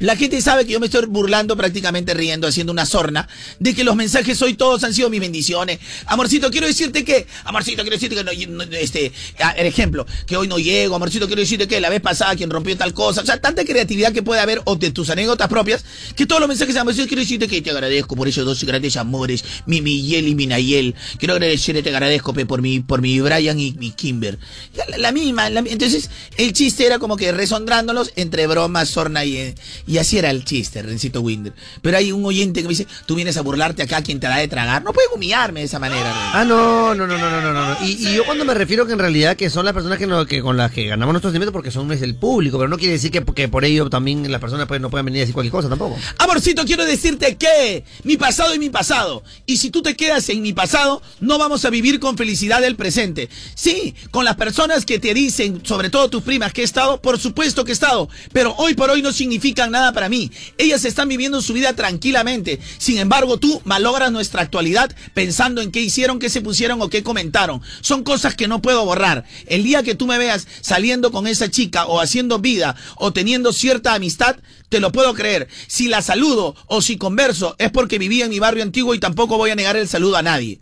La 0.00 0.16
gente 0.16 0.40
sabe 0.42 0.66
que 0.66 0.72
yo 0.72 0.80
me 0.80 0.86
estoy 0.86 1.06
burlando, 1.06 1.56
prácticamente 1.56 2.12
riendo, 2.14 2.46
haciendo 2.48 2.72
una 2.72 2.86
sorna, 2.86 3.28
de 3.58 3.74
que 3.74 3.84
los 3.84 3.94
mensajes 3.96 4.40
hoy 4.42 4.54
todos 4.54 4.82
han 4.82 4.92
sido 4.92 5.10
mis 5.10 5.20
bendiciones. 5.20 5.78
Amorcito, 6.06 6.50
quiero 6.50 6.66
decirte 6.66 7.04
que, 7.04 7.26
amorcito, 7.44 7.82
quiero 7.82 7.96
decirte 7.96 8.16
que, 8.16 8.46
no, 8.46 8.62
este, 8.72 9.12
el 9.56 9.66
ejemplo, 9.66 10.06
que 10.26 10.36
hoy 10.36 10.48
no 10.48 10.58
llego, 10.58 10.96
amorcito, 10.96 11.26
quiero 11.26 11.40
decirte 11.40 11.68
que 11.68 11.80
la 11.80 11.88
vez 11.90 12.00
pasada 12.00 12.34
quien 12.34 12.50
rompió 12.50 12.76
tal 12.76 12.92
cosa, 12.94 13.20
o 13.20 13.26
sea, 13.26 13.40
tanta 13.40 13.64
creatividad 13.64 14.12
que 14.12 14.22
puede 14.22 14.40
haber 14.40 14.60
o 14.64 14.74
de 14.74 14.90
tus 14.90 15.10
anécdotas 15.10 15.48
propias, 15.48 15.84
que 16.16 16.26
todos 16.26 16.40
los 16.40 16.48
mensajes, 16.48 16.74
amorcito, 16.76 17.06
quiero 17.06 17.20
decirte 17.22 17.46
que 17.46 17.60
te 17.62 17.70
agradezco 17.70 18.16
por 18.16 18.26
esos 18.26 18.44
dos 18.44 18.64
grandes 18.64 18.96
amores, 18.96 19.44
mi 19.66 19.82
Miguel 19.82 20.28
y 20.28 20.34
mi 20.34 20.46
Nayel. 20.46 20.94
Quiero 21.18 21.34
agradecerte, 21.34 21.82
te 21.82 21.90
agradezco 21.90 22.32
por 22.32 22.62
mi, 22.62 22.80
por 22.80 23.02
mi 23.02 23.20
Brian 23.20 23.60
y 23.60 23.72
mi 23.72 23.90
Kimber. 23.90 24.38
La, 24.74 24.96
la- 24.96 25.12
misma, 25.12 25.50
la 25.50 25.60
entonces 25.60 26.08
el 26.38 26.52
chiste 26.54 26.86
era 26.86 26.98
como 26.98 27.16
que 27.18 27.32
resondrándolos 27.32 28.12
entre 28.16 28.46
bromas, 28.46 28.88
sorna 28.88 29.24
y, 29.26 29.54
y 29.90 29.98
así 29.98 30.18
era 30.18 30.30
el 30.30 30.44
chiste, 30.44 30.82
Rencito 30.82 31.20
Winder. 31.20 31.52
Pero 31.82 31.96
hay 31.96 32.12
un 32.12 32.24
oyente 32.24 32.60
que 32.62 32.68
me 32.68 32.70
dice, 32.74 32.86
tú 33.06 33.14
vienes 33.16 33.36
a 33.36 33.42
burlarte 33.42 33.82
acá, 33.82 34.02
quien 34.02 34.20
te 34.20 34.26
da 34.28 34.36
de 34.36 34.48
tragar. 34.48 34.82
No 34.82 34.92
pueden 34.92 35.10
humillarme 35.14 35.60
de 35.60 35.66
esa 35.66 35.78
manera. 35.78 36.04
Ren. 36.04 36.22
Ah, 36.32 36.44
no, 36.46 36.94
no, 36.94 37.06
no, 37.06 37.18
no, 37.18 37.30
no, 37.30 37.40
no, 37.40 37.52
no. 37.52 37.86
Y, 37.86 38.08
y 38.08 38.14
yo 38.14 38.24
cuando 38.24 38.44
me 38.44 38.54
refiero 38.54 38.86
que 38.86 38.92
en 38.92 38.98
realidad 38.98 39.36
que 39.36 39.50
son 39.50 39.64
las 39.64 39.74
personas 39.74 39.98
que, 39.98 40.06
no- 40.06 40.24
que 40.26 40.40
con 40.42 40.56
las 40.56 40.70
que 40.70 40.86
ganamos 40.86 41.12
nuestros 41.12 41.30
alimentos 41.32 41.52
porque 41.52 41.70
son 41.70 41.90
es 41.92 42.02
el 42.02 42.14
público, 42.14 42.56
pero 42.58 42.68
no 42.68 42.78
quiere 42.78 42.92
decir 42.94 43.10
que, 43.10 43.24
que 43.24 43.48
por 43.48 43.64
ello 43.64 43.90
también 43.90 44.30
las 44.30 44.40
personas 44.40 44.66
pues, 44.66 44.80
no 44.80 44.90
pueden 44.90 45.06
venir 45.06 45.18
a 45.18 45.22
decir 45.22 45.34
cualquier 45.34 45.52
cosa 45.52 45.68
tampoco. 45.68 45.98
Amorcito, 46.18 46.64
quiero 46.64 46.84
decirte 46.84 47.36
que 47.36 47.84
mi 48.04 48.16
pasado 48.16 48.52
es 48.52 48.58
mi 48.58 48.70
pasado. 48.70 49.22
Y 49.46 49.56
si 49.56 49.70
tú 49.70 49.82
te 49.82 49.96
quedas 49.96 50.28
en 50.28 50.42
mi 50.42 50.52
pasado, 50.52 51.02
no 51.20 51.38
vamos 51.38 51.64
a 51.64 51.70
vivir 51.70 51.98
con 51.98 52.16
felicidad 52.16 52.62
el 52.64 52.76
presente. 52.76 53.28
Sí, 53.54 53.94
con 54.10 54.24
las 54.24 54.36
personas 54.36 54.84
que 54.84 54.98
te 54.98 55.14
dicen, 55.14 55.62
sobre 55.64 55.90
todo 55.90 56.08
tus 56.08 56.22
primas, 56.22 56.52
que 56.52 56.60
he 56.60 56.64
estado, 56.64 57.00
por 57.00 57.18
supuesto 57.18 57.64
que 57.64 57.72
he 57.72 57.74
estado. 57.74 58.08
Pero 58.32 58.54
hoy 58.58 58.74
por 58.74 58.90
hoy 58.90 59.02
no 59.02 59.12
significan 59.12 59.70
nada 59.72 59.79
para 59.92 60.08
mí. 60.08 60.30
Ellas 60.58 60.84
están 60.84 61.08
viviendo 61.08 61.42
su 61.42 61.52
vida 61.52 61.74
tranquilamente. 61.74 62.60
Sin 62.78 62.98
embargo, 62.98 63.38
tú 63.38 63.60
malogras 63.64 64.12
nuestra 64.12 64.42
actualidad 64.42 64.94
pensando 65.14 65.60
en 65.60 65.70
qué 65.70 65.80
hicieron, 65.80 66.18
qué 66.18 66.28
se 66.30 66.40
pusieron 66.40 66.80
o 66.82 66.90
qué 66.90 67.02
comentaron. 67.02 67.62
Son 67.80 68.04
cosas 68.04 68.34
que 68.34 68.48
no 68.48 68.62
puedo 68.62 68.84
borrar. 68.84 69.24
El 69.46 69.64
día 69.64 69.82
que 69.82 69.94
tú 69.94 70.06
me 70.06 70.18
veas 70.18 70.46
saliendo 70.60 71.10
con 71.10 71.26
esa 71.26 71.50
chica 71.50 71.86
o 71.86 72.00
haciendo 72.00 72.38
vida 72.38 72.76
o 72.96 73.12
teniendo 73.12 73.52
cierta 73.52 73.94
amistad, 73.94 74.36
te 74.68 74.80
lo 74.80 74.92
puedo 74.92 75.14
creer. 75.14 75.48
Si 75.66 75.88
la 75.88 76.02
saludo 76.02 76.54
o 76.66 76.82
si 76.82 76.96
converso 76.96 77.56
es 77.58 77.70
porque 77.70 77.98
vivía 77.98 78.24
en 78.24 78.30
mi 78.30 78.38
barrio 78.38 78.62
antiguo 78.62 78.94
y 78.94 79.00
tampoco 79.00 79.36
voy 79.36 79.50
a 79.50 79.56
negar 79.56 79.76
el 79.76 79.88
saludo 79.88 80.16
a 80.16 80.22
nadie. 80.22 80.60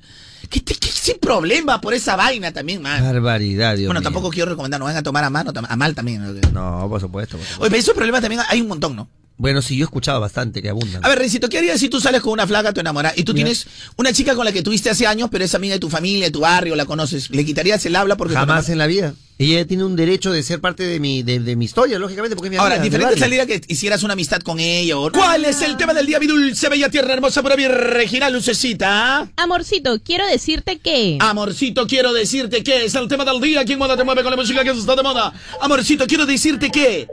¿Qué, 0.51 0.65
qué, 0.65 0.75
qué- 0.75 0.89
sin 0.89 1.19
problema 1.19 1.81
por 1.81 1.95
esa 1.95 2.17
vaina 2.17 2.53
también, 2.53 2.83
man? 2.83 3.03
Barbaridad, 3.03 3.77
Dios 3.77 3.87
Bueno, 3.89 4.01
mío. 4.01 4.05
tampoco 4.07 4.31
quiero 4.31 4.51
recomendar, 4.51 4.79
no 4.81 4.87
vayan 4.87 5.01
a 5.01 5.03
tomar 5.03 5.25
a 5.25 5.31
mano, 5.31 5.53
a 5.69 5.77
mal 5.77 5.95
también. 5.95 6.23
No, 6.53 6.87
por 6.89 7.01
supuesto. 7.01 7.37
por 7.37 7.47
supuesto. 7.47 7.61
Oye, 7.63 7.71
pero 7.71 7.81
esos 7.81 7.95
problemas 7.95 8.21
también 8.23 8.43
hay 8.49 8.61
un 8.61 8.69
montón, 8.69 8.97
¿no? 8.97 9.09
Bueno, 9.39 9.63
sí, 9.63 9.77
yo 9.77 9.85
he 9.85 9.87
escuchado 9.87 10.21
bastante 10.21 10.61
que 10.61 10.69
abundan. 10.69 11.05
A 11.05 11.09
ver, 11.09 11.19
Rencito, 11.21 11.49
¿qué 11.49 11.59
harías 11.59 11.79
si 11.79 11.89
tú 11.89 12.01
sales 12.01 12.21
con 12.23 12.33
una 12.33 12.47
flaca, 12.47 12.73
tu 12.73 12.81
enamorada, 12.81 13.15
y 13.17 13.23
tú 13.23 13.33
tienes 13.35 13.67
una 13.97 14.13
chica 14.13 14.35
con 14.35 14.45
la 14.45 14.51
que 14.53 14.63
tuviste 14.63 14.91
hace 14.91 15.07
años, 15.07 15.29
pero 15.31 15.45
es 15.45 15.55
amiga 15.55 15.75
de 15.75 15.79
tu 15.81 15.89
familia, 15.89 16.25
de 16.27 16.31
tu 16.33 16.41
barrio, 16.41 16.75
la 16.75 16.85
conoces? 16.87 17.31
¿Le 17.31 17.45
quitarías 17.45 17.87
el 17.87 17.95
habla 17.95 18.17
porque... 18.17 18.35
Jamás 18.35 18.69
en 18.69 18.79
la 18.79 18.89
vida. 18.89 19.15
Ella 19.41 19.65
tiene 19.65 19.85
un 19.85 19.95
derecho 19.95 20.33
de 20.33 20.43
ser 20.43 20.61
parte 20.61 20.83
de 20.83 20.99
mi, 20.99 21.23
de, 21.23 21.39
de 21.39 21.55
mi 21.55 21.67
historia, 21.67 22.01
lógicamente, 22.01 22.35
porque 22.35 22.49
es 22.49 22.51
mi 22.51 22.57
Ahora, 22.57 22.75
amiga, 22.75 22.85
diferente 22.87 23.15
de 23.15 23.21
barrio. 23.21 23.39
salida 23.39 23.47
que 23.47 23.73
hicieras 23.73 24.03
una 24.03 24.15
amistad 24.15 24.41
con 24.41 24.59
ella 24.59 24.99
o... 24.99 25.13
¿Cuál 25.13 25.45
es 25.45 25.63
el 25.63 25.77
tema 25.77 25.95
del 25.95 26.07
día, 26.07 26.19
mi 26.19 26.27
dulce, 26.27 26.69
bella 26.69 26.91
tierra 26.91 27.13
hermosa, 27.15 27.41
pura 27.41 27.55
virginal, 27.55 28.33
lucecita? 28.33 29.31
Amorcito, 29.37 30.01
quiero 30.03 30.27
decirte 30.27 30.81
que. 30.81 31.19
Amorcito, 31.21 31.87
quiero 31.87 32.13
decirte 32.13 32.65
que 32.65 32.87
es 32.87 32.95
el 32.97 33.07
tema 33.07 33.25
del 33.25 33.41
día. 33.41 33.65
¿Quién 33.65 33.79
moda 33.79 33.97
te 33.97 34.03
mueve 34.03 34.25
con 34.25 34.33
la 34.33 34.37
música 34.37 34.65
que 34.65 34.71
está 34.71 34.97
de 34.97 35.05
moda? 35.05 35.33
Amorcito, 35.61 36.09
quiero 36.09 36.27
decirte 36.27 36.71
que... 36.71 37.07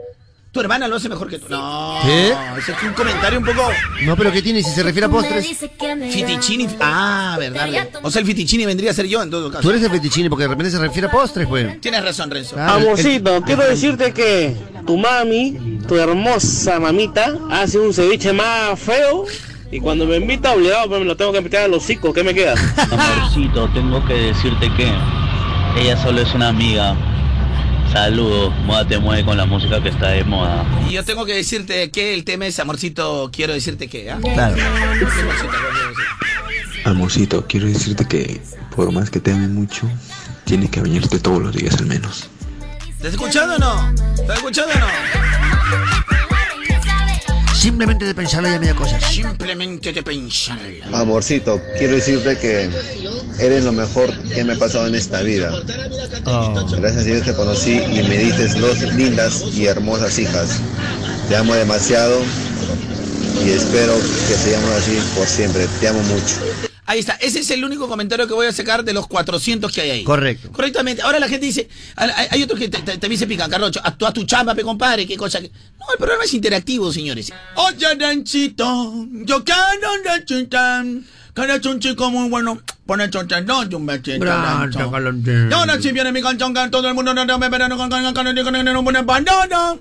Tu 0.56 0.60
hermana 0.62 0.88
lo 0.88 0.96
hace 0.96 1.10
mejor 1.10 1.28
que 1.28 1.38
tú. 1.38 1.48
No, 1.50 1.98
¿Qué? 2.02 2.28
ese 2.56 2.72
es 2.72 2.82
un 2.82 2.94
comentario 2.94 3.38
un 3.38 3.44
poco... 3.44 3.68
No, 4.04 4.16
pero 4.16 4.32
¿qué 4.32 4.40
tiene 4.40 4.62
si 4.62 4.70
se 4.70 4.82
refiere 4.82 5.04
a 5.04 5.10
postres? 5.10 5.46
Fitichini... 6.10 6.66
Ah, 6.80 7.36
verdad. 7.38 7.68
O 8.02 8.10
sea, 8.10 8.20
el 8.20 8.26
fitichini 8.26 8.64
vendría 8.64 8.90
a 8.90 8.94
ser 8.94 9.06
yo 9.06 9.22
en 9.22 9.30
todo 9.30 9.50
caso. 9.50 9.60
Tú 9.60 9.68
eres 9.68 9.82
el 9.82 9.90
fetichini 9.90 10.30
porque 10.30 10.44
de 10.44 10.48
repente 10.48 10.70
se 10.70 10.78
refiere 10.78 11.08
a 11.08 11.10
postres, 11.10 11.46
pues. 11.46 11.78
Tienes 11.82 12.02
razón, 12.02 12.30
Renzo. 12.30 12.56
El- 12.56 12.62
Amorcito, 12.62 13.42
quiero 13.42 13.64
decirte 13.68 14.14
que 14.14 14.56
tu 14.86 14.96
mami, 14.96 15.80
tu 15.86 15.96
hermosa 15.96 16.80
mamita, 16.80 17.34
hace 17.50 17.78
un 17.78 17.92
ceviche 17.92 18.32
más 18.32 18.80
feo 18.80 19.26
y 19.70 19.78
cuando 19.80 20.06
me 20.06 20.16
invita 20.16 20.54
obligado 20.54 20.88
pues 20.88 21.00
me 21.00 21.06
lo 21.06 21.18
tengo 21.18 21.34
que 21.34 21.42
meter 21.42 21.64
a 21.64 21.68
los 21.68 21.84
hocico, 21.84 22.14
¿qué 22.14 22.24
me 22.24 22.32
queda? 22.32 22.54
Amorcito, 22.90 23.68
tengo 23.74 24.02
que 24.06 24.14
decirte 24.14 24.72
que 24.74 24.90
ella 25.78 26.02
solo 26.02 26.22
es 26.22 26.32
una 26.32 26.48
amiga. 26.48 26.96
Saludos, 27.96 28.54
moda 28.66 28.86
te 28.86 28.98
mueve 28.98 29.24
con 29.24 29.38
la 29.38 29.46
música 29.46 29.82
que 29.82 29.88
está 29.88 30.08
de 30.08 30.22
moda. 30.22 30.66
Y 30.86 30.92
yo 30.92 31.02
tengo 31.02 31.24
que 31.24 31.32
decirte 31.32 31.90
que 31.90 32.12
el 32.12 32.24
tema 32.24 32.44
es 32.44 32.60
amorcito, 32.60 33.30
quiero 33.32 33.54
decirte 33.54 33.88
que, 33.88 34.10
¿ah? 34.10 34.18
Claro. 34.20 34.54
¿Qué 34.54 34.60
amorcito, 34.62 35.48
quiero 35.48 35.68
decir? 35.88 36.84
Amorcito, 36.84 37.46
quiero 37.46 37.66
decirte 37.68 38.04
que 38.04 38.42
por 38.76 38.92
más 38.92 39.08
que 39.08 39.18
te 39.18 39.32
ame 39.32 39.48
mucho, 39.48 39.88
tienes 40.44 40.68
que 40.68 40.82
bañarte 40.82 41.18
todos 41.20 41.42
los 41.42 41.56
días 41.56 41.74
al 41.78 41.86
menos. 41.86 42.28
¿Te 43.00 43.08
has 43.08 43.14
escuchado 43.14 43.56
o 43.56 43.58
no? 43.58 43.94
¿Te 44.14 44.30
has 44.30 44.36
escuchado 44.36 44.68
o 44.74 44.78
no? 44.78 46.25
Simplemente 47.56 48.04
de 48.04 48.14
pensarlo 48.14 48.48
ya 48.48 48.60
me 48.60 48.66
da 48.66 48.74
cosas. 48.74 49.02
Simplemente 49.02 49.92
de 49.92 50.02
pensarlo. 50.02 50.62
Amorcito, 50.92 51.60
quiero 51.78 51.94
decirte 51.94 52.38
que 52.38 52.68
eres 53.38 53.64
lo 53.64 53.72
mejor 53.72 54.12
que 54.28 54.44
me 54.44 54.52
ha 54.52 54.58
pasado 54.58 54.86
en 54.86 54.94
esta 54.94 55.22
vida. 55.22 55.50
Gracias 56.78 57.02
a 57.02 57.04
Dios 57.04 57.22
te 57.24 57.34
conocí 57.34 57.72
y 57.78 58.02
me 58.02 58.18
diste 58.18 58.48
dos 58.60 58.82
lindas 58.94 59.42
y 59.54 59.66
hermosas 59.66 60.18
hijas. 60.18 60.60
Te 61.28 61.36
amo 61.36 61.54
demasiado 61.54 62.20
y 63.44 63.50
espero 63.50 63.94
que 64.28 64.34
sigamos 64.34 64.70
así 64.72 64.98
por 65.16 65.26
siempre. 65.26 65.66
Te 65.80 65.88
amo 65.88 66.02
mucho. 66.02 66.75
Ahí 66.86 67.00
está, 67.00 67.14
ese 67.14 67.40
es 67.40 67.50
el 67.50 67.64
único 67.64 67.88
comentario 67.88 68.26
que 68.28 68.34
voy 68.34 68.46
a 68.46 68.52
sacar 68.52 68.84
de 68.84 68.92
los 68.92 69.06
400 69.08 69.72
que 69.72 69.80
hay 69.80 69.90
ahí. 69.90 70.04
Correcto. 70.04 70.52
Correctamente. 70.52 71.02
Ahora 71.02 71.18
la 71.18 71.28
gente 71.28 71.44
dice, 71.46 71.68
hay, 71.96 72.10
hay 72.30 72.42
otros 72.42 72.58
que 72.60 72.68
te- 72.68 72.78
te- 72.82 72.96
también 72.98 73.18
se 73.18 73.26
pican, 73.26 73.50
Carlos, 73.50 73.72
actúa 73.82 74.12
tu 74.12 74.24
chamba, 74.24 74.54
pe 74.54 74.62
compadre, 74.62 75.06
qué 75.06 75.16
cosa 75.16 75.40
que... 75.40 75.48
No, 75.48 75.86
el 75.92 75.98
programa 75.98 76.24
es 76.24 76.32
interactivo, 76.34 76.92
señores. 76.92 77.32
Oye, 77.56 77.76
yo 77.78 79.44
quiero 79.44 79.92
un 79.94 80.02
Danchita, 80.04 80.84
que 81.34 81.42
eres 81.42 81.66
un 81.66 81.80
chico 81.80 82.10
muy 82.10 82.28
bueno, 82.30 82.60
pone 82.86 83.10
choncha, 83.10 83.40
no, 83.40 83.60
un 83.60 83.86
besito, 83.86 84.20
Gracias, 84.20 84.58
Dancho. 84.58 84.90
Valentín. 84.90 85.48
Y 85.50 85.54
ahora 85.54 85.80
sí 85.82 85.90
viene 85.92 86.12
mi 86.12 86.22
canción, 86.22 86.54
que 86.54 86.68
todo 86.70 86.88
el 86.88 86.94
mundo 86.94 87.12
no 87.12 87.38
me 87.38 87.50
con 87.50 87.88
banana. 89.06 89.76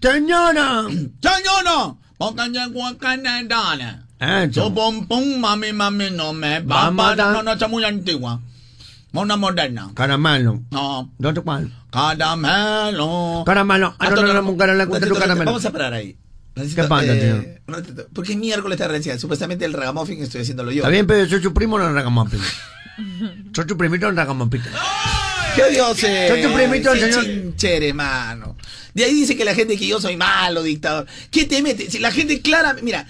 Señora. 0.00 0.84
Señora, 1.20 1.94
Su 4.52 4.72
pum 4.72 5.06
pum, 5.06 5.38
mami, 5.38 5.72
mami, 5.72 6.10
no 6.10 6.32
me 6.32 6.60
va 6.60 6.90
no, 6.90 7.42
no, 7.42 7.52
es 7.52 7.68
muy 7.68 7.84
antigua. 7.84 8.40
Una 9.12 9.36
moderna. 9.36 9.92
Caramelo. 9.94 10.62
No. 10.70 11.10
¿Dónde 11.18 11.40
cuál? 11.40 11.72
Caramelo. 11.90 13.44
Caramelo. 13.46 13.94
Ah, 13.98 14.10
no, 14.10 14.16
no, 14.16 14.22
no, 14.22 14.42
no, 14.42 14.52
tu 14.52 14.58
Ratito, 14.58 15.14
caramelo. 15.14 15.44
Vamos 15.46 15.64
a 15.64 15.72
parar 15.72 15.94
ahí. 15.94 16.16
¿Qué 16.54 16.82
pasa, 16.84 17.12
tío? 17.12 17.44
un 17.66 17.74
ratito. 17.74 18.06
Porque 18.14 18.32
es 18.32 18.38
miércoles 18.38 18.78
de 18.78 18.84
referencia. 18.84 19.18
Supuestamente 19.18 19.64
el 19.64 19.72
ragamuffin 19.74 20.22
estoy 20.22 20.42
haciéndolo 20.42 20.70
yo. 20.70 20.78
Está 20.78 20.88
bien, 20.88 21.06
pero 21.06 21.28
soy 21.28 21.42
su 21.42 21.52
primo, 21.52 21.78
no 21.78 21.92
ragamuffin. 21.92 22.40
Soy 23.54 23.64
su 23.68 23.76
primito, 23.76 24.10
no 24.10 24.16
ragamuffin. 24.16 24.62
¡Qué 25.54 25.70
Dios 25.70 26.02
es! 26.02 26.28
Soy 26.30 26.42
tu 26.42 26.52
primito, 26.54 26.92
Qué 26.92 27.00
señor. 27.00 27.24
Chinche, 27.24 27.88
hermano. 27.88 28.56
De 28.94 29.04
ahí 29.04 29.14
dice 29.14 29.36
que 29.36 29.44
la 29.44 29.54
gente 29.54 29.76
que 29.76 29.86
yo 29.86 30.00
soy 30.00 30.16
malo, 30.16 30.62
dictador. 30.62 31.06
¿Qué 31.30 31.44
te 31.44 31.62
metes? 31.62 31.92
Si 31.92 31.98
la 31.98 32.10
gente 32.10 32.40
clara, 32.40 32.74
mira, 32.82 33.06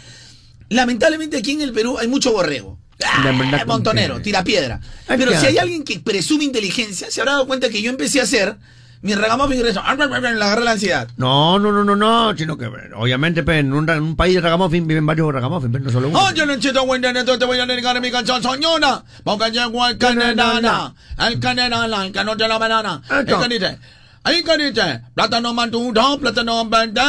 lamentablemente 0.68 1.36
aquí 1.36 1.52
en 1.52 1.62
el 1.62 1.72
Perú 1.72 1.98
hay 1.98 2.08
mucho 2.08 2.32
borrego. 2.32 2.78
La 2.98 3.60
Ah, 3.60 3.64
montonero, 3.66 4.20
tira 4.22 4.42
piedra. 4.42 4.80
Pero 5.06 5.38
si 5.38 5.46
hay 5.46 5.58
alguien 5.58 5.84
que 5.84 6.00
presume 6.00 6.44
inteligencia, 6.44 7.10
se 7.10 7.20
habrá 7.20 7.32
dado 7.32 7.46
cuenta 7.46 7.68
que 7.68 7.82
yo 7.82 7.90
empecé 7.90 8.20
a 8.20 8.22
hacer 8.22 8.56
mi 9.02 9.14
ragamuffin 9.14 9.58
y 9.58 9.62
regreso. 9.62 9.82
Le 9.96 10.44
agarré 10.44 10.64
la 10.64 10.72
ansiedad. 10.72 11.08
No, 11.16 11.58
no, 11.58 11.72
no, 11.72 11.84
no, 11.84 11.94
no, 11.94 12.36
sino 12.36 12.56
que 12.56 12.66
obviamente 12.94 13.42
pues, 13.42 13.60
en, 13.60 13.72
un, 13.72 13.88
en 13.88 14.02
un 14.02 14.16
país 14.16 14.34
de 14.34 14.40
ragamuffin 14.40 14.86
viven 14.86 15.04
varios 15.04 15.32
ragamuffin, 15.32 15.70
pero 15.70 15.84
no 15.84 15.90
solo 15.90 16.08
uno. 16.08 16.24
Oye, 16.24 16.44
buen 16.86 17.02
día, 17.02 17.12
te 17.24 17.44
voy 17.44 17.58
a 17.58 17.66
dedicar 17.66 18.00
mi 18.00 18.10
canción 18.10 18.42
soñona. 18.42 19.04
Porque 19.22 19.50
llegó 19.50 19.84
al 19.84 19.98
Canadá, 19.98 20.94
al 21.18 21.38
Canadá, 21.38 22.06
el 22.06 22.12
que 22.12 22.24
no 22.24 22.36
te 22.36 22.48
la 22.48 22.58
banana. 22.58 23.02
El 23.10 23.26
que 23.26 23.48
dice, 23.48 23.78
ahí 24.26 24.42
dice, 24.58 25.02
plátano 25.14 25.54
maduro, 25.54 26.18
plátano 26.18 26.68
verde, 26.68 27.00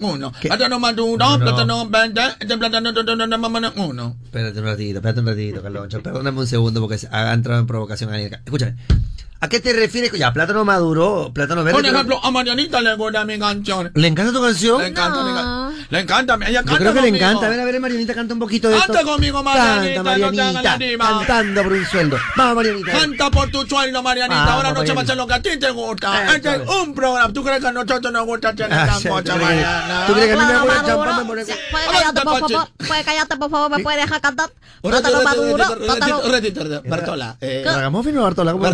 uno. 0.00 0.32
Plátano 0.40 0.78
maduro, 0.78 1.38
plátano 1.38 1.88
verde, 1.88 2.22
de 2.38 2.56
plátano 2.56 2.92
uno. 3.76 4.16
Espérate 4.24 4.60
un 4.60 4.64
ratito, 4.64 4.98
espérate 4.98 5.20
un 5.20 5.26
ratito, 5.26 5.62
Carloncho. 5.62 6.02
Perdóname 6.02 6.38
un 6.38 6.46
segundo 6.46 6.80
porque 6.80 7.04
ha 7.10 7.32
entrado 7.32 7.60
en 7.60 7.66
provocación 7.66 8.12
ahí. 8.12 8.30
Escúchame. 8.44 8.76
¿A 9.38 9.48
qué 9.48 9.60
te 9.60 9.72
refieres? 9.74 10.10
Ya, 10.12 10.32
plátano 10.32 10.64
maduro, 10.64 11.30
plátano 11.34 11.62
verde. 11.62 11.74
Por 11.74 11.82
pero- 11.82 11.94
ejemplo, 11.94 12.20
a 12.24 12.30
Marianita 12.30 12.80
le 12.80 12.94
gusta 12.94 13.24
mi 13.26 13.38
canción. 13.38 13.90
¿Le 13.94 14.08
encanta 14.08 14.32
tu 14.32 14.40
canción? 14.42 14.80
Le 14.80 14.88
encanta 14.88 15.22
mi 15.22 15.34
canción. 15.34 15.86
Le 15.90 16.00
encanta, 16.00 16.34
ella 16.46 16.48
Yo 16.48 16.64
canta 16.64 16.76
creo 16.78 16.94
que 16.94 17.00
le 17.02 17.06
conmigo. 17.08 17.26
encanta. 17.26 17.46
A 17.46 17.50
ver, 17.50 17.60
a 17.60 17.64
ver, 17.66 17.80
Marianita, 17.80 18.14
canta 18.14 18.32
un 18.34 18.40
poquito 18.40 18.68
de 18.70 18.76
esto. 18.78 18.92
Canta 18.94 19.08
conmigo, 19.12 19.42
Marianita, 19.42 19.94
Canta, 20.02 20.18
no 20.18 20.26
Marianita. 20.32 20.78
diva. 20.78 21.06
cantando 21.06 21.62
por 21.62 21.72
un 21.72 21.84
sueldo. 21.84 22.16
Vamos, 22.34 22.56
Marianita. 22.56 22.92
Canta 22.92 23.30
por 23.30 23.50
tu 23.50 23.66
sueldo, 23.66 24.02
Marianita. 24.02 24.36
Vamos, 24.44 24.54
Ahora 24.54 24.72
no 24.72 24.86
se 24.86 24.92
va 24.94 25.00
a 25.00 25.04
hacer 25.04 25.16
lo 25.18 25.26
que 25.26 25.34
a 25.34 25.42
ti 25.42 25.50
te 25.58 25.70
gusta. 25.70 26.24
Eso 26.24 26.32
Este 26.36 26.54
es 26.56 26.68
un 26.68 26.94
programa. 26.94 27.32
¿Tú 27.32 27.44
crees 27.44 27.60
que 27.60 27.66
a 27.68 27.72
nosotros 27.72 28.12
nos 28.12 28.24
gusta 28.26 28.48
hacer 28.48 28.72
Ah, 28.72 28.84
esta 28.86 28.98
sí, 29.00 29.08
cosa, 29.08 29.22
¿tú 29.22 29.30
crees 29.32 29.38
que- 29.38 29.44
Mariana? 29.44 30.04
tú 30.06 30.12
crees 30.14 30.26
que 30.26 30.32
a 30.32 30.36
mí 30.36 30.44
me 30.52 30.58
gusta 30.60 30.84
champán, 30.86 31.16
me 31.18 31.24
pone- 31.26 31.44
Puede 31.44 31.86
callarte, 31.86 32.20
por 32.22 32.40
favor. 32.40 32.68
Puede 32.88 33.04
callarte, 33.04 33.36
por 33.36 33.50
favor. 33.50 33.70
Me 33.76 33.82
puede 33.82 33.96
dejar 33.98 34.20
cantar. 34.22 34.50
Un 34.82 34.92
ratito, 34.92 35.10
Plátano 35.20 35.46
maduro. 35.46 36.32
ratito, 36.32 36.60
Bartola. 36.88 37.36
eh, 37.40 37.62
¿Ragamuffin 37.66 38.18
o 38.18 38.22
Bartola? 38.22 38.52
¿Cómo? 38.52 38.64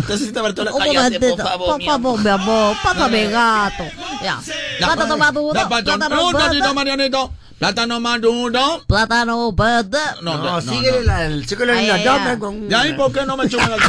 Bartola, 0.53 0.71
cállate, 0.85 1.19
por 1.19 1.41
favor, 1.41 1.67
por 1.67 1.77
mi 1.79 1.85
favor, 1.85 2.19
mi 2.23 2.29
amor. 2.29 2.75
Pásame 2.83 3.27
gato. 3.29 3.83
Ya. 4.23 4.39
Plátano 4.77 5.17
maduro. 5.17 5.53
Plátano 5.69 6.31
verde. 6.31 6.73
Marianito. 6.73 7.33
Plátano 7.59 7.99
maduro. 7.99 8.83
Plátano 8.87 9.51
verde. 9.53 9.97
No, 10.21 10.37
No, 10.37 10.43
no, 10.43 10.61
síguele 10.61 10.99
no. 10.99 11.05
la, 11.05 11.25
el- 11.25 11.47
síguele 11.47 11.71
Ay, 11.73 11.87
la 12.03 12.31
ay. 12.31 12.37
con... 12.39 12.69
¿Y 12.69 12.73
ahí 12.73 12.93
por 12.93 13.11
qué 13.13 13.25
no 13.25 13.37
me 13.37 13.49
suelo? 13.49 13.75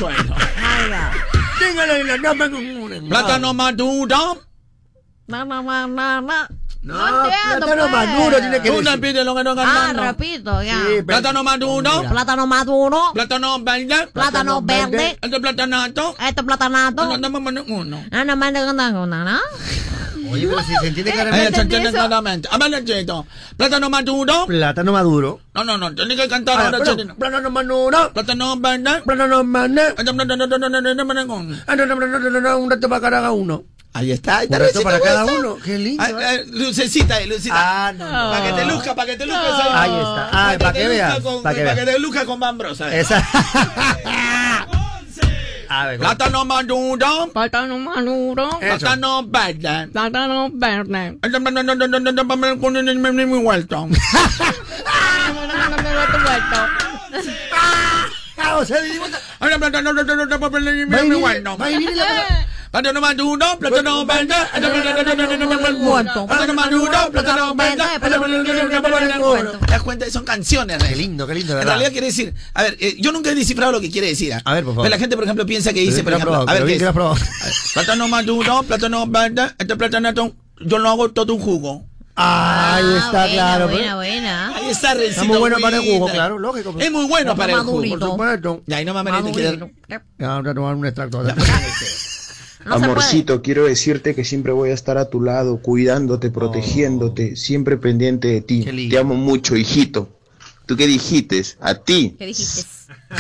Ay, 0.57 0.89
ya. 0.91 1.13
Síguele 1.59 2.05
la 2.05 2.19
dama 2.19 2.51
con... 2.51 3.09
Plátano 3.09 3.55
maduro. 3.55 4.39
No, 5.27 5.45
no, 5.45 5.63
no, 5.63 6.21
no, 6.21 6.49
no. 6.85 6.95
No, 6.95 7.25
entiendo, 7.25 7.67
plátano 7.67 7.83
pues. 7.91 7.93
maduro 7.93 8.37
tiene 8.39 8.61
que 8.63 8.71
Tú 8.71 8.77
decir. 8.79 8.91
repite 8.93 9.25
lo 9.25 9.35
que 9.35 9.45
no 9.45 9.51
Ah, 9.51 9.87
hermano. 9.91 10.03
repito, 10.05 10.63
ya. 10.63 10.75
Sí, 10.75 10.83
pero- 10.89 11.07
Plátano 11.07 11.43
maduro. 11.45 11.91
Plátano 12.11 12.47
maduro. 12.47 13.01
Plátano 13.15 13.59
verde. 13.61 14.09
Plátano 14.13 14.63
verde. 14.63 15.19
Este 15.21 15.41
platanato. 15.41 16.15
Este 16.21 16.43
platanato. 16.43 17.05
No, 17.05 17.17
no, 17.19 17.41
no, 17.41 17.51
no, 17.51 17.65
uno. 17.69 18.05
Ah, 18.13 18.25
no 18.25 18.37
me 18.37 18.47
anda 18.47 18.67
una, 19.03 19.25
¿no? 19.25 19.39
Oye, 20.31 20.47
pero 20.49 20.63
si 20.63 20.75
se 20.77 20.87
entiende 20.89 21.11
Ahí 21.13 21.17
claramente. 21.19 21.55
se 21.55 21.61
entiende 21.61 21.91
claramente. 21.93 22.49
A 22.51 22.59
ver, 22.59 22.71
Nachito. 22.71 23.27
Plátano 23.57 23.91
maduro. 23.91 24.47
Plátano 24.47 24.93
maduro. 24.93 25.41
No, 25.55 25.65
no, 25.65 25.79
no. 25.79 25.95
Tienes 25.95 26.17
que 26.19 26.29
cantar 26.29 26.57
Ah, 26.59 26.65
ahora, 26.67 26.79
bueno, 26.79 26.93
Chirino. 26.95 27.15
Plátano 27.17 27.51
maduro. 27.51 28.13
Plátano 28.13 28.57
verde. 28.57 29.03
Plátano 29.05 29.45
maduro. 29.45 29.83
Este 29.89 30.13
platanato, 30.13 30.59
no. 30.59 32.49
Ah, 32.49 32.57
un 32.57 32.69
para 32.89 33.01
cada 33.01 33.33
uno. 33.33 33.65
Ahí 33.97 34.11
está. 34.11 34.39
ahí 34.39 34.49
está, 34.51 34.81
para 34.83 34.99
cada 35.01 35.25
uno. 35.25 35.57
Qué 35.65 35.79
lindo. 35.79 36.03
Ay, 36.03 36.13
¿eh? 36.15 36.25
ay, 36.27 36.39
lucecita, 36.51 37.21
eh, 37.21 37.27
lucecita. 37.29 37.55
Ah, 37.89 37.93
no. 37.93 38.05
Para 38.05 38.45
que 38.45 38.53
te 38.53 38.65
luzca, 38.65 38.95
para 38.97 39.07
que 39.07 39.17
te 39.17 39.27
luzca. 39.27 39.83
Ahí 39.83 39.91
está. 39.91 40.49
Ay, 40.51 40.59
para 40.59 40.73
que 40.73 40.79
te 40.81 40.89
veas, 40.89 41.15
luzca 41.15 41.23
con- 41.31 41.43
para 41.45 41.75
que 41.77 41.85
te 41.85 41.99
luzca 42.01 42.25
con 42.25 42.41
Bambrosa. 42.41 42.93
eh. 42.95 43.01
Esa. 43.01 43.25
A 45.69 45.87
ver. 45.87 45.99
Plátano 45.99 46.45
maduro. 46.45 47.31
Plátano 47.33 47.79
maduro. 47.79 48.59
Plátano 48.61 49.25
verde. 49.27 49.89
Plátano 49.93 50.51
verde. 50.53 51.19
Muy 51.23 52.37
vuelto. 53.43 55.97
Ah, 58.37 58.57
o 58.59 58.65
sea, 58.65 58.79
¿Te 69.61 69.67
das 69.71 69.83
cuenta? 69.83 70.11
Son 70.11 70.25
canciones, 70.25 70.83
Qué 70.83 70.97
lindo, 70.97 71.27
qué 71.27 71.35
lindo, 71.35 71.61
En 71.61 71.67
realidad 71.67 71.91
quiere 71.93 72.09
decir, 72.09 72.35
a 72.53 72.63
ver, 72.63 72.77
eh, 72.81 72.97
yo 72.99 73.13
nunca 73.13 73.31
he 73.31 73.35
descifrado 73.35 73.73
lo 73.73 73.81
que 73.81 73.91
quiere 73.91 74.09
decir. 74.09 74.33
ah. 74.35 74.43
A 74.45 74.55
ver, 74.55 74.65
por 74.65 74.75
favor. 74.75 74.85
Pero 74.87 74.95
la 74.97 74.99
gente, 74.99 75.17
por 75.17 75.25
ejemplo, 75.25 75.47
piensa 75.47 75.73
que 75.73 75.81
dice, 75.81 76.03
por 76.03 76.13
ejemplo, 76.13 76.35
a 76.49 76.53
ver, 76.53 76.67
¿qué 76.67 76.77
es? 76.77 76.83
Plátano 77.73 78.09
maduro, 78.09 78.63
plátano 78.65 79.07
verde, 79.07 79.51
este 79.59 79.77
plátano, 79.77 80.35
yo 80.61 80.79
lo 80.79 80.89
hago 80.89 81.11
todo 81.13 81.35
un 81.35 81.41
jugo. 81.41 81.87
Ahí 82.17 82.85
está, 82.97 83.11
buena, 83.11 83.33
claro. 83.33 83.65
Buena, 83.67 83.83
pero- 83.83 83.97
buena. 83.97 84.57
Ahí 84.57 84.71
está, 84.71 84.95
Rencito. 84.95 85.11
Está 85.11 85.25
muy 85.25 85.39
bueno 85.39 85.57
para 85.61 85.77
el 85.79 85.83
jugo, 85.83 86.07
claro, 86.09 86.39
lógico. 86.39 86.73
pues. 86.73 86.87
Es 86.87 86.93
muy 86.93 87.07
bueno 87.07 87.35
para 87.35 87.55
el 87.55 87.59
jugo. 87.61 87.83
Por 87.99 88.01
supuesto. 88.11 88.63
Y 88.69 88.73
ahí 88.73 88.85
no 88.85 88.95
mames, 88.95 89.13
te 89.15 89.23
Madurito. 89.23 89.67
queda- 89.89 90.03
Ya, 90.19 90.27
Vamos 90.29 90.47
a 90.49 90.55
tomar 90.55 90.75
un 90.77 90.87
extracto. 90.87 91.25
No 92.67 92.75
Amorcito, 92.77 93.43
quiero 93.43 93.65
decirte 93.67 94.15
que 94.15 94.25
siempre 94.25 94.53
voy 94.53 94.71
a 94.71 94.75
estar 94.75 94.97
a 94.99 95.11
tu 95.11 95.21
lado, 95.21 95.59
cuidándote, 95.61 96.31
protegiéndote, 96.31 97.37
siempre 97.37 97.77
pendiente 97.77 98.29
de 98.29 98.41
ti. 98.41 98.89
Te 98.91 98.99
amo 98.99 99.15
mucho, 99.15 99.57
hijito. 99.57 100.09
¿Tú 100.67 100.77
qué 100.77 100.87
dijiste? 100.87 101.43
A 101.61 101.75
ti. 101.75 102.15
¿Qué 102.19 102.27
dijiste? 102.27 102.65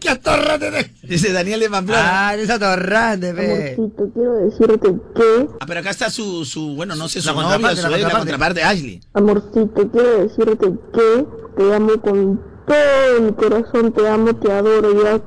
¡Qué 0.00 0.10
atorrante! 0.10 0.70
de- 0.70 0.90
Dice 1.02 1.32
Daniel 1.32 1.60
de 1.60 1.70
Pamplona. 1.70 2.28
Ah, 2.28 2.34
eres 2.34 2.50
atorrante, 2.50 3.32
ve. 3.32 3.74
Amorcito, 3.78 4.10
quiero 4.12 4.34
decirte 4.34 4.88
que, 5.14 5.48
Ah, 5.60 5.64
pero 5.66 5.80
acá 5.80 5.90
está 5.90 6.10
su, 6.10 6.44
su 6.44 6.74
bueno, 6.74 6.94
no 6.96 7.08
sé, 7.08 7.20
su 7.22 7.28
La 7.28 7.34
novia, 7.34 7.48
contraparte, 7.52 7.82
su 7.82 7.88
la 7.88 7.96
ex, 7.96 8.02
la 8.04 8.10
contraparte. 8.10 8.60
contraparte, 8.62 8.64
Ashley. 8.64 9.00
amorcito, 9.14 9.90
quiero 9.90 10.26
decirte 10.26 10.66
que 10.92 11.26
te 11.56 11.74
amo 11.74 12.00
con 12.00 12.40
todo 12.66 13.20
mi 13.22 13.32
corazón, 13.32 13.92
te 13.92 14.08
amo, 14.08 14.34
te 14.36 14.50
adoro, 14.52 15.02
ya 15.04 15.20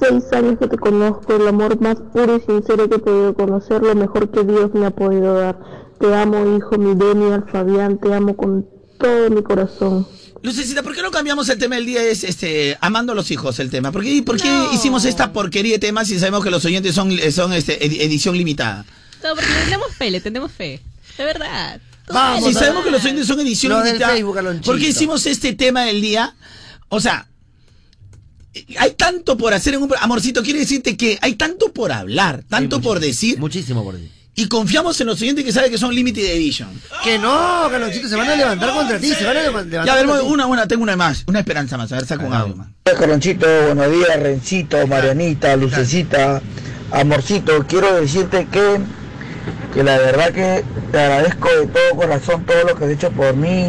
seis 0.00 0.24
años 0.32 0.58
que 0.58 0.66
te 0.66 0.76
conozco, 0.78 1.36
el 1.36 1.46
amor 1.46 1.80
más 1.80 1.96
puro 2.12 2.36
y 2.36 2.40
sincero 2.40 2.88
que 2.88 2.96
he 2.96 2.98
podido 2.98 3.34
conocer, 3.34 3.82
lo 3.82 3.94
mejor 3.94 4.30
que 4.30 4.42
Dios 4.44 4.70
me 4.74 4.86
ha 4.86 4.90
podido 4.90 5.34
dar. 5.34 5.58
Te 6.00 6.14
amo, 6.14 6.56
hijo, 6.56 6.78
mi 6.78 6.94
Demian, 6.94 7.46
Fabián, 7.46 7.98
te 7.98 8.12
amo 8.14 8.34
con 8.36 8.66
todo 8.98 9.30
mi 9.30 9.42
corazón. 9.42 10.06
Lucecita, 10.42 10.82
¿por 10.82 10.94
qué 10.94 11.02
no 11.02 11.10
cambiamos 11.10 11.48
el 11.50 11.58
tema 11.58 11.74
del 11.76 11.84
día? 11.84 12.02
Es 12.02 12.24
este, 12.24 12.78
amando 12.80 13.12
a 13.12 13.14
los 13.14 13.30
hijos 13.30 13.58
el 13.58 13.68
tema. 13.68 13.92
¿Por 13.92 14.02
qué, 14.02 14.22
por 14.22 14.40
qué 14.40 14.48
hicimos 14.72 15.04
esta 15.04 15.32
porquería 15.34 15.74
de 15.74 15.78
temas 15.78 16.08
si 16.08 16.18
sabemos 16.18 16.42
que 16.42 16.50
los 16.50 16.64
oyentes 16.64 16.94
son, 16.94 17.12
son 17.30 17.52
este, 17.52 17.84
ed- 17.84 18.00
edición 18.00 18.36
limitada? 18.38 18.86
No, 19.22 19.34
porque 19.34 19.50
le 19.50 19.64
tenemos 19.64 19.94
fe, 19.94 20.10
le 20.10 20.20
tenemos 20.22 20.50
fe. 20.52 20.80
De 21.18 21.24
verdad. 21.24 21.78
Vamos, 22.10 22.44
si 22.48 22.54
sabemos 22.54 22.84
que 22.84 22.90
los 22.90 23.04
oyentes 23.04 23.26
son 23.26 23.38
edición 23.40 23.72
Lo 23.72 23.84
limitada, 23.84 24.12
Facebook. 24.14 24.62
¿por 24.64 24.78
qué 24.78 24.88
hicimos 24.88 25.26
este 25.26 25.52
tema 25.52 25.82
del 25.84 26.00
día? 26.00 26.34
O 26.88 27.00
sea, 27.00 27.28
hay 28.78 28.90
tanto 28.92 29.36
por 29.36 29.52
hacer 29.54 29.74
en 29.74 29.82
un... 29.82 29.90
Amorcito, 30.00 30.42
quiere 30.42 30.60
decirte 30.60 30.96
que 30.96 31.18
hay 31.22 31.34
tanto 31.34 31.72
por 31.72 31.92
hablar, 31.92 32.42
tanto 32.48 32.80
por 32.80 33.00
decir. 33.00 33.38
Muchísimo 33.38 33.84
por 33.84 33.94
decir. 33.94 34.10
Y 34.34 34.46
confiamos 34.46 34.98
en 35.00 35.08
los 35.08 35.20
oyentes 35.20 35.44
que 35.44 35.52
saben 35.52 35.70
que 35.70 35.76
son 35.76 35.94
limited 35.94 36.22
edition. 36.24 36.68
Que 37.04 37.18
no, 37.18 37.68
Carlonchito, 37.70 38.08
se 38.08 38.16
van 38.16 38.28
a 38.28 38.36
levantar 38.36 38.72
contra 38.72 38.98
ti, 38.98 39.08
se 39.12 39.24
van 39.24 39.36
a 39.36 39.40
levan- 39.40 39.68
levantar 39.68 39.86
Ya, 39.86 39.92
a 39.92 39.96
ver, 39.96 40.06
una, 40.22 40.46
una, 40.46 40.66
tengo 40.66 40.82
una 40.82 40.96
más, 40.96 41.24
una 41.26 41.40
esperanza 41.40 41.76
más. 41.76 41.92
A 41.92 41.96
ver, 41.96 42.06
saca 42.06 42.24
un 42.24 42.32
audio 42.32 42.56
más. 42.56 42.68
Hola, 42.86 42.98
Carlonchito, 42.98 43.46
buenos 43.74 43.90
días, 43.92 44.20
Rencito, 44.20 44.86
Marianita, 44.86 45.56
Lucecita, 45.56 46.40
Amorcito, 46.92 47.66
quiero 47.68 48.00
decirte 48.00 48.46
que, 48.50 48.78
que 49.74 49.82
la 49.84 49.98
verdad 49.98 50.32
que 50.32 50.64
te 50.90 50.98
agradezco 50.98 51.48
de 51.50 51.66
todo 51.66 51.96
corazón 51.96 52.44
todo 52.46 52.64
lo 52.64 52.76
que 52.76 52.84
has 52.84 52.90
hecho 52.92 53.10
por 53.10 53.34
mí, 53.36 53.68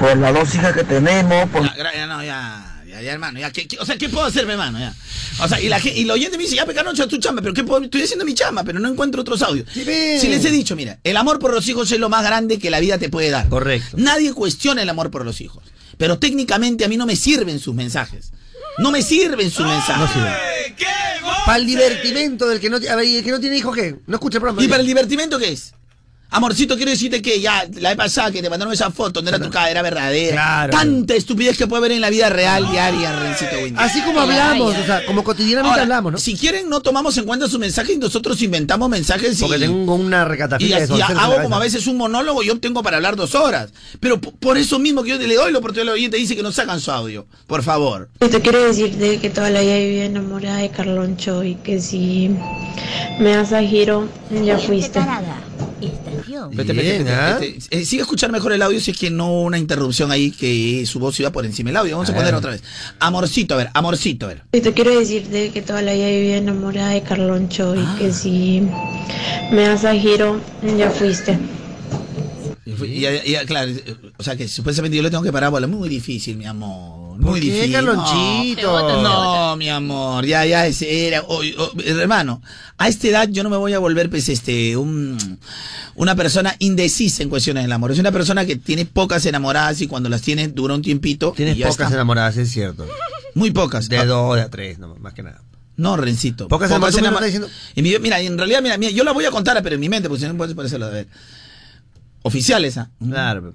por 0.00 0.16
las 0.16 0.34
dos 0.34 0.54
hijas 0.54 0.72
que 0.74 0.84
tenemos, 0.84 1.48
por... 1.50 1.62
Ya, 1.76 2.06
no, 2.06 2.24
ya, 2.24 2.69
ya, 3.00 3.06
ya, 3.06 3.12
hermano, 3.12 3.38
ya, 3.40 3.50
¿qué- 3.50 3.66
qué- 3.66 3.78
o 3.78 3.84
sea, 3.86 3.96
¿qué 3.96 4.08
puedo 4.08 4.24
hacerme, 4.26 4.52
hermano? 4.52 4.78
Ya. 4.78 4.94
O 5.42 5.48
sea, 5.48 5.60
y 5.60 5.68
la, 5.68 5.78
y 5.84 6.02
el 6.02 6.10
oyente 6.10 6.36
me 6.36 6.44
dice, 6.44 6.56
ya, 6.56 6.66
pecaron 6.66 6.94
tu 6.94 7.18
chamba, 7.18 7.40
pero 7.42 7.54
¿qué 7.54 7.64
puedo? 7.64 7.82
Estoy 7.84 8.02
haciendo 8.02 8.24
mi 8.24 8.34
chamba, 8.34 8.62
pero 8.64 8.78
no 8.80 8.88
encuentro 8.88 9.22
otros 9.22 9.40
audios. 9.42 9.68
Si 9.72 10.28
les 10.28 10.44
he 10.44 10.50
dicho, 10.50 10.76
mira, 10.76 10.98
el 11.04 11.16
amor 11.16 11.38
por 11.38 11.52
los 11.54 11.66
hijos 11.68 11.90
es 11.92 11.98
lo 11.98 12.08
más 12.08 12.22
grande 12.24 12.58
que 12.58 12.70
la 12.70 12.80
vida 12.80 12.98
te 12.98 13.08
puede 13.08 13.30
dar. 13.30 13.48
Correcto. 13.48 13.96
Nadie 13.98 14.32
cuestiona 14.34 14.82
el 14.82 14.88
amor 14.88 15.10
por 15.10 15.24
los 15.24 15.40
hijos. 15.40 15.62
Pero 15.96 16.18
técnicamente 16.18 16.84
a 16.84 16.88
mí 16.88 16.96
no 16.96 17.06
me 17.06 17.16
sirven 17.16 17.58
sus 17.58 17.74
mensajes. 17.74 18.32
No 18.78 18.90
me 18.90 19.02
sirven 19.02 19.50
sus 19.50 19.66
mensajes. 19.66 20.10
Para 21.46 21.58
el 21.58 21.66
divertimento 21.66 22.46
del 22.48 22.60
que 22.60 22.70
no, 22.70 22.76
a 22.76 22.96
ver, 22.96 23.04
¿y 23.06 23.16
el 23.16 23.24
que 23.24 23.30
no 23.30 23.40
tiene 23.40 23.56
hijos, 23.56 23.74
¿qué? 23.74 23.96
No 24.06 24.14
escucha 24.16 24.38
programa. 24.40 24.62
¿Y 24.62 24.68
para 24.68 24.80
el 24.80 24.86
divertimento 24.86 25.38
qué 25.38 25.52
es? 25.52 25.72
Amorcito, 26.32 26.76
quiero 26.76 26.92
decirte 26.92 27.20
que 27.22 27.40
ya 27.40 27.66
la 27.80 27.88
vez 27.88 27.98
pasada 27.98 28.30
que 28.30 28.40
te 28.40 28.48
mandaron 28.48 28.72
esa 28.72 28.90
foto, 28.90 29.20
no 29.20 29.28
era 29.28 29.40
tu 29.40 29.50
cara, 29.50 29.70
era 29.70 29.82
verdadera. 29.82 30.32
Claro. 30.32 30.72
Tanta 30.72 31.14
estupidez 31.14 31.58
que 31.58 31.66
puede 31.66 31.78
haber 31.80 31.92
en 31.92 32.00
la 32.00 32.10
vida 32.10 32.30
real 32.30 32.70
diaria, 32.70 33.18
Rencito 33.18 33.56
Winter. 33.56 33.84
Así 33.84 34.00
como 34.02 34.20
hablamos, 34.20 34.76
o 34.76 34.84
sea, 34.84 35.04
como 35.06 35.24
cotidianamente 35.24 35.70
Ahora, 35.70 35.82
hablamos, 35.82 36.12
¿no? 36.12 36.18
Si 36.18 36.36
quieren, 36.36 36.68
no 36.68 36.82
tomamos 36.82 37.16
en 37.18 37.24
cuenta 37.24 37.48
sus 37.48 37.58
mensajes 37.58 37.96
y 37.96 37.98
nosotros 37.98 38.40
inventamos 38.42 38.88
mensajes 38.88 39.38
y. 39.38 39.40
Porque 39.40 39.58
tengo 39.58 39.94
una 39.94 40.22
y, 40.22 40.24
recatafila 40.26 40.80
de 40.80 40.96
y 40.96 41.00
hago 41.00 41.42
como 41.42 41.56
a 41.56 41.58
veces 41.58 41.86
un 41.88 41.96
monólogo 41.96 42.44
y 42.44 42.46
yo 42.46 42.60
tengo 42.60 42.82
para 42.82 42.98
hablar 42.98 43.16
dos 43.16 43.34
horas. 43.34 43.72
Pero 43.98 44.20
por 44.20 44.56
eso 44.56 44.78
mismo 44.78 45.02
que 45.02 45.10
yo 45.10 45.18
le 45.18 45.34
doy 45.34 45.50
la 45.50 45.58
oportunidad 45.58 45.88
al 45.88 45.94
oyente 45.94 46.16
dice 46.16 46.36
que 46.36 46.44
no 46.44 46.52
sacan 46.52 46.80
su 46.80 46.92
audio. 46.92 47.26
Por 47.48 47.64
favor. 47.64 48.08
Te 48.18 48.40
quiero 48.40 48.62
decirte 48.62 49.18
que 49.18 49.30
toda 49.30 49.50
la 49.50 49.62
vida 49.62 49.76
viví 49.78 50.00
enamorada 50.00 50.58
de 50.58 50.70
Carloncho 50.70 51.42
y 51.42 51.56
que 51.56 51.80
si 51.80 52.30
me 53.18 53.34
das 53.34 53.52
a 53.52 53.62
giro, 53.62 54.08
ya 54.44 54.58
fuiste. 54.58 55.00
Vete, 55.80 56.72
vete, 56.72 56.98
vete, 56.98 57.10
¿ah? 57.12 57.38
vete. 57.40 57.58
Eh, 57.70 57.84
sigue 57.84 58.02
a 58.02 58.04
escuchar 58.04 58.30
mejor 58.30 58.52
el 58.52 58.62
audio 58.62 58.80
si 58.80 58.90
es 58.92 58.98
que 58.98 59.10
no 59.10 59.40
una 59.42 59.58
interrupción 59.58 60.10
ahí 60.12 60.30
que 60.30 60.84
su 60.86 60.98
voz 60.98 61.18
iba 61.20 61.30
por 61.30 61.44
encima 61.46 61.70
del 61.70 61.76
audio. 61.78 61.96
Vamos 61.96 62.08
a, 62.10 62.12
A 62.12 62.16
poner 62.16 62.34
otra 62.34 62.50
vez. 62.52 62.62
Amorcito, 62.98 63.54
a 63.54 63.56
ver, 63.58 63.70
amorcito, 63.74 64.26
a 64.26 64.28
ver. 64.28 64.42
Y 64.52 64.60
te 64.60 64.72
quiero 64.72 64.98
decirte 64.98 65.50
que 65.50 65.62
toda 65.62 65.82
la 65.82 65.92
vida 65.94 66.06
viví 66.08 66.32
enamorada 66.32 66.90
de 66.90 67.02
Carloncho 67.02 67.74
y 67.74 67.84
que 67.98 68.12
si 68.12 68.62
me 69.52 69.62
das 69.62 69.84
a 69.84 69.94
giro, 69.94 70.40
ya 70.78 70.90
fuiste. 70.90 71.38
Y 72.66 72.84
y 72.84 73.00
ya- 73.00 73.24
ya, 73.24 73.44
claro, 73.46 73.72
o 74.16 74.22
sea 74.22 74.36
que 74.36 74.46
supuestamente 74.46 74.96
yo 74.96 75.02
le 75.02 75.10
tengo 75.10 75.22
que 75.24 75.32
parar 75.32 75.50
bola. 75.50 75.66
Muy 75.66 75.88
difícil, 75.88 76.36
mi 76.36 76.46
amor. 76.46 77.09
Muy 77.20 77.30
¿Por 77.32 77.40
qué, 77.40 77.46
difícil. 77.46 77.72
Carlonchito? 77.72 79.02
No, 79.02 79.50
no, 79.50 79.56
mi 79.56 79.68
amor. 79.68 80.24
Ya, 80.26 80.44
ya, 80.46 80.66
ese 80.66 81.06
era. 81.08 81.22
o- 81.22 81.40
o- 81.40 81.72
hermano, 81.84 82.42
a 82.78 82.88
esta 82.88 83.08
edad 83.08 83.28
yo 83.30 83.42
no 83.42 83.50
me 83.50 83.56
voy 83.56 83.72
a 83.72 83.78
volver, 83.78 84.08
pues, 84.10 84.28
este, 84.28 84.76
un, 84.76 85.38
una 85.94 86.14
persona 86.16 86.54
indecisa 86.58 87.22
en 87.22 87.28
cuestiones 87.28 87.64
del 87.64 87.72
amor. 87.72 87.92
Es 87.92 87.98
una 87.98 88.12
persona 88.12 88.46
que 88.46 88.56
tiene 88.56 88.86
pocas 88.86 89.24
enamoradas 89.26 89.80
y 89.80 89.86
cuando 89.86 90.08
las 90.08 90.22
tiene 90.22 90.48
dura 90.48 90.74
un 90.74 90.82
tiempito. 90.82 91.32
Tienes 91.36 91.56
y 91.56 91.60
ya 91.60 91.68
pocas 91.68 91.86
está. 91.86 91.94
enamoradas, 91.96 92.36
es 92.36 92.50
cierto. 92.50 92.86
Muy 93.34 93.50
pocas. 93.50 93.88
De 93.88 94.04
dos, 94.06 94.36
de 94.36 94.42
a 94.42 94.48
tres, 94.50 94.78
no, 94.78 94.94
más 94.96 95.14
que 95.14 95.22
nada. 95.22 95.42
No, 95.76 95.96
Rencito. 95.96 96.46
Pocas 96.48 96.70
enamoradas, 96.70 97.24
diciendo- 97.24 97.48
En 97.74 97.84
mi- 97.84 97.98
mira, 98.00 98.20
en 98.20 98.36
realidad, 98.36 98.60
mira, 98.62 98.76
mira, 98.76 98.92
yo 98.92 99.02
la 99.04 99.12
voy 99.12 99.24
a 99.24 99.30
contar, 99.30 99.62
pero 99.62 99.74
en 99.76 99.80
mi 99.80 99.88
mente, 99.88 100.08
porque 100.08 100.22
si 100.24 100.28
no 100.28 100.36
puede 100.36 100.54
parecerlo 100.54 100.86
de 100.86 100.92
ver. 100.92 101.08
Oficiales, 102.22 102.76
¿ah? 102.76 102.90
Claro. 103.02 103.54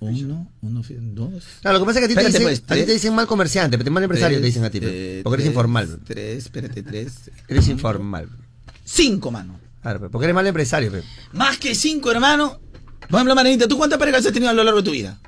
Uno, 0.00 0.48
uno, 0.62 0.82
dos. 1.14 1.44
Claro, 1.60 1.78
lo 1.78 1.84
que 1.84 1.88
pasa 1.88 1.98
es 1.98 2.06
que 2.06 2.12
a 2.12 2.16
ti, 2.16 2.22
te 2.22 2.26
dicen, 2.26 2.42
pues, 2.42 2.58
a 2.58 2.60
ti 2.60 2.66
tres, 2.66 2.86
te 2.86 2.92
dicen 2.92 3.14
mal 3.14 3.26
comerciante, 3.26 3.76
pero 3.76 3.90
mal 3.90 4.02
empresario 4.04 4.38
tres, 4.38 4.42
te 4.42 4.46
dicen 4.46 4.64
a 4.64 4.70
ti, 4.70 4.78
eh, 4.82 5.20
porque 5.24 5.34
eres 5.42 5.46
informal. 5.48 5.98
Tres, 6.04 6.44
espérate, 6.44 6.82
tres. 6.82 7.30
Eres 7.48 7.68
informal. 7.68 8.28
Cinco, 8.84 9.30
mano. 9.30 9.58
Claro, 9.82 10.10
porque 10.10 10.26
eres 10.26 10.34
mal 10.34 10.46
empresario. 10.46 10.92
pe. 10.92 11.02
Más 11.32 11.58
que 11.58 11.74
cinco, 11.74 12.10
hermano. 12.12 12.60
Por 13.08 13.16
ejemplo, 13.16 13.34
Marianita, 13.34 13.66
¿tú 13.66 13.76
cuántas 13.76 13.98
parejas 13.98 14.24
has 14.26 14.32
tenido 14.32 14.50
a 14.50 14.54
lo 14.54 14.62
largo 14.62 14.80
de 14.80 14.84
tu 14.84 14.92
vida? 14.92 15.18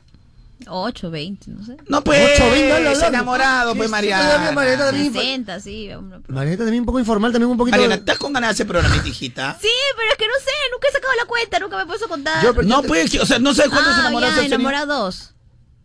8, 0.69 1.11
20, 1.11 1.51
no 1.51 1.65
sé. 1.65 1.77
No, 1.89 2.03
pues, 2.03 2.39
Ocho, 2.41 2.51
venga, 2.51 2.81
la, 2.81 2.95
la, 2.95 3.07
enamorado, 3.07 3.75
pues, 3.75 3.89
Sí, 3.89 3.91
Mariana. 3.91 4.53
Mariana 4.53 4.87
también. 4.87 5.13
60, 5.13 5.61
sí. 5.61 5.93
hombre. 5.93 6.21
Marieta 6.29 6.65
también 6.65 6.83
un 6.83 6.87
poco 6.87 6.99
informal, 6.99 7.33
también 7.33 7.51
un 7.51 7.57
poquito. 7.57 7.77
Mariana, 7.77 7.97
¿estás 7.97 8.19
con 8.19 8.33
ganas 8.33 8.51
de 8.51 8.53
hacer 8.53 8.67
programita, 8.67 9.09
hijita? 9.09 9.59
Sí, 9.61 9.69
pero 9.97 10.11
es 10.11 10.17
que 10.17 10.27
no 10.27 10.35
sé, 10.35 10.51
nunca 10.73 10.89
he 10.89 10.93
sacado 10.93 11.15
la 11.17 11.25
cuenta, 11.27 11.59
nunca 11.59 11.77
me 11.77 11.83
he 11.83 11.87
puesto 11.87 12.07
a 12.07 12.09
contar. 12.09 12.45
Yo, 12.45 12.55
pero 12.55 12.67
No, 12.67 12.83
pues, 12.83 13.15
o 13.15 13.27
sea, 13.27 13.39
no 13.39 13.55
sabes 13.55 13.71
cuántos 13.71 13.95
ah, 13.95 14.01
enamorados 14.01 14.45
enamorados. 14.45 15.35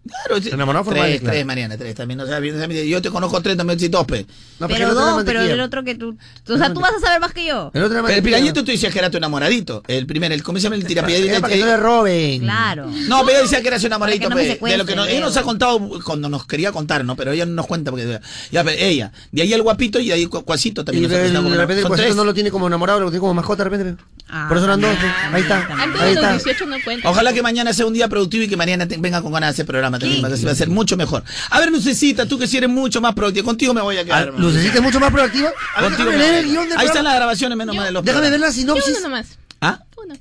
Claro, 0.07 0.83
formal, 0.83 1.07
Tres, 1.07 1.19
claro. 1.21 1.33
tres, 1.33 1.45
Mariana, 1.45 1.77
tres. 1.77 1.95
También, 1.95 2.19
no 2.19 2.27
sabes, 2.27 2.53
yo 2.87 3.01
te 3.01 3.09
conozco 3.09 3.41
tres, 3.41 3.57
también 3.57 3.79
si 3.79 3.89
pues. 3.89 4.25
No, 4.59 4.67
pero 4.67 4.85
el 4.85 4.91
otro 4.91 5.01
era 5.03 5.11
dos, 5.11 5.23
pero 5.25 5.41
el 5.41 5.59
otro 5.59 5.83
que 5.83 5.95
tú... 5.95 6.15
O 6.47 6.57
sea, 6.57 6.71
tú 6.73 6.79
vas 6.79 6.93
a 6.93 6.99
saber 6.99 7.19
más 7.19 7.33
que 7.33 7.45
yo. 7.45 7.71
El 7.73 7.83
otro 7.83 8.03
Pero 8.03 8.15
el 8.17 8.23
pirañito 8.23 8.63
tú 8.63 8.71
decías 8.71 8.93
que 8.93 8.99
era 8.99 9.09
tu 9.09 9.17
enamoradito. 9.17 9.81
El 9.87 10.05
primer, 10.05 10.31
el, 10.31 10.43
¿cómo 10.43 10.59
se 10.59 10.63
llama? 10.63 10.75
El 10.75 10.85
tirapiedra. 10.85 11.31
Era 11.31 11.39
para 11.41 11.53
que 11.53 11.59
no 11.59 11.65
le 11.65 11.77
roben. 11.77 12.41
Claro. 12.41 12.85
No, 13.07 13.19
pero 13.25 13.31
ella 13.31 13.41
decía 13.41 13.61
que 13.61 13.67
era 13.67 13.79
su 13.79 13.87
enamoradito, 13.87 14.29
no 14.29 14.35
me 14.35 14.55
pues, 14.55 14.71
de 14.71 14.77
lo 14.77 14.85
que 14.85 14.95
nos, 14.95 15.07
ella 15.07 15.21
nos 15.21 15.35
ha 15.37 15.41
contado 15.43 15.79
cuando 16.03 16.29
nos 16.29 16.45
quería 16.45 16.71
contar, 16.71 17.03
¿no? 17.03 17.15
Pero 17.15 17.31
ella 17.31 17.45
no 17.45 17.53
nos 17.53 17.65
cuenta 17.67 17.89
porque 17.91 18.19
ya, 18.51 18.63
pero 18.63 18.77
ella, 18.79 19.11
de 19.31 19.41
ahí 19.41 19.53
el 19.53 19.61
guapito 19.63 19.99
y 19.99 20.07
de 20.07 20.13
ahí 20.13 20.23
el 20.23 20.29
cu- 20.29 20.43
cuasito 20.43 20.81
Y 20.81 20.85
también. 20.85 21.09
de, 21.09 21.25
estamos- 21.27 21.51
de 21.51 21.57
repente 21.57 21.79
el 21.79 21.81
son 21.81 21.89
cuasito 21.89 22.05
tres. 22.07 22.15
no 22.15 22.23
lo 22.25 22.33
tiene 22.33 22.51
como 22.51 22.67
enamorado, 22.67 22.99
lo 22.99 23.07
tiene 23.09 23.19
como 23.21 23.33
mascota 23.33 23.63
de 23.63 23.69
repente. 23.69 23.93
pe. 24.03 24.09
Ah, 24.29 24.45
Por 24.47 24.57
eso 24.57 24.65
eran 24.65 24.81
dos. 24.81 24.95
pe. 24.95 25.05
Ahí 25.33 25.41
está. 25.41 25.67
Antes 25.79 26.01
de 26.01 26.13
los 26.15 26.43
18 26.43 26.65
no 26.67 26.75
cuenta. 26.83 27.09
Ojalá 27.09 27.33
que 27.33 27.41
mañana 27.41 27.73
sea 27.73 27.85
un 27.85 27.93
día 27.93 28.07
productivo 28.07 28.43
y 28.43 28.47
que 28.47 28.57
Mariana 28.57 28.87
venga 28.99 29.21
con 29.21 29.31
ganas 29.33 29.49
de 29.49 29.51
hacer 29.51 29.65
programa 29.65 29.94
también, 29.99 30.25
así 30.25 30.45
va 30.45 30.51
a 30.51 30.55
ser 30.55 30.69
mucho 30.69 30.97
mejor. 30.97 31.23
A 31.49 31.59
ver, 31.59 31.71
Lucecita, 31.71 32.25
tú 32.27 32.37
que 32.39 32.47
si 32.47 32.57
eres 32.57 32.69
mucho 32.69 33.01
más 33.01 33.13
productiva, 33.13 33.45
contigo 33.45 33.73
me 33.73 33.81
voy 33.81 33.97
a 33.97 34.03
quedar. 34.03 34.17
Ah, 34.19 34.21
hermano. 34.27 34.47
Lucecita 34.47 34.75
es 34.75 34.81
mucho 34.83 34.99
más 34.99 35.11
proactiva. 35.11 35.51
A 35.75 35.81
ver, 35.81 35.89
Contigo 35.91 36.11
leer 36.11 36.33
a 36.35 36.39
el 36.39 36.45
guion 36.45 36.59
Ahí 36.63 36.67
están 36.67 36.79
programa. 36.85 37.03
las 37.09 37.15
grabaciones, 37.15 37.57
menos 37.57 37.75
mal 37.75 37.85
de 37.85 37.91
los 37.91 38.05
Déjame 38.05 38.29
ver 38.29 38.39
la 38.39 38.49
Yo 38.51 38.61
uno 38.63 38.73
sinopsis. 38.75 39.01
nomás. 39.01 39.27
¿Ah? 39.61 39.79
Uno. 40.03 40.15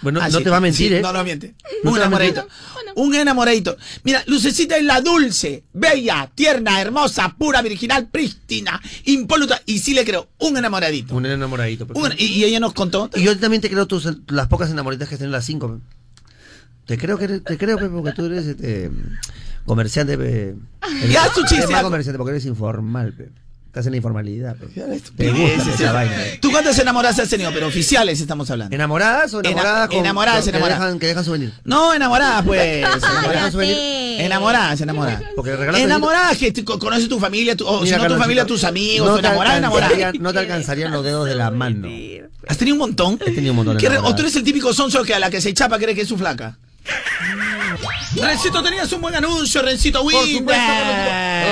Bueno, 0.00 0.20
Ah, 0.22 0.28
no 0.28 0.38
sí, 0.38 0.44
te 0.44 0.50
va 0.50 0.58
a 0.58 0.60
mentir, 0.60 0.88
sí, 0.90 0.94
¿eh? 0.94 1.00
No, 1.02 1.12
no 1.12 1.24
miente. 1.24 1.54
No 1.82 1.90
un 1.90 1.96
a 1.96 2.02
enamoradito. 2.02 2.46
Un 2.94 3.14
enamoradito. 3.14 3.76
Mira, 4.04 4.22
Lucecita 4.26 4.76
es 4.76 4.84
la 4.84 5.00
dulce, 5.00 5.64
bella, 5.72 6.30
tierna, 6.34 6.80
hermosa, 6.80 7.34
pura, 7.38 7.62
virginal, 7.62 8.08
prístina, 8.08 8.80
impoluta. 9.04 9.60
Y 9.66 9.78
sí 9.80 9.94
le 9.94 10.04
creo, 10.04 10.28
un 10.38 10.56
enamoradito. 10.56 11.14
Un 11.14 11.26
enamoradito. 11.26 11.86
Un- 11.94 12.12
y, 12.16 12.24
y 12.26 12.44
ella 12.44 12.58
nos 12.60 12.74
contó. 12.74 13.10
Y 13.14 13.22
yo 13.22 13.36
también 13.38 13.60
te 13.60 13.70
creo 13.70 13.86
tus, 13.86 14.08
las 14.28 14.46
pocas 14.48 14.70
enamoraditas 14.70 15.08
que 15.08 15.14
estén 15.16 15.30
las 15.32 15.44
cinco. 15.44 15.80
Te 16.88 16.96
creo 16.98 17.16
que 17.18 17.24
eres- 17.24 17.44
te 17.44 17.56
creo 17.58 17.76
pe, 17.78 17.88
porque 17.88 18.12
tú 18.12 18.24
eres 18.26 18.46
este 18.46 18.90
comerciante. 19.66 20.16
pe. 20.18 20.54
Ya, 21.10 21.28
tu 21.34 21.42
chiste, 21.42 21.56
Eres 21.58 21.70
más 21.70 21.82
comerciante 21.82 22.16
porque 22.18 22.30
eres 22.32 22.46
informal. 22.46 23.12
Pe. 23.12 23.28
Estás 23.66 23.84
en 23.84 23.92
la 23.92 23.96
informalidad. 23.98 24.56
pe. 24.56 24.66
Te 25.16 25.30
gusta 25.30 25.74
esa 25.74 25.92
vaina. 25.92 26.16
¿Tú 26.40 26.50
cuántas 26.50 26.78
enamoradas 26.78 27.18
has 27.18 27.28
tenido? 27.28 27.52
Pero 27.52 27.66
oficiales 27.66 28.18
estamos 28.22 28.50
hablando. 28.50 28.74
¿Enamoradas 28.74 29.34
o 29.34 29.40
Ena- 29.40 29.50
enamoradas? 29.50 29.88
con- 29.90 29.98
enamoradas, 29.98 30.44
que 30.44 30.50
enamoradas. 30.50 30.80
dejan- 30.80 30.98
que 30.98 31.06
dejan 31.08 31.24
souvenir. 31.24 31.52
No, 31.64 31.92
enamoradas, 31.92 32.42
pues. 32.46 32.62
enamoradas. 33.02 33.54
Cállate. 33.54 34.24
Enamoradas, 34.24 34.80
enamoradas. 34.80 35.22
Porque 35.36 35.54
regalas 35.56 35.80
Enamoradas 35.82 36.38
que 36.38 36.64
co- 36.64 36.78
conoces 36.78 37.08
tu 37.10 37.20
familia, 37.20 37.54
tu- 37.54 37.66
o 37.66 37.82
Mira, 37.82 37.98
si 37.98 38.02
no 38.02 38.08
tu 38.08 38.18
familia, 38.20 38.46
tus 38.46 38.64
amigos, 38.64 39.06
no 39.06 39.16
tu 39.16 39.20
te 39.20 39.26
enamorada, 39.28 39.58
enamorada. 39.58 39.86
alcanzarían- 39.94 40.22
No 40.22 40.32
te 40.32 40.38
alcanzarían 40.38 40.90
los 40.92 41.04
dedos 41.04 41.28
de 41.28 41.34
la 41.34 41.50
mano. 41.50 41.86
¿Has 42.48 42.56
tenido 42.56 42.74
un 42.76 42.78
montón? 42.80 43.18
He 43.26 43.30
tenido 43.32 43.52
un 43.52 43.56
montón 43.56 43.76
de 43.76 43.80
¿Qué 43.82 43.88
re- 43.88 43.96
¿O 43.96 43.98
enamoradas. 43.98 44.16
tú 44.16 44.22
eres 44.22 44.36
el 44.36 44.42
típico 44.42 44.72
sonso 44.72 45.04
que 45.04 45.12
a 45.14 45.18
la 45.18 45.28
que 45.28 45.40
se 45.42 45.52
chapa 45.52 45.78
cree 45.78 45.94
que 45.94 46.00
es 46.00 46.08
su 46.08 46.16
flaca? 46.16 46.56
Rencito, 48.16 48.62
tenías 48.62 48.90
un 48.92 49.00
buen 49.00 49.14
anuncio, 49.14 49.62
Rencito 49.62 50.02
Winder. 50.02 50.56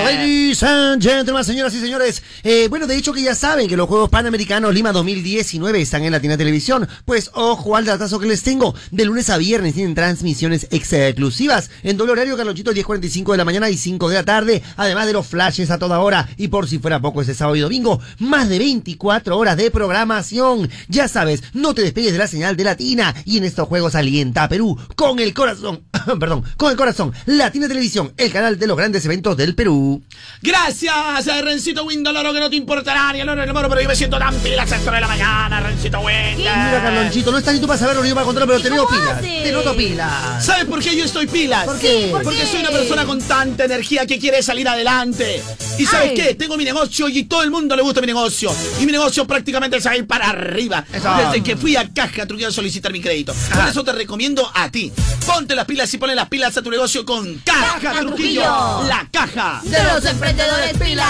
Ladies 0.04 0.62
and 0.62 1.02
gentlemen, 1.02 1.44
señoras 1.44 1.74
y 1.74 1.80
señores. 1.80 2.22
Eh, 2.42 2.66
bueno, 2.68 2.86
de 2.86 2.96
hecho 2.96 3.12
que 3.12 3.22
ya 3.22 3.34
saben 3.34 3.68
que 3.68 3.76
los 3.76 3.88
Juegos 3.88 4.08
Panamericanos 4.08 4.74
Lima 4.74 4.92
2019 4.92 5.80
están 5.80 6.04
en 6.04 6.12
Latina 6.12 6.36
Televisión. 6.36 6.88
Pues 7.04 7.30
ojo 7.34 7.76
al 7.76 7.84
datazo 7.84 8.18
que 8.18 8.26
les 8.26 8.42
tengo. 8.42 8.74
De 8.90 9.04
lunes 9.04 9.30
a 9.30 9.38
viernes 9.38 9.74
tienen 9.74 9.94
transmisiones 9.94 10.66
exclusivas. 10.70 11.70
En 11.82 11.96
doble 11.96 12.12
horario, 12.12 12.36
Carlonchito, 12.36 12.72
10.45 12.72 13.32
de 13.32 13.38
la 13.38 13.44
mañana 13.44 13.70
y 13.70 13.76
5 13.76 14.08
de 14.08 14.14
la 14.14 14.24
tarde. 14.24 14.62
Además 14.76 15.06
de 15.06 15.12
los 15.12 15.26
flashes 15.26 15.70
a 15.70 15.78
toda 15.78 16.00
hora. 16.00 16.28
Y 16.36 16.48
por 16.48 16.68
si 16.68 16.78
fuera 16.78 17.00
poco 17.00 17.22
ese 17.22 17.34
sábado 17.34 17.56
y 17.56 17.60
domingo, 17.60 18.00
más 18.18 18.48
de 18.48 18.58
24 18.58 19.36
horas 19.36 19.56
de 19.56 19.70
programación. 19.70 20.70
Ya 20.88 21.08
sabes, 21.08 21.42
no 21.52 21.74
te 21.74 21.82
despegues 21.82 22.12
de 22.12 22.18
la 22.18 22.26
señal 22.26 22.56
de 22.56 22.64
Latina. 22.64 23.14
Y 23.24 23.38
en 23.38 23.44
estos 23.44 23.68
Juegos 23.68 23.94
alienta 23.94 24.44
a 24.44 24.48
Perú 24.48 24.78
con 24.96 25.20
el 25.20 25.25
corazón. 25.34 25.82
Perdón, 26.20 26.44
con 26.56 26.70
el 26.70 26.76
corazón. 26.76 27.12
Latina 27.26 27.68
Televisión, 27.68 28.12
el 28.16 28.32
canal 28.32 28.58
de 28.58 28.66
los 28.66 28.76
grandes 28.76 29.04
eventos 29.04 29.36
del 29.36 29.54
Perú. 29.54 30.02
Gracias, 30.42 30.94
Rencito 31.42 31.84
Winder, 31.84 32.12
loro 32.12 32.32
que 32.32 32.40
no 32.40 32.50
te 32.50 32.56
importará 32.56 33.12
ni 33.12 33.20
el 33.20 33.28
oro 33.28 33.42
ni 33.42 33.48
el 33.48 33.54
moro, 33.54 33.68
pero 33.68 33.80
yo 33.80 33.88
me 33.88 33.96
siento 33.96 34.18
tan 34.18 34.34
pilas 34.36 34.70
a 34.70 34.76
esta 34.76 34.88
hora 34.90 34.96
de 34.96 35.00
la 35.02 35.08
mañana, 35.08 35.60
Rencito 35.60 36.00
Winder. 36.00 36.36
Mira, 36.36 36.80
Carlonchito, 36.82 37.30
no 37.32 37.38
estás 37.38 37.54
ni 37.54 37.60
tú 37.60 37.66
para 37.66 37.78
saberlo 37.78 38.02
ni 38.02 38.10
yo 38.10 38.14
para 38.14 38.26
contarlo, 38.26 38.46
pero 38.46 38.60
te 38.62 38.70
veo 38.70 38.86
pilas. 38.88 39.20
Te 39.20 39.52
noto 39.52 39.76
pilas. 39.76 40.44
¿Sabes 40.44 40.64
por 40.66 40.82
qué 40.82 40.96
yo 40.96 41.04
estoy 41.04 41.26
pilas? 41.26 41.64
¿Por 41.64 41.78
qué? 41.78 42.08
¿Por 42.10 42.22
Porque 42.22 42.40
qué? 42.40 42.46
soy 42.46 42.60
una 42.60 42.70
persona 42.70 43.04
con 43.04 43.20
tanta 43.20 43.64
energía 43.64 44.06
que 44.06 44.18
quiere 44.18 44.42
salir 44.42 44.68
adelante. 44.68 45.42
¿Y 45.78 45.84
sabes 45.86 46.10
Ay. 46.10 46.16
qué? 46.16 46.34
Tengo 46.34 46.56
mi 46.56 46.64
negocio 46.64 47.08
y 47.08 47.24
todo 47.24 47.42
el 47.42 47.50
mundo 47.50 47.76
le 47.76 47.82
gusta 47.82 48.00
mi 48.00 48.06
negocio. 48.06 48.54
Y 48.80 48.86
mi 48.86 48.92
negocio 48.92 49.26
prácticamente 49.26 49.80
se 49.80 49.88
va 49.88 49.94
a 49.94 49.98
ir 49.98 50.06
para 50.06 50.30
arriba. 50.30 50.84
Eso. 50.92 51.08
Desde 51.16 51.42
que 51.42 51.56
fui 51.56 51.76
a 51.76 51.88
Caja 51.92 52.26
Trujillo 52.26 52.48
a 52.48 52.52
solicitar 52.52 52.92
mi 52.92 53.00
crédito. 53.00 53.34
Por 53.52 53.68
eso 53.68 53.84
te 53.84 53.92
recomiendo 53.92 54.50
a 54.54 54.70
ti. 54.70 54.92
Ponte 55.26 55.54
las 55.54 55.64
pilas 55.64 55.92
y 55.92 55.98
ponle 55.98 56.14
las 56.14 56.28
pilas 56.28 56.56
a 56.56 56.62
tu 56.62 56.70
negocio 56.70 57.04
con 57.04 57.38
Caja, 57.44 57.78
Caja 57.80 58.00
Trujillo. 58.00 58.42
Trujillo. 58.42 58.88
La 58.88 59.08
caja. 59.10 59.60
De 59.64 59.82
los 59.84 60.04
emprendedores 60.04 60.76
pilas. 60.78 61.06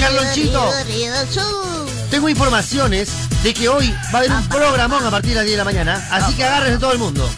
Carlonchito. 0.00 0.70
Tengo 2.10 2.28
informaciones 2.28 3.10
de 3.42 3.54
que 3.54 3.68
hoy 3.68 3.90
va 4.14 4.14
a 4.14 4.16
haber 4.18 4.32
un 4.32 4.48
programón 4.48 5.04
a 5.04 5.10
partir 5.10 5.30
de 5.30 5.36
las 5.36 5.44
10 5.44 5.52
de 5.52 5.58
la 5.58 5.64
mañana, 5.64 6.08
así 6.10 6.34
que 6.34 6.44
agárrense 6.44 6.78
todo 6.78 6.92
el 6.92 6.98
mundo. 6.98 7.28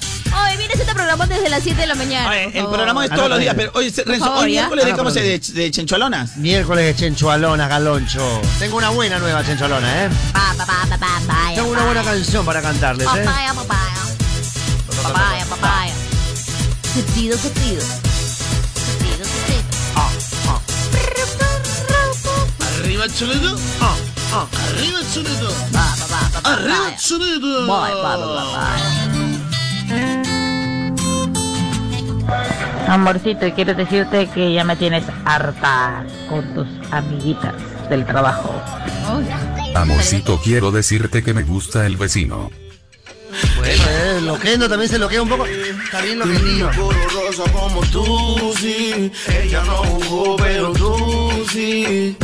Oye, 0.43 0.57
mira 0.59 0.75
este 0.75 0.95
programa 0.95 1.27
desde 1.27 1.49
las 1.49 1.63
7 1.63 1.81
de 1.81 1.87
la 1.87 1.95
mañana. 1.95 2.29
Oye, 2.31 2.45
el 2.59 2.67
programa 2.67 3.05
es 3.05 3.11
todos 3.11 3.29
los 3.29 3.39
días, 3.39 3.55
pero 3.57 3.71
hoy, 3.75 3.91
se- 3.91 4.05
Renzo, 4.05 4.25
favor, 4.27 4.45
hoy 4.45 4.53
¿ya? 4.55 4.61
miércoles 4.63 4.85
de 4.87 4.93
Ah, 4.93 4.97
cómo 4.97 5.11
se 5.11 5.21
de, 5.21 5.39
de 5.39 5.71
chenchualonas. 5.71 6.37
Miércoles 6.37 6.85
de 6.87 6.95
Chenchualona, 6.97 7.69
Galoncho. 7.69 8.41
Tengo 8.59 8.77
una 8.77 8.91
buena 8.91 9.19
nueva 9.19 9.45
Chenchualona, 9.45 10.05
¿eh? 10.05 10.11
Pa, 10.33 10.55
pa, 10.57 10.67
pa, 10.67 10.87
pa, 10.89 10.99
pa, 10.99 11.21
pa, 11.27 11.55
Tengo 11.55 11.71
una 11.71 11.85
buena 11.85 12.03
canción 12.03 12.45
para 12.45 12.61
cantarles, 12.63 13.07
¿eh? 13.07 13.25
Papaya, 13.25 13.55
papaya. 13.55 13.95
Papaya, 15.03 15.45
papaya. 15.47 15.93
Sentido, 16.95 17.37
sentido. 17.39 17.83
Sentido, 17.83 19.25
sentido. 19.25 19.65
Arriba 22.81 23.07
chulito. 23.09 23.57
Arriba 24.71 24.99
chulito. 25.13 25.49
Pa, 25.73 25.95
pa, 25.99 26.07
pa, 26.07 26.41
pa, 26.43 26.53
Arriba 26.53 26.77
papaya. 26.79 26.97
chulito. 26.97 27.67
Boy, 27.67 27.91
pa, 28.03 28.17
pa. 28.19 29.04
Amorcito, 32.87 33.53
quiero 33.55 33.75
decirte 33.75 34.29
que 34.29 34.53
ya 34.53 34.65
me 34.65 34.77
tienes 34.77 35.05
harta 35.25 36.05
con 36.29 36.55
tus 36.55 36.67
amiguitas 36.91 37.55
del 37.89 38.05
trabajo. 38.05 38.55
Amorcito, 39.75 40.41
quiero 40.43 40.71
decirte 40.71 41.23
que 41.23 41.35
me 41.35 41.43
gusta 41.43 41.87
el 41.87 41.97
vecino. 41.97 42.51
Bueno, 43.57 43.83
eh, 43.89 44.21
loquendo 44.23 44.69
también 44.69 44.89
se 44.89 44.99
loquea 44.99 45.23
un 45.23 45.29
poco. 45.29 45.47
Está 45.47 46.03
bien 46.03 46.19
loquendillo. 46.19 46.71
rosa 46.71 47.51
como 47.53 47.81
tú, 47.87 48.55
sí. 48.61 49.11
Ella 49.29 49.65
no 49.65 49.77
jugó, 49.77 50.37
pero 50.37 50.73
tú 50.73 51.47
sí. 51.51 52.17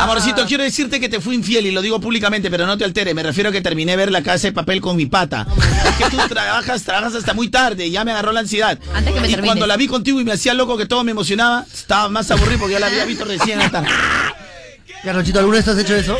Amorcito, 0.00 0.44
quiero 0.46 0.64
decirte 0.64 0.98
que 0.98 1.08
te 1.08 1.20
fui 1.20 1.36
infiel 1.36 1.66
y 1.66 1.70
lo 1.70 1.80
digo 1.80 2.00
públicamente, 2.00 2.50
pero 2.50 2.66
no 2.66 2.76
te 2.76 2.84
alteres. 2.84 3.14
Me 3.14 3.22
refiero 3.22 3.50
a 3.50 3.52
que 3.52 3.60
terminé 3.60 3.92
de 3.92 3.96
ver 3.96 4.10
la 4.10 4.22
casa 4.22 4.48
de 4.48 4.52
papel 4.52 4.80
con 4.80 4.96
mi 4.96 5.06
pata. 5.06 5.46
Es 5.88 5.96
que 5.96 6.10
tú 6.10 6.16
trabajas, 6.28 6.82
trabajas 6.82 7.14
hasta 7.14 7.34
muy 7.34 7.48
tarde 7.48 7.86
y 7.86 7.92
ya 7.92 8.04
me 8.04 8.10
agarró 8.10 8.32
la 8.32 8.40
ansiedad. 8.40 8.78
Antes 8.94 9.14
que 9.14 9.20
me 9.20 9.30
y 9.30 9.36
cuando 9.36 9.66
la 9.66 9.76
vi 9.76 9.86
contigo 9.86 10.20
y 10.20 10.24
me 10.24 10.32
hacía 10.32 10.54
loco 10.54 10.76
que 10.76 10.86
todo 10.86 11.04
me 11.04 11.12
emocionaba, 11.12 11.64
estaba 11.72 12.08
más 12.08 12.30
aburrido 12.32 12.58
porque 12.58 12.72
ya 12.74 12.80
la 12.80 12.86
había 12.86 13.04
visto 13.04 13.24
recién 13.24 13.60
hasta. 13.60 13.84
Carlonchito, 15.04 15.38
¿alguna 15.38 15.58
vez 15.58 15.68
has 15.68 15.78
hecho 15.78 15.94
eso? 15.96 16.16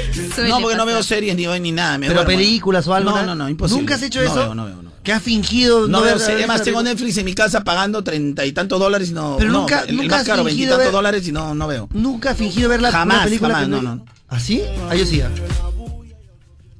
No, 0.48 0.60
porque 0.60 0.76
no 0.76 0.86
veo 0.86 1.02
series 1.02 1.34
ni, 1.36 1.46
ni 1.58 1.72
nada. 1.72 1.98
Me 1.98 2.06
¿Pero 2.06 2.22
duermo. 2.24 2.38
películas 2.38 2.86
o 2.86 2.94
algo? 2.94 3.10
No, 3.10 3.22
no, 3.24 3.34
no, 3.34 3.48
imposible. 3.48 3.80
¿Nunca 3.82 3.94
has 3.96 4.02
hecho 4.02 4.20
No 4.20 4.26
eso? 4.26 4.34
veo, 4.36 4.54
no 4.54 4.64
veo, 4.66 4.82
no. 4.82 4.91
¿Que 5.02 5.12
has 5.12 5.22
fingido 5.22 5.82
No, 5.88 5.98
no 5.98 6.02
veo 6.02 6.18
series. 6.18 6.38
Además, 6.38 6.62
tengo 6.62 6.82
Netflix 6.82 7.16
en 7.18 7.24
mi 7.24 7.34
casa 7.34 7.64
pagando 7.64 8.04
treinta 8.04 8.44
y 8.46 8.52
tantos 8.52 8.78
dólares 8.78 9.10
y 9.10 9.12
no. 9.12 9.36
Pero 9.38 9.50
no, 9.50 9.60
nunca- 9.60 9.80
el, 9.82 9.90
el 9.90 9.96
nunca 9.96 10.08
más 10.10 10.20
has 10.20 10.26
caro, 10.28 10.44
veintitantos 10.44 10.92
dólares 10.92 11.26
y 11.28 11.32
no, 11.32 11.54
no 11.54 11.66
veo. 11.66 11.88
¿Nunca 11.92 12.30
has 12.30 12.36
fingido 12.36 12.68
ver 12.68 12.80
la 12.80 12.92
Jamás, 12.92 13.24
película 13.24 13.54
jamás, 13.54 13.68
no, 13.68 13.82
no. 13.82 14.04
¿Ah, 14.28 14.38
sí? 14.40 14.62
Ah, 14.88 14.94
yo 14.94 15.04
sí. 15.04 15.20
ah. 15.20 15.28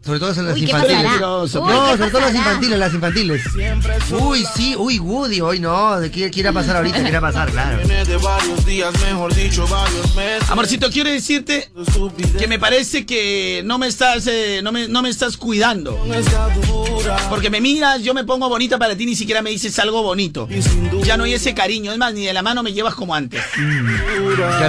Sobre 0.05 0.19
todo 0.19 0.33
en 0.33 0.47
las 0.47 0.55
Uy, 0.55 0.61
¿qué 0.61 0.66
infantiles. 0.66 1.20
No, 1.20 1.43
Uy, 1.43 1.47
¿qué 1.47 1.53
sobre 1.53 2.11
todo 2.11 2.20
las 2.20 2.35
infantiles, 2.35 2.79
las 2.79 2.95
infantiles. 2.95 3.43
Uy, 4.11 4.45
sí, 4.57 4.74
uy, 4.77 4.99
Woody, 4.99 5.41
hoy 5.41 5.61
no. 5.61 6.01
¿De 6.01 6.11
qué 6.11 6.29
quiera 6.31 6.53
pasar 6.53 6.77
ahorita? 6.77 6.97
¿Qué 6.97 7.03
quiera 7.05 7.20
pasar? 7.20 7.51
Claro. 7.53 7.79
Amorcito, 10.49 10.91
quiero 10.91 11.09
decirte 11.09 11.70
que 12.37 12.49
me 12.49 12.59
parece 12.59 13.07
que 13.07 13.62
no 13.65 13.79
me 13.79 13.87
estás, 13.87 14.27
eh, 14.27 14.61
no, 14.62 14.73
me, 14.73 14.89
no 14.89 15.03
me 15.03 15.09
estás 15.09 15.37
cuidando. 15.37 15.97
Porque 17.31 17.49
me 17.49 17.61
miras, 17.61 18.03
yo 18.03 18.12
me 18.12 18.24
pongo 18.24 18.49
bonita 18.49 18.79
para 18.79 18.97
ti, 18.97 19.07
ni 19.07 19.15
siquiera 19.15 19.41
me 19.41 19.51
dices 19.51 19.79
algo 19.79 20.03
bonito. 20.03 20.49
Ya 21.05 21.16
no 21.16 21.24
hay 21.24 21.35
ese 21.35 21.55
cariño, 21.55 21.93
es 21.93 21.99
más, 21.99 22.12
ni 22.12 22.27
de 22.27 22.33
la 22.33 22.43
mano 22.43 22.65
me 22.65 22.73
llevas 22.73 22.95
como 22.95 23.15
antes. 23.15 23.41
¿Qué 23.55 24.69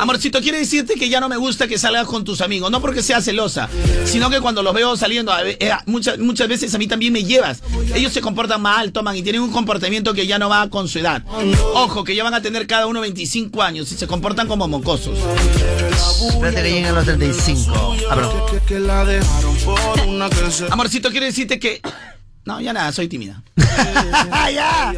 Amorcito, 0.00 0.40
quiero 0.40 0.58
decirte 0.58 0.94
que 0.94 1.08
ya 1.08 1.20
no 1.20 1.28
me 1.28 1.36
gusta 1.36 1.68
que 1.68 1.78
salgas 1.78 2.06
con 2.06 2.24
tus 2.24 2.40
amigos, 2.40 2.70
no 2.70 2.80
porque 2.80 3.02
sea 3.02 3.20
celosa, 3.20 3.68
sino 4.04 4.30
que 4.30 4.40
cuando 4.40 4.62
los 4.62 4.74
veo 4.74 4.96
saliendo, 4.96 5.32
a 5.32 5.48
eh, 5.48 5.72
muchas, 5.86 6.18
muchas 6.18 6.48
veces 6.48 6.74
a 6.74 6.78
mí 6.78 6.86
también 6.86 7.12
me 7.12 7.24
llevas. 7.24 7.62
Ellos 7.94 8.12
se 8.12 8.20
comportan 8.20 8.60
mal, 8.62 8.92
toman 8.92 9.16
y 9.16 9.22
tienen 9.22 9.42
un 9.42 9.52
comportamiento 9.52 10.14
que 10.14 10.26
ya 10.26 10.38
no 10.38 10.48
va 10.48 10.68
con 10.68 10.88
su 10.88 10.98
edad. 10.98 11.22
Ojo, 11.74 12.04
que 12.04 12.14
ya 12.14 12.24
van 12.24 12.34
a 12.34 12.42
tener 12.42 12.66
cada 12.66 12.86
uno 12.86 13.00
25 13.00 13.62
años 13.62 13.92
y 13.92 13.96
se 13.96 14.06
comportan 14.06 14.48
como 14.48 14.66
mocosos. 14.68 15.18
Espérate 16.28 16.62
que 16.62 16.70
lleguen 16.70 16.94
los 16.94 17.04
35. 17.04 17.96
Ah, 18.10 18.16
Amorcito, 20.70 21.10
quiero 21.10 21.26
decirte 21.26 21.58
que... 21.58 21.80
No, 22.44 22.60
ya 22.60 22.72
nada, 22.72 22.90
soy 22.92 23.08
tímida. 23.08 23.42
¡Allá! 24.30 24.94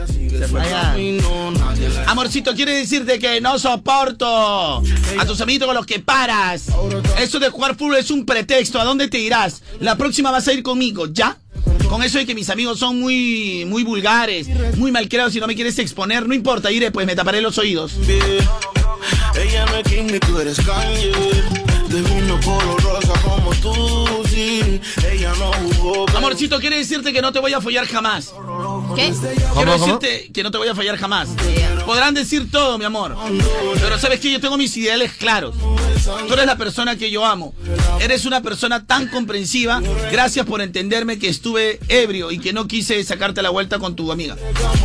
Amorcito, 2.06 2.54
quiere 2.54 2.76
decirte 2.76 3.18
que 3.18 3.40
no 3.40 3.58
soporto 3.58 4.82
a 5.18 5.26
tus 5.26 5.40
amiguitos 5.40 5.66
con 5.66 5.74
los 5.74 5.86
que 5.86 5.98
paras. 5.98 6.66
Eso 7.18 7.38
de 7.38 7.50
jugar 7.50 7.76
fútbol 7.76 7.96
es 7.96 8.10
un 8.10 8.24
pretexto. 8.24 8.80
¿A 8.80 8.84
dónde 8.84 9.08
te 9.08 9.18
irás? 9.18 9.62
La 9.80 9.96
próxima 9.96 10.30
vas 10.30 10.46
a 10.48 10.52
ir 10.52 10.62
conmigo, 10.62 11.06
¿ya? 11.06 11.36
Con 11.88 12.02
eso 12.02 12.18
de 12.18 12.26
que 12.26 12.34
mis 12.34 12.48
amigos 12.48 12.78
son 12.78 13.00
muy, 13.00 13.64
muy 13.66 13.84
vulgares, 13.84 14.48
muy 14.76 14.90
malcriados 14.90 15.34
y 15.36 15.40
no 15.40 15.46
me 15.46 15.54
quieres 15.54 15.78
exponer, 15.78 16.26
no 16.26 16.34
importa, 16.34 16.70
iré, 16.70 16.90
pues 16.90 17.06
me 17.06 17.14
taparé 17.14 17.42
los 17.42 17.58
oídos. 17.58 17.92
Ella 19.34 19.66
no 19.66 19.76
es 19.76 20.20
tú 20.20 20.38
eres. 20.38 20.56
De 21.92 22.00
vino 22.00 22.40
color 22.40 22.82
rosa 22.82 23.12
como 23.22 23.50
tú, 23.56 24.24
sí. 24.26 24.80
Ella 25.10 25.30
no 25.38 25.52
jugó. 25.52 26.06
Amorcito, 26.16 26.58
quiere 26.58 26.78
decirte 26.78 27.12
que 27.12 27.20
no 27.20 27.32
te 27.34 27.38
voy 27.38 27.52
a 27.52 27.60
follar 27.60 27.86
jamás. 27.86 28.32
¿Qué? 28.96 29.12
Quiero 29.54 29.72
cómo? 29.72 29.98
decirte 29.98 30.30
que 30.32 30.42
no 30.42 30.50
te 30.50 30.56
voy 30.56 30.68
a 30.68 30.74
fallar 30.74 30.96
jamás. 30.96 31.28
Podrán 31.84 32.14
decir 32.14 32.50
todo, 32.50 32.78
mi 32.78 32.86
amor. 32.86 33.14
Pero 33.74 33.98
sabes 33.98 34.20
que 34.20 34.32
yo 34.32 34.40
tengo 34.40 34.56
mis 34.56 34.74
ideales 34.78 35.12
claros. 35.12 35.54
Tú 36.26 36.32
eres 36.32 36.46
la 36.46 36.56
persona 36.56 36.96
que 36.96 37.10
yo 37.10 37.26
amo. 37.26 37.52
Eres 38.00 38.24
una 38.24 38.40
persona 38.40 38.86
tan 38.86 39.08
comprensiva. 39.08 39.82
Gracias 40.10 40.46
por 40.46 40.62
entenderme 40.62 41.18
que 41.18 41.28
estuve 41.28 41.78
ebrio 41.88 42.30
y 42.30 42.38
que 42.38 42.54
no 42.54 42.66
quise 42.66 43.04
sacarte 43.04 43.42
la 43.42 43.50
vuelta 43.50 43.78
con 43.78 43.94
tu 43.94 44.10
amiga. 44.10 44.36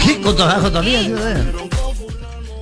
¿Qué? 0.04 0.20
¿Con 0.20 0.36
tu, 0.36 0.44
con 0.44 0.72
tu 0.74 0.78
amiga? 0.78 1.46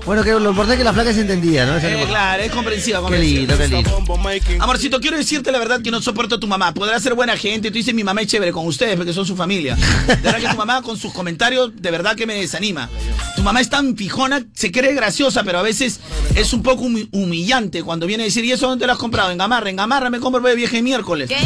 Bueno, 0.06 0.24
que 0.24 0.32
lo 0.34 0.38
importante 0.52 0.74
es 0.74 0.78
que 0.78 0.84
la 0.84 0.94
flaca 0.94 1.12
se 1.14 1.22
entendía, 1.22 1.66
¿no? 1.66 1.78
Eh, 1.78 2.06
claro, 2.08 2.44
es 2.44 2.52
comprensiva. 2.52 3.00
Qué 3.00 3.02
comprensiva. 3.02 3.40
lindo, 3.40 3.58
qué 3.58 3.68
lindo. 3.68 4.64
Amorcito, 4.64 5.00
quiero 5.00 5.18
decirte 5.18 5.52
la 5.52 5.58
verdad 5.58 5.82
que 5.82 5.90
no 5.90 6.00
soporto 6.00 6.36
a 6.36 6.40
tu 6.40 6.46
mamá. 6.46 6.76
Podrá 6.76 7.00
ser 7.00 7.16
buena 7.16 7.36
gente, 7.36 7.70
tú 7.72 7.78
dices 7.78 7.94
mi 7.96 8.04
mamá 8.04 8.22
es 8.22 8.28
chévere 8.28 8.52
con 8.52 8.68
ustedes 8.68 8.98
porque 8.98 9.14
son 9.14 9.26
su 9.26 9.36
familia. 9.36 9.76
De 9.76 10.16
verdad 10.18 10.40
que 10.40 10.48
tu 10.50 10.58
mamá 10.58 10.84
con 10.84 10.96
sus 10.98 11.12
comentarios 11.12 11.72
de 11.76 11.90
verdad 11.90 12.16
que 12.16 12.28
me 12.28 12.36
desanima. 12.36 12.88
Tu 13.36 13.42
mamá 13.42 13.62
es 13.62 13.70
tan 13.70 13.98
fijona, 13.98 14.44
se 14.54 14.72
cree 14.72 14.94
graciosa, 14.94 15.44
pero 15.44 15.58
a 15.58 15.64
veces 15.64 16.00
es 16.36 16.54
un 16.54 16.62
poco 16.62 16.84
humi- 16.84 17.08
humillante 17.12 17.82
cuando 17.82 18.06
viene 18.06 18.24
a 18.24 18.26
decir, 18.28 18.46
¿y 18.46 18.52
eso 18.52 18.68
dónde 18.68 18.86
lo 18.86 18.94
has 18.94 19.00
comprado? 19.00 19.32
En 19.32 19.40
Gamarra, 19.40 19.72
en 19.72 19.76
Gamarra 19.76 20.12
me 20.12 20.20
compro 20.20 20.48
el 20.48 20.56
viaje 20.56 20.84
miércoles. 20.84 21.28
¿Qué? 21.30 21.38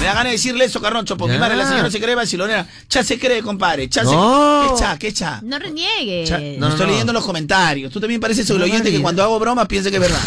Me 0.00 0.06
da 0.06 0.14
ganas 0.14 0.24
de 0.24 0.30
decirle 0.32 0.64
eso, 0.64 0.80
Carroncho, 0.80 1.16
porque 1.16 1.34
mi 1.34 1.38
Ya. 1.38 1.40
madre, 1.44 1.56
la 1.56 1.68
señora 1.68 1.88
se 1.88 2.00
cree 2.00 2.16
vacilonera. 2.16 2.66
Cha 2.88 3.04
se 3.04 3.16
cree, 3.20 3.42
compadre. 3.42 3.88
Cha 3.88 4.00
se... 4.04 4.10
No. 4.10 4.66
¿Qué 4.74 4.80
cha? 4.82 4.98
¿Qué 4.98 5.12
cha? 5.12 5.40
No 5.44 5.58
reniegues. 5.60 6.28
Cha- 6.28 6.40
No, 6.58 6.68
estoy 6.68 6.88
leyendo 6.88 7.12
los 7.12 7.24
comentarios. 7.24 7.91
Tú 7.92 8.00
también 8.00 8.20
pareces 8.20 8.48
el 8.50 8.62
oyente 8.62 8.90
que 8.90 9.00
cuando 9.02 9.22
hago 9.22 9.38
bromas 9.38 9.66
piensa 9.66 9.90
que 9.90 9.96
es 9.96 10.02
verdad. 10.02 10.20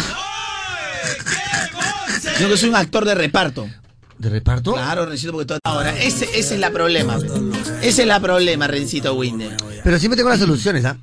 Sino 2.36 2.48
que 2.48 2.56
soy 2.56 2.68
un 2.68 2.76
actor 2.76 3.04
de 3.04 3.14
reparto. 3.14 3.68
¿De 4.18 4.30
reparto? 4.30 4.72
Claro, 4.72 5.04
Rencito, 5.04 5.32
porque 5.32 5.46
todo. 5.46 5.58
Ahora, 5.64 5.98
ese, 5.98 6.24
ese 6.38 6.54
es 6.54 6.60
la 6.60 6.70
problema. 6.70 7.18
Ese 7.82 8.02
es 8.02 8.08
la 8.08 8.20
problema, 8.20 8.66
Rencito 8.66 9.14
Winder. 9.14 9.56
Pero 9.84 9.98
siempre 9.98 10.16
tengo 10.16 10.30
las 10.30 10.38
soluciones, 10.38 10.84
¿ah? 10.84 10.96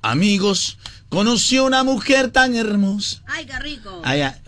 Amigos, 0.00 0.78
conocí 1.08 1.58
a 1.58 1.62
una 1.64 1.84
mujer 1.84 2.30
tan 2.30 2.54
hermosa. 2.54 3.22
Ay, 3.26 3.46
qué 3.46 3.58
rico. 3.58 4.02
Ya. 4.04 4.40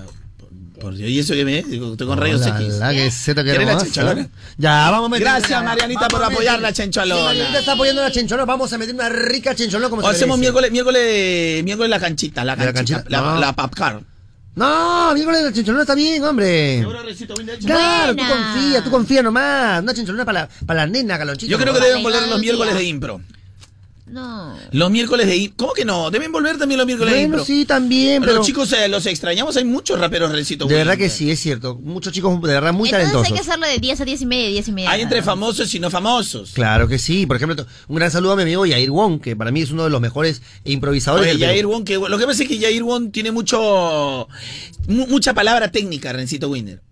Por 0.85 0.95
Dios, 0.97 1.09
¿y 1.09 1.19
eso 1.19 1.33
que 1.33 1.47
me 1.47 1.63
Digo, 1.63 1.93
Estoy 1.93 2.07
con 2.07 2.19
rayos 2.19 2.47
X. 2.47 2.75
la 2.75 2.93
que 2.93 3.11
Z 3.11 3.43
que 3.43 3.49
¿Quieres 3.49 3.67
la 3.67 3.73
hermosa. 3.73 3.87
chencholona? 3.91 4.29
Ya, 4.59 4.91
vamos 4.91 5.07
a 5.07 5.09
meter. 5.09 5.25
Gracias, 5.27 5.65
Marianita, 5.65 6.09
por 6.09 6.23
apoyar 6.23 6.61
la 6.61 6.69
Sí, 6.69 6.75
chencholona. 6.83 7.25
Marianita 7.25 7.59
está 7.61 7.73
apoyando 7.73 8.03
la 8.03 8.11
chencholona. 8.13 8.45
Vamos 8.45 8.71
a 8.71 8.77
meter 8.77 8.95
una 8.95 9.09
rica 9.09 9.55
chencholona 9.55 9.89
como 9.89 10.03
O 10.03 10.11
se 10.11 10.17
hacemos 10.17 10.39
miércoles, 10.39 10.71
miércoles, 10.71 11.65
miércoles 11.65 11.89
la 11.89 11.99
canchita, 11.99 12.45
la 12.45 12.55
¿De 12.55 12.67
la 12.67 12.73
canchita, 12.75 13.03
la, 13.09 13.21
No. 13.23 13.41
la 13.41 13.53
popcar. 13.55 14.03
No, 14.57 15.15
miércoles 15.15 15.43
la 15.43 15.53
chencholona 15.55 15.85
está 15.85 15.95
bien, 15.95 16.23
hombre. 16.23 16.87
Claro, 17.65 18.15
tú 18.15 18.23
confía, 18.29 18.85
tú 18.85 18.91
confía 18.91 19.23
nomás. 19.23 19.83
Una 19.83 19.95
chencholona 19.95 20.27
para 20.27 20.41
la, 20.43 20.49
para 20.67 20.81
la 20.81 20.87
nena, 20.87 21.17
Calonchito. 21.17 21.51
Yo 21.51 21.59
creo 21.59 21.73
que 21.73 21.81
deben 21.81 22.03
volver 22.03 22.29
los 22.29 22.41
miércoles 22.41 22.75
de 22.75 22.85
impro. 22.85 23.23
No. 24.07 24.55
Los 24.73 24.91
miércoles 24.91 25.27
de 25.27 25.37
impro. 25.37 25.57
¿Cómo 25.57 25.73
que 25.73 25.85
no? 25.87 26.11
Deben 26.11 26.31
volver 26.31 26.59
también 26.59 26.77
los 26.79 26.87
miércoles 26.87 27.15
de 27.15 27.21
Bueno, 27.21 27.35
impro. 27.37 27.45
sí, 27.47 27.65
también, 27.65 28.21
Pero 28.21 28.35
pero... 28.35 28.45
chicos, 28.45 28.71
eh, 28.75 28.87
los 28.89 29.07
extrañamos. 29.07 29.57
Hay 29.57 29.65
muchos 29.65 29.99
raperos 29.99 30.31
Rencito. 30.31 30.67
De 30.67 30.75
verdad 30.75 30.99
que 30.99 31.09
sí, 31.09 31.31
es 31.31 31.41
cierto. 31.41 31.77
Muchos 31.83 32.13
chicos 32.13 32.39
de 32.43 32.49
verdad 32.49 32.73
muy 32.75 32.91
Entonces 32.91 33.09
talentosos. 33.13 33.27
hay 33.29 33.33
que 33.35 33.41
hacerlo 33.41 33.67
de 33.67 33.79
10 33.79 34.01
a 34.01 34.05
10 34.05 34.21
y 34.23 34.27
media, 34.27 34.49
10 34.51 34.69
y 34.69 34.73
media. 34.73 34.91
Hay 34.91 35.01
entre 35.01 35.23
famosos 35.23 35.75
y 35.75 35.81
no 35.81 35.91
famosos. 35.91 36.53
Claro 36.53 36.87
que 36.87 36.99
sí. 36.99 37.25
Por 37.27 37.37
ejemplo, 37.37 37.67
un 37.89 37.97
gran 37.97 38.11
saludo 38.11 38.33
a 38.33 38.37
mi 38.37 38.43
amigo 38.43 38.67
Yair 38.67 38.91
Wong, 38.91 39.21
que 39.23 39.37
para 39.37 39.51
mí 39.51 39.63
es 39.63 39.71
uno 39.71 39.85
de 39.85 39.91
los 39.91 40.01
mejores 40.03 40.43
improvisadores. 40.65 41.23
Oye, 41.27 41.39
del 41.39 41.41
Jair 41.49 41.59
Perú. 41.61 41.71
Won, 41.71 41.85
que 41.85 41.95
lo 41.95 42.19
que 42.19 42.27
pasa 42.27 42.43
es 42.43 42.49
que 42.49 42.59
Jair 42.61 42.83
Won 42.83 43.11
tiene 43.11 43.33
mucho 43.33 44.29
mu- 44.87 45.07
mucha 45.07 45.33
palabra 45.33 45.71
técnica, 45.73 46.13
Rencito 46.13 46.51
Winder. 46.51 46.83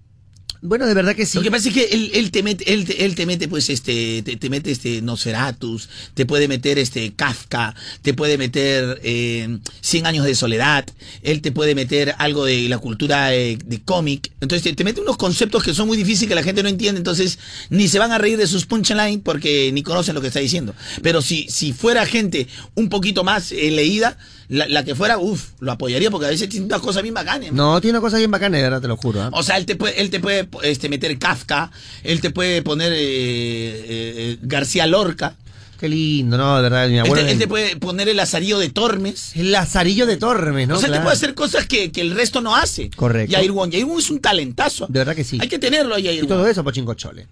Bueno, 0.64 0.86
de 0.86 0.94
verdad 0.94 1.16
que 1.16 1.26
sí. 1.26 1.36
Lo 1.38 1.42
que 1.42 1.50
pasa 1.50 1.68
es 1.68 1.74
que 1.74 1.84
él, 1.86 2.12
él 2.14 2.30
te 2.30 2.42
mete, 2.44 2.72
él, 2.72 2.84
te- 2.84 3.04
él 3.04 3.16
te 3.16 3.26
mete, 3.26 3.48
pues, 3.48 3.68
este, 3.68 4.22
te, 4.22 4.36
te 4.36 4.48
mete 4.48 4.70
este 4.70 5.02
Nosferatus, 5.02 5.88
te 6.14 6.24
puede 6.24 6.46
meter 6.46 6.78
este 6.78 7.12
Kafka, 7.14 7.74
te 8.02 8.14
puede 8.14 8.38
meter 8.38 9.00
eh, 9.02 9.58
100 9.80 10.06
años 10.06 10.24
de 10.24 10.36
soledad, 10.36 10.84
él 11.22 11.42
te 11.42 11.50
puede 11.50 11.74
meter 11.74 12.14
algo 12.18 12.44
de 12.44 12.68
la 12.68 12.78
cultura 12.78 13.34
eh, 13.34 13.58
de 13.64 13.82
cómic. 13.82 14.30
Entonces 14.40 14.62
te, 14.62 14.72
te 14.72 14.84
mete 14.84 15.00
unos 15.00 15.16
conceptos 15.16 15.64
que 15.64 15.74
son 15.74 15.88
muy 15.88 15.96
difíciles 15.96 16.28
que 16.28 16.34
la 16.36 16.44
gente 16.44 16.62
no 16.62 16.68
entiende, 16.68 16.98
entonces 16.98 17.40
ni 17.68 17.88
se 17.88 17.98
van 17.98 18.12
a 18.12 18.18
reír 18.18 18.38
de 18.38 18.46
sus 18.46 18.64
punchlines 18.64 19.18
porque 19.24 19.70
ni 19.72 19.82
conocen 19.82 20.14
lo 20.14 20.20
que 20.20 20.28
está 20.28 20.38
diciendo. 20.40 20.74
Pero 21.02 21.22
si, 21.22 21.48
si 21.50 21.72
fuera 21.72 22.06
gente 22.06 22.46
un 22.76 22.88
poquito 22.88 23.24
más 23.24 23.50
eh, 23.50 23.70
leída, 23.72 24.16
la, 24.48 24.68
la 24.68 24.84
que 24.84 24.94
fuera, 24.94 25.16
uff, 25.18 25.50
lo 25.60 25.72
apoyaría 25.72 26.10
porque 26.10 26.26
a 26.26 26.30
veces 26.30 26.46
tiene 26.48 26.66
unas 26.66 26.80
cosas 26.82 27.02
bien 27.02 27.14
bacanas. 27.14 27.52
No, 27.52 27.80
tiene 27.80 27.96
una 27.98 28.02
cosa 28.04 28.18
bien 28.18 28.30
bacana, 28.30 28.58
de 28.58 28.62
verdad, 28.64 28.82
te 28.82 28.88
lo 28.88 28.98
juro. 28.98 29.22
¿ah? 29.22 29.30
O 29.32 29.42
sea, 29.42 29.56
él 29.56 29.64
te 29.64 29.76
puede, 29.76 29.98
él 30.00 30.10
te 30.10 30.20
puede 30.20 30.44
este, 30.62 30.88
meter 30.88 31.18
Kafka, 31.18 31.70
él 32.02 32.20
te 32.20 32.30
puede 32.30 32.62
poner 32.62 32.92
eh, 32.92 32.98
eh, 32.98 33.84
eh, 33.88 34.38
García 34.42 34.86
Lorca. 34.86 35.36
Qué 35.80 35.88
lindo, 35.88 36.38
no, 36.38 36.56
de 36.56 36.62
verdad, 36.62 36.86
mi 36.88 36.94
Él 36.94 37.00
abuelo. 37.00 37.24
te, 37.26 37.32
él 37.32 37.38
te 37.40 37.48
puede 37.48 37.76
poner 37.76 38.08
el 38.08 38.16
Lazarillo 38.16 38.60
de 38.60 38.68
Tormes. 38.70 39.32
El 39.34 39.50
Lazarillo 39.50 40.06
de 40.06 40.16
Tormes, 40.16 40.68
¿no? 40.68 40.76
o 40.76 40.78
sea, 40.78 40.86
él 40.86 40.92
te 40.92 40.96
Claro. 40.98 41.02
puede 41.04 41.16
hacer 41.16 41.34
cosas 41.34 41.66
que, 41.66 41.90
que 41.90 42.00
el 42.02 42.12
resto 42.14 42.40
no 42.40 42.54
hace. 42.54 42.88
Correcto. 42.90 43.32
Yair 43.32 43.50
Won. 43.50 43.70
Yair 43.72 43.84
Won 43.84 43.98
es 43.98 44.08
un 44.10 44.20
talentazo. 44.20 44.86
De 44.88 45.00
verdad 45.00 45.16
que 45.16 45.24
sí. 45.24 45.38
Hay 45.40 45.48
que 45.48 45.58
tenerlo, 45.58 45.98
Yair 45.98 46.22
Y 46.22 46.26
todo 46.28 46.46
eso, 46.46 46.62
Pochinco 46.62 46.94
Chole. 46.94 47.26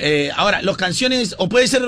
Eh, 0.00 0.30
ahora, 0.34 0.62
los 0.62 0.76
canciones, 0.76 1.36
o 1.38 1.48
puede 1.48 1.68
ser 1.68 1.82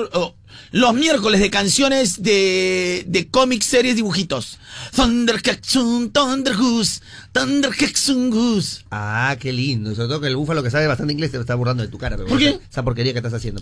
los 0.71 0.93
miércoles 0.93 1.41
de 1.41 1.49
canciones 1.49 2.23
de, 2.23 3.03
de 3.05 3.27
cómics, 3.27 3.65
series, 3.65 3.97
dibujitos. 3.97 4.57
Thunder 4.95 5.41
Ketsun, 5.41 6.11
Thunder 6.11 6.55
Goose, 6.55 7.01
Thunder 7.31 7.71
Ketsun 7.71 8.29
Goose. 8.29 8.83
Ah, 8.91 9.35
qué 9.39 9.51
lindo. 9.53 9.93
Sobre 9.95 10.07
todo 10.07 10.21
que 10.21 10.27
el 10.27 10.35
búfalo 10.35 10.63
que 10.63 10.71
sabe 10.71 10.87
bastante 10.87 11.13
inglés 11.13 11.31
te 11.31 11.37
está 11.37 11.55
burlando 11.55 11.83
de 11.83 11.89
tu 11.89 11.97
cara. 11.97 12.17
pero 12.17 12.27
¿Por 12.29 12.39
qué? 12.39 12.59
Esa 12.69 12.83
porquería 12.83 13.13
que 13.13 13.19
estás 13.19 13.33
haciendo. 13.33 13.61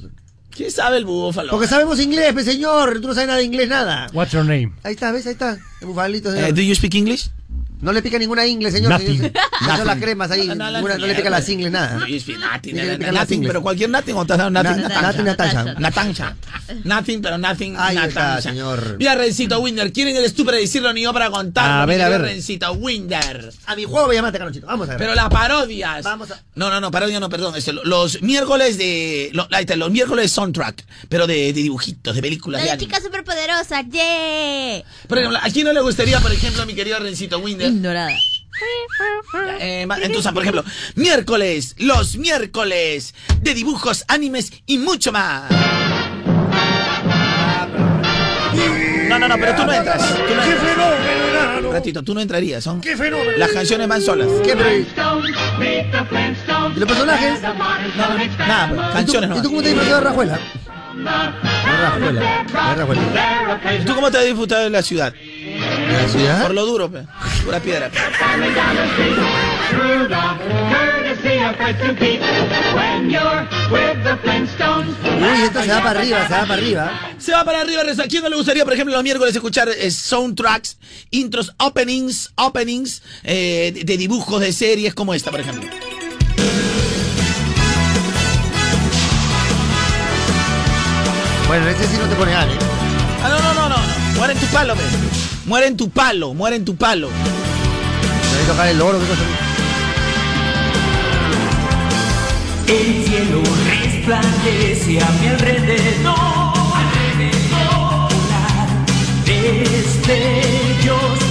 ¿Quién 0.50 0.72
sabe 0.72 0.98
el 0.98 1.06
búfalo? 1.06 1.52
Porque 1.52 1.68
sabemos 1.68 2.00
inglés, 2.00 2.34
pe 2.34 2.44
señor. 2.44 3.00
Tú 3.00 3.08
no 3.08 3.14
sabes 3.14 3.28
nada 3.28 3.40
de 3.40 3.46
inglés, 3.46 3.70
nada. 3.70 4.10
What's 4.14 4.32
your 4.32 4.44
name? 4.44 4.72
Ahí 4.84 4.94
está, 4.94 5.12
¿ves? 5.12 5.28
Ahí 5.28 5.34
está. 5.34 5.58
El 5.82 5.88
bufalito. 5.88 6.30
Eh, 6.34 6.36
señor. 6.36 6.54
¿Do 6.54 6.62
you 6.62 6.74
speak 6.74 6.96
English? 6.96 7.30
No 7.80 7.94
le 7.94 8.02
pica 8.02 8.18
ninguna 8.18 8.46
ingle, 8.46 8.72
señor. 8.72 8.90
Nothing. 8.92 9.18
señor. 9.18 9.32
No 9.68 9.76
son 9.78 9.88
las 9.88 9.98
cremas 9.98 10.32
ahí. 10.32 10.48
No, 10.48 10.56
no, 10.56 10.70
la 10.70 10.80
ninguna- 10.80 10.98
no 10.98 11.08
le 11.08 11.16
pica 11.16 11.30
las 11.30 11.48
ingles, 11.50 11.72
nada. 11.72 12.00
Nothing? 12.00 13.12
Nothing, 13.14 13.44
pero 13.44 13.62
cualquier 13.62 13.90
nothing 13.90 14.14
o 14.14 14.24
nothing, 14.26 14.52
nothing, 14.54 15.24
Natasha. 15.26 16.36
Nothing, 16.84 17.22
pero 17.22 17.38
nothing, 17.38 17.76
Ahí 17.78 17.98
está, 17.98 18.42
señor. 18.42 18.96
Mira, 18.98 19.16
Rencito 19.16 19.60
Winder, 19.60 19.92
¿quién 19.92 20.08
eres 20.10 20.34
tú 20.34 20.46
para 20.46 20.58
decirlo 20.58 20.92
ni 20.94 21.02
yo 21.04 21.14
para 21.14 21.30
contarlo? 21.30 21.82
A 21.84 21.86
ver, 21.86 22.02
a 22.02 22.10
ver. 22.10 22.22
Rencito 22.22 22.72
Winder. 22.74 23.52
A 23.66 23.76
mi 23.76 23.84
juego 23.86 24.06
voy 24.08 24.16
a 24.16 24.20
llamarte, 24.20 24.38
Carlonchito. 24.38 24.68
Vamos 24.68 24.88
a 24.88 24.92
ver. 24.92 25.00
Pero 25.00 25.16
las 25.16 25.30
parodias. 25.30 26.04
Vamos 26.04 26.32
a- 26.32 26.42
No, 26.56 26.70
no, 26.70 26.80
no, 26.82 26.92
parodia 26.92 27.20
no, 27.20 27.30
perdón. 27.30 27.56
este, 27.56 27.74
los 27.74 28.22
miércoles 28.22 28.78
de. 28.78 29.30
lo- 29.34 29.48
ahí 29.52 29.62
está, 29.62 29.76
los 29.76 29.92
miércoles 29.92 30.24
de 30.26 30.30
soundtrack, 30.30 30.86
pero 31.10 31.28
de, 31.28 31.54
de 31.54 31.62
dibujitos, 31.62 32.16
de 32.16 32.22
películas. 32.22 32.64
La 32.64 32.72
de 32.74 32.78
chica 32.78 33.00
superpoderosa, 33.02 33.82
yeah. 33.82 34.84
Por 35.08 35.18
ejemplo, 35.18 35.40
¿a 35.42 35.50
quién 35.50 35.66
no 35.66 35.74
le 35.74 35.82
gustaría, 35.82 36.20
por 36.20 36.32
ejemplo, 36.32 36.62
a 36.64 36.66
mi 36.66 36.74
querido 36.74 37.00
Rencito 37.00 37.40
Winder? 37.40 37.67
Ignorada. 37.68 38.12
Eh, 39.60 39.88
entonces, 40.02 40.32
por 40.32 40.42
ejemplo, 40.42 40.64
miércoles, 40.96 41.76
los 41.78 42.18
miércoles 42.18 43.14
de 43.42 43.54
dibujos, 43.54 44.04
animes 44.08 44.52
y 44.66 44.80
mucho 44.80 45.12
más. 45.12 45.52
No, 49.08 49.20
no, 49.20 49.28
no, 49.28 49.36
pero 49.38 49.56
tú 49.56 49.66
no 49.66 49.74
entras. 49.74 50.16
Tú 50.16 50.36
no 50.36 50.44
entras. 50.44 51.64
Un 51.64 51.74
ratito, 51.74 52.04
tú 52.04 52.14
no 52.14 52.22
entrarías, 52.22 52.64
¿son? 52.64 52.82
¡Qué 52.82 52.96
fenómeno! 52.96 53.32
Las 53.38 53.52
canciones 53.52 53.88
van 53.88 54.02
solas. 54.02 54.28
¿Qué, 54.44 54.56
pero... 54.56 54.70
¿Y 56.76 56.80
los 56.80 56.88
personajes? 56.88 57.42
Nada, 57.42 58.70
pues, 58.70 58.88
canciones 58.94 59.30
¿Y 59.30 59.34
no. 59.34 59.42
tú 59.42 59.50
cómo 59.50 59.62
te 59.62 59.70
disfrazas 59.70 59.94
de 59.94 60.02
Rajuela? 60.02 60.40
De 60.96 61.78
Rajuela. 61.78 62.22
De 62.22 62.76
Rajuela. 62.76 63.86
¿Tú 63.86 63.96
cómo 63.96 64.12
te 64.12 64.18
has 64.18 64.26
disfrutado 64.26 64.64
de 64.64 64.70
la 64.70 64.82
ciudad? 64.82 65.14
¿De 65.88 65.94
la 65.94 66.08
ciudad? 66.08 66.42
Por 66.44 66.54
lo 66.54 66.66
duro, 66.66 66.92
pe. 66.92 67.04
Pura 67.44 67.60
piedra. 67.60 67.90
pe. 67.90 67.98
Uy, 75.20 75.42
esto 75.44 75.62
se 75.64 75.72
va 75.72 75.84
para 75.84 76.00
arriba, 76.00 76.28
se 76.28 76.34
va 76.34 76.42
para 76.42 76.54
arriba. 76.54 76.92
Se 77.18 77.32
va 77.32 77.44
para 77.44 77.62
arriba. 77.62 77.82
¿A 77.82 78.08
quién 78.08 78.24
no 78.24 78.30
le 78.30 78.36
gustaría, 78.36 78.64
por 78.64 78.74
ejemplo, 78.74 78.94
los 78.94 79.04
miércoles 79.04 79.36
escuchar 79.36 79.70
eh, 79.70 79.92
soundtracks, 79.92 80.78
intros, 81.12 81.54
openings, 81.58 82.32
openings 82.36 83.02
eh, 83.24 83.72
de, 83.74 83.84
de 83.84 83.98
dibujos 83.98 84.42
de 84.42 84.52
series 84.54 84.94
como 84.94 85.14
esta, 85.14 85.32
por 85.32 85.40
ejemplo? 85.40 85.70
Bueno, 91.48 91.66
ese 91.70 91.88
sí 91.88 91.98
no 91.98 92.08
te 92.10 92.16
pone 92.16 92.34
Ale. 92.36 92.54
Ah, 93.24 93.30
no, 93.30 93.54
no, 93.54 93.70
no, 93.70 93.70
no. 93.70 94.30
en 94.30 94.38
tu 94.38 94.46
palo, 94.48 94.76
pe. 94.76 95.17
Muere 95.48 95.68
en 95.68 95.78
tu 95.78 95.90
palo, 95.90 96.34
muere 96.34 96.58
en 96.58 96.66
tu 96.66 96.76
palo. 96.76 97.08
Voy 97.08 98.44
a 98.44 98.48
tocar 98.52 98.68
el 98.68 98.82
oro, 98.82 99.00
qué 99.00 99.06
cosa. 99.06 99.22
El 102.68 103.06
cielo 103.06 103.42
resplandece 103.66 105.00
a 105.00 105.10
mi 105.22 105.28
alrededor, 105.28 106.18
alrededor. 106.76 108.12
Destellos 109.26 110.20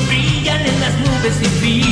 brillan 0.08 0.62
en 0.62 0.80
las 0.80 0.94
nubes 0.94 1.34
sin 1.38 1.50
fin. 1.60 1.84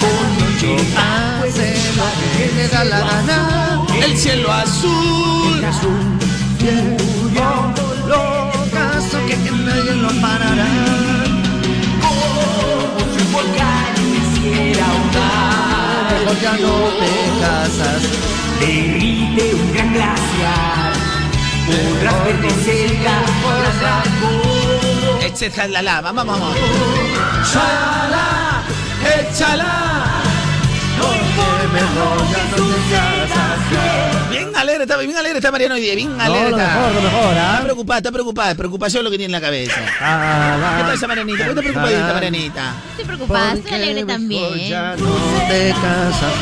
Con 0.00 0.38
noche 0.38 0.74
Hace 0.96 1.74
lo 1.96 2.56
que 2.56 2.68
da 2.68 2.84
la 2.84 3.00
gana. 3.00 3.84
El 4.02 4.16
cielo 4.16 4.50
azul. 4.50 5.56
Lo 5.56 5.60
caso 5.60 5.90
que 6.58 7.10
nadie 9.70 9.94
lo 9.94 10.08
parará. 10.20 10.68
como 12.02 13.12
si 13.12 13.18
un 13.24 13.32
volcán 13.32 13.94
quisiera 14.12 14.84
ahogar. 14.86 16.20
Mejor 16.20 16.40
ya 16.40 16.52
no 16.64 16.74
te 17.00 17.12
casas. 17.40 18.02
Derrite 18.60 19.54
un 19.54 19.72
gran 19.72 19.92
glaciar. 19.94 20.92
Podrás 21.66 22.24
ver 22.24 22.40
de 22.40 22.50
cerca 22.64 23.12
las 23.64 23.80
ramas. 23.82 24.08
Etcétera, 25.22 25.68
la 25.68 25.82
la. 25.82 26.00
Vamos, 26.00 26.26
vamos. 26.26 26.56
¡Chala! 27.52 28.62
¡Échala! 29.18 30.19
Bien 34.30 34.54
alegre 34.56 34.82
está, 34.84 34.96
bien 34.96 35.16
alegre 35.16 35.38
está 35.38 35.50
Mariano 35.50 35.74
hoy 35.74 35.80
día, 35.80 35.94
bien 35.94 36.20
alegre 36.20 36.50
lo 36.50 36.58
está. 36.58 36.74
mejor, 36.74 36.94
lo 36.94 37.02
mejor, 37.02 37.38
¿ah? 37.38 37.50
Está 37.52 37.62
preocupada, 37.64 37.98
está 37.98 38.12
preocupada, 38.12 38.54
preocupación 38.54 39.04
lo 39.04 39.10
que 39.10 39.16
tiene 39.18 39.26
en 39.34 39.40
la 39.40 39.40
cabeza. 39.40 39.80
Ah, 40.00 40.76
¿Qué 40.78 40.92
pasa, 40.92 41.06
Marianita? 41.06 41.44
¿Por 41.46 41.54
qué 41.54 41.60
está 41.60 41.72
preocupadita, 41.72 42.12
Marianita? 42.14 42.74
Estoy 42.90 43.04
preocupada, 43.04 43.52
estoy 43.54 43.72
alegre 43.72 44.04
también. 44.04 44.68
Ya 44.68 44.96
no 44.96 45.14
te 45.48 45.70
casas. 45.70 46.32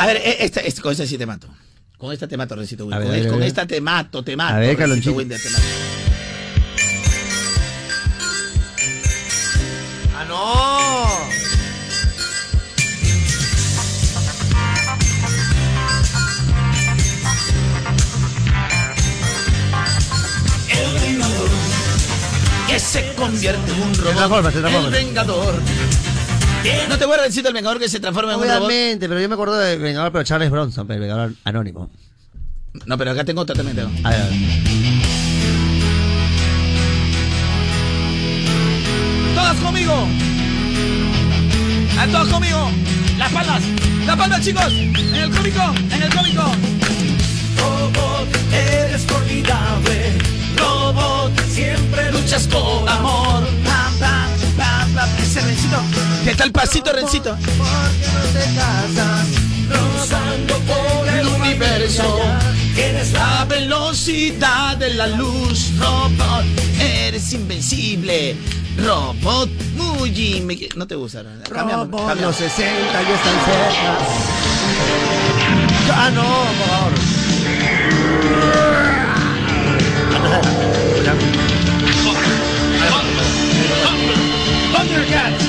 A 0.00 0.06
ver, 0.06 0.16
eh, 0.16 0.36
esta, 0.40 0.60
esta- 0.60 0.82
con 0.82 0.92
esta 0.92 1.06
sí 1.06 1.16
te 1.18 1.26
mato. 1.26 1.48
Con 1.96 2.12
esta 2.12 2.28
te 2.28 2.36
mato, 2.36 2.54
Recito 2.54 2.84
Winder. 2.84 3.02
Con, 3.02 3.10
ver, 3.12 3.28
con 3.28 3.42
esta 3.42 3.66
te 3.66 3.80
mato, 3.80 4.22
te 4.22 4.36
mato. 4.36 4.54
A 4.54 4.58
ver, 4.58 4.76
Recito. 4.78 5.12
Winder, 5.12 5.40
te 5.40 5.50
mato. 5.50 5.62
no! 10.28 10.73
Se 22.94 23.12
convierte 23.14 23.72
en 23.72 23.82
un 23.82 23.92
robot. 23.92 24.06
Se 24.06 24.14
transforma, 24.14 24.52
se 24.52 24.60
transforma. 24.60 24.86
El 24.86 25.04
vengador. 25.04 25.54
¿No 26.88 26.96
te 26.96 27.04
acuerdas 27.04 27.34
del 27.34 27.52
vengador 27.52 27.80
que 27.80 27.88
se 27.88 27.98
transforma 27.98 28.34
en 28.34 28.38
un 28.38 28.44
robot? 28.44 28.62
Obviamente, 28.62 29.08
pero 29.08 29.20
yo 29.20 29.28
me 29.28 29.34
acuerdo 29.34 29.58
del 29.58 29.80
Vengador, 29.80 30.12
pero 30.12 30.22
Charles 30.22 30.48
Bronson, 30.48 30.86
pero 30.86 30.94
el 30.94 31.00
Vengador 31.00 31.32
anónimo. 31.42 31.90
No, 32.86 32.96
pero 32.96 33.10
acá 33.10 33.24
tengo 33.24 33.40
otra 33.40 33.56
también. 33.56 33.76
Tengo. 33.76 33.90
A 34.04 34.10
ver, 34.10 34.20
a 34.20 34.24
ver. 34.26 34.34
¡Todas 39.34 39.56
conmigo! 39.56 40.08
¡A 41.98 42.06
todos 42.06 42.28
conmigo! 42.28 42.70
¡Las 43.18 43.32
palmas! 43.32 43.62
¡Las 44.06 44.16
palmas, 44.16 44.40
chicos! 44.40 44.72
¡En 44.72 45.16
el 45.16 45.30
cómico! 45.30 45.74
¡En 45.90 46.00
el 46.00 46.14
cómico! 46.14 46.42
Robot, 47.58 48.28
eres 48.52 49.02
formidable. 49.02 50.33
Siempre 51.50 52.10
luchas 52.12 52.46
por 52.48 52.88
amor. 52.88 53.44
Pam, 53.64 53.94
pam, 53.98 54.30
pam, 54.56 54.94
pam. 54.94 55.08
Ese 55.22 55.40
Rencito. 55.40 55.76
¿Qué 56.24 56.34
tal 56.34 56.50
pasito, 56.52 56.92
Rencito? 56.92 57.36
Porque 57.36 58.08
no 58.12 58.20
te 58.32 58.44
casas, 58.54 59.26
cruzando 59.68 60.58
por 60.60 61.08
el 61.08 61.26
universo. 61.28 62.18
Tienes 62.74 63.12
la 63.12 63.44
velocidad 63.44 64.76
de 64.76 64.94
la 64.94 65.06
luz, 65.06 65.70
robot. 65.78 66.44
Eres 66.80 67.32
invencible. 67.32 68.36
Robot 68.76 69.48
muy 69.76 70.10
inve- 70.10 70.74
No 70.74 70.84
te 70.86 70.96
gusta. 70.96 71.22
Cámbiame, 71.48 71.84
Robot, 71.84 72.00
cámbiame. 72.08 72.22
los 72.22 72.36
60 72.36 73.02
ya 73.02 73.14
están 73.14 73.36
cerca. 73.44 73.98
Ah, 75.96 76.10
no, 76.10 76.22
por 76.58 76.66
favor. 76.68 76.92
Jim. 81.20 81.44
Thunder, 82.74 83.28
thunder, 83.84 84.18
Thundercats! 84.72 85.44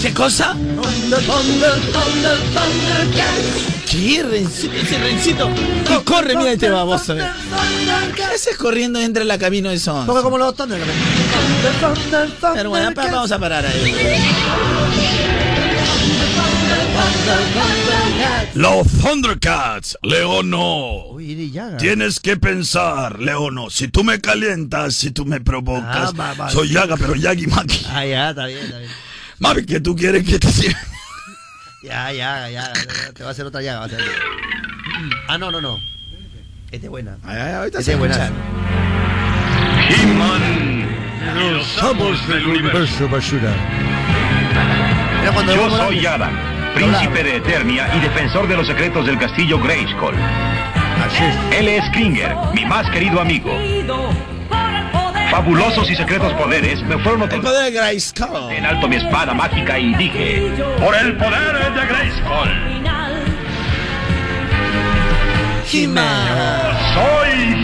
Che 0.00 0.12
cosa? 0.12 0.56
Thunder, 0.56 1.20
thunder, 1.22 1.78
thunder, 1.92 2.36
thunder, 2.52 3.16
cats. 3.16 3.71
¿Qué? 3.92 4.22
Rencito, 4.22 4.72
ese 4.74 4.98
Rencito. 4.98 5.50
Y 5.50 6.02
corre, 6.04 6.34
mira 6.36 6.52
este 6.52 6.70
baboso. 6.70 7.14
¿Qué 8.16 8.24
haces 8.24 8.56
corriendo 8.56 8.98
entre 9.00 9.24
la 9.24 9.38
camino 9.38 9.68
de 9.68 9.78
son? 9.78 10.06
Como 10.06 10.38
los 10.38 10.54
Thunder. 10.56 10.80
Pero 12.54 12.70
bueno, 12.70 12.94
pa- 12.94 13.06
vamos 13.10 13.30
a 13.32 13.38
parar 13.38 13.66
ahí. 13.66 13.94
Los 18.54 18.86
Thundercats, 18.88 19.96
Leono. 20.02 21.16
Tienes 21.78 22.20
que 22.20 22.36
pensar, 22.36 23.18
Leono. 23.20 23.70
Si 23.70 23.88
tú 23.88 24.04
me 24.04 24.20
calientas, 24.20 24.94
si 24.94 25.10
tú 25.10 25.24
me 25.24 25.40
provocas, 25.40 26.10
Ah, 26.10 26.12
va, 26.18 26.34
va. 26.34 26.50
soy 26.50 26.70
Yaga, 26.70 26.96
pero 26.96 27.14
Yagi 27.14 27.46
Maki. 27.46 27.86
Ah, 27.90 28.04
ya, 28.04 28.30
está 28.30 28.46
bien, 28.46 28.58
está 28.64 28.78
bien. 28.78 28.90
Mami, 29.38 29.64
que 29.64 29.80
tú 29.80 29.96
quieres 29.96 30.24
que 30.24 30.38
te 30.38 30.50
sirva? 30.50 30.78
Ya, 31.82 32.12
ya, 32.12 32.48
ya. 32.48 32.72
Te 33.14 33.22
va 33.22 33.30
a 33.30 33.32
hacer 33.32 33.44
otra 33.46 33.60
llaga. 33.60 33.88
Ah, 35.28 35.38
no, 35.38 35.50
no, 35.50 35.60
no. 35.60 35.78
Esta 36.70 36.86
es 36.86 36.90
buena. 36.90 37.16
ahorita 37.24 37.78
Esta 37.80 37.82
se 37.82 37.92
es 37.92 37.98
buena. 37.98 38.14
escucha. 38.14 38.32
Los 41.50 41.82
amos 41.82 42.28
del 42.28 42.46
universo 42.46 43.08
basura. 43.08 43.52
Yo 45.54 45.70
soy 45.70 46.00
Yadan, 46.00 46.32
príncipe 46.74 47.22
de 47.22 47.36
Eternia 47.36 47.88
y 47.96 48.00
defensor 48.00 48.48
de 48.48 48.56
los 48.56 48.66
secretos 48.66 49.06
del 49.06 49.18
castillo 49.18 49.58
Grayskull. 49.60 50.14
Él 51.56 51.68
es 51.68 51.84
Kringer, 51.92 52.34
mi 52.54 52.64
más 52.64 52.88
querido 52.90 53.20
amigo. 53.20 53.50
Fabulosos 55.32 55.90
y 55.90 55.96
secretos 55.96 56.30
poderes 56.34 56.82
me 56.82 56.98
fueron 56.98 57.22
El 57.22 57.28
otorgados. 57.28 57.52
poder 57.52 57.72
de 57.72 57.78
Grayskull. 57.78 58.52
En 58.52 58.66
alto 58.66 58.86
mi 58.86 58.96
espada 58.96 59.32
mágica 59.32 59.78
y 59.78 59.94
dije, 59.94 60.52
por 60.78 60.94
el 60.94 61.16
poder 61.16 61.72
de 61.72 61.86
Grayskull, 61.86 62.50
He-Man. 65.72 66.76
soy 66.92 67.61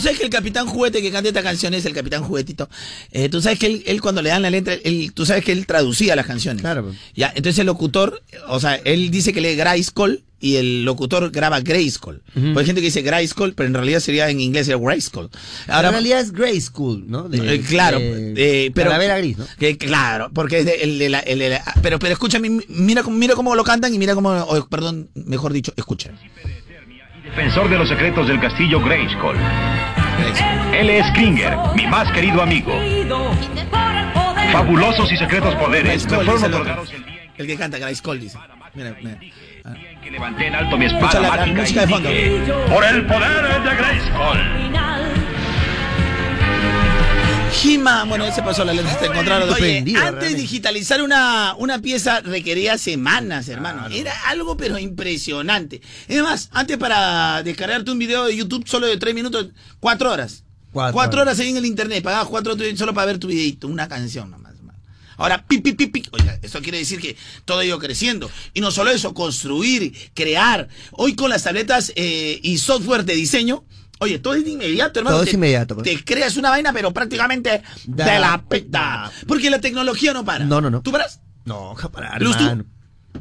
Tú 0.00 0.04
sabes 0.04 0.18
que 0.18 0.24
el 0.24 0.30
Capitán 0.30 0.66
Juguete 0.66 1.02
que 1.02 1.10
canta 1.10 1.28
esta 1.28 1.42
canción 1.42 1.74
es 1.74 1.84
el 1.84 1.92
Capitán 1.92 2.22
Juguetito. 2.24 2.68
Eh, 3.12 3.28
tú 3.28 3.42
sabes 3.42 3.58
que 3.58 3.66
él, 3.66 3.82
él 3.86 4.00
cuando 4.00 4.22
le 4.22 4.30
dan 4.30 4.42
la 4.42 4.50
letra, 4.50 4.74
él, 4.82 5.12
tú 5.14 5.26
sabes 5.26 5.44
que 5.44 5.52
él 5.52 5.66
traducía 5.66 6.16
las 6.16 6.26
canciones. 6.26 6.62
Claro. 6.62 6.94
Ya, 7.14 7.28
entonces 7.34 7.58
el 7.58 7.66
locutor, 7.66 8.22
o 8.48 8.58
sea, 8.60 8.76
él 8.76 9.10
dice 9.10 9.32
que 9.32 9.40
lee 9.40 9.56
Grayskull 9.56 10.22
y 10.42 10.56
el 10.56 10.84
locutor 10.86 11.30
graba 11.30 11.60
Grayskull. 11.60 12.22
Porque 12.32 12.60
hay 12.60 12.64
gente 12.66 12.80
que 12.80 12.86
dice 12.86 13.02
Grayskull, 13.02 13.52
pero 13.52 13.66
en 13.66 13.74
realidad 13.74 14.00
sería 14.00 14.30
en 14.30 14.40
inglés 14.40 14.68
el 14.68 14.78
Grayskull. 14.78 15.28
Ahora, 15.68 15.88
en 15.88 15.92
realidad 15.94 16.20
es 16.20 16.32
Grey 16.32 16.58
School, 16.60 17.04
¿no? 17.06 17.28
De- 17.28 17.56
Eh, 17.56 17.60
claro, 17.60 17.98
de- 17.98 18.32
eh, 18.66 18.70
pero 18.74 18.88
Calavera 18.90 19.18
gris, 19.18 19.36
¿no? 19.36 19.46
que, 19.58 19.76
claro, 19.76 20.30
porque 20.32 20.60
es 20.60 20.64
de- 20.64 20.82
el 20.82 21.02
el 21.14 21.58
pero 21.82 21.98
pero 21.98 22.12
escúchame, 22.14 22.48
mira 22.68 23.02
mira 23.02 23.34
cómo 23.34 23.54
lo 23.54 23.64
cantan 23.64 23.92
y 23.92 23.98
mira 23.98 24.14
cómo, 24.14 24.66
perdón, 24.70 25.10
mejor 25.14 25.52
dicho, 25.52 25.74
escucha. 25.76 26.10
Defensor 27.40 27.70
de 27.70 27.78
los 27.78 27.88
secretos 27.88 28.28
del 28.28 28.38
castillo 28.38 28.80
Grayskull. 28.82 29.34
Él 30.74 30.90
es 30.90 31.10
Kringer, 31.12 31.56
mi 31.74 31.86
más 31.86 32.10
querido 32.12 32.42
amigo. 32.42 32.70
Fabulosos 34.52 35.10
y 35.10 35.16
secretos 35.16 35.54
poderes 35.54 36.04
el 36.04 36.12
otorgados 36.12 36.42
otro. 36.42 36.84
El 37.38 37.46
que 37.46 37.56
canta 37.56 37.78
Grayskull 37.78 38.20
dice. 38.20 38.38
Mira, 38.74 38.94
mira. 39.02 39.16
que 40.02 40.10
levanté 40.10 40.48
en 40.48 40.54
alto 40.54 40.76
mi 40.76 40.84
Escucha 40.84 41.06
espada 41.06 41.36
la- 41.36 41.46
la 41.46 41.52
música 41.54 41.80
de 41.80 41.86
fondo. 41.88 42.08
dije, 42.10 42.40
por 42.68 42.84
el 42.84 43.06
poder 43.06 43.62
de 43.62 43.76
Grayskull. 43.76 44.70
He-Man, 47.62 48.08
bueno, 48.08 48.24
ese 48.24 48.42
pasó 48.42 48.64
la 48.64 48.72
letra, 48.72 48.98
te 48.98 49.06
encontraron. 49.06 49.48
Oye, 49.50 49.78
antes 49.78 49.94
realmente. 49.94 50.34
digitalizar 50.34 51.02
una, 51.02 51.54
una 51.58 51.80
pieza 51.80 52.20
requería 52.20 52.78
semanas, 52.78 53.48
hermano. 53.48 53.88
Era 53.88 54.14
algo 54.28 54.56
pero 54.56 54.78
impresionante. 54.78 55.80
Es 56.08 56.22
más, 56.22 56.48
antes 56.52 56.78
para 56.78 57.42
descargarte 57.42 57.90
un 57.90 57.98
video 57.98 58.24
de 58.26 58.36
YouTube 58.36 58.66
solo 58.66 58.86
de 58.86 58.96
tres 58.96 59.14
minutos, 59.14 59.48
cuatro 59.80 60.10
horas. 60.10 60.44
Cuatro 60.72 61.22
horas 61.22 61.38
ahí 61.40 61.50
en 61.50 61.56
el 61.56 61.66
internet, 61.66 62.02
pagabas 62.02 62.28
cuatro 62.28 62.52
horas 62.52 62.78
solo 62.78 62.94
para 62.94 63.06
ver 63.06 63.18
tu 63.18 63.26
videito, 63.26 63.66
una 63.66 63.88
canción 63.88 64.30
nomás. 64.30 64.54
hermano. 64.54 64.78
Ahora, 65.16 65.44
pi, 65.46 65.58
pi, 65.58 65.72
pi, 65.72 65.88
pi. 65.88 66.02
Oiga, 66.12 66.38
eso 66.42 66.60
quiere 66.62 66.78
decir 66.78 67.00
que 67.00 67.16
todo 67.44 67.58
ha 67.58 67.64
ido 67.64 67.78
creciendo. 67.78 68.30
Y 68.54 68.60
no 68.60 68.70
solo 68.70 68.90
eso, 68.90 69.12
construir, 69.12 69.92
crear. 70.14 70.68
Hoy 70.92 71.16
con 71.16 71.30
las 71.30 71.42
tabletas 71.42 71.92
eh, 71.96 72.38
y 72.42 72.58
software 72.58 73.04
de 73.04 73.14
diseño, 73.14 73.64
oye, 74.00 74.18
todo 74.18 74.34
es 74.34 74.46
inmediato, 74.46 74.98
hermano. 74.98 75.16
Todo 75.16 75.24
es 75.24 75.32
inmediato, 75.32 75.76
pues. 75.76 75.84
Te 75.84 76.04
creas 76.04 76.36
una 76.36 76.50
vaina, 76.50 76.72
pero 76.72 76.92
prácticamente 76.92 77.62
Da 77.86 78.04
de 78.04 78.18
la 78.18 78.30
la 78.32 78.42
peta. 78.42 79.10
Porque 79.26 79.48
la 79.50 79.60
tecnología 79.60 80.12
no 80.12 80.24
para. 80.24 80.44
No, 80.44 80.60
no, 80.60 80.70
no. 80.70 80.82
¿Tú 80.82 80.90
paras? 80.90 81.20
No, 81.44 81.74
ja, 81.74 81.88
parar, 81.90 82.20
Luz, 82.20 82.36
¿tú? 82.36 82.44
hermano. 82.44 82.64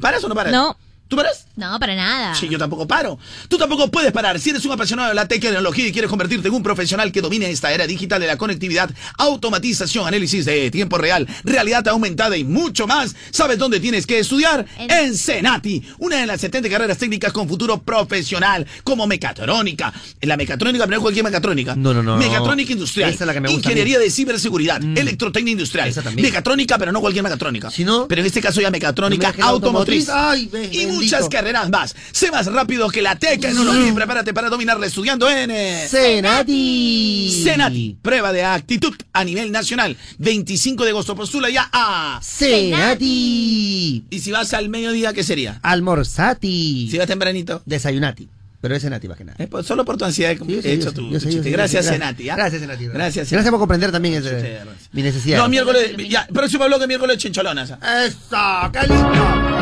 ¿Paras 0.02 0.24
o 0.24 0.30
no 0.30 0.36
paras? 0.36 0.52
No. 0.52 0.78
¿Tú 1.10 1.16
paras? 1.18 1.46
No, 1.56 1.78
para 1.80 1.96
nada. 1.96 2.36
Sí, 2.36 2.48
yo 2.48 2.58
tampoco 2.58 2.88
paro. 2.88 3.18
Tú 3.50 3.58
tampoco 3.58 3.90
puedes 3.90 4.12
parar. 4.14 4.40
Si 4.40 4.52
eres 4.52 4.64
un 4.64 4.72
apasionado 4.72 5.10
de 5.10 5.16
la 5.16 5.28
tecnología 5.28 5.88
y 5.88 5.92
quieres 5.92 6.10
convertirte 6.10 6.48
en 6.48 6.54
un 6.54 6.64
profesional 6.64 7.12
que 7.12 7.20
domine 7.20 7.50
esta 7.50 7.74
era 7.74 7.86
digital 7.88 8.22
de 8.22 8.28
la 8.28 8.38
conectividad, 8.38 8.90
automatización, 9.18 10.08
análisis 10.08 10.46
de 10.46 10.70
tiempo 10.72 10.98
real, 10.98 11.28
realidad 11.44 11.88
aumentada 11.88 12.38
y 12.38 12.44
mucho 12.44 12.88
más, 12.88 13.16
¿sabes 13.32 13.58
dónde 13.58 13.80
tienes 13.80 14.06
que 14.06 14.20
estudiar? 14.20 14.66
En- 14.78 14.92
En 14.92 15.18
Senati, 15.18 15.84
una 15.98 16.18
de 16.18 16.28
las 16.28 16.42
70 16.42 16.70
carreras 16.70 16.98
técnicas 16.98 17.34
con 17.34 17.48
futuro 17.50 17.82
profesional, 17.82 18.66
como 18.84 19.08
mecatrónica. 19.08 19.92
La 20.22 20.38
mecatrónica, 20.38 20.86
pero 20.86 20.92
no 20.92 20.98
es 20.98 21.02
cualquier 21.02 21.26
mecatrónica. 21.26 21.76
No, 21.76 21.94
no, 21.94 22.04
no, 22.04 22.12
no. 22.14 22.18
Mecatrónica 22.18 22.72
industrial. 22.74 23.10
Esa 23.12 23.24
es 23.24 23.28
la 23.28 23.34
que 23.34 23.42
me 23.42 23.50
gusta. 23.50 23.68
Ingeniería 23.70 23.98
de 23.98 24.12
ciberseguridad. 24.12 24.82
Electrotecnia 24.84 25.52
industrial. 25.54 25.88
Esa 25.90 26.02
también. 26.02 26.26
Mecatrónica, 26.28 26.78
pero 26.78 26.92
no 26.92 27.02
cualquier 27.02 27.24
mecatrónica. 27.24 27.70
Pero 28.08 28.22
en 28.22 28.28
este 28.28 28.42
caso 28.42 28.62
ya 28.62 28.70
mecatrónica 28.70 29.34
No 29.38 29.46
automotriz. 29.48 30.10
automotriz. 30.10 30.10
Ay, 30.10 30.46
ve, 30.52 30.70
y 30.72 30.78
bendito. 30.86 30.99
Muchas 31.04 31.30
carreras 31.30 31.70
más. 31.70 31.96
Sé 32.12 32.32
más 32.32 32.46
rápido 32.48 32.90
que 32.90 33.02
la 33.02 33.16
tecnología 33.16 33.88
y 33.88 33.92
prepárate 33.92 34.34
para 34.34 34.50
dominarla 34.50 34.86
estudiando 34.86 35.30
en 35.30 35.52
eh, 35.52 35.88
Senati. 35.90 37.42
Senati. 37.44 37.98
Prueba 38.02 38.32
de 38.34 38.44
actitud 38.44 38.96
a 39.14 39.24
nivel 39.24 39.52
nacional. 39.52 39.96
25 40.18 40.84
de 40.84 40.90
agosto 40.92 41.16
postula 41.16 41.50
ya 41.50 41.70
a 41.72 42.20
Senati. 42.22 44.04
Y 44.10 44.20
si 44.20 44.32
vas 44.32 44.54
al 44.54 44.70
mediodía, 44.70 45.14
¿qué 45.14 45.24
sería? 45.24 45.60
Almorzati. 45.64 46.90
Si 46.90 46.98
vas 46.98 47.08
tempranito. 47.08 47.62
Desayunati. 47.66 48.30
Pero 48.62 48.76
es 48.76 48.82
Senati 48.82 49.08
más 49.08 49.18
que 49.18 49.24
nada. 49.24 49.42
Eh, 49.42 49.48
pues, 49.48 49.66
solo 49.66 49.86
por 49.86 49.96
tu 49.98 50.04
ansiedad 50.04 50.32
he 50.32 50.74
hecho 50.74 50.90
sé, 50.90 50.96
tu, 50.96 51.20
sé, 51.20 51.30
chiste. 51.30 51.50
Gracias, 51.50 51.86
yo 51.86 51.92
sé. 51.92 51.98
Senati. 51.98 52.30
¿ah? 52.30 52.36
Gracias, 52.36 52.62
Senati. 52.62 52.88
Gracias, 52.88 53.32
Gracias 53.32 53.52
por 53.52 53.60
comprender 53.60 53.92
también 53.92 54.16
ese- 54.16 54.60
mi 54.92 55.02
necesidad. 55.02 55.38
No, 55.38 55.48
miércoles. 55.48 55.96
Ya, 56.10 56.28
próximo 56.28 56.66
bloque, 56.66 56.86
miércoles 56.86 57.18
chincholonas. 57.18 57.72
¿ah? 57.72 58.06
¡Eso! 58.06 58.72
¡Qué 58.74 58.88
lindo! 58.88 59.59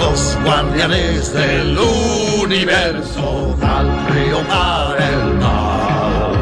Los 0.00 0.36
guardianes 0.42 1.32
del 1.34 1.78
universo 2.42 3.54
al 3.62 3.86
para 4.48 5.08
el 5.10 5.34
mar. 5.34 6.32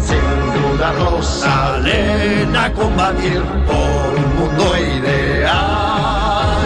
Sin 0.00 0.62
dudarlo 0.62 1.20
salen 1.20 2.54
a 2.54 2.72
combatir 2.72 3.42
por 3.66 4.08
un 4.22 4.28
mundo 4.38 4.66
ideal. 4.78 6.56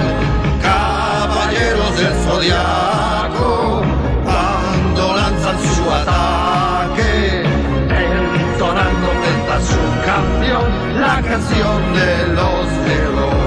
Caballeros 0.62 1.96
del 1.96 2.14
zodiaco, 2.24 3.82
cuando 4.22 5.16
lanzan 5.16 5.56
su 5.74 5.84
ataque, 5.90 7.42
entonando 7.88 9.06
frente 9.20 9.52
a 9.52 9.60
su 9.70 9.82
cambio 10.04 10.58
la 11.00 11.16
canción 11.22 11.80
de 11.94 12.10
los 12.34 12.66
errores. 12.98 13.39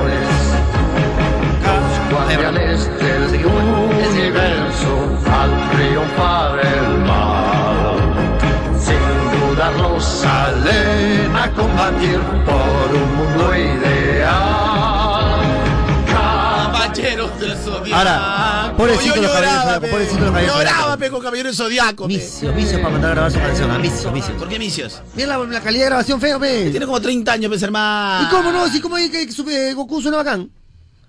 Guardianes 2.35 2.89
del 2.99 3.45
universo 3.45 4.93
al 5.31 5.69
triunfar 5.71 6.59
el 6.65 6.97
mal. 7.05 7.97
Sin 8.79 9.39
dudarlo 9.39 9.99
salen 10.01 11.35
a 11.35 11.51
combatir 11.51 12.19
por 12.45 12.95
un 12.95 13.15
mundo 13.15 13.55
ideal. 13.55 15.41
Caballeros 16.07 17.39
del 17.39 17.55
Zodiaco. 17.57 17.95
Ahora, 17.95 18.73
pobrecito 18.77 19.15
los 19.21 19.31
caballeros 19.31 19.53
lloraba, 19.63 19.79
pe. 19.79 19.87
pobrecito 19.89 20.19
los 20.19 20.25
caballeros 20.29 20.55
Lloraba, 20.57 20.77
zodiaco. 20.81 20.99
pe, 20.99 21.09
con 21.11 21.21
Caballeros 21.21 21.55
Zodiaco. 21.57 22.07
pe. 22.07 22.13
Misios, 22.13 22.55
vicios 22.55 22.79
para 22.81 22.89
mandar 22.89 23.11
a 23.11 23.13
grabar 23.13 23.31
su 23.31 23.39
canción. 23.39 23.71
A 23.71 23.77
misios, 23.79 24.13
vicios. 24.13 24.37
¿Por 24.37 24.49
qué 24.49 24.57
misios? 24.59 25.01
Mira 25.15 25.37
la, 25.37 25.45
la 25.45 25.61
calidad 25.61 25.83
de 25.83 25.89
grabación 25.89 26.19
feo, 26.19 26.39
pe. 26.39 26.69
Tiene 26.71 26.85
como 26.85 26.99
30 26.99 27.31
años, 27.31 27.49
pues, 27.49 27.61
hermano. 27.63 28.27
¿Y 28.27 28.31
cómo 28.31 28.51
no? 28.51 28.67
Si 28.69 28.81
cómo 28.81 28.95
hay 28.95 29.09
que 29.11 29.31
sube 29.31 29.73
Goku 29.75 30.01
suena 30.01 30.17
bacán. 30.17 30.49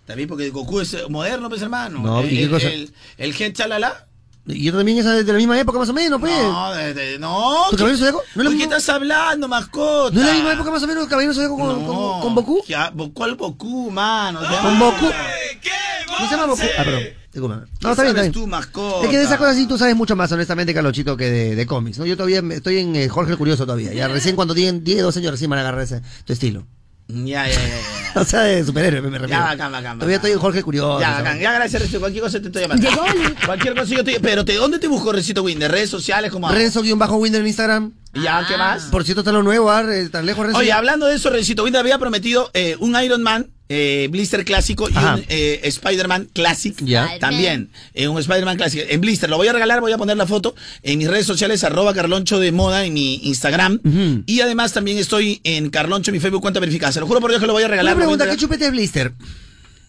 También 0.07 0.29
porque 0.29 0.51
Goku 0.51 0.81
es 0.81 0.95
eh, 0.95 1.03
moderno, 1.09 1.49
pues, 1.49 1.63
hermano. 1.63 2.01
No, 2.01 2.21
el, 2.21 2.33
¿y 2.33 2.37
qué 2.37 2.43
el- 2.45 2.51
cosa? 2.51 2.69
El, 2.69 2.93
el 3.19 3.35
Gen 3.35 3.53
Chalala. 3.53 4.07
Y 4.47 4.65
yo 4.65 4.77
también 4.77 4.99
esa 4.99 5.13
de 5.15 5.25
la 5.25 5.39
misma 5.39 5.59
época 5.59 5.79
más 5.79 5.89
o 5.89 5.95
menos, 5.95 6.21
pues. 6.21 6.31
No, 6.43 6.75
de- 6.75 6.93
de- 6.93 7.19
no. 7.19 7.65
¿Tu 7.71 7.77
caballero 7.79 7.99
zodiaco? 7.99 8.23
¿No 8.35 8.43
es 8.43 8.49
¿Por 8.49 8.57
qué 8.59 8.63
estás 8.65 8.89
hablando, 8.91 9.49
mascota? 9.49 10.15
¿No 10.15 10.21
es 10.21 10.27
la 10.27 10.35
misma 10.35 10.53
época 10.53 10.71
más 10.71 10.83
o 10.83 10.87
menos 10.87 11.07
Caballero 11.09 11.33
Zodíaco 11.33 11.57
con, 11.57 11.85
con, 11.87 12.21
con 12.21 12.35
Goku? 12.35 12.63
Ya, 12.69 12.93
¿Cuál 13.15 13.37
Goku, 13.37 13.91
mano? 13.91 14.41
¿Con 14.41 14.79
Goku? 14.79 15.07
¿No 15.07 16.29
se 16.29 16.37
llama 16.37 16.47
Goku? 16.47 16.63
Ah, 16.79 16.85
perdón. 16.85 17.03
No, 17.35 17.65
¿Qué 17.81 17.91
está 17.91 18.03
bien, 18.05 18.15
sabes 18.17 18.33
tú, 18.33 18.47
mascota? 18.47 19.05
Es 19.07 19.11
que 19.11 19.19
de 19.19 19.25
esas 19.25 19.39
cosas 19.39 19.57
sí 19.57 19.67
tú 19.67 19.77
sabes 19.77 19.97
mucho 19.97 20.15
más, 20.15 20.31
honestamente, 20.31 20.73
Carlochito, 20.73 21.17
que 21.17 21.31
de, 21.31 21.57
de 21.57 21.67
cómics, 21.67 21.99
¿no? 21.99 22.07
Yo 22.07 22.17
todavía 22.17 22.43
me- 22.43 22.55
estoy 22.57 22.79
en 22.79 22.95
eh, 22.95 23.09
Jorge 23.09 23.33
el 23.33 23.39
Curioso 23.39 23.65
todavía. 23.65 23.93
Ya 23.93 24.07
recién 24.09 24.37
cuando 24.37 24.55
tienen 24.55 24.85
10, 24.85 25.03
12 25.03 25.19
años 25.21 25.33
recién 25.33 25.51
van 25.51 25.59
a 25.59 25.63
agarrar 25.63 25.81
ese, 25.83 26.03
tu 26.25 26.33
estilo. 26.33 26.65
Ya, 27.09 27.47
ya, 27.47 27.53
ya. 27.53 27.69
ya. 27.69 27.81
O 28.21 28.25
sea, 28.25 28.43
de 28.43 28.65
superhéroe 28.65 29.03
me 29.03 29.19
refiero. 29.19 29.29
Ya, 29.29 29.45
bacán, 29.45 29.73
bacán, 29.73 29.99
Todavía 29.99 30.17
estoy 30.17 30.31
en 30.31 30.39
Jorge 30.39 30.63
Curioso. 30.63 31.01
Ya, 31.01 31.15
bacán. 31.15 31.41
ya, 31.41 31.53
gracias, 31.53 31.83
Recito. 31.83 31.99
Cualquier 31.99 32.23
cosa 32.23 32.41
te 32.41 32.47
estoy 32.47 32.63
llamando. 32.63 32.89
Llegó 32.89 33.05
Cualquier 33.47 33.75
cosa 33.75 33.87
yo 33.93 33.99
estoy... 33.99 34.19
Pero, 34.23 34.45
¿te, 34.45 34.55
¿dónde 34.55 34.79
te 34.79 34.87
busco, 34.87 35.13
Recito 35.13 35.43
Winder? 35.43 35.71
¿Redes 35.71 35.91
sociales? 35.91 36.31
como 36.31 36.49
Renzo-Winder 36.49 37.41
en 37.41 37.47
Instagram. 37.47 37.93
¿Ya? 38.15 38.45
¿Qué 38.47 38.57
más? 38.57 38.85
Por 38.85 39.03
cierto, 39.03 39.23
está 39.23 39.33
lo 39.33 39.43
nuevo, 39.43 39.69
ah, 39.71 39.83
eh, 39.93 40.09
tan 40.11 40.27
lejos 40.27 40.47
Renzo. 40.47 40.61
Oye, 40.61 40.71
hablando 40.71 41.07
de 41.07 41.17
eso, 41.17 41.29
Recito 41.31 41.65
Winder 41.65 41.81
había 41.81 41.99
prometido 41.99 42.51
eh, 42.55 42.77
un 42.79 42.95
Iron 43.03 43.23
Man, 43.25 43.51
eh, 43.69 44.09
Blister 44.11 44.45
clásico 44.45 44.89
y 44.89 44.97
Ajá. 44.97 45.15
un 45.15 45.25
eh, 45.29 45.61
Spider-Man 45.65 46.29
Classic. 46.33 46.75
Ya. 46.85 47.19
También, 47.19 47.71
eh, 47.95 48.09
un 48.09 48.19
Spider-Man 48.19 48.57
Classic. 48.57 48.85
En 48.89 49.01
Blister, 49.01 49.31
lo 49.31 49.37
voy 49.37 49.49
a 49.49 49.53
regalar, 49.53 49.81
voy 49.81 49.93
a 49.93 49.99
poner 49.99 50.17
la 50.17 50.27
foto 50.27 50.55
en 50.83 50.99
mis 50.99 51.09
redes 51.09 51.27
sociales, 51.27 51.65
arroba 51.65 51.95
Carloncho 51.95 52.39
de 52.39 52.53
Moda 52.53 52.85
en 52.85 52.95
mi 52.95 53.17
Instagram. 53.25 53.81
Y 54.27 54.41
además 54.41 54.73
también 54.73 54.99
estoy 54.99 55.41
en 55.45 55.71
Carloncho, 55.71 56.13
mi 56.13 56.21
Facebook, 56.21 56.43
cuenta 56.43 56.61
verificada. 56.61 56.93
Se 56.93 57.01
lo 57.01 57.07
juro 57.07 57.21
por 57.21 57.31
Dios 57.31 57.41
que 57.41 57.47
lo 57.47 57.53
voy 57.53 57.63
a 57.63 57.69
regalar. 57.69 57.95
Una 57.95 58.05
pregunta, 58.05 58.29
¿qué 58.29 58.37
chupete 58.37 58.67
es 58.67 58.71
Blister? 58.71 59.13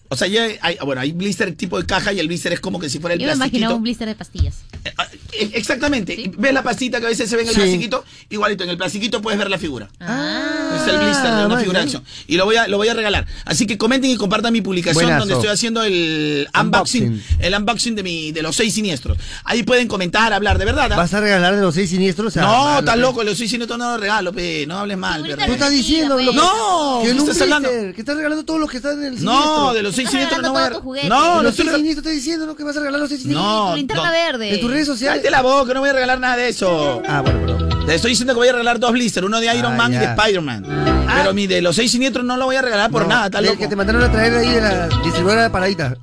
O 0.08 0.16
sea, 0.16 0.28
ya 0.28 0.46
hay, 0.60 0.76
bueno, 0.84 1.00
hay 1.00 1.12
blister 1.12 1.54
tipo 1.54 1.80
de 1.80 1.86
caja 1.86 2.12
y 2.12 2.20
el 2.20 2.28
blister 2.28 2.52
es 2.52 2.60
como 2.60 2.78
que 2.78 2.88
si 2.88 2.98
fuera 3.00 3.14
el 3.14 3.20
Yo 3.20 3.26
me 3.28 3.32
imaginaba 3.34 3.74
un 3.74 3.82
blister 3.82 4.06
de 4.08 4.14
pastillas. 4.14 4.56
Eh, 4.84 5.50
Exactamente. 5.54 6.30
¿Ves 6.38 6.52
la 6.54 6.62
pastita 6.62 7.00
que 7.00 7.06
a 7.06 7.08
veces 7.08 7.28
se 7.28 7.36
ve 7.36 7.42
en 7.42 7.48
el 7.48 7.54
Sí. 7.54 7.60
plastiquito? 7.60 8.04
Igualito, 8.30 8.64
en 8.64 8.70
el 8.70 8.76
plastiquito 8.76 9.20
puedes 9.20 9.38
ver 9.38 9.50
la 9.50 9.58
figura. 9.58 9.88
Ah. 10.00 10.80
Es 10.80 10.92
el 10.92 10.98
blister 10.98 11.24
de 11.26 11.30
una 11.30 11.48
vale. 11.48 11.60
figura 11.60 11.78
de 11.80 11.84
acción. 11.84 12.04
Y 12.26 12.36
lo 12.36 12.44
voy 12.44 12.56
a, 12.56 12.68
lo 12.68 12.76
voy 12.76 12.88
a 12.88 12.94
regalar. 12.94 13.26
Así 13.44 13.66
que 13.66 13.76
comenten 13.78 14.10
y 14.10 14.16
compartan 14.16 14.52
mi 14.52 14.60
publicación 14.62 15.04
Buenazo. 15.04 15.20
donde 15.20 15.34
estoy 15.34 15.48
haciendo 15.50 15.82
el 15.82 16.48
unboxing, 16.58 17.04
Unboxing. 17.04 17.36
el 17.40 17.54
unboxing 17.54 17.94
de 17.96 18.02
mi, 18.02 18.32
de 18.32 18.42
los 18.42 18.56
seis 18.56 18.74
siniestros. 18.74 19.18
Ahí 19.44 19.62
pueden 19.62 19.88
comentar, 19.88 20.32
hablar, 20.32 20.58
de 20.58 20.64
verdad. 20.64 20.92
¿ah? 20.92 20.96
¿Vas 20.96 21.12
a 21.14 21.20
regalar 21.20 21.54
de 21.56 21.62
los 21.62 21.74
seis 21.74 21.90
siniestros? 21.90 22.28
O 22.28 22.30
sea, 22.30 22.42
no, 22.42 22.78
estás 22.78 22.94
pe. 22.94 23.00
loco, 23.00 23.24
los 23.24 23.36
seis 23.36 23.50
siniestros 23.50 23.78
no 23.78 23.90
los 23.92 24.00
regalo, 24.00 24.32
pe. 24.32 24.64
No 24.66 24.78
hables 24.78 24.96
mal, 24.98 25.22
pe. 25.22 25.36
Tú 25.36 25.52
estás 25.52 25.70
diciendo 25.70 26.16
lo 26.20 26.30
que... 26.32 26.36
No, 26.36 27.00
que 27.02 27.10
¿qué 27.12 27.16
estás 27.18 27.40
hablando? 27.42 27.68
que 27.68 27.94
estás 28.00 28.16
regalando 28.16 28.44
todos 28.44 28.60
los 28.60 28.70
que 28.70 28.76
están 28.78 28.98
en 29.02 29.14
el 29.14 29.24
No, 29.24 29.32
siniestro. 29.32 29.74
de 29.74 29.82
los 29.82 29.94
siniestros 29.96 30.42
no 30.42 30.52
voy 30.52 30.62
a... 31.00 31.08
No, 31.08 31.36
no 31.36 31.42
los 31.42 31.58
estoy 31.58 31.74
siniestros 31.74 31.96
estás 32.06 32.12
diciendo, 32.12 32.46
¿no? 32.46 32.54
Que 32.54 32.64
vas 32.64 32.76
a 32.76 32.80
regalar 32.80 33.00
los 33.00 33.08
seis 33.08 33.22
siniestros. 33.22 33.46
No, 33.46 33.70
tu 33.70 33.76
linterna 33.76 34.10
verde. 34.10 34.54
En 34.54 34.60
tus 34.60 34.70
redes 34.70 34.86
sociales. 34.86 35.20
Cállate 35.22 35.30
la 35.30 35.42
boca, 35.42 35.72
no 35.74 35.80
voy 35.80 35.88
a 35.88 35.92
regalar 35.92 36.20
nada 36.20 36.36
de 36.36 36.48
eso. 36.48 37.02
Ah, 37.08 37.22
bueno, 37.22 37.40
perdón. 37.46 37.86
Te 37.86 37.94
estoy 37.94 38.10
diciendo 38.10 38.34
que 38.34 38.38
voy 38.38 38.48
a 38.48 38.52
regalar 38.52 38.78
dos 38.80 38.92
blisters, 38.92 39.24
uno 39.26 39.38
de 39.40 39.46
Iron 39.56 39.72
Ah, 39.74 39.76
Man 39.76 39.94
y 39.94 39.96
de. 39.96 40.04
Spider-Man. 40.04 41.06
Pero 41.16 41.32
mi 41.34 41.46
de 41.46 41.62
los 41.62 41.76
seis 41.76 41.90
siniestros 41.90 42.24
no 42.24 42.36
lo 42.36 42.44
voy 42.46 42.56
a 42.56 42.62
regalar 42.62 42.90
por 42.90 43.02
No, 43.02 43.08
nada, 43.08 43.30
tal 43.30 43.44
loco. 43.44 43.58
que 43.58 43.68
te 43.68 43.76
mandaron 43.76 44.02
a 44.02 44.10
traer 44.10 44.34
ahí 44.34 44.50
de 44.50 44.60
la 44.60 44.88
distribuidora 44.88 45.44
de 45.44 45.50
paradita. 45.50 45.96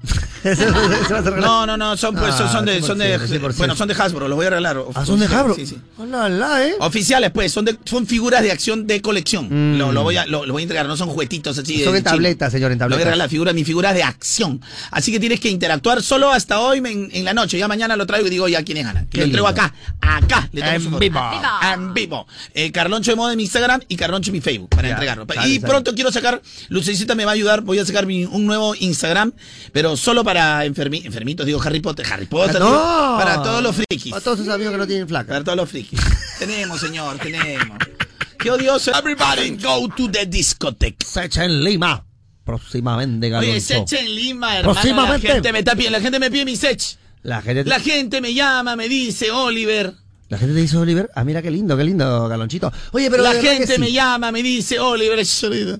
No, 1.39 1.65
no, 1.65 1.77
no, 1.77 1.97
son, 1.97 2.15
pues, 2.15 2.33
Ah, 2.39 2.49
son 2.51 2.65
de, 2.65 2.81
100%, 2.81 2.85
son 2.85 2.97
de, 2.97 3.19
100%. 3.19 3.57
bueno, 3.57 3.75
son 3.75 3.87
de 3.87 3.93
Hasbro, 3.93 4.27
los 4.27 4.35
voy 4.35 4.45
a 4.45 4.49
regalar. 4.49 4.77
Ah, 4.93 5.05
son 5.05 5.19
de 5.19 5.27
Jabro. 5.27 5.55
Sí, 5.55 5.65
sí. 5.65 5.77
Hola, 5.97 6.25
hola, 6.25 6.67
¿eh? 6.67 6.75
Oficiales, 6.79 7.31
pues, 7.31 7.51
son 7.51 7.65
de, 7.65 7.77
son 7.85 8.05
figuras 8.07 8.41
de 8.41 8.51
acción 8.51 8.85
de 8.87 9.01
colección. 9.01 9.47
Mm. 9.75 9.77
Lo, 9.77 9.91
lo 9.91 10.03
voy 10.03 10.17
a, 10.17 10.25
lo, 10.25 10.45
lo 10.45 10.53
voy 10.53 10.61
a 10.61 10.63
entregar, 10.63 10.85
no 10.87 10.97
son 10.97 11.09
juguetitos 11.09 11.57
así. 11.57 11.77
de 11.77 11.83
Son 11.85 11.95
en 11.95 12.01
chino. 12.01 12.11
tabletas, 12.11 12.51
señor, 12.51 12.71
en 12.71 12.79
Lo 12.79 12.85
voy 12.85 12.85
a 12.85 12.89
tabletas. 12.89 13.05
regalar, 13.05 13.29
figura, 13.29 13.53
mi 13.53 13.63
figura 13.63 13.93
de 13.93 14.03
acción. 14.03 14.61
Así 14.91 15.11
que 15.11 15.19
tienes 15.19 15.39
que 15.39 15.49
interactuar 15.49 16.01
solo 16.03 16.31
hasta 16.31 16.59
hoy 16.59 16.79
en, 16.79 17.09
en 17.13 17.25
la 17.25 17.33
noche. 17.33 17.57
Ya 17.57 17.67
mañana 17.67 17.95
lo 17.95 18.05
traigo 18.05 18.27
y 18.27 18.29
digo 18.29 18.47
ya 18.47 18.63
quiénes 18.63 18.85
ganan. 18.85 19.07
Lo 19.11 19.23
entrego 19.23 19.47
acá, 19.47 19.73
acá. 20.01 20.49
Le 20.51 20.61
En 20.75 20.99
vivo. 20.99 21.21
En 21.73 21.93
vivo. 21.93 22.27
Eh, 22.53 22.71
Carloncho 22.71 23.11
de 23.11 23.15
Moda 23.15 23.31
en 23.33 23.37
mi 23.37 23.43
Instagram 23.43 23.81
y 23.87 23.95
Carloncho 23.95 24.29
en 24.29 24.33
mi 24.33 24.41
Facebook 24.41 24.69
para 24.69 24.87
Ya, 24.87 24.93
entregarlo. 24.95 25.25
sale, 25.33 25.49
y 25.49 25.55
sale. 25.59 25.67
pronto 25.67 25.93
quiero 25.93 26.11
sacar, 26.11 26.41
Lucecita 26.69 27.15
me 27.15 27.25
va 27.25 27.31
a 27.31 27.33
ayudar, 27.35 27.61
voy 27.61 27.79
a 27.79 27.85
sacar 27.85 28.05
mi- 28.05 28.25
un 28.25 28.45
nuevo 28.45 28.73
Instagram, 28.75 29.31
pero 29.71 29.95
solo 29.97 30.23
para 30.23 30.32
enfermi- 30.39 31.05
enfermitos, 31.05 31.45
digo 31.45 31.61
Harry 31.61 31.79
Potter, 31.79 32.05
Harry 32.11 32.25
Potter, 32.25 32.57
Ah, 32.61 32.65
digo, 32.65 32.75
no. 33.11 33.17
para 33.17 33.43
todos 33.43 33.63
los 33.63 33.75
frikis. 33.75 34.11
Para 34.11 34.23
todos 34.23 34.39
sus 34.39 34.47
amigos 34.49 34.71
que 34.73 34.77
no 34.77 34.87
tienen 34.87 35.07
flaca. 35.07 35.27
Para 35.33 35.43
todos 35.43 35.57
los 35.57 35.69
frikis. 35.69 35.99
tenemos, 36.39 36.79
señor, 36.79 37.17
tenemos. 37.19 37.77
Qué 38.39 38.51
odioso. 38.51 38.91
Everybody 38.97 39.51
go 39.61 39.87
to 39.95 40.11
the 40.11 40.25
discotheque. 40.25 41.05
Secha 41.05 41.45
en 41.45 41.63
Lima. 41.63 42.05
Próximamente, 42.43 43.27
Oye, 43.27 43.47
Galoncho. 43.47 43.61
Sech 43.87 43.93
en 43.93 44.15
Lima, 44.15 44.57
hermano. 44.59 45.07
La 45.07 45.19
gente 45.19 45.53
me 45.53 45.59
está 45.59 45.75
pidiendo, 45.75 45.97
la 45.97 46.03
gente 46.03 46.19
me 46.19 46.29
pide 46.29 46.43
mi 46.45 46.57
Sech. 46.57 46.97
La 47.21 47.41
gente, 47.41 47.63
La 47.63 47.79
gente 47.79 48.19
me 48.19 48.33
llama, 48.33 48.75
me 48.75 48.89
dice, 48.89 49.31
Oliver. 49.31 49.93
la 50.27 50.37
gente 50.37 50.53
te 50.55 50.59
dice 50.61 50.75
Oliver. 50.75 51.09
Ah, 51.15 51.23
mira 51.23 51.41
qué 51.41 51.49
lindo, 51.49 51.77
qué 51.77 51.85
lindo, 51.85 52.27
Galonchito. 52.27 52.69
Oye, 52.91 53.09
pero. 53.09 53.23
la 53.23 53.33
gente 53.35 53.75
sí. 53.75 53.79
me 53.79 53.93
llama, 53.93 54.29
me 54.33 54.43
dice, 54.43 54.77
Oliver 54.77 55.25
Solito. 55.25 55.79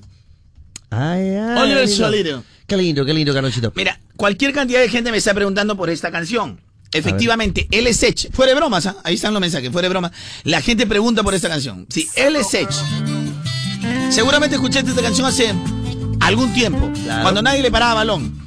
Ay, 0.90 1.36
ay, 1.36 1.62
Oliver. 1.64 1.88
Solito. 1.90 2.44
Qué 2.66 2.78
lindo, 2.78 3.04
qué 3.04 3.14
lindo, 3.14 3.34
Galonchito. 3.34 3.74
Mira, 3.76 4.00
cualquier 4.16 4.54
cantidad 4.54 4.80
de 4.80 4.90
gente 4.90 5.12
me 5.12 5.18
está 5.18 5.34
preguntando 5.34 5.76
por 5.76 5.90
esta 5.90 6.12
canción. 6.12 6.60
Efectivamente, 6.92 7.68
Sech. 7.94 8.32
Fuera 8.32 8.52
de 8.52 8.56
bromas, 8.56 8.86
¿ah? 8.86 8.96
ahí 9.04 9.16
están 9.16 9.34
los 9.34 9.42
mensajes, 9.42 9.72
fuera 9.72 9.88
de 9.88 9.90
bromas. 9.90 10.12
La 10.44 10.62
gente 10.62 10.86
pregunta 10.86 11.24
por 11.24 11.34
esta 11.34 11.50
canción. 11.50 11.88
Sí, 11.90 12.08
Sech. 12.50 12.70
Seguramente 14.12 14.56
escuchaste 14.56 14.92
esta 14.92 15.02
canción 15.02 15.28
hace 15.28 15.54
algún 16.22 16.54
tiempo, 16.54 16.90
cuando 17.22 17.42
nadie 17.42 17.62
le 17.62 17.72
paraba 17.72 17.96
balón. 17.96 18.42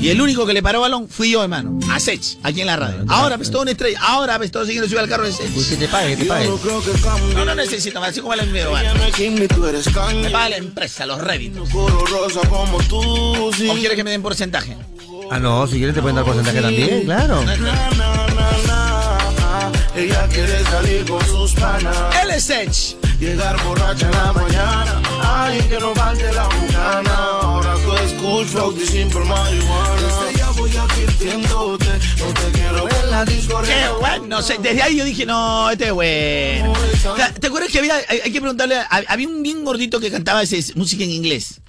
Y 0.00 0.10
el 0.10 0.20
único 0.20 0.46
que 0.46 0.52
le 0.52 0.62
paró 0.62 0.80
balón 0.80 1.08
fui 1.08 1.32
yo, 1.32 1.42
hermano. 1.42 1.76
A 1.90 1.98
Sech, 1.98 2.38
aquí 2.44 2.60
en 2.60 2.68
la 2.68 2.76
radio. 2.76 3.04
Ahora 3.08 3.36
ves 3.36 3.50
todo 3.50 3.62
una 3.62 3.72
estrella. 3.72 3.98
Ahora 4.00 4.38
ves 4.38 4.52
todo 4.52 4.64
siguiendo 4.64 4.86
subir 4.86 5.00
al 5.00 5.08
carro 5.08 5.24
de 5.24 5.32
Sech. 5.32 5.52
Pues 5.52 5.66
que 5.66 5.76
te 5.76 5.88
pague, 5.88 6.10
que 6.10 6.22
te 6.22 6.28
pague. 6.28 6.48
No, 7.34 7.44
no 7.44 7.54
necesito 7.56 7.98
más, 7.98 8.10
así 8.10 8.20
como 8.20 8.34
el 8.34 8.40
envío. 8.40 8.70
Me 8.70 10.30
paga 10.30 10.50
la 10.50 10.56
empresa, 10.56 11.04
los 11.04 11.20
Reddit. 11.20 11.56
¿O 11.56 11.64
quieres 13.74 13.96
que 13.96 14.04
me 14.04 14.12
den 14.12 14.22
porcentaje? 14.22 14.76
Ah, 15.30 15.38
no, 15.38 15.66
si 15.66 15.76
quieres 15.76 15.94
te 15.94 16.00
pueden 16.00 16.16
dar 16.16 16.24
porcentaje 16.24 16.60
también, 16.60 17.04
claro. 17.04 17.40
Ella 19.94 20.28
quiere 20.28 20.62
salir 20.64 21.04
con 21.06 21.24
sus 21.26 21.52
panas. 21.54 21.96
Él 22.22 22.30
es 22.30 22.44
Sech. 22.44 22.96
Llegar 23.18 23.62
borracha 23.64 24.06
en 24.06 24.12
la 24.12 24.32
mañana. 24.32 25.02
Ay, 25.22 25.60
que 25.62 25.78
no 25.80 25.92
falte 25.94 26.32
la 26.32 26.44
bucana. 26.44 27.14
Ahora 27.42 27.74
tú 27.84 27.92
escucho 27.96 28.74
que 28.76 28.86
simple 28.86 29.20
marihuana. 29.24 30.00
Desde 30.22 30.38
ya 30.38 30.50
voy 30.50 30.70
advirtiéndote. 30.76 31.86
No 31.86 32.26
te 32.32 32.58
quiero 32.58 32.84
ver 32.84 33.04
la 33.10 33.24
disco. 33.24 33.60
Qué 33.62 33.88
bueno, 33.98 34.40
sé, 34.40 34.56
desde 34.62 34.82
ahí 34.82 34.96
yo 34.96 35.04
dije, 35.04 35.26
no, 35.26 35.68
este 35.70 35.86
es 35.86 35.92
bueno. 35.92 36.72
¿Te, 37.40 37.46
acuerdas 37.48 37.70
que 37.72 37.80
había, 37.80 37.96
hay, 38.08 38.20
hay 38.24 38.30
que 38.32 38.40
preguntarle, 38.40 38.76
hab- 38.76 39.04
había 39.08 39.26
un 39.26 39.42
bien 39.42 39.64
gordito 39.64 39.98
que 39.98 40.12
cantaba 40.12 40.42
ese, 40.42 40.62
música 40.76 41.02
en 41.02 41.10
inglés? 41.10 41.60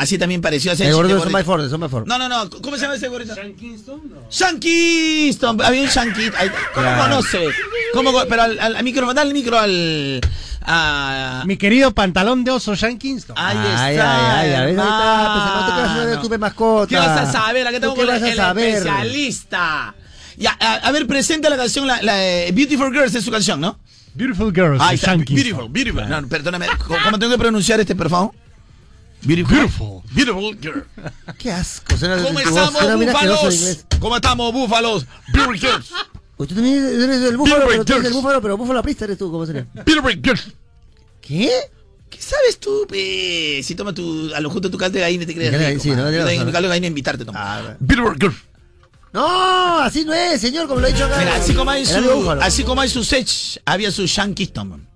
Así 0.00 0.16
también 0.16 0.40
pareció 0.40 0.72
a 0.72 0.76
Sech. 0.76 0.86
El 0.88 1.08
de 1.08 1.44
fuertes. 1.44 1.70
No, 2.06 2.18
no, 2.18 2.26
no. 2.26 2.48
¿Cómo 2.48 2.76
se 2.76 2.82
llama 2.82 2.94
ese 2.94 3.08
gordito? 3.08 3.34
Sean 3.34 3.52
Kingston. 3.54 4.00
Sean 4.30 4.58
Kingston. 4.58 5.60
Había 5.62 5.82
un 5.82 5.88
Sean 5.90 6.14
Kingston. 6.14 6.48
¿Cómo 6.74 6.86
Claro. 6.86 7.02
conoce? 7.02 7.48
¿Cómo, 7.92 8.12
pero 8.26 8.42
al, 8.42 8.58
al, 8.58 8.76
al 8.76 8.84
micro, 8.84 9.12
dale 9.12 9.28
el 9.28 9.34
micro 9.34 9.58
al. 9.58 10.20
A, 10.62 11.42
Mi 11.46 11.58
querido 11.58 11.90
pantalón 11.92 12.44
de 12.44 12.50
oso, 12.50 12.74
Sean 12.76 12.96
Kingston. 12.96 13.36
Ahí 13.38 13.58
está. 13.58 13.86
ay, 13.86 13.96
ay, 13.98 14.54
ahí 14.54 14.70
está, 14.70 15.32
pues, 15.34 15.44
hermano. 15.44 15.66
¿tú 15.66 15.72
qué 15.74 15.80
vas 15.82 15.90
a 15.90 15.94
saber 15.94 16.08
de 16.08 16.16
tu 16.28 16.38
mascota? 16.38 16.86
¿Qué 16.88 16.96
vas 16.96 17.20
a 17.28 17.32
saber? 17.32 17.66
Acá 17.66 17.76
¿Tú 17.76 17.80
tengo 17.80 17.94
qué 17.94 18.00
con 18.00 18.08
vas 18.08 18.22
a 18.22 18.28
el 18.30 18.36
saber? 18.36 18.68
especialista. 18.76 19.94
Ya, 20.38 20.56
a, 20.58 20.74
a 20.76 20.92
ver, 20.92 21.06
presenta 21.06 21.50
la 21.50 21.58
canción, 21.58 21.86
la, 21.86 22.00
la 22.00 22.14
de 22.14 22.52
Beautiful 22.52 22.90
Girls 22.90 23.14
es 23.14 23.22
su 23.22 23.30
canción, 23.30 23.60
¿no? 23.60 23.78
Beautiful 24.14 24.50
Girls, 24.54 24.78
de 24.88 24.94
está, 24.94 25.06
Sean 25.08 25.24
Kingston. 25.24 25.34
Beautiful, 25.36 25.68
beautiful. 25.70 26.08
No, 26.08 26.26
perdóname, 26.26 26.66
¿cómo 26.86 26.98
cómo 27.04 27.18
tengo 27.18 27.32
que 27.32 27.38
pronunciar 27.38 27.80
este, 27.80 27.94
por 27.94 28.08
favor? 28.08 28.30
Beautiful. 29.22 29.56
Beautiful. 29.56 30.02
Beautiful 30.12 30.56
girl. 30.60 30.84
Qué 31.38 31.52
asco. 31.52 31.96
Suena, 31.96 32.16
¿Cómo 32.16 32.28
tu 32.28 32.34
voz 32.34 32.42
estamos, 32.48 32.80
suena 32.80 32.96
bien 32.96 33.10
asqueroso 33.10 33.40
en 33.42 33.50
búfalos? 33.50 33.54
inglés. 33.60 33.86
¿Cómo 34.00 34.16
estamos, 34.16 34.52
búfalos? 34.52 35.06
Beautiful 35.32 35.58
girls. 35.60 35.88
Tú 36.38 36.46
también 36.46 36.76
eres 37.02 37.22
el 37.22 37.36
búfalo, 37.36 37.66
Beautiful 37.66 37.68
pero 37.70 37.84
tú 37.84 37.92
eres 37.92 38.04
el 38.06 38.10
girls. 38.12 38.22
búfalo, 38.22 38.42
pero 38.42 38.56
búfalo 38.56 38.78
aprista 38.78 39.04
eres 39.04 39.18
tú, 39.18 39.30
¿cómo 39.30 39.44
sería? 39.46 39.66
Beautiful 39.74 40.12
girls. 40.22 40.48
¿Qué? 41.20 41.50
¿Qué 42.08 42.18
sabes 42.20 42.58
tú, 42.58 42.86
pe? 42.88 43.60
Si 43.62 43.74
toma 43.74 43.92
tu, 43.94 44.34
a 44.34 44.40
lo 44.40 44.50
justo 44.50 44.70
tu 44.70 44.78
caldo 44.78 44.94
de 44.94 45.00
gallina 45.02 45.26
te 45.26 45.34
crees 45.34 45.52
rico, 45.70 45.82
sí, 45.82 45.90
no, 45.90 46.10
razón. 46.10 46.46
mi 46.46 46.52
caldo 46.52 46.62
de 46.62 46.68
gallina 46.68 46.86
invitarte, 46.86 47.24
toma. 47.24 47.38
Ah, 47.40 47.76
Beautiful 47.78 48.16
girls. 48.18 48.36
No, 49.12 49.78
así 49.80 50.04
no 50.04 50.12
es, 50.14 50.40
señor, 50.40 50.66
como 50.68 50.80
lo 50.80 50.86
he 50.86 50.92
dicho 50.92 51.04
acá. 51.04 51.18
Mira, 51.18 51.36
así 51.36 51.52
como 51.54 51.70
hay 51.70 51.84
su, 51.84 52.30
así 52.40 52.64
como 52.64 52.80
hay 52.80 52.88
su 52.88 53.04
Sech, 53.04 53.60
había 53.64 53.90
su 53.90 54.06
man. 54.64 54.86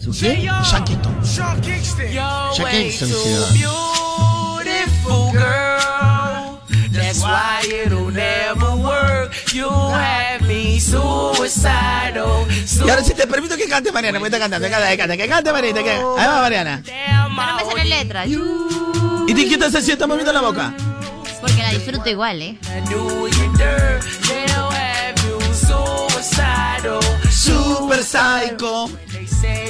¿Su 0.00 0.10
qué? 0.12 0.48
Sean 0.64 0.84
Kingston. 0.84 1.24
Sean 1.24 1.60
Kingston. 1.60 2.06
Sean 2.54 2.70
Kingston, 2.70 3.08
sí, 3.08 3.14
beautiful 3.58 5.32
girl. 5.32 6.60
That's 6.92 7.20
why 7.20 7.62
it'll 7.84 8.10
never 8.10 8.76
work. 8.76 9.32
You 9.52 9.68
have 9.68 10.42
me 10.46 10.78
suicidal. 10.80 12.46
Y 12.84 12.90
ahora 12.90 13.02
si 13.02 13.14
te 13.14 13.26
permito 13.26 13.56
que 13.56 13.66
cante 13.66 13.92
Mariana, 13.92 14.18
porque 14.18 14.34
está 14.34 14.48
cantando, 14.48 14.66
que 14.66 14.72
cante, 14.96 15.16
que 15.16 15.52
Mariana, 15.52 15.82
que... 15.82 15.90
Ahí 15.90 16.26
va 16.26 16.40
Mariana. 16.40 16.82
No 17.28 17.56
me 17.56 17.64
sale 17.64 17.84
letra. 17.84 18.26
¿Y 18.26 18.34
estás 19.54 19.74
haciendo? 19.74 19.92
¿Estás 19.92 20.08
moviendo 20.08 20.32
la 20.32 20.40
boca? 20.40 20.74
Porque 21.40 21.62
la 21.62 21.70
disfruto 21.70 22.08
igual, 22.08 22.42
¿eh? 22.42 22.58
Super 27.34 28.02
Psycho. 28.02 28.88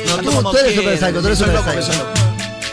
No, 0.06 0.16
tú, 0.18 0.50
tú 0.50 0.58
eres 0.58 0.74
super 0.74 0.98
psycho, 0.98 1.20
tú 1.20 1.26
eres 1.26 1.38
super 1.38 1.54
loco, 1.54 1.70
psycho. 1.70 1.82
soy 1.82 1.96
loco. 1.96 2.24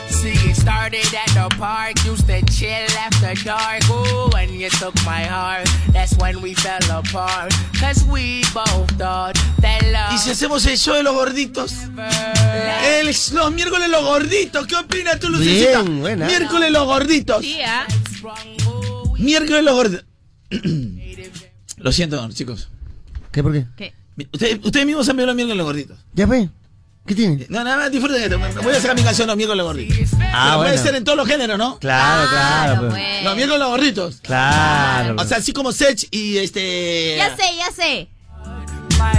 See, 0.10 0.52
it 0.52 0.56
started 0.56 1.06
at 1.16 1.34
the 1.34 1.56
park, 1.58 1.96
used 2.06 2.28
to 2.28 2.42
chill 2.52 2.86
after 3.00 3.34
dark. 3.44 3.82
Ooh, 3.90 4.30
when 4.34 4.54
you 4.54 4.70
took 4.70 4.94
my 5.06 5.24
heart, 5.24 5.68
that's 5.94 6.16
when 6.18 6.42
we 6.42 6.54
fell 6.54 6.78
apart. 6.92 7.52
Cause 7.80 8.04
we 8.06 8.44
both 8.54 8.92
thought 9.00 9.36
that 9.62 9.82
love. 9.92 10.14
¿Y 10.14 10.18
si 10.20 10.32
hacemos 10.32 10.66
el 10.68 10.78
show 10.78 10.96
de 10.96 11.04
los 11.04 11.16
gorditos? 11.16 11.74
El, 12.84 13.08
los 13.08 13.52
miércoles 13.52 13.90
los 13.90 14.04
gorditos. 14.04 14.68
¿Qué 14.68 14.76
opinas 14.76 15.20
tú, 15.20 15.30
Lucecita? 15.30 15.82
Bien, 15.82 16.02
buena. 16.02 16.26
Miércoles 16.28 16.72
los 16.72 16.86
gorditos. 16.86 17.46
¿ah? 17.66 17.88
Miércoles 19.18 19.64
los 19.64 19.74
gorditos. 19.74 20.06
Lo 21.78 21.92
siento, 21.92 22.30
chicos. 22.32 22.70
¿Qué, 23.32 23.42
por 23.42 23.54
qué? 23.54 23.66
¿Qué? 23.76 24.01
Ustedes, 24.32 24.60
ustedes 24.64 24.86
mismos 24.86 25.08
han 25.10 25.16
visto 25.18 25.28
los 25.28 25.36
miércoles 25.36 25.58
los 25.58 25.66
gorditos. 25.66 25.98
Ya 26.14 26.26
ve. 26.26 26.50
¿Qué 27.06 27.16
tiene? 27.16 27.48
No, 27.50 27.64
nada 27.64 27.78
más 27.78 27.92
disfruten 27.92 28.22
esto. 28.22 28.62
Voy 28.62 28.76
a 28.76 28.80
sacar 28.80 28.96
mi 28.96 29.02
canción 29.04 29.28
los 29.28 29.36
miércoles 29.36 29.58
los 29.58 29.68
gorditos. 29.68 29.98
Ah, 30.22 30.50
Pero 30.52 30.58
Puede 30.58 30.72
bueno. 30.72 30.84
ser 30.84 30.96
en 30.96 31.04
todos 31.04 31.18
los 31.18 31.28
géneros, 31.28 31.58
¿no? 31.58 31.80
Claro, 31.80 32.30
claro. 32.30 32.80
pues. 32.82 32.92
pues. 32.92 33.24
Los 33.24 33.36
miércoles 33.36 33.60
los 33.60 33.70
gorditos. 33.70 34.16
Claro. 34.22 35.16
O 35.18 35.26
sea, 35.26 35.38
así 35.38 35.52
como 35.52 35.72
Sech 35.72 36.08
y 36.12 36.38
este. 36.38 37.16
Ya 37.18 37.36
sé, 37.36 37.44
ya 37.58 37.72
sé. 37.72 38.08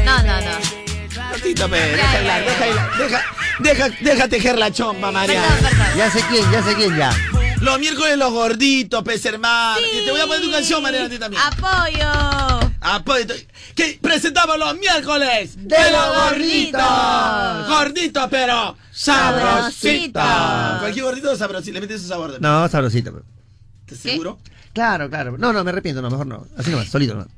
No, 0.04 0.22
no, 0.22 0.40
no. 0.40 0.82
Cortito, 1.30 1.68
pe, 1.68 1.76
deja 1.76 2.18
hablar, 2.18 2.44
deja 2.44 2.64
hablar, 2.64 2.90
deja, 2.98 3.22
deja, 3.58 3.88
deja 4.00 4.28
tejer 4.28 4.58
la 4.58 4.70
chompa, 4.70 5.10
María. 5.10 5.42
Ya 5.96 6.10
sé 6.10 6.20
quién, 6.30 6.50
ya 6.50 6.62
sé 6.62 6.74
quién, 6.74 6.96
ya. 6.96 7.14
Los 7.60 7.78
miércoles 7.78 8.16
los 8.16 8.32
gorditos, 8.32 9.02
pez 9.02 9.24
hermano. 9.26 9.78
Sí. 9.78 10.02
Te 10.04 10.10
voy 10.10 10.20
a 10.20 10.26
poner 10.26 10.42
tu 10.42 10.50
canción, 10.50 10.82
Mariana, 10.82 11.06
a 11.06 11.10
ti 11.10 11.18
también. 11.18 11.42
Apoyo. 11.42 12.51
Apoyo. 12.82 13.26
Que 13.74 13.98
presentamos 14.02 14.58
los 14.58 14.76
miércoles 14.76 15.54
De 15.56 15.76
los 15.90 16.30
gorditos. 16.30 17.68
Gordito, 17.68 18.28
pero 18.30 18.76
sabrosito. 18.90 20.18
Sabrosito. 20.20 20.80
Cualquier 20.80 21.04
gordito 21.04 21.36
sabrosito. 21.36 21.72
Le 21.74 21.80
metes 21.80 22.02
su 22.02 22.08
sabor 22.08 22.32
de 22.32 22.40
No, 22.40 22.68
sabrosito. 22.68 23.12
pero- 23.12 23.24
¿Estás 23.86 23.98
seguro? 23.98 24.38
Claro, 24.72 25.08
claro. 25.10 25.36
No, 25.38 25.52
no, 25.52 25.62
me 25.64 25.70
arrepiento, 25.70 26.00
no, 26.02 26.10
mejor 26.10 26.26
no. 26.26 26.46
Así 26.56 26.70
nomás, 26.70 26.88
solito 26.88 27.14
nomás. 27.14 27.28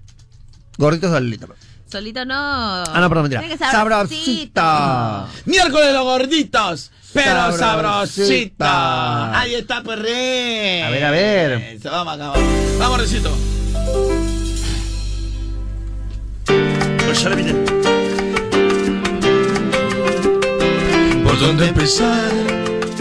Gordito 0.79 1.11
solito. 1.11 1.47
pero. 1.47 1.59
Solito 1.91 2.25
no. 2.25 2.35
Ah, 2.37 2.99
no, 3.01 3.09
perdón, 3.09 3.29
mentira. 3.31 3.43
Que 3.49 3.57
Sabrosito. 3.59 5.29
Miércoles 5.45 5.93
los 5.93 6.03
gorditos, 6.05 6.91
pero 7.13 7.57
Sabrosito. 7.57 7.59
sabrosito. 7.59 8.65
Ahí 8.67 9.55
está, 9.55 9.83
perre. 9.83 10.83
A 10.83 10.91
ver, 10.91 11.05
a 11.05 11.11
ver. 11.11 11.53
Eso, 11.53 11.91
vamos 11.91 12.15
acá, 12.15 12.29
vamos. 12.31 12.79
Vamos, 12.79 13.01
Recito. 13.01 14.34
¿Por 21.25 21.39
dónde 21.39 21.69
empezar? 21.69 22.31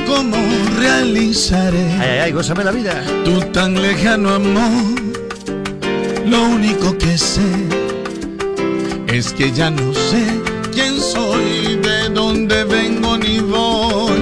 ¿Cómo 0.06 0.38
realizaré? 0.80 1.92
Ay, 2.00 2.10
ay, 2.10 2.20
ay, 2.26 2.32
gózame 2.32 2.64
la 2.64 2.72
vida. 2.72 3.04
Tu 3.26 3.42
tan 3.52 3.74
lejano 3.82 4.36
amor, 4.36 5.02
lo 6.28 6.44
único 6.44 6.96
que 6.98 7.18
sé 7.18 7.42
es 9.08 9.34
que 9.34 9.52
ya 9.52 9.72
no 9.72 9.94
sé 9.94 10.24
quién 10.74 11.00
soy, 11.00 11.78
de 11.82 12.10
dónde 12.14 12.64
vengo 12.66 13.18
ni 13.18 13.40
voy. 13.40 14.22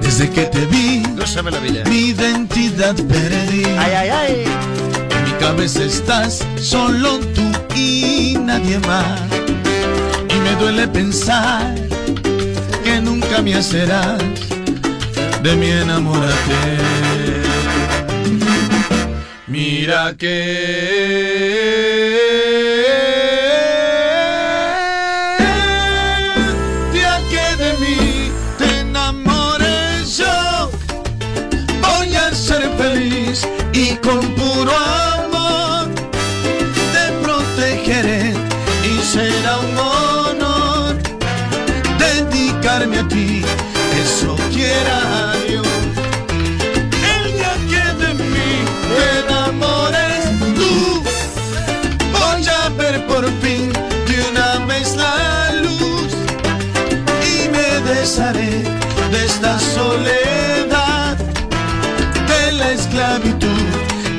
Desde 0.00 0.30
que 0.30 0.42
te 0.42 0.64
vi, 0.66 1.02
Gózame 1.18 1.50
la 1.50 1.58
vida. 1.58 1.82
mi 1.88 2.10
identidad 2.10 2.94
perdí. 2.94 3.64
Ay, 3.78 3.92
ay, 3.96 4.08
ay. 4.08 4.44
En 5.16 5.24
mi 5.24 5.30
cabeza 5.40 5.82
estás 5.84 6.44
solo 6.60 7.18
tú 7.34 7.41
nadie 8.40 8.78
más. 8.80 9.20
Y 10.28 10.36
me 10.40 10.52
duele 10.56 10.88
pensar 10.88 11.74
que 12.84 13.00
nunca 13.00 13.42
me 13.42 13.54
hacerás 13.54 14.22
de 15.42 15.56
mi 15.56 15.70
enamorate. 15.70 16.78
Mira 19.46 20.14
que 20.16 22.11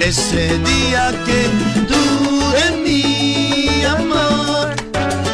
ese 0.04 0.58
día 0.60 1.12
que 1.26 1.50
tú 1.88 2.54
en 2.68 2.84
mi 2.84 3.84
amor 3.86 4.76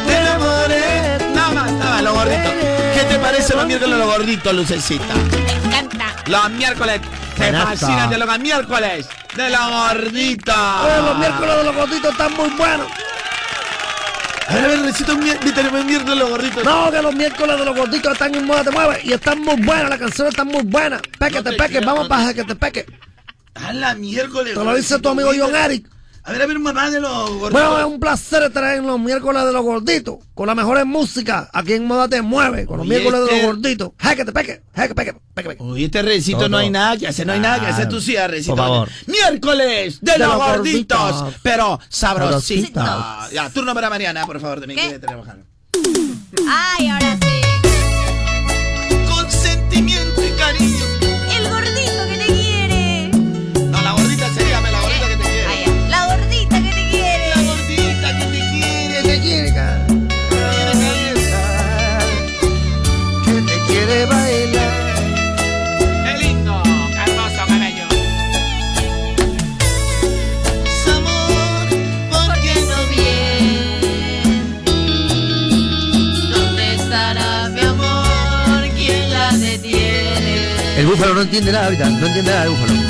te 0.06 0.16
enamoré. 0.16 1.18
Nada 1.34 1.50
más, 1.50 1.72
nada 1.72 1.90
más, 1.90 2.02
los 2.02 2.14
gorditos. 2.14 2.52
¿Qué 2.94 3.04
te 3.08 3.18
parece 3.18 3.56
los 3.56 3.66
miércoles 3.66 3.98
los 3.98 4.06
gorditos, 4.06 4.54
Lucecita? 4.54 5.14
Me 5.14 5.52
encanta. 5.52 6.06
Los 6.26 6.50
miércoles 6.50 7.00
te 7.36 7.52
fascinan 7.52 8.10
de 8.10 8.18
los 8.18 8.38
miércoles 8.38 9.08
de 9.36 9.50
los 9.50 9.70
gorditos. 9.70 10.56
Oye, 10.84 11.02
los 11.02 11.18
miércoles 11.18 11.56
de 11.56 11.64
los 11.64 11.74
gorditos 11.74 12.12
están 12.12 12.32
muy 12.34 12.50
buenos. 12.50 12.86
A 14.46 14.54
ver, 14.54 14.64
a 14.64 14.68
ver, 14.68 14.78
necesito 14.80 15.14
un 15.14 15.20
miércoles 15.24 16.06
de 16.06 16.14
los 16.16 16.30
gorditos. 16.30 16.64
No, 16.64 16.90
que 16.90 17.02
los 17.02 17.14
miércoles 17.14 17.58
de 17.58 17.64
los 17.64 17.76
gorditos 17.76 18.12
están 18.12 18.34
en 18.34 18.46
moda, 18.46 18.64
te 18.64 18.70
mueves. 18.70 19.04
Y 19.04 19.12
están 19.12 19.40
muy 19.40 19.56
buenas, 19.56 19.90
las 19.90 19.98
canciones 19.98 20.32
están 20.32 20.46
muy 20.48 20.62
buenas. 20.62 21.00
Peque, 21.18 21.36
No 21.36 21.42
te 21.42 21.50
te 21.50 21.56
peque, 21.56 21.80
vamos 21.80 22.04
no 22.04 22.08
para 22.08 22.34
que 22.34 22.44
te 22.44 22.54
peque. 22.54 22.86
A 23.54 23.72
la 23.72 23.94
miércoles. 23.94 24.54
Te 24.54 24.64
lo 24.64 24.74
dice 24.74 24.98
tu 24.98 25.08
amigo 25.08 25.30
John 25.36 25.54
Eric. 25.54 25.88
A 26.22 26.32
ver, 26.32 26.42
a 26.42 26.46
ver, 26.46 26.58
mamá 26.58 26.90
de 26.90 27.00
los 27.00 27.30
gorditos. 27.30 27.50
Bueno, 27.52 27.78
es 27.78 27.84
un 27.86 27.98
placer 27.98 28.42
estar 28.42 28.76
en 28.76 28.86
los 28.86 29.00
miércoles 29.00 29.42
de 29.42 29.52
los 29.54 29.62
gorditos, 29.62 30.18
con 30.34 30.46
las 30.46 30.54
mejores 30.54 30.84
músicas, 30.84 31.48
aquí 31.52 31.72
en 31.72 31.86
Moda 31.86 32.08
Te 32.08 32.20
Mueve, 32.20 32.66
con 32.66 32.76
los 32.76 32.86
Oye, 32.86 32.98
miércoles 32.98 33.20
de 33.20 33.26
este- 33.26 33.36
los 33.38 33.46
gorditos. 33.46 33.90
Jequete, 33.98 34.32
peque, 34.32 34.62
jeque, 34.74 34.94
peque, 34.94 35.14
peque, 35.34 35.48
peque. 35.48 35.62
Oye, 35.62 35.86
este 35.86 36.02
recito 36.02 36.46
no 36.50 36.58
hay 36.58 36.68
nada 36.68 36.98
que 36.98 37.08
hacer, 37.08 37.26
no 37.26 37.32
hay 37.32 37.40
nada 37.40 37.58
que 37.60 37.66
hacer. 37.66 37.88
Tú 37.88 38.02
sí, 38.02 38.14
recito. 38.18 38.54
Por 38.54 38.64
favor. 38.64 38.88
Miércoles 39.06 39.98
de, 40.02 40.12
De 40.12 40.18
los 40.18 40.28
los 40.28 40.36
gorditos, 40.36 40.98
gorditos. 41.12 41.40
pero 41.42 41.80
sabrositos. 41.88 42.84
Sabrositos. 42.84 43.32
Ya, 43.32 43.48
turno 43.50 43.72
para 43.74 43.88
Mariana, 43.88 44.26
por 44.26 44.38
favor, 44.40 44.60
también 44.60 44.78
¿Qué? 44.78 44.88
que 44.90 44.98
trabajar. 44.98 45.38
Ay, 46.48 46.88
ahora 46.88 47.18
sí. 47.22 47.39
No 81.20 81.24
entiende 81.24 81.52
nada 81.52 81.66
ahorita, 81.66 81.90
no 81.90 82.06
entiende 82.06 82.30
nada 82.30 82.44
el 82.44 82.50
búfalo. 82.50 82.89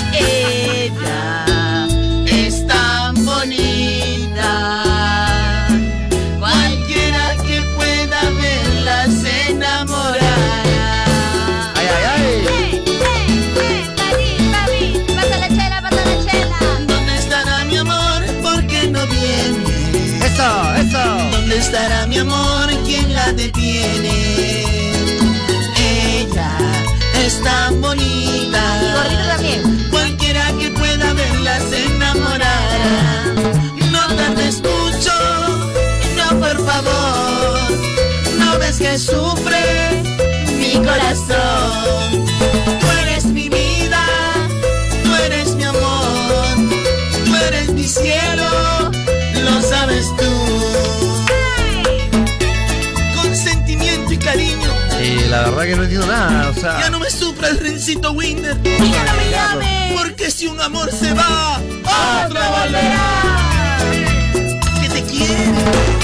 Que 38.90 38.98
sufre 38.98 40.02
mi 40.58 40.72
corazón. 40.84 42.26
Tú 42.80 42.86
eres 43.02 43.24
mi 43.26 43.48
vida, 43.48 44.04
tú 45.04 45.14
eres 45.26 45.54
mi 45.54 45.62
amor, 45.62 46.56
tú 47.24 47.36
eres 47.46 47.68
mi 47.68 47.84
cielo, 47.86 48.90
lo 49.44 49.62
sabes 49.62 50.06
tú. 50.18 50.32
Con 53.14 53.36
sentimiento 53.36 54.12
y 54.12 54.16
cariño, 54.16 54.74
Y 55.00 55.28
la 55.28 55.42
verdad 55.42 55.62
que 55.66 55.76
no 55.76 55.82
entiendo 55.84 56.06
nada, 56.08 56.50
o 56.50 56.54
sea. 56.60 56.80
ya 56.80 56.90
no 56.90 56.98
me 56.98 57.10
sufras, 57.10 57.60
Rencito 57.60 58.10
Winder. 58.10 58.56
Y 58.64 58.90
ya 58.90 59.04
no 59.04 59.14
me 59.14 59.30
llames. 59.30 60.00
Porque 60.00 60.32
si 60.32 60.48
un 60.48 60.60
amor 60.60 60.90
se 60.90 61.14
va, 61.14 61.60
otro 62.24 62.40
volverá. 62.40 63.78
Que 64.82 64.88
te 64.88 65.02
quiere. 65.04 65.99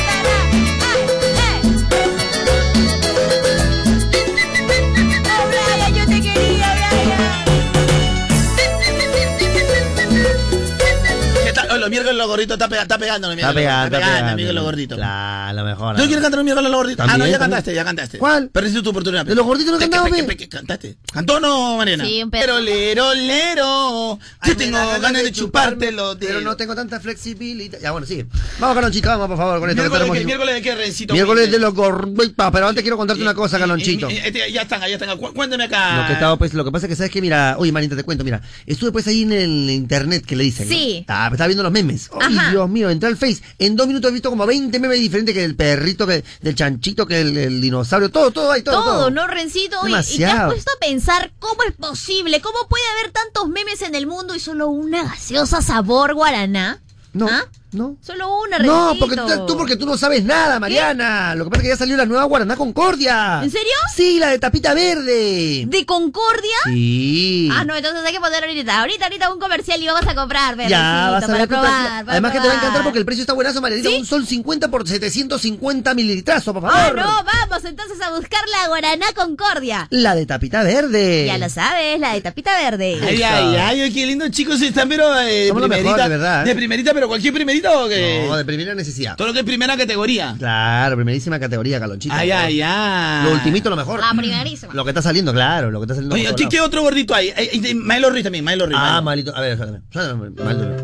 Los 11.87 11.91
miércoles 11.91 12.17
los 12.17 12.27
gorditos 12.27 12.55
está, 12.55 12.69
pega- 12.69 12.83
está 12.83 12.99
pegando. 12.99 13.29
los 13.29 13.37
Está 13.37 13.53
miércoles, 13.53 13.65
pegando, 13.67 13.97
está 13.97 14.07
pegando. 14.07 14.37
miércoles 14.37 14.55
los 14.55 14.65
gorditos. 14.65 14.97
Claro, 14.99 15.57
lo 15.59 15.65
mejor. 15.65 15.97
¿Tú 15.97 16.03
quieres 16.05 16.23
cantar 16.23 16.41
un 16.41 16.45
miércoles 16.45 16.71
los 16.71 16.79
gorditos? 16.81 17.07
Ah, 17.09 17.19
no, 17.19 17.27
ya 17.27 17.39
cantaste, 17.39 17.75
ya 17.75 17.85
cantaste. 17.85 18.19
¿Cuál? 18.19 18.49
Perdiste 18.51 18.83
tu 18.83 18.91
oportunidad. 18.91 19.25
¿De 19.27 19.35
los 19.35 19.45
gorditos 19.47 19.73
no 19.81 20.27
peque, 20.27 20.49
¿Cantaste? 20.49 20.97
¿Cantó 21.13 21.37
o 21.37 21.41
no, 21.41 21.77
Mariana? 21.77 22.05
Sí, 22.05 22.23
un 22.23 22.31
Pero 22.31 22.55
pedazo. 22.57 22.61
lero, 22.65 23.15
lero. 23.15 24.19
Yo 24.47 24.57
tengo 24.57 24.79
ganas 25.01 25.23
de 25.23 25.33
chupártelo. 25.33 26.17
Pero 26.19 26.41
no 26.41 26.57
tengo 26.57 26.75
tanta 26.75 27.01
flexibilidad. 27.01 27.79
Ya, 27.81 27.91
bueno, 27.93 28.07
sigue. 28.07 28.27
Vamos, 28.59 28.75
Calonchito, 28.77 29.09
vamos, 29.09 29.29
por 29.29 29.37
favor, 29.37 29.61
con 29.61 29.71
esto 29.71 29.83
que 29.83 29.89
¿Miércoles 29.89 30.13
de 30.13 30.19
qué? 30.21 30.25
¿Miércoles 30.27 30.55
de 30.55 30.63
qué, 30.63 30.75
Rencito? 30.75 31.15
Miércoles 31.15 31.51
de 31.51 31.59
los 31.59 31.75
gorditos. 31.75 32.51
Pero 32.53 32.69
antes 32.69 32.83
quiero 32.83 32.97
contarte 32.97 33.23
una 33.23 33.35
cosa, 33.35 33.59
Calonchito. 33.59 34.11
Y- 34.11 34.15
y- 34.15 34.19
este, 34.19 34.53
ya 34.53 34.63
están, 34.63 34.81
ya 34.81 34.87
están. 34.89 35.17
Cu- 35.19 35.33
Cuéntame 35.33 35.65
acá. 35.65 36.01
Lo 36.03 36.07
que 36.07 36.13
estaba, 36.15 36.37
pues, 36.37 36.55
lo 36.55 36.65
que 36.65 36.73
pasa 36.73 36.87
es 36.87 36.91
que 36.91 36.97
sabes 36.97 37.11
que, 37.13 37.21
mira, 37.21 37.57
oye, 37.59 37.73
Marita, 37.73 37.97
te 37.97 38.03
cuento, 38.05 38.25
mira, 38.25 38.41
estuve 38.67 38.93
pues 38.93 39.07
ahí 39.07 39.23
en 39.23 39.33
el 39.33 39.71
internet 39.71 40.25
que 40.27 40.37
le 40.37 40.45
dicen. 40.45 40.69
Sí. 40.69 41.05
Ah, 41.09 41.29
estaba 41.31 41.47
viendo 41.49 41.63
los 41.63 41.73
memes. 41.83 42.11
Ay, 42.21 42.37
Ajá. 42.37 42.51
Dios 42.51 42.69
mío, 42.69 42.91
entré 42.91 43.09
al 43.09 43.17
Face. 43.17 43.43
En 43.59 43.77
dos 43.77 43.87
minutos 43.87 44.11
he 44.11 44.13
visto 44.13 44.31
como 44.31 44.47
20 44.47 44.79
memes 44.79 45.01
diferentes 45.01 45.35
que 45.35 45.43
del 45.43 45.57
perrito, 45.57 46.07
que 46.07 46.25
del 46.41 46.55
chanchito, 46.55 47.07
que 47.07 47.21
el, 47.21 47.37
el 47.37 47.61
dinosaurio, 47.61 48.11
todo, 48.11 48.31
todo 48.31 48.51
ahí, 48.53 48.63
todo. 48.63 48.83
Todo, 48.83 49.11
¿no, 49.11 49.27
Rencito? 49.27 49.81
Oye, 49.81 50.01
y 50.11 50.17
te 50.19 50.27
has 50.27 50.47
puesto 50.53 50.71
a 50.75 50.81
pensar 50.81 51.33
cómo 51.39 51.63
es 51.65 51.75
posible, 51.75 52.41
cómo 52.41 52.67
puede 52.69 52.85
haber 52.99 53.13
tantos 53.13 53.49
memes 53.49 53.83
en 53.83 53.95
el 53.95 54.07
mundo 54.07 54.35
y 54.35 54.41
solo 54.41 54.69
una 54.69 55.03
gaseosa 55.05 55.61
sabor 55.63 56.15
guaraná. 56.15 56.81
No, 57.13 57.29
¿Ah? 57.29 57.45
No. 57.77 57.97
Solo 58.01 58.41
una, 58.41 58.59
No, 58.59 58.89
Rencito. 58.89 59.07
porque 59.07 59.17
tú, 59.37 59.47
tú 59.47 59.57
porque 59.57 59.77
tú 59.77 59.87
no 59.87 59.97
sabes 59.97 60.25
nada, 60.25 60.59
Mariana. 60.59 61.35
Lo 61.35 61.45
que 61.45 61.51
pasa 61.51 61.61
es 61.61 61.63
que 61.65 61.69
ya 61.75 61.77
salió 61.77 61.97
la 61.97 62.07
nueva 62.07 62.25
Guaraná 62.25 62.57
Concordia. 62.57 63.41
¿En 63.43 63.51
serio? 63.51 63.73
Sí, 63.95 64.19
la 64.19 64.29
de 64.31 64.39
tapita 64.39 64.75
verde. 64.75 65.65
¿De 65.67 65.87
Concordia? 65.87 66.57
Sí. 66.65 67.49
Ah, 67.53 67.65
no, 67.65 67.75
entonces 67.77 68.03
hay 68.05 68.13
que 68.13 68.21
poner 68.21 68.43
ahorita. 68.45 68.81
Ahorita, 68.81 69.05
ahorita 69.07 69.33
un 69.33 69.39
comercial 69.41 69.81
y 69.83 69.87
vamos 69.87 70.07
a 70.07 70.15
comprar, 70.15 70.57
Ya, 70.57 71.11
Rencito, 71.11 71.13
vas 71.13 71.25
a 71.25 71.27
para 71.27 71.39
ver 71.39 71.43
que 71.43 71.55
probar. 71.55 72.05
para 72.05 72.13
Además 72.13 72.33
que 72.33 72.41
te 72.41 72.47
va 72.49 72.53
a 72.53 72.57
encantar 72.57 72.83
porque 72.83 72.99
el 72.99 73.05
precio 73.05 73.23
está 73.23 73.33
buenazo, 73.35 73.61
Marianita. 73.61 73.89
¿Sí? 73.91 73.97
Un 73.97 74.07
sol 74.07 74.27
50 74.27 74.69
por 74.69 74.87
750 74.89 75.95
mililitrazos, 75.95 76.55
por 76.55 76.65
Ah, 76.67 76.71
favor. 76.71 76.97
no, 76.97 77.25
vamos 77.25 77.65
entonces 77.65 78.01
a 78.01 78.11
buscar 78.11 78.41
la 78.51 78.69
Guaraná 78.69 79.07
Concordia. 79.15 79.87
La 79.91 80.15
de 80.15 80.27
tapita 80.27 80.63
verde. 80.63 81.27
Ya 81.27 81.39
lo 81.39 81.49
sabes, 81.49 82.01
la 82.01 82.15
de 82.15 82.21
tapita 82.21 82.53
verde. 82.59 82.99
Ay, 83.03 83.23
ay, 83.23 83.57
ay, 83.57 83.81
ay, 83.83 83.93
qué 83.93 84.07
lindo, 84.07 84.29
chicos, 84.31 84.61
están, 84.63 84.89
pero 84.89 85.05
eh, 85.21 85.51
primerita. 85.53 85.83
mejor, 85.83 86.03
de 86.03 86.09
verdad, 86.09 86.43
¿eh? 86.43 86.49
De 86.49 86.55
primerita, 86.55 86.95
pero 86.95 87.09
cualquier 87.09 87.35
primerita 87.35 87.66
que. 87.89 88.27
No, 88.29 88.37
de 88.37 88.45
primera 88.45 88.75
necesidad. 88.75 89.17
Todo 89.17 89.29
lo 89.29 89.33
que 89.33 89.41
es 89.41 89.45
primera 89.45 89.77
categoría. 89.77 90.35
Claro, 90.39 90.97
primerísima 90.97 91.39
categoría, 91.39 91.79
Calonchito. 91.81 92.15
Ay, 92.15 92.31
ay, 92.31 92.63
ay. 92.63 93.25
Lo 93.25 93.33
ultimito, 93.33 93.71
lo 93.71 93.77
mejor. 93.77 94.01
La 94.01 94.13
primerísima. 94.17 94.75
Lo 94.75 94.85
que 94.85 94.91
está 94.91 95.03
saliendo, 95.03 95.33
claro, 95.33 95.71
lo 95.71 95.81
que 95.81 95.85
está 95.85 95.95
saliendo. 95.95 96.15
Oye, 96.15 96.49
¿qué, 96.49 96.61
otro 96.61 96.83
gordito 96.83 97.15
hay? 97.15 97.31
Hay 97.31 97.59
de 97.61 97.75
Maelo 97.75 98.11
Ruiz 98.11 98.25
también, 98.25 98.45
Maelo 98.45 98.67
Ruiz. 98.67 98.79
Ah, 98.81 99.01
malito. 99.01 99.35
A 99.35 99.41
ver, 99.41 99.59
Malito. 99.59 100.77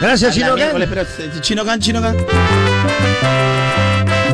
Gracias, 0.00 0.24
A 0.24 0.26
la 0.26 0.32
Chino 0.34 0.54
miércoles, 0.56 0.88
Can. 0.88 1.06
pero, 1.16 1.30
eh, 1.30 1.40
Chino 1.40 1.64
Can, 1.64 1.80
Chino 1.80 2.02
Can. 2.02 2.16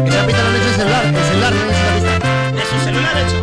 Esa 0.07 0.27
pista 0.27 0.43
no 0.43 0.51
le 0.51 0.57
he 0.57 0.61
hecho 0.61 0.69
el 0.69 0.75
celular. 0.75 1.05
El 1.07 1.25
celular 1.25 1.53
no 1.53 1.63
hecho 1.71 1.85
la 1.87 1.95
pista. 1.95 2.13
De 2.53 2.63
su 2.67 2.79
celular 2.85 3.17
ha 3.17 3.23
hecho. 3.23 3.39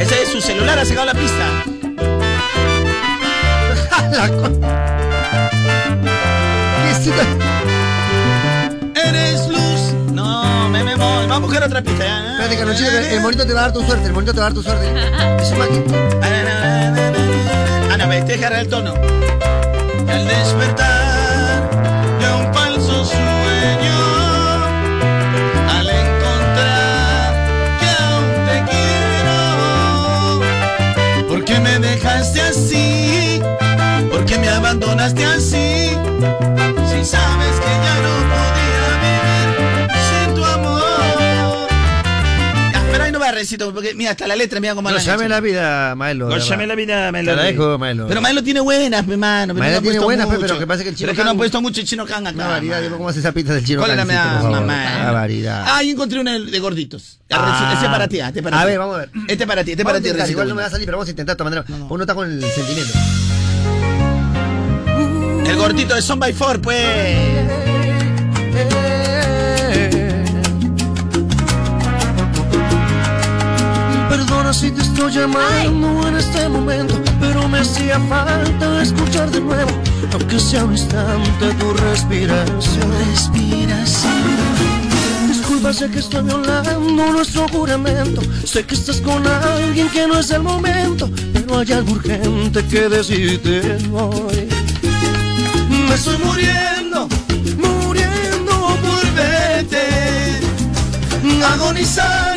Ese 0.00 0.22
es 0.22 0.28
su 0.28 0.40
celular, 0.40 0.78
ha 0.78 0.84
sacado 0.84 1.06
la 1.06 1.14
pista. 1.14 1.64
La. 4.12 4.28
Eres 8.94 9.48
luz. 9.48 9.94
No, 10.12 10.68
me, 10.68 10.84
me 10.84 10.94
voy. 10.96 11.26
Vamos 11.26 11.36
a 11.36 11.38
buscar 11.38 11.62
otra 11.64 11.82
pista. 11.82 12.04
ya. 12.04 12.42
Espérate, 12.42 13.14
el 13.14 13.20
monito 13.22 13.46
te 13.46 13.54
va 13.54 13.60
a 13.60 13.62
dar 13.64 13.72
tu 13.72 13.82
suerte. 13.82 14.06
El 14.06 14.12
monito 14.12 14.34
te 14.34 14.40
va 14.40 14.46
a 14.46 14.50
dar 14.50 14.54
tu 14.54 14.62
suerte. 14.62 14.86
Es 15.42 15.50
un. 15.52 15.62
Ah, 17.90 17.96
no, 17.96 18.06
me 18.06 18.22
deja 18.22 18.60
el 18.60 18.68
tono. 18.68 18.92
Al 18.92 20.28
despertar 20.28 21.01
no 43.58 43.68
a 43.68 43.72
porque 43.72 43.94
mira, 43.94 44.10
hasta 44.12 44.26
la 44.26 44.36
letra, 44.36 44.60
mira 44.60 44.74
cómo 44.74 44.90
Gózame 44.90 45.24
hecho. 45.24 45.28
la 45.28 45.40
vida, 45.40 45.94
Maelo. 45.94 46.28
Gózame 46.28 46.66
verdad. 46.66 46.68
la 46.68 46.74
vida, 46.74 47.12
Maelo. 47.12 47.30
Te 47.32 47.36
la 47.36 47.42
dejo, 47.44 47.78
Maelo. 47.78 48.06
Pero 48.08 48.20
Maelo 48.20 48.42
tiene 48.42 48.60
buenas, 48.60 49.06
mi 49.06 49.16
mano. 49.16 49.54
Maelo 49.54 49.80
tiene 49.82 49.98
buenas, 49.98 50.26
pe, 50.26 50.36
pero 50.40 50.58
que 50.58 50.66
pasa 50.66 50.82
que 50.82 50.90
el 50.90 50.96
chino 50.96 51.06
Pero 51.06 51.12
es 51.12 51.18
que 51.18 51.24
no 51.24 51.30
han 51.30 51.36
puesto 51.36 51.60
mucho 51.60 51.80
el 51.80 51.86
chino 51.86 52.06
can 52.06 52.26
acá. 52.26 52.34
Una 52.36 52.48
variedad, 52.48 52.82
¿cómo 52.90 53.08
hace 53.08 53.20
esa 53.20 53.32
pista 53.32 53.54
del 53.54 53.64
chino 53.64 53.80
¿Cuál 53.80 53.92
era 53.92 54.04
Cancito, 54.06 54.22
mi 54.24 54.30
por 54.32 54.42
favor? 54.52 54.60
mamá? 54.66 54.96
Una 55.02 55.12
variedad. 55.12 55.64
Ah, 55.66 55.76
ahí 55.78 55.90
encontré 55.90 56.20
una 56.20 56.38
de 56.38 56.58
gorditos. 56.58 57.18
Ah. 57.30 57.70
Este 57.74 57.86
es 57.86 57.90
para 57.90 58.08
ti, 58.08 58.20
este 58.20 58.38
es 58.40 58.42
para 58.44 58.58
A 58.58 58.62
ti. 58.62 58.66
ver, 58.66 58.78
vamos 58.78 58.94
a 58.94 58.98
ver. 58.98 59.10
Este 59.28 59.44
es 59.44 59.48
para 59.48 59.64
ti, 59.64 59.70
este 59.72 59.84
para 59.84 59.98
a 59.98 60.00
ti, 60.00 60.08
Igual 60.30 60.48
no 60.48 60.54
me 60.54 60.62
va 60.62 60.68
a 60.68 60.70
salir, 60.70 60.86
pero 60.86 60.98
vamos 60.98 61.08
a 61.08 61.10
intentar 61.10 61.36
maneras. 61.44 61.64
Uno 61.88 62.02
está 62.02 62.14
con 62.14 62.30
el 62.30 62.42
sentimiento. 62.42 62.92
El 65.46 65.56
gordito 65.56 65.94
de 65.94 66.02
Son 66.02 66.18
by 66.18 66.32
Four, 66.32 66.60
pues. 66.60 67.61
Si 74.52 74.70
te 74.70 74.82
estoy 74.82 75.12
llamando 75.12 76.08
en 76.08 76.16
este 76.16 76.48
momento, 76.48 77.00
pero 77.20 77.48
me 77.48 77.60
hacía 77.60 77.98
falta 78.00 78.82
escuchar 78.82 79.30
de 79.30 79.40
nuevo, 79.40 79.70
aunque 80.12 80.38
sea 80.38 80.64
un 80.64 80.72
instante 80.72 81.54
tu 81.58 81.72
respiración. 81.72 82.92
Respiración. 83.10 84.12
Disculpa, 85.28 85.72
sé 85.72 85.90
que 85.90 86.00
estoy 86.00 86.22
violando 86.24 87.12
nuestro 87.12 87.48
juramento. 87.48 88.20
Sé 88.44 88.64
que 88.66 88.74
estás 88.74 89.00
con 89.00 89.26
alguien 89.26 89.88
que 89.88 90.06
no 90.06 90.18
es 90.18 90.30
el 90.30 90.42
momento, 90.42 91.08
pero 91.32 91.58
hay 91.58 91.72
algo 91.72 91.92
urgente 91.92 92.64
que 92.66 92.88
decirte 92.88 93.78
hoy. 93.92 94.48
Me 95.88 95.94
estoy 95.94 96.18
muriendo, 96.18 97.08
muriendo 97.56 98.52
por 98.82 99.14
verte, 99.14 99.86
agonizando, 101.54 102.31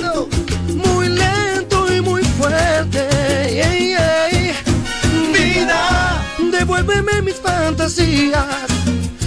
devuélveme 6.85 7.21
mis 7.21 7.35
fantasías, 7.35 8.45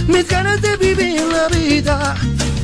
mis 0.07 0.27
ganas 0.27 0.61
de 0.61 0.77
vivir 0.77 1.21
la 1.31 1.47
vida. 1.49 2.15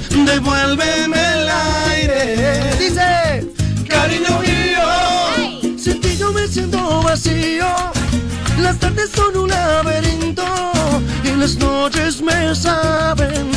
Devuélveme 0.09 1.17
el 1.17 1.49
aire. 1.89 2.77
Dice, 2.79 3.45
cariño 3.87 4.39
mío, 4.39 5.77
sin 5.77 5.99
ti 6.01 6.17
yo 6.17 6.31
me 6.31 6.47
siento 6.47 7.01
vacío. 7.01 7.67
Las 8.61 8.77
tardes 8.79 9.09
son 9.13 9.35
un 9.37 9.49
laberinto 9.49 10.45
y 11.23 11.31
las 11.39 11.57
noches 11.57 12.21
me 12.21 12.55
saben 12.55 13.51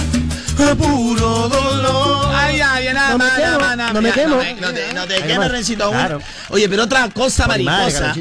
a 0.60 0.74
puro 0.74 1.48
dolor. 1.48 2.28
Ay, 2.34 2.60
ay, 2.60 2.94
nada 2.94 3.10
No 3.12 3.18
me 3.18 3.24
más, 3.24 3.34
quemo, 3.34 3.46
nada 3.46 3.58
más, 3.58 3.76
nada 3.76 3.92
no 3.92 4.02
me 4.02 4.12
quemo. 4.12 4.36
No, 4.36 4.42
no 4.60 4.72
te, 4.74 4.92
no 4.94 5.06
te 5.06 5.22
quemes. 5.22 5.50
Rencito, 5.50 5.84
aún. 5.84 5.94
Claro. 5.94 6.22
Oye, 6.50 6.68
pero 6.68 6.84
otra 6.84 7.08
cosa 7.10 7.46
mariposa. 7.46 8.14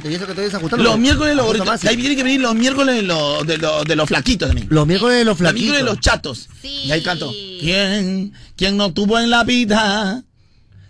Los 0.77 0.97
miércoles 0.99 1.35
los 1.35 1.45
gorditos. 1.45 1.85
Ahí 1.85 1.97
tiene 1.97 2.15
que 2.15 2.23
venir 2.23 2.41
los 2.41 2.55
miércoles 2.55 2.95
de 2.95 3.01
los, 3.03 3.45
de 3.45 3.57
los, 3.57 3.85
de 3.85 3.95
los 3.95 4.07
flaquitos 4.07 4.49
también. 4.49 4.67
Los 4.69 4.85
miércoles 4.87 5.17
de 5.17 5.23
los 5.25 5.31
Los 5.31 5.37
flaquitos. 5.39 5.61
miércoles 5.61 5.85
de 5.85 5.91
los 5.91 5.99
chatos. 5.99 6.49
Y 6.63 6.91
ahí 6.91 7.01
canto. 7.01 7.31
¿Quién, 7.59 8.33
quién 8.55 8.77
no 8.77 8.93
tuvo 8.93 9.19
en 9.19 9.29
la 9.29 9.43
vida 9.43 10.23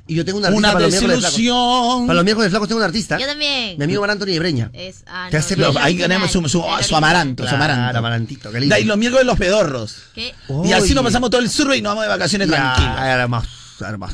Y 0.10 0.16
yo 0.16 0.24
tengo 0.26 0.38
un 0.40 0.46
artista 0.46 0.58
una 0.58 0.74
para 0.74 0.80
los 0.86 0.92
miércoles 0.92 1.18
flacos. 1.20 1.32
desilusión? 1.34 2.08
Para 2.08 2.16
los 2.16 2.24
miércoles 2.24 2.50
flacos 2.50 2.68
tengo 2.70 2.80
un 2.80 2.86
artista. 2.86 3.18
Yo 3.20 3.28
también. 3.28 3.78
Mi 3.78 3.84
amigo 3.84 4.02
Mar 4.02 4.12
Anthony 4.12 4.26
de 4.28 4.40
Breña. 4.40 4.70
Es, 4.74 5.04
ah, 5.08 5.30
no, 5.32 5.38
hace 5.38 5.54
Ahí 5.56 5.62
original, 5.64 5.98
tenemos 6.10 6.32
su, 6.32 6.42
su, 6.48 6.64
su 6.88 6.96
amaranto, 6.96 7.44
su 7.44 7.50
Claro, 7.50 7.64
amaranto. 7.74 7.98
amarantito, 8.00 8.52
qué 8.52 8.60
lindo. 8.62 8.74
ahí 8.76 8.84
los 8.86 8.98
miércoles 8.98 9.22
de 9.26 9.26
los 9.26 9.38
pedorros. 9.38 9.96
¿Qué? 10.16 10.34
Y 10.66 10.72
así 10.72 10.94
nos 10.94 11.04
pasamos 11.04 11.30
todo 11.30 11.42
el 11.42 11.50
survey 11.50 11.80
y 11.80 11.82
nos 11.82 11.92
vamos 11.92 12.04
de 12.06 12.10
vacaciones 12.10 12.48
tranquilos. 12.48 12.96
Ya, 12.96 13.08
hermoso, 13.22 13.48
hermoso. 13.86 14.14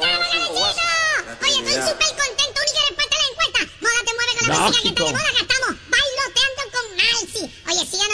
Oye, 0.00 1.56
estoy 1.58 1.74
súper 1.74 2.10
contento. 2.18 2.60
Única 2.62 2.80
respuesta 2.88 3.14
a 3.14 3.20
la 3.22 3.26
encuesta. 3.30 3.60
Moda 3.80 4.00
te 4.04 4.12
mueve 4.14 4.32
con 4.38 4.48
la 4.48 4.58
música 4.60 4.82
que 4.82 4.88
está 4.88 5.04
de 5.04 5.12
moda. 5.12 5.22
Acá 5.22 5.40
estamos 5.42 5.70
bailoteando 5.92 6.62
con 6.74 6.84
Malsi. 6.98 7.42
Oye, 7.68 7.82
sigue 7.90 8.06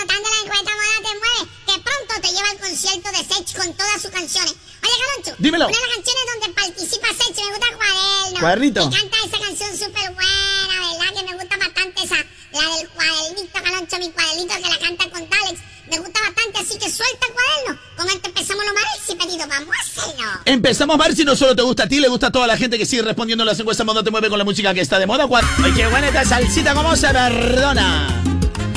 concierto 2.79 3.11
de 3.11 3.35
Sech 3.35 3.57
con 3.57 3.75
todas 3.75 4.01
sus 4.01 4.11
canciones. 4.11 4.55
Oye, 4.55 4.93
Caloncho. 5.03 5.43
Dímelo. 5.43 5.67
Una 5.67 5.77
de 5.77 5.87
las 5.87 5.95
canciones 5.97 6.23
donde 6.33 6.55
participa 6.55 7.09
Sech 7.09 7.37
me 7.37 7.51
gusta 7.51 7.67
Cuaderno. 7.77 8.41
Cuadernito. 8.41 8.81
Y 8.81 8.97
canta 8.97 9.17
esa 9.27 9.39
canción 9.45 9.71
súper 9.73 10.15
buena, 10.15 10.75
¿verdad? 10.87 11.15
Que 11.17 11.23
me 11.27 11.33
gusta 11.33 11.57
bastante 11.57 12.05
esa. 12.05 12.17
La 12.53 12.77
del 12.77 12.89
cuadernito, 12.91 13.63
Caloncho, 13.63 13.99
mi 13.99 14.11
cuadernito 14.11 14.55
que 14.55 14.69
la 14.71 14.79
canta 14.79 15.11
con 15.11 15.29
Dalex. 15.29 15.61
Me 15.91 15.99
gusta 15.99 16.21
bastante, 16.21 16.59
así 16.59 16.79
que 16.79 16.91
suelta 16.91 17.27
el 17.27 17.35
cuaderno. 17.35 17.81
Con 17.97 18.07
esto 18.09 18.29
empezamos 18.29 18.65
lo 18.65 18.75
Malsi 18.75 19.15
pedido. 19.17 19.49
Vamos 19.49 19.75
a 19.75 19.81
hacerlo. 19.81 20.31
Empezamos 20.45 21.01
a 21.01 21.03
ver 21.03 21.17
si 21.17 21.25
no 21.25 21.35
solo 21.35 21.57
te 21.57 21.63
gusta 21.63 21.83
a 21.83 21.89
ti, 21.89 21.99
le 21.99 22.09
gusta 22.09 22.29
a 22.29 22.33
toda 22.33 22.47
la 22.47 22.57
gente 22.57 22.79
que 22.79 22.87
sigue 22.87 23.03
respondiendo 23.03 23.45
las 23.45 23.59
encuestas 23.59 23.85
Moda 23.85 24.05
te 24.05 24.13
mueve 24.13 24.29
con 24.29 24.39
la 24.39 24.45
música 24.45 24.73
que 24.73 24.83
está 24.83 25.01
de 25.01 25.07
moda. 25.07 25.27
Ay, 25.65 25.73
qué 25.75 25.89
buena 25.89 26.09
esta 26.09 26.25
salsita, 26.25 26.75
¿cómo 26.75 26.95
se 26.95 27.09
perdona? 27.09 28.23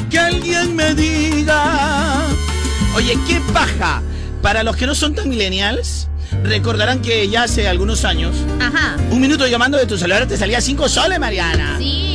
Que 0.10 0.18
alguien 0.18 0.76
me 0.76 0.96
diga. 0.96 2.51
Oye, 2.96 3.18
qué 3.28 3.40
paja. 3.54 4.02
Para 4.42 4.64
los 4.64 4.76
que 4.76 4.86
no 4.88 4.96
son 4.96 5.14
tan 5.16 5.30
millennials, 5.30 6.08
recordarán 6.44 7.02
que 7.02 7.30
ya 7.30 7.44
hace 7.44 7.68
algunos 7.68 8.06
años, 8.06 8.36
Ajá. 8.60 8.96
un 9.12 9.22
minuto 9.22 9.46
llamando 9.48 9.78
de 9.78 9.86
tu 9.86 9.98
celular 9.98 10.26
te 10.28 10.36
salía 10.38 10.60
5 10.62 10.90
soles, 10.90 11.20
Mariana. 11.20 11.76
Sí. 11.78 12.11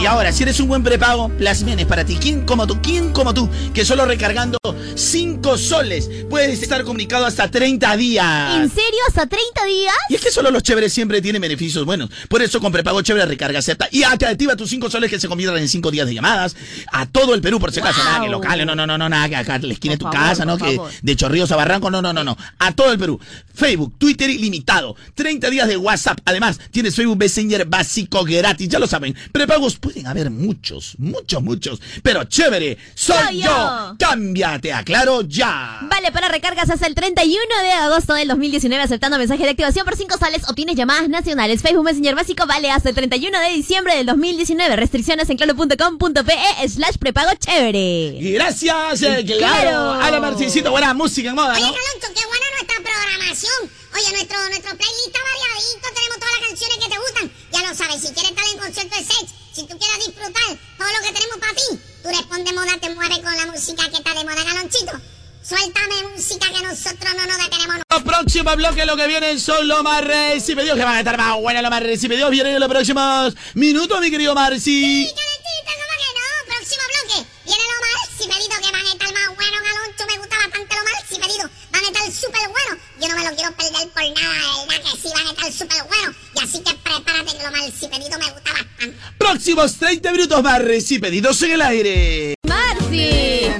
Y 0.00 0.06
ahora, 0.06 0.32
si 0.32 0.42
eres 0.42 0.60
un 0.60 0.68
buen 0.68 0.82
prepago, 0.82 1.30
Plasmen 1.30 1.78
es 1.78 1.86
para 1.86 2.04
ti. 2.04 2.18
¿Quién 2.20 2.44
como 2.44 2.66
tú? 2.66 2.78
¿Quién 2.82 3.12
como 3.12 3.32
tú? 3.32 3.48
Que 3.72 3.84
solo 3.84 4.04
recargando 4.04 4.58
5 4.94 5.56
soles 5.56 6.10
puedes 6.28 6.62
estar 6.62 6.84
comunicado 6.84 7.24
hasta 7.24 7.50
30 7.50 7.96
días. 7.96 8.56
¿En 8.56 8.68
serio? 8.68 9.00
¿Hasta 9.08 9.26
30 9.26 9.64
días? 9.64 9.94
Y 10.10 10.16
es 10.16 10.20
que 10.20 10.30
solo 10.30 10.50
los 10.50 10.62
chéveres 10.62 10.92
siempre 10.92 11.22
tienen 11.22 11.40
beneficios 11.40 11.84
buenos. 11.84 12.10
Por 12.28 12.42
eso 12.42 12.60
con 12.60 12.70
prepago 12.70 13.00
chévere 13.00 13.24
recarga, 13.24 13.60
acepta 13.60 13.88
y 13.90 14.02
activa 14.02 14.56
tus 14.56 14.68
5 14.70 14.90
soles 14.90 15.10
que 15.10 15.18
se 15.18 15.28
convierten 15.28 15.62
en 15.62 15.68
5 15.68 15.90
días 15.90 16.06
de 16.06 16.14
llamadas 16.14 16.54
a 16.92 17.06
todo 17.06 17.34
el 17.34 17.40
Perú, 17.40 17.58
por 17.58 17.72
si 17.72 17.80
acaso. 17.80 18.00
Wow. 18.00 18.04
Nada 18.04 18.24
que 18.24 18.30
locales, 18.30 18.66
no, 18.66 18.74
no, 18.74 18.86
no, 18.86 18.98
no, 18.98 19.08
nada 19.08 19.28
que 19.28 19.36
acá 19.36 19.56
en 19.56 19.68
la 19.68 19.74
esquina 19.74 19.94
de 19.94 19.98
tu 19.98 20.04
favor, 20.04 20.20
casa, 20.20 20.44
¿no? 20.44 20.58
Que 20.58 20.78
de 21.02 21.16
Chorrillos 21.16 21.50
a 21.52 21.56
Barranco, 21.56 21.90
no, 21.90 22.02
no, 22.02 22.12
no, 22.12 22.24
no. 22.24 22.36
A 22.58 22.72
todo 22.72 22.92
el 22.92 22.98
Perú. 22.98 23.18
Facebook, 23.54 23.94
Twitter 23.98 24.28
ilimitado. 24.28 24.96
30 25.14 25.48
días 25.50 25.68
de 25.68 25.76
WhatsApp. 25.76 26.18
Además, 26.24 26.58
tienes 26.70 26.94
Facebook 26.94 27.16
Messenger 27.16 27.64
básico 27.66 28.24
gratis. 28.24 28.68
Ya 28.68 28.78
lo 28.78 28.86
saben. 28.86 29.14
Prepagos 29.32 29.78
pueden 29.84 30.06
haber 30.06 30.30
muchos, 30.30 30.94
muchos, 30.98 31.42
muchos. 31.42 31.80
Pero 32.02 32.24
chévere, 32.24 32.78
soy, 32.94 33.16
Soy 33.26 33.40
yo. 33.42 33.44
yo. 33.50 33.96
Cámbiate 33.98 34.72
a 34.72 34.82
Claro 34.82 35.20
ya. 35.22 35.80
Vale 35.82 36.10
para 36.10 36.28
recargas 36.28 36.70
hasta 36.70 36.86
el 36.86 36.94
31 36.94 37.38
de 37.62 37.72
agosto 37.72 38.14
del 38.14 38.28
2019 38.28 38.82
aceptando 38.82 39.18
mensaje 39.18 39.44
de 39.44 39.50
activación 39.50 39.84
por 39.84 39.96
5 39.96 40.16
soles. 40.18 40.42
Obtienes 40.48 40.76
llamadas 40.76 41.08
nacionales. 41.08 41.60
Facebook 41.62 41.84
Messenger 41.84 42.14
básico 42.14 42.46
vale 42.46 42.70
hasta 42.70 42.88
el 42.88 42.94
31 42.94 43.38
de 43.40 43.50
diciembre 43.50 43.94
del 43.96 44.06
2019. 44.06 44.76
Restricciones 44.76 45.28
en 45.28 45.36
claro.com.pe 45.36 46.68
slash 46.68 46.96
prepago 46.98 47.30
chévere. 47.38 48.18
Gracias, 48.32 49.02
eh, 49.02 49.22
claro, 49.26 49.38
Claro. 49.38 49.92
a 49.92 50.10
la 50.10 50.20
Marcincito, 50.20 50.70
buena 50.70 50.94
música 50.94 51.28
en 51.28 51.34
moda, 51.34 51.52
Oye, 51.52 51.60
¿no? 51.60 51.66
Caloncho, 51.68 52.20
qué 52.20 52.26
buena 52.26 52.46
nuestra 52.56 52.76
programación. 52.82 53.70
Oye, 53.94 54.10
nuestro, 54.10 54.38
nuestro 54.48 54.76
playlist 54.76 55.06
está 55.06 55.20
variadito, 55.22 55.86
tenemos 55.94 56.18
todas 56.18 56.32
las 56.40 56.48
canciones 56.48 56.76
que 56.82 56.90
te 56.90 56.98
gustan. 56.98 57.43
Ya 57.54 57.68
lo 57.68 57.72
sabes, 57.72 58.02
si 58.02 58.12
quieres 58.12 58.32
estar 58.32 58.44
en 58.52 58.58
concierto 58.58 58.96
de 58.96 59.04
Sech, 59.04 59.28
si 59.54 59.62
tú 59.62 59.78
quieres 59.78 60.04
disfrutar 60.04 60.58
todo 60.76 60.88
lo 60.88 61.06
que 61.06 61.12
tenemos 61.12 61.38
para 61.38 61.54
ti, 61.54 61.78
tú 62.02 62.08
responde 62.08 62.52
moda, 62.52 62.80
te 62.80 62.90
mueve 62.90 63.22
con 63.22 63.36
la 63.36 63.46
música 63.46 63.88
que 63.90 63.96
está 63.98 64.12
de 64.12 64.24
moda, 64.24 64.44
Calonchito. 64.44 64.92
Suéltame 65.40 66.02
música 66.16 66.48
que 66.52 66.62
nosotros 66.66 67.14
no 67.14 67.26
nos 67.26 67.38
detenemos. 67.38 67.76
Los 67.88 68.02
próximos 68.02 68.56
bloques 68.56 68.86
lo 68.86 68.96
que 68.96 69.06
vienen 69.06 69.38
son 69.38 69.68
los 69.68 69.84
más 69.84 70.02
recibidos, 70.02 70.76
que 70.76 70.82
van 70.82 70.96
a 70.96 70.98
estar 70.98 71.16
más 71.16 71.38
buenos 71.38 71.62
los 71.62 71.70
más 71.70 71.82
recibidos. 71.84 72.28
Vienen 72.28 72.54
en 72.54 72.60
los 72.60 72.68
próximos 72.68 73.34
minutos, 73.54 74.00
mi 74.00 74.10
querido 74.10 74.34
Marci. 74.34 75.06
Calentita, 75.14 75.72
¿cómo 75.78 75.94
que 76.02 76.10
no? 76.18 76.56
Próximo 76.56 76.82
bloque. 76.90 77.28
Viene 77.44 77.62
lo 77.62 77.80
mal 77.86 78.08
si 78.18 78.26
pedido 78.26 78.56
que 78.66 78.72
van 78.72 78.84
a 78.84 78.90
estar 78.90 79.12
más 79.14 79.36
buenos, 79.36 79.60
Caloncho. 79.62 80.06
Me 80.10 80.18
gusta 80.18 80.36
bastante 80.38 80.74
lo 80.74 80.82
si 81.08 81.20
pedido. 81.20 81.50
Van 81.84 81.94
a 81.94 81.98
estar 81.98 82.12
súper 82.12 82.48
buenos. 82.48 82.78
Yo 82.98 83.08
no 83.08 83.16
me 83.16 83.24
lo 83.28 83.36
quiero 83.36 83.52
perder 83.56 83.88
por 83.90 84.02
nada, 84.02 84.64
¿verdad? 84.66 84.90
Que 84.90 84.96
sí 84.96 85.08
van 85.14 85.26
a 85.26 85.30
estar 85.30 85.52
súper 85.52 85.84
buenos. 85.84 86.16
Y 86.34 86.42
así 86.42 86.62
que 86.62 86.74
prepárate 86.74 87.36
que 87.36 87.42
lo 87.42 87.50
mal 87.50 87.72
si 87.78 87.88
pedido 87.88 88.18
me 88.18 88.30
gusta 88.32 88.52
bastante. 88.52 88.96
Próximos 89.18 89.76
30 89.76 90.12
minutos 90.12 90.42
más 90.42 90.62
recibidos 90.62 91.42
en 91.42 91.52
el 91.52 91.60
aire. 91.60 92.34
Marci. 92.46 93.50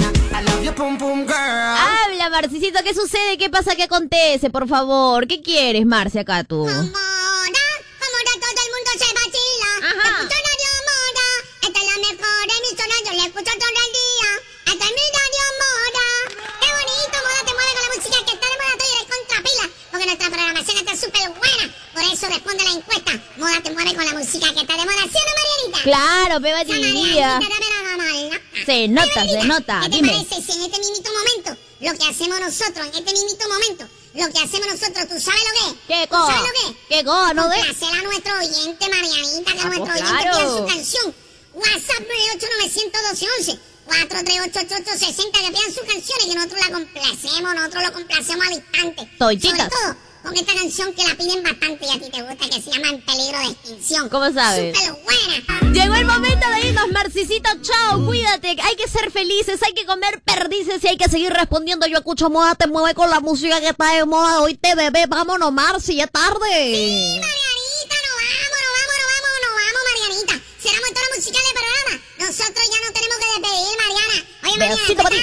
Habla, 1.76 2.30
Marcisito, 2.30 2.78
¿qué 2.82 2.94
sucede? 2.94 3.36
¿Qué 3.36 3.50
pasa? 3.50 3.76
¿Qué 3.76 3.82
acontece? 3.82 4.48
Por 4.48 4.66
favor, 4.68 5.26
¿qué 5.26 5.42
quieres, 5.42 5.84
Marci, 5.84 6.18
acá 6.18 6.44
tú? 6.44 6.64
Moda, 6.64 6.72
como 6.72 8.16
de 8.24 8.34
todo 8.40 8.60
el 8.64 8.70
mundo 8.72 8.90
se 8.92 9.12
vacila. 9.12 9.70
Ajá. 9.82 10.08
Escucho 10.08 10.38
Radio 10.48 10.72
Moda. 10.88 11.28
Esta 11.60 11.78
es 11.78 11.86
la 11.86 11.98
mejor 12.08 12.46
emisora, 12.56 12.96
yo 13.04 13.12
la 13.18 13.24
escucho 13.26 13.52
todo 13.58 13.83
Porque 19.94 20.06
nuestra 20.06 20.28
programación 20.28 20.76
está 20.78 20.96
súper 20.96 21.28
buena. 21.30 21.72
Por 21.94 22.02
eso 22.02 22.26
responde 22.26 22.64
la 22.64 22.70
encuesta. 22.72 23.12
Moda 23.36 23.60
te 23.62 23.70
mueve 23.70 23.94
con 23.94 24.04
la 24.04 24.12
música 24.14 24.52
que 24.52 24.60
está 24.62 24.72
de 24.76 24.84
moda. 24.84 25.02
¿Sí 25.02 25.18
o 25.18 25.22
no, 25.22 25.32
Marianita? 25.38 25.82
Claro, 25.84 26.40
beba 26.40 26.64
diría. 26.64 27.38
Mala. 27.96 28.40
Se 28.66 28.88
nota, 28.88 29.24
se 29.24 29.44
nota. 29.44 29.80
¿Qué 29.84 29.90
te 29.90 29.96
Dime. 29.96 30.08
parece 30.08 30.42
si 30.42 30.58
en 30.58 30.62
este 30.64 30.78
mismito 30.80 31.10
momento, 31.12 31.56
lo 31.78 31.92
que 31.96 32.10
hacemos 32.10 32.40
nosotros, 32.40 32.86
en 32.88 32.94
este 32.96 33.12
mismito 33.12 33.48
momento, 33.48 33.88
lo 34.14 34.32
que 34.32 34.38
hacemos 34.42 34.66
nosotros, 34.66 35.08
¿tú 35.08 35.20
sabes 35.20 35.42
lo 35.46 35.52
que 35.60 35.70
es? 35.70 35.74
¿Qué 35.86 36.06
¿Tú 36.08 36.16
cosa? 36.16 36.32
sabes 36.32 36.42
lo 36.42 36.52
que 36.58 36.66
es? 36.70 36.76
¿Qué 36.88 37.04
cosa? 37.04 37.34
No 37.34 37.48
de- 37.48 37.56
Complacer 37.56 37.94
a 37.94 38.02
nuestro 38.02 38.32
oyente, 38.38 38.88
Marianita, 38.88 39.52
que 39.52 39.60
Ah, 39.60 39.64
nuestro 39.66 39.84
pues, 39.84 40.02
oyente 40.02 40.22
claro. 40.24 40.38
pida 40.38 40.58
su 40.58 40.66
canción. 40.66 41.14
WhatsApp 41.54 42.02
989-112-11. 42.42 43.58
438-8860, 43.86 45.32
que 45.32 45.52
pidan 45.52 45.72
sus 45.72 45.82
canciones, 45.82 46.26
que 46.26 46.34
nosotros 46.34 46.60
la 46.66 46.74
complacemos, 46.74 47.54
nosotros 47.54 47.82
lo 47.84 47.92
complacemos 47.92 48.46
al 48.46 48.52
instante. 48.52 49.08
Todititas. 49.18 49.58
Sobre 49.58 49.68
todo 49.70 50.04
con 50.24 50.34
esta 50.34 50.54
canción 50.54 50.94
que 50.94 51.04
la 51.04 51.14
piden 51.14 51.42
bastante 51.42 51.84
y 51.84 51.90
a 51.90 52.00
ti 52.00 52.10
te 52.10 52.22
gusta, 52.22 52.48
que 52.48 52.62
se 52.62 52.70
llama 52.70 52.88
En 52.88 53.02
Peligro 53.02 53.38
de 53.38 53.44
Extinción. 53.44 54.08
¿Cómo 54.08 54.32
sabes? 54.32 54.76
Súper 54.76 54.92
buena. 55.02 55.72
Llegó 55.72 55.94
el 55.96 56.06
momento 56.06 56.46
de 56.48 56.68
irnos, 56.68 56.90
Marci. 56.92 57.20
Maxicito, 57.20 57.50
chao, 57.60 58.04
cuídate. 58.04 58.56
Hay 58.62 58.76
que 58.76 58.88
ser 58.88 59.10
felices, 59.10 59.62
hay 59.62 59.74
que 59.74 59.84
comer 59.84 60.22
perdices 60.22 60.82
y 60.82 60.88
hay 60.88 60.96
que 60.96 61.10
seguir 61.10 61.30
respondiendo. 61.30 61.86
Yo 61.86 61.98
escucho 61.98 62.30
moda, 62.30 62.54
te 62.54 62.66
mueve 62.66 62.94
con 62.94 63.10
la 63.10 63.20
música 63.20 63.60
que 63.60 63.68
está 63.68 63.92
de 63.92 64.06
moda. 64.06 64.40
Hoy 64.40 64.54
te 64.54 64.74
bebé, 64.74 65.04
vámonos, 65.06 65.52
Marci, 65.52 65.96
ya 65.96 66.04
es 66.04 66.10
tarde. 66.10 66.74
Sí, 66.74 67.20
Nosotros 72.24 72.64
ya 72.72 72.78
no 72.80 72.92
tenemos 72.92 73.16
que 73.20 73.28
despedir, 73.36 73.74
Mariana. 73.84 74.18
Oye, 74.44 74.56
Mariana, 74.58 74.94
para 74.96 75.10
ti. 75.10 75.20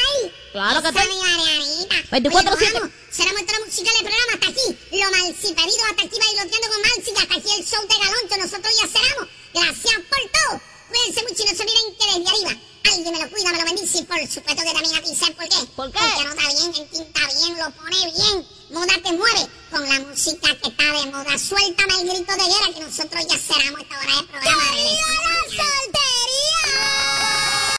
Claro 0.51 0.81
que 0.81 0.89
sí. 0.89 0.93
Marianita. 0.95 1.95
24/7. 2.11 2.51
Oye, 2.53 2.73
vamos. 2.73 2.91
Toda 3.11 3.59
la 3.59 3.65
musical 3.65 3.93
del 3.93 4.05
programa 4.05 4.31
hasta 4.33 4.47
aquí. 4.47 4.67
Lo 4.91 5.11
malciperido 5.11 5.83
hasta 5.89 6.03
aquí 6.05 6.17
bailoteando 6.19 6.67
con 6.69 6.81
Malci. 6.81 7.11
Hasta 7.17 7.35
aquí 7.35 7.49
el 7.57 7.65
show 7.65 7.81
de 7.81 7.95
Galoncho. 7.97 8.37
Nosotros 8.37 8.71
ya 8.79 8.87
cerramos. 8.87 9.27
Gracias 9.53 9.99
por 10.09 10.21
todo. 10.31 10.61
Cuídense 10.89 11.21
mucho 11.27 11.41
y 11.41 11.45
no 11.49 11.55
se 11.55 11.63
olviden 11.63 11.95
que 11.97 12.05
desde 12.05 12.29
arriba 12.29 12.53
alguien 12.91 13.13
me 13.13 13.19
lo 13.19 13.29
cuida, 13.29 13.51
me 13.51 13.57
lo 13.57 13.65
bendice 13.65 13.97
y 13.99 14.03
por 14.03 14.19
supuesto 14.27 14.63
que 14.63 14.73
también 14.73 14.95
a 14.95 15.01
ti, 15.01 15.15
¿sabes 15.15 15.35
por 15.35 15.47
qué? 15.47 15.55
¿Por 15.75 15.91
qué? 15.91 15.99
Porque 15.99 16.21
anota 16.27 16.41
bien, 16.53 16.75
entinta 16.75 17.21
bien, 17.37 17.57
lo 17.57 17.71
pone 17.71 18.11
bien 18.11 18.47
moda 18.71 18.93
te 19.03 19.11
mueve 19.11 19.47
con 19.69 19.87
la 19.87 19.99
música 19.99 20.55
que 20.55 20.69
está 20.69 20.83
de 20.83 21.11
moda. 21.11 21.37
Suéltame 21.37 21.93
el 22.01 22.09
grito 22.09 22.31
de 22.31 22.43
guerra 22.43 22.73
que 22.73 22.79
nosotros 22.81 23.27
ya 23.27 23.37
cerramos 23.37 23.81
esta 23.81 23.99
hora 23.99 24.15
de 24.15 24.23
programa. 24.23 24.63
Viva 24.71 25.11
la 25.23 25.63
soltería! 25.63 27.20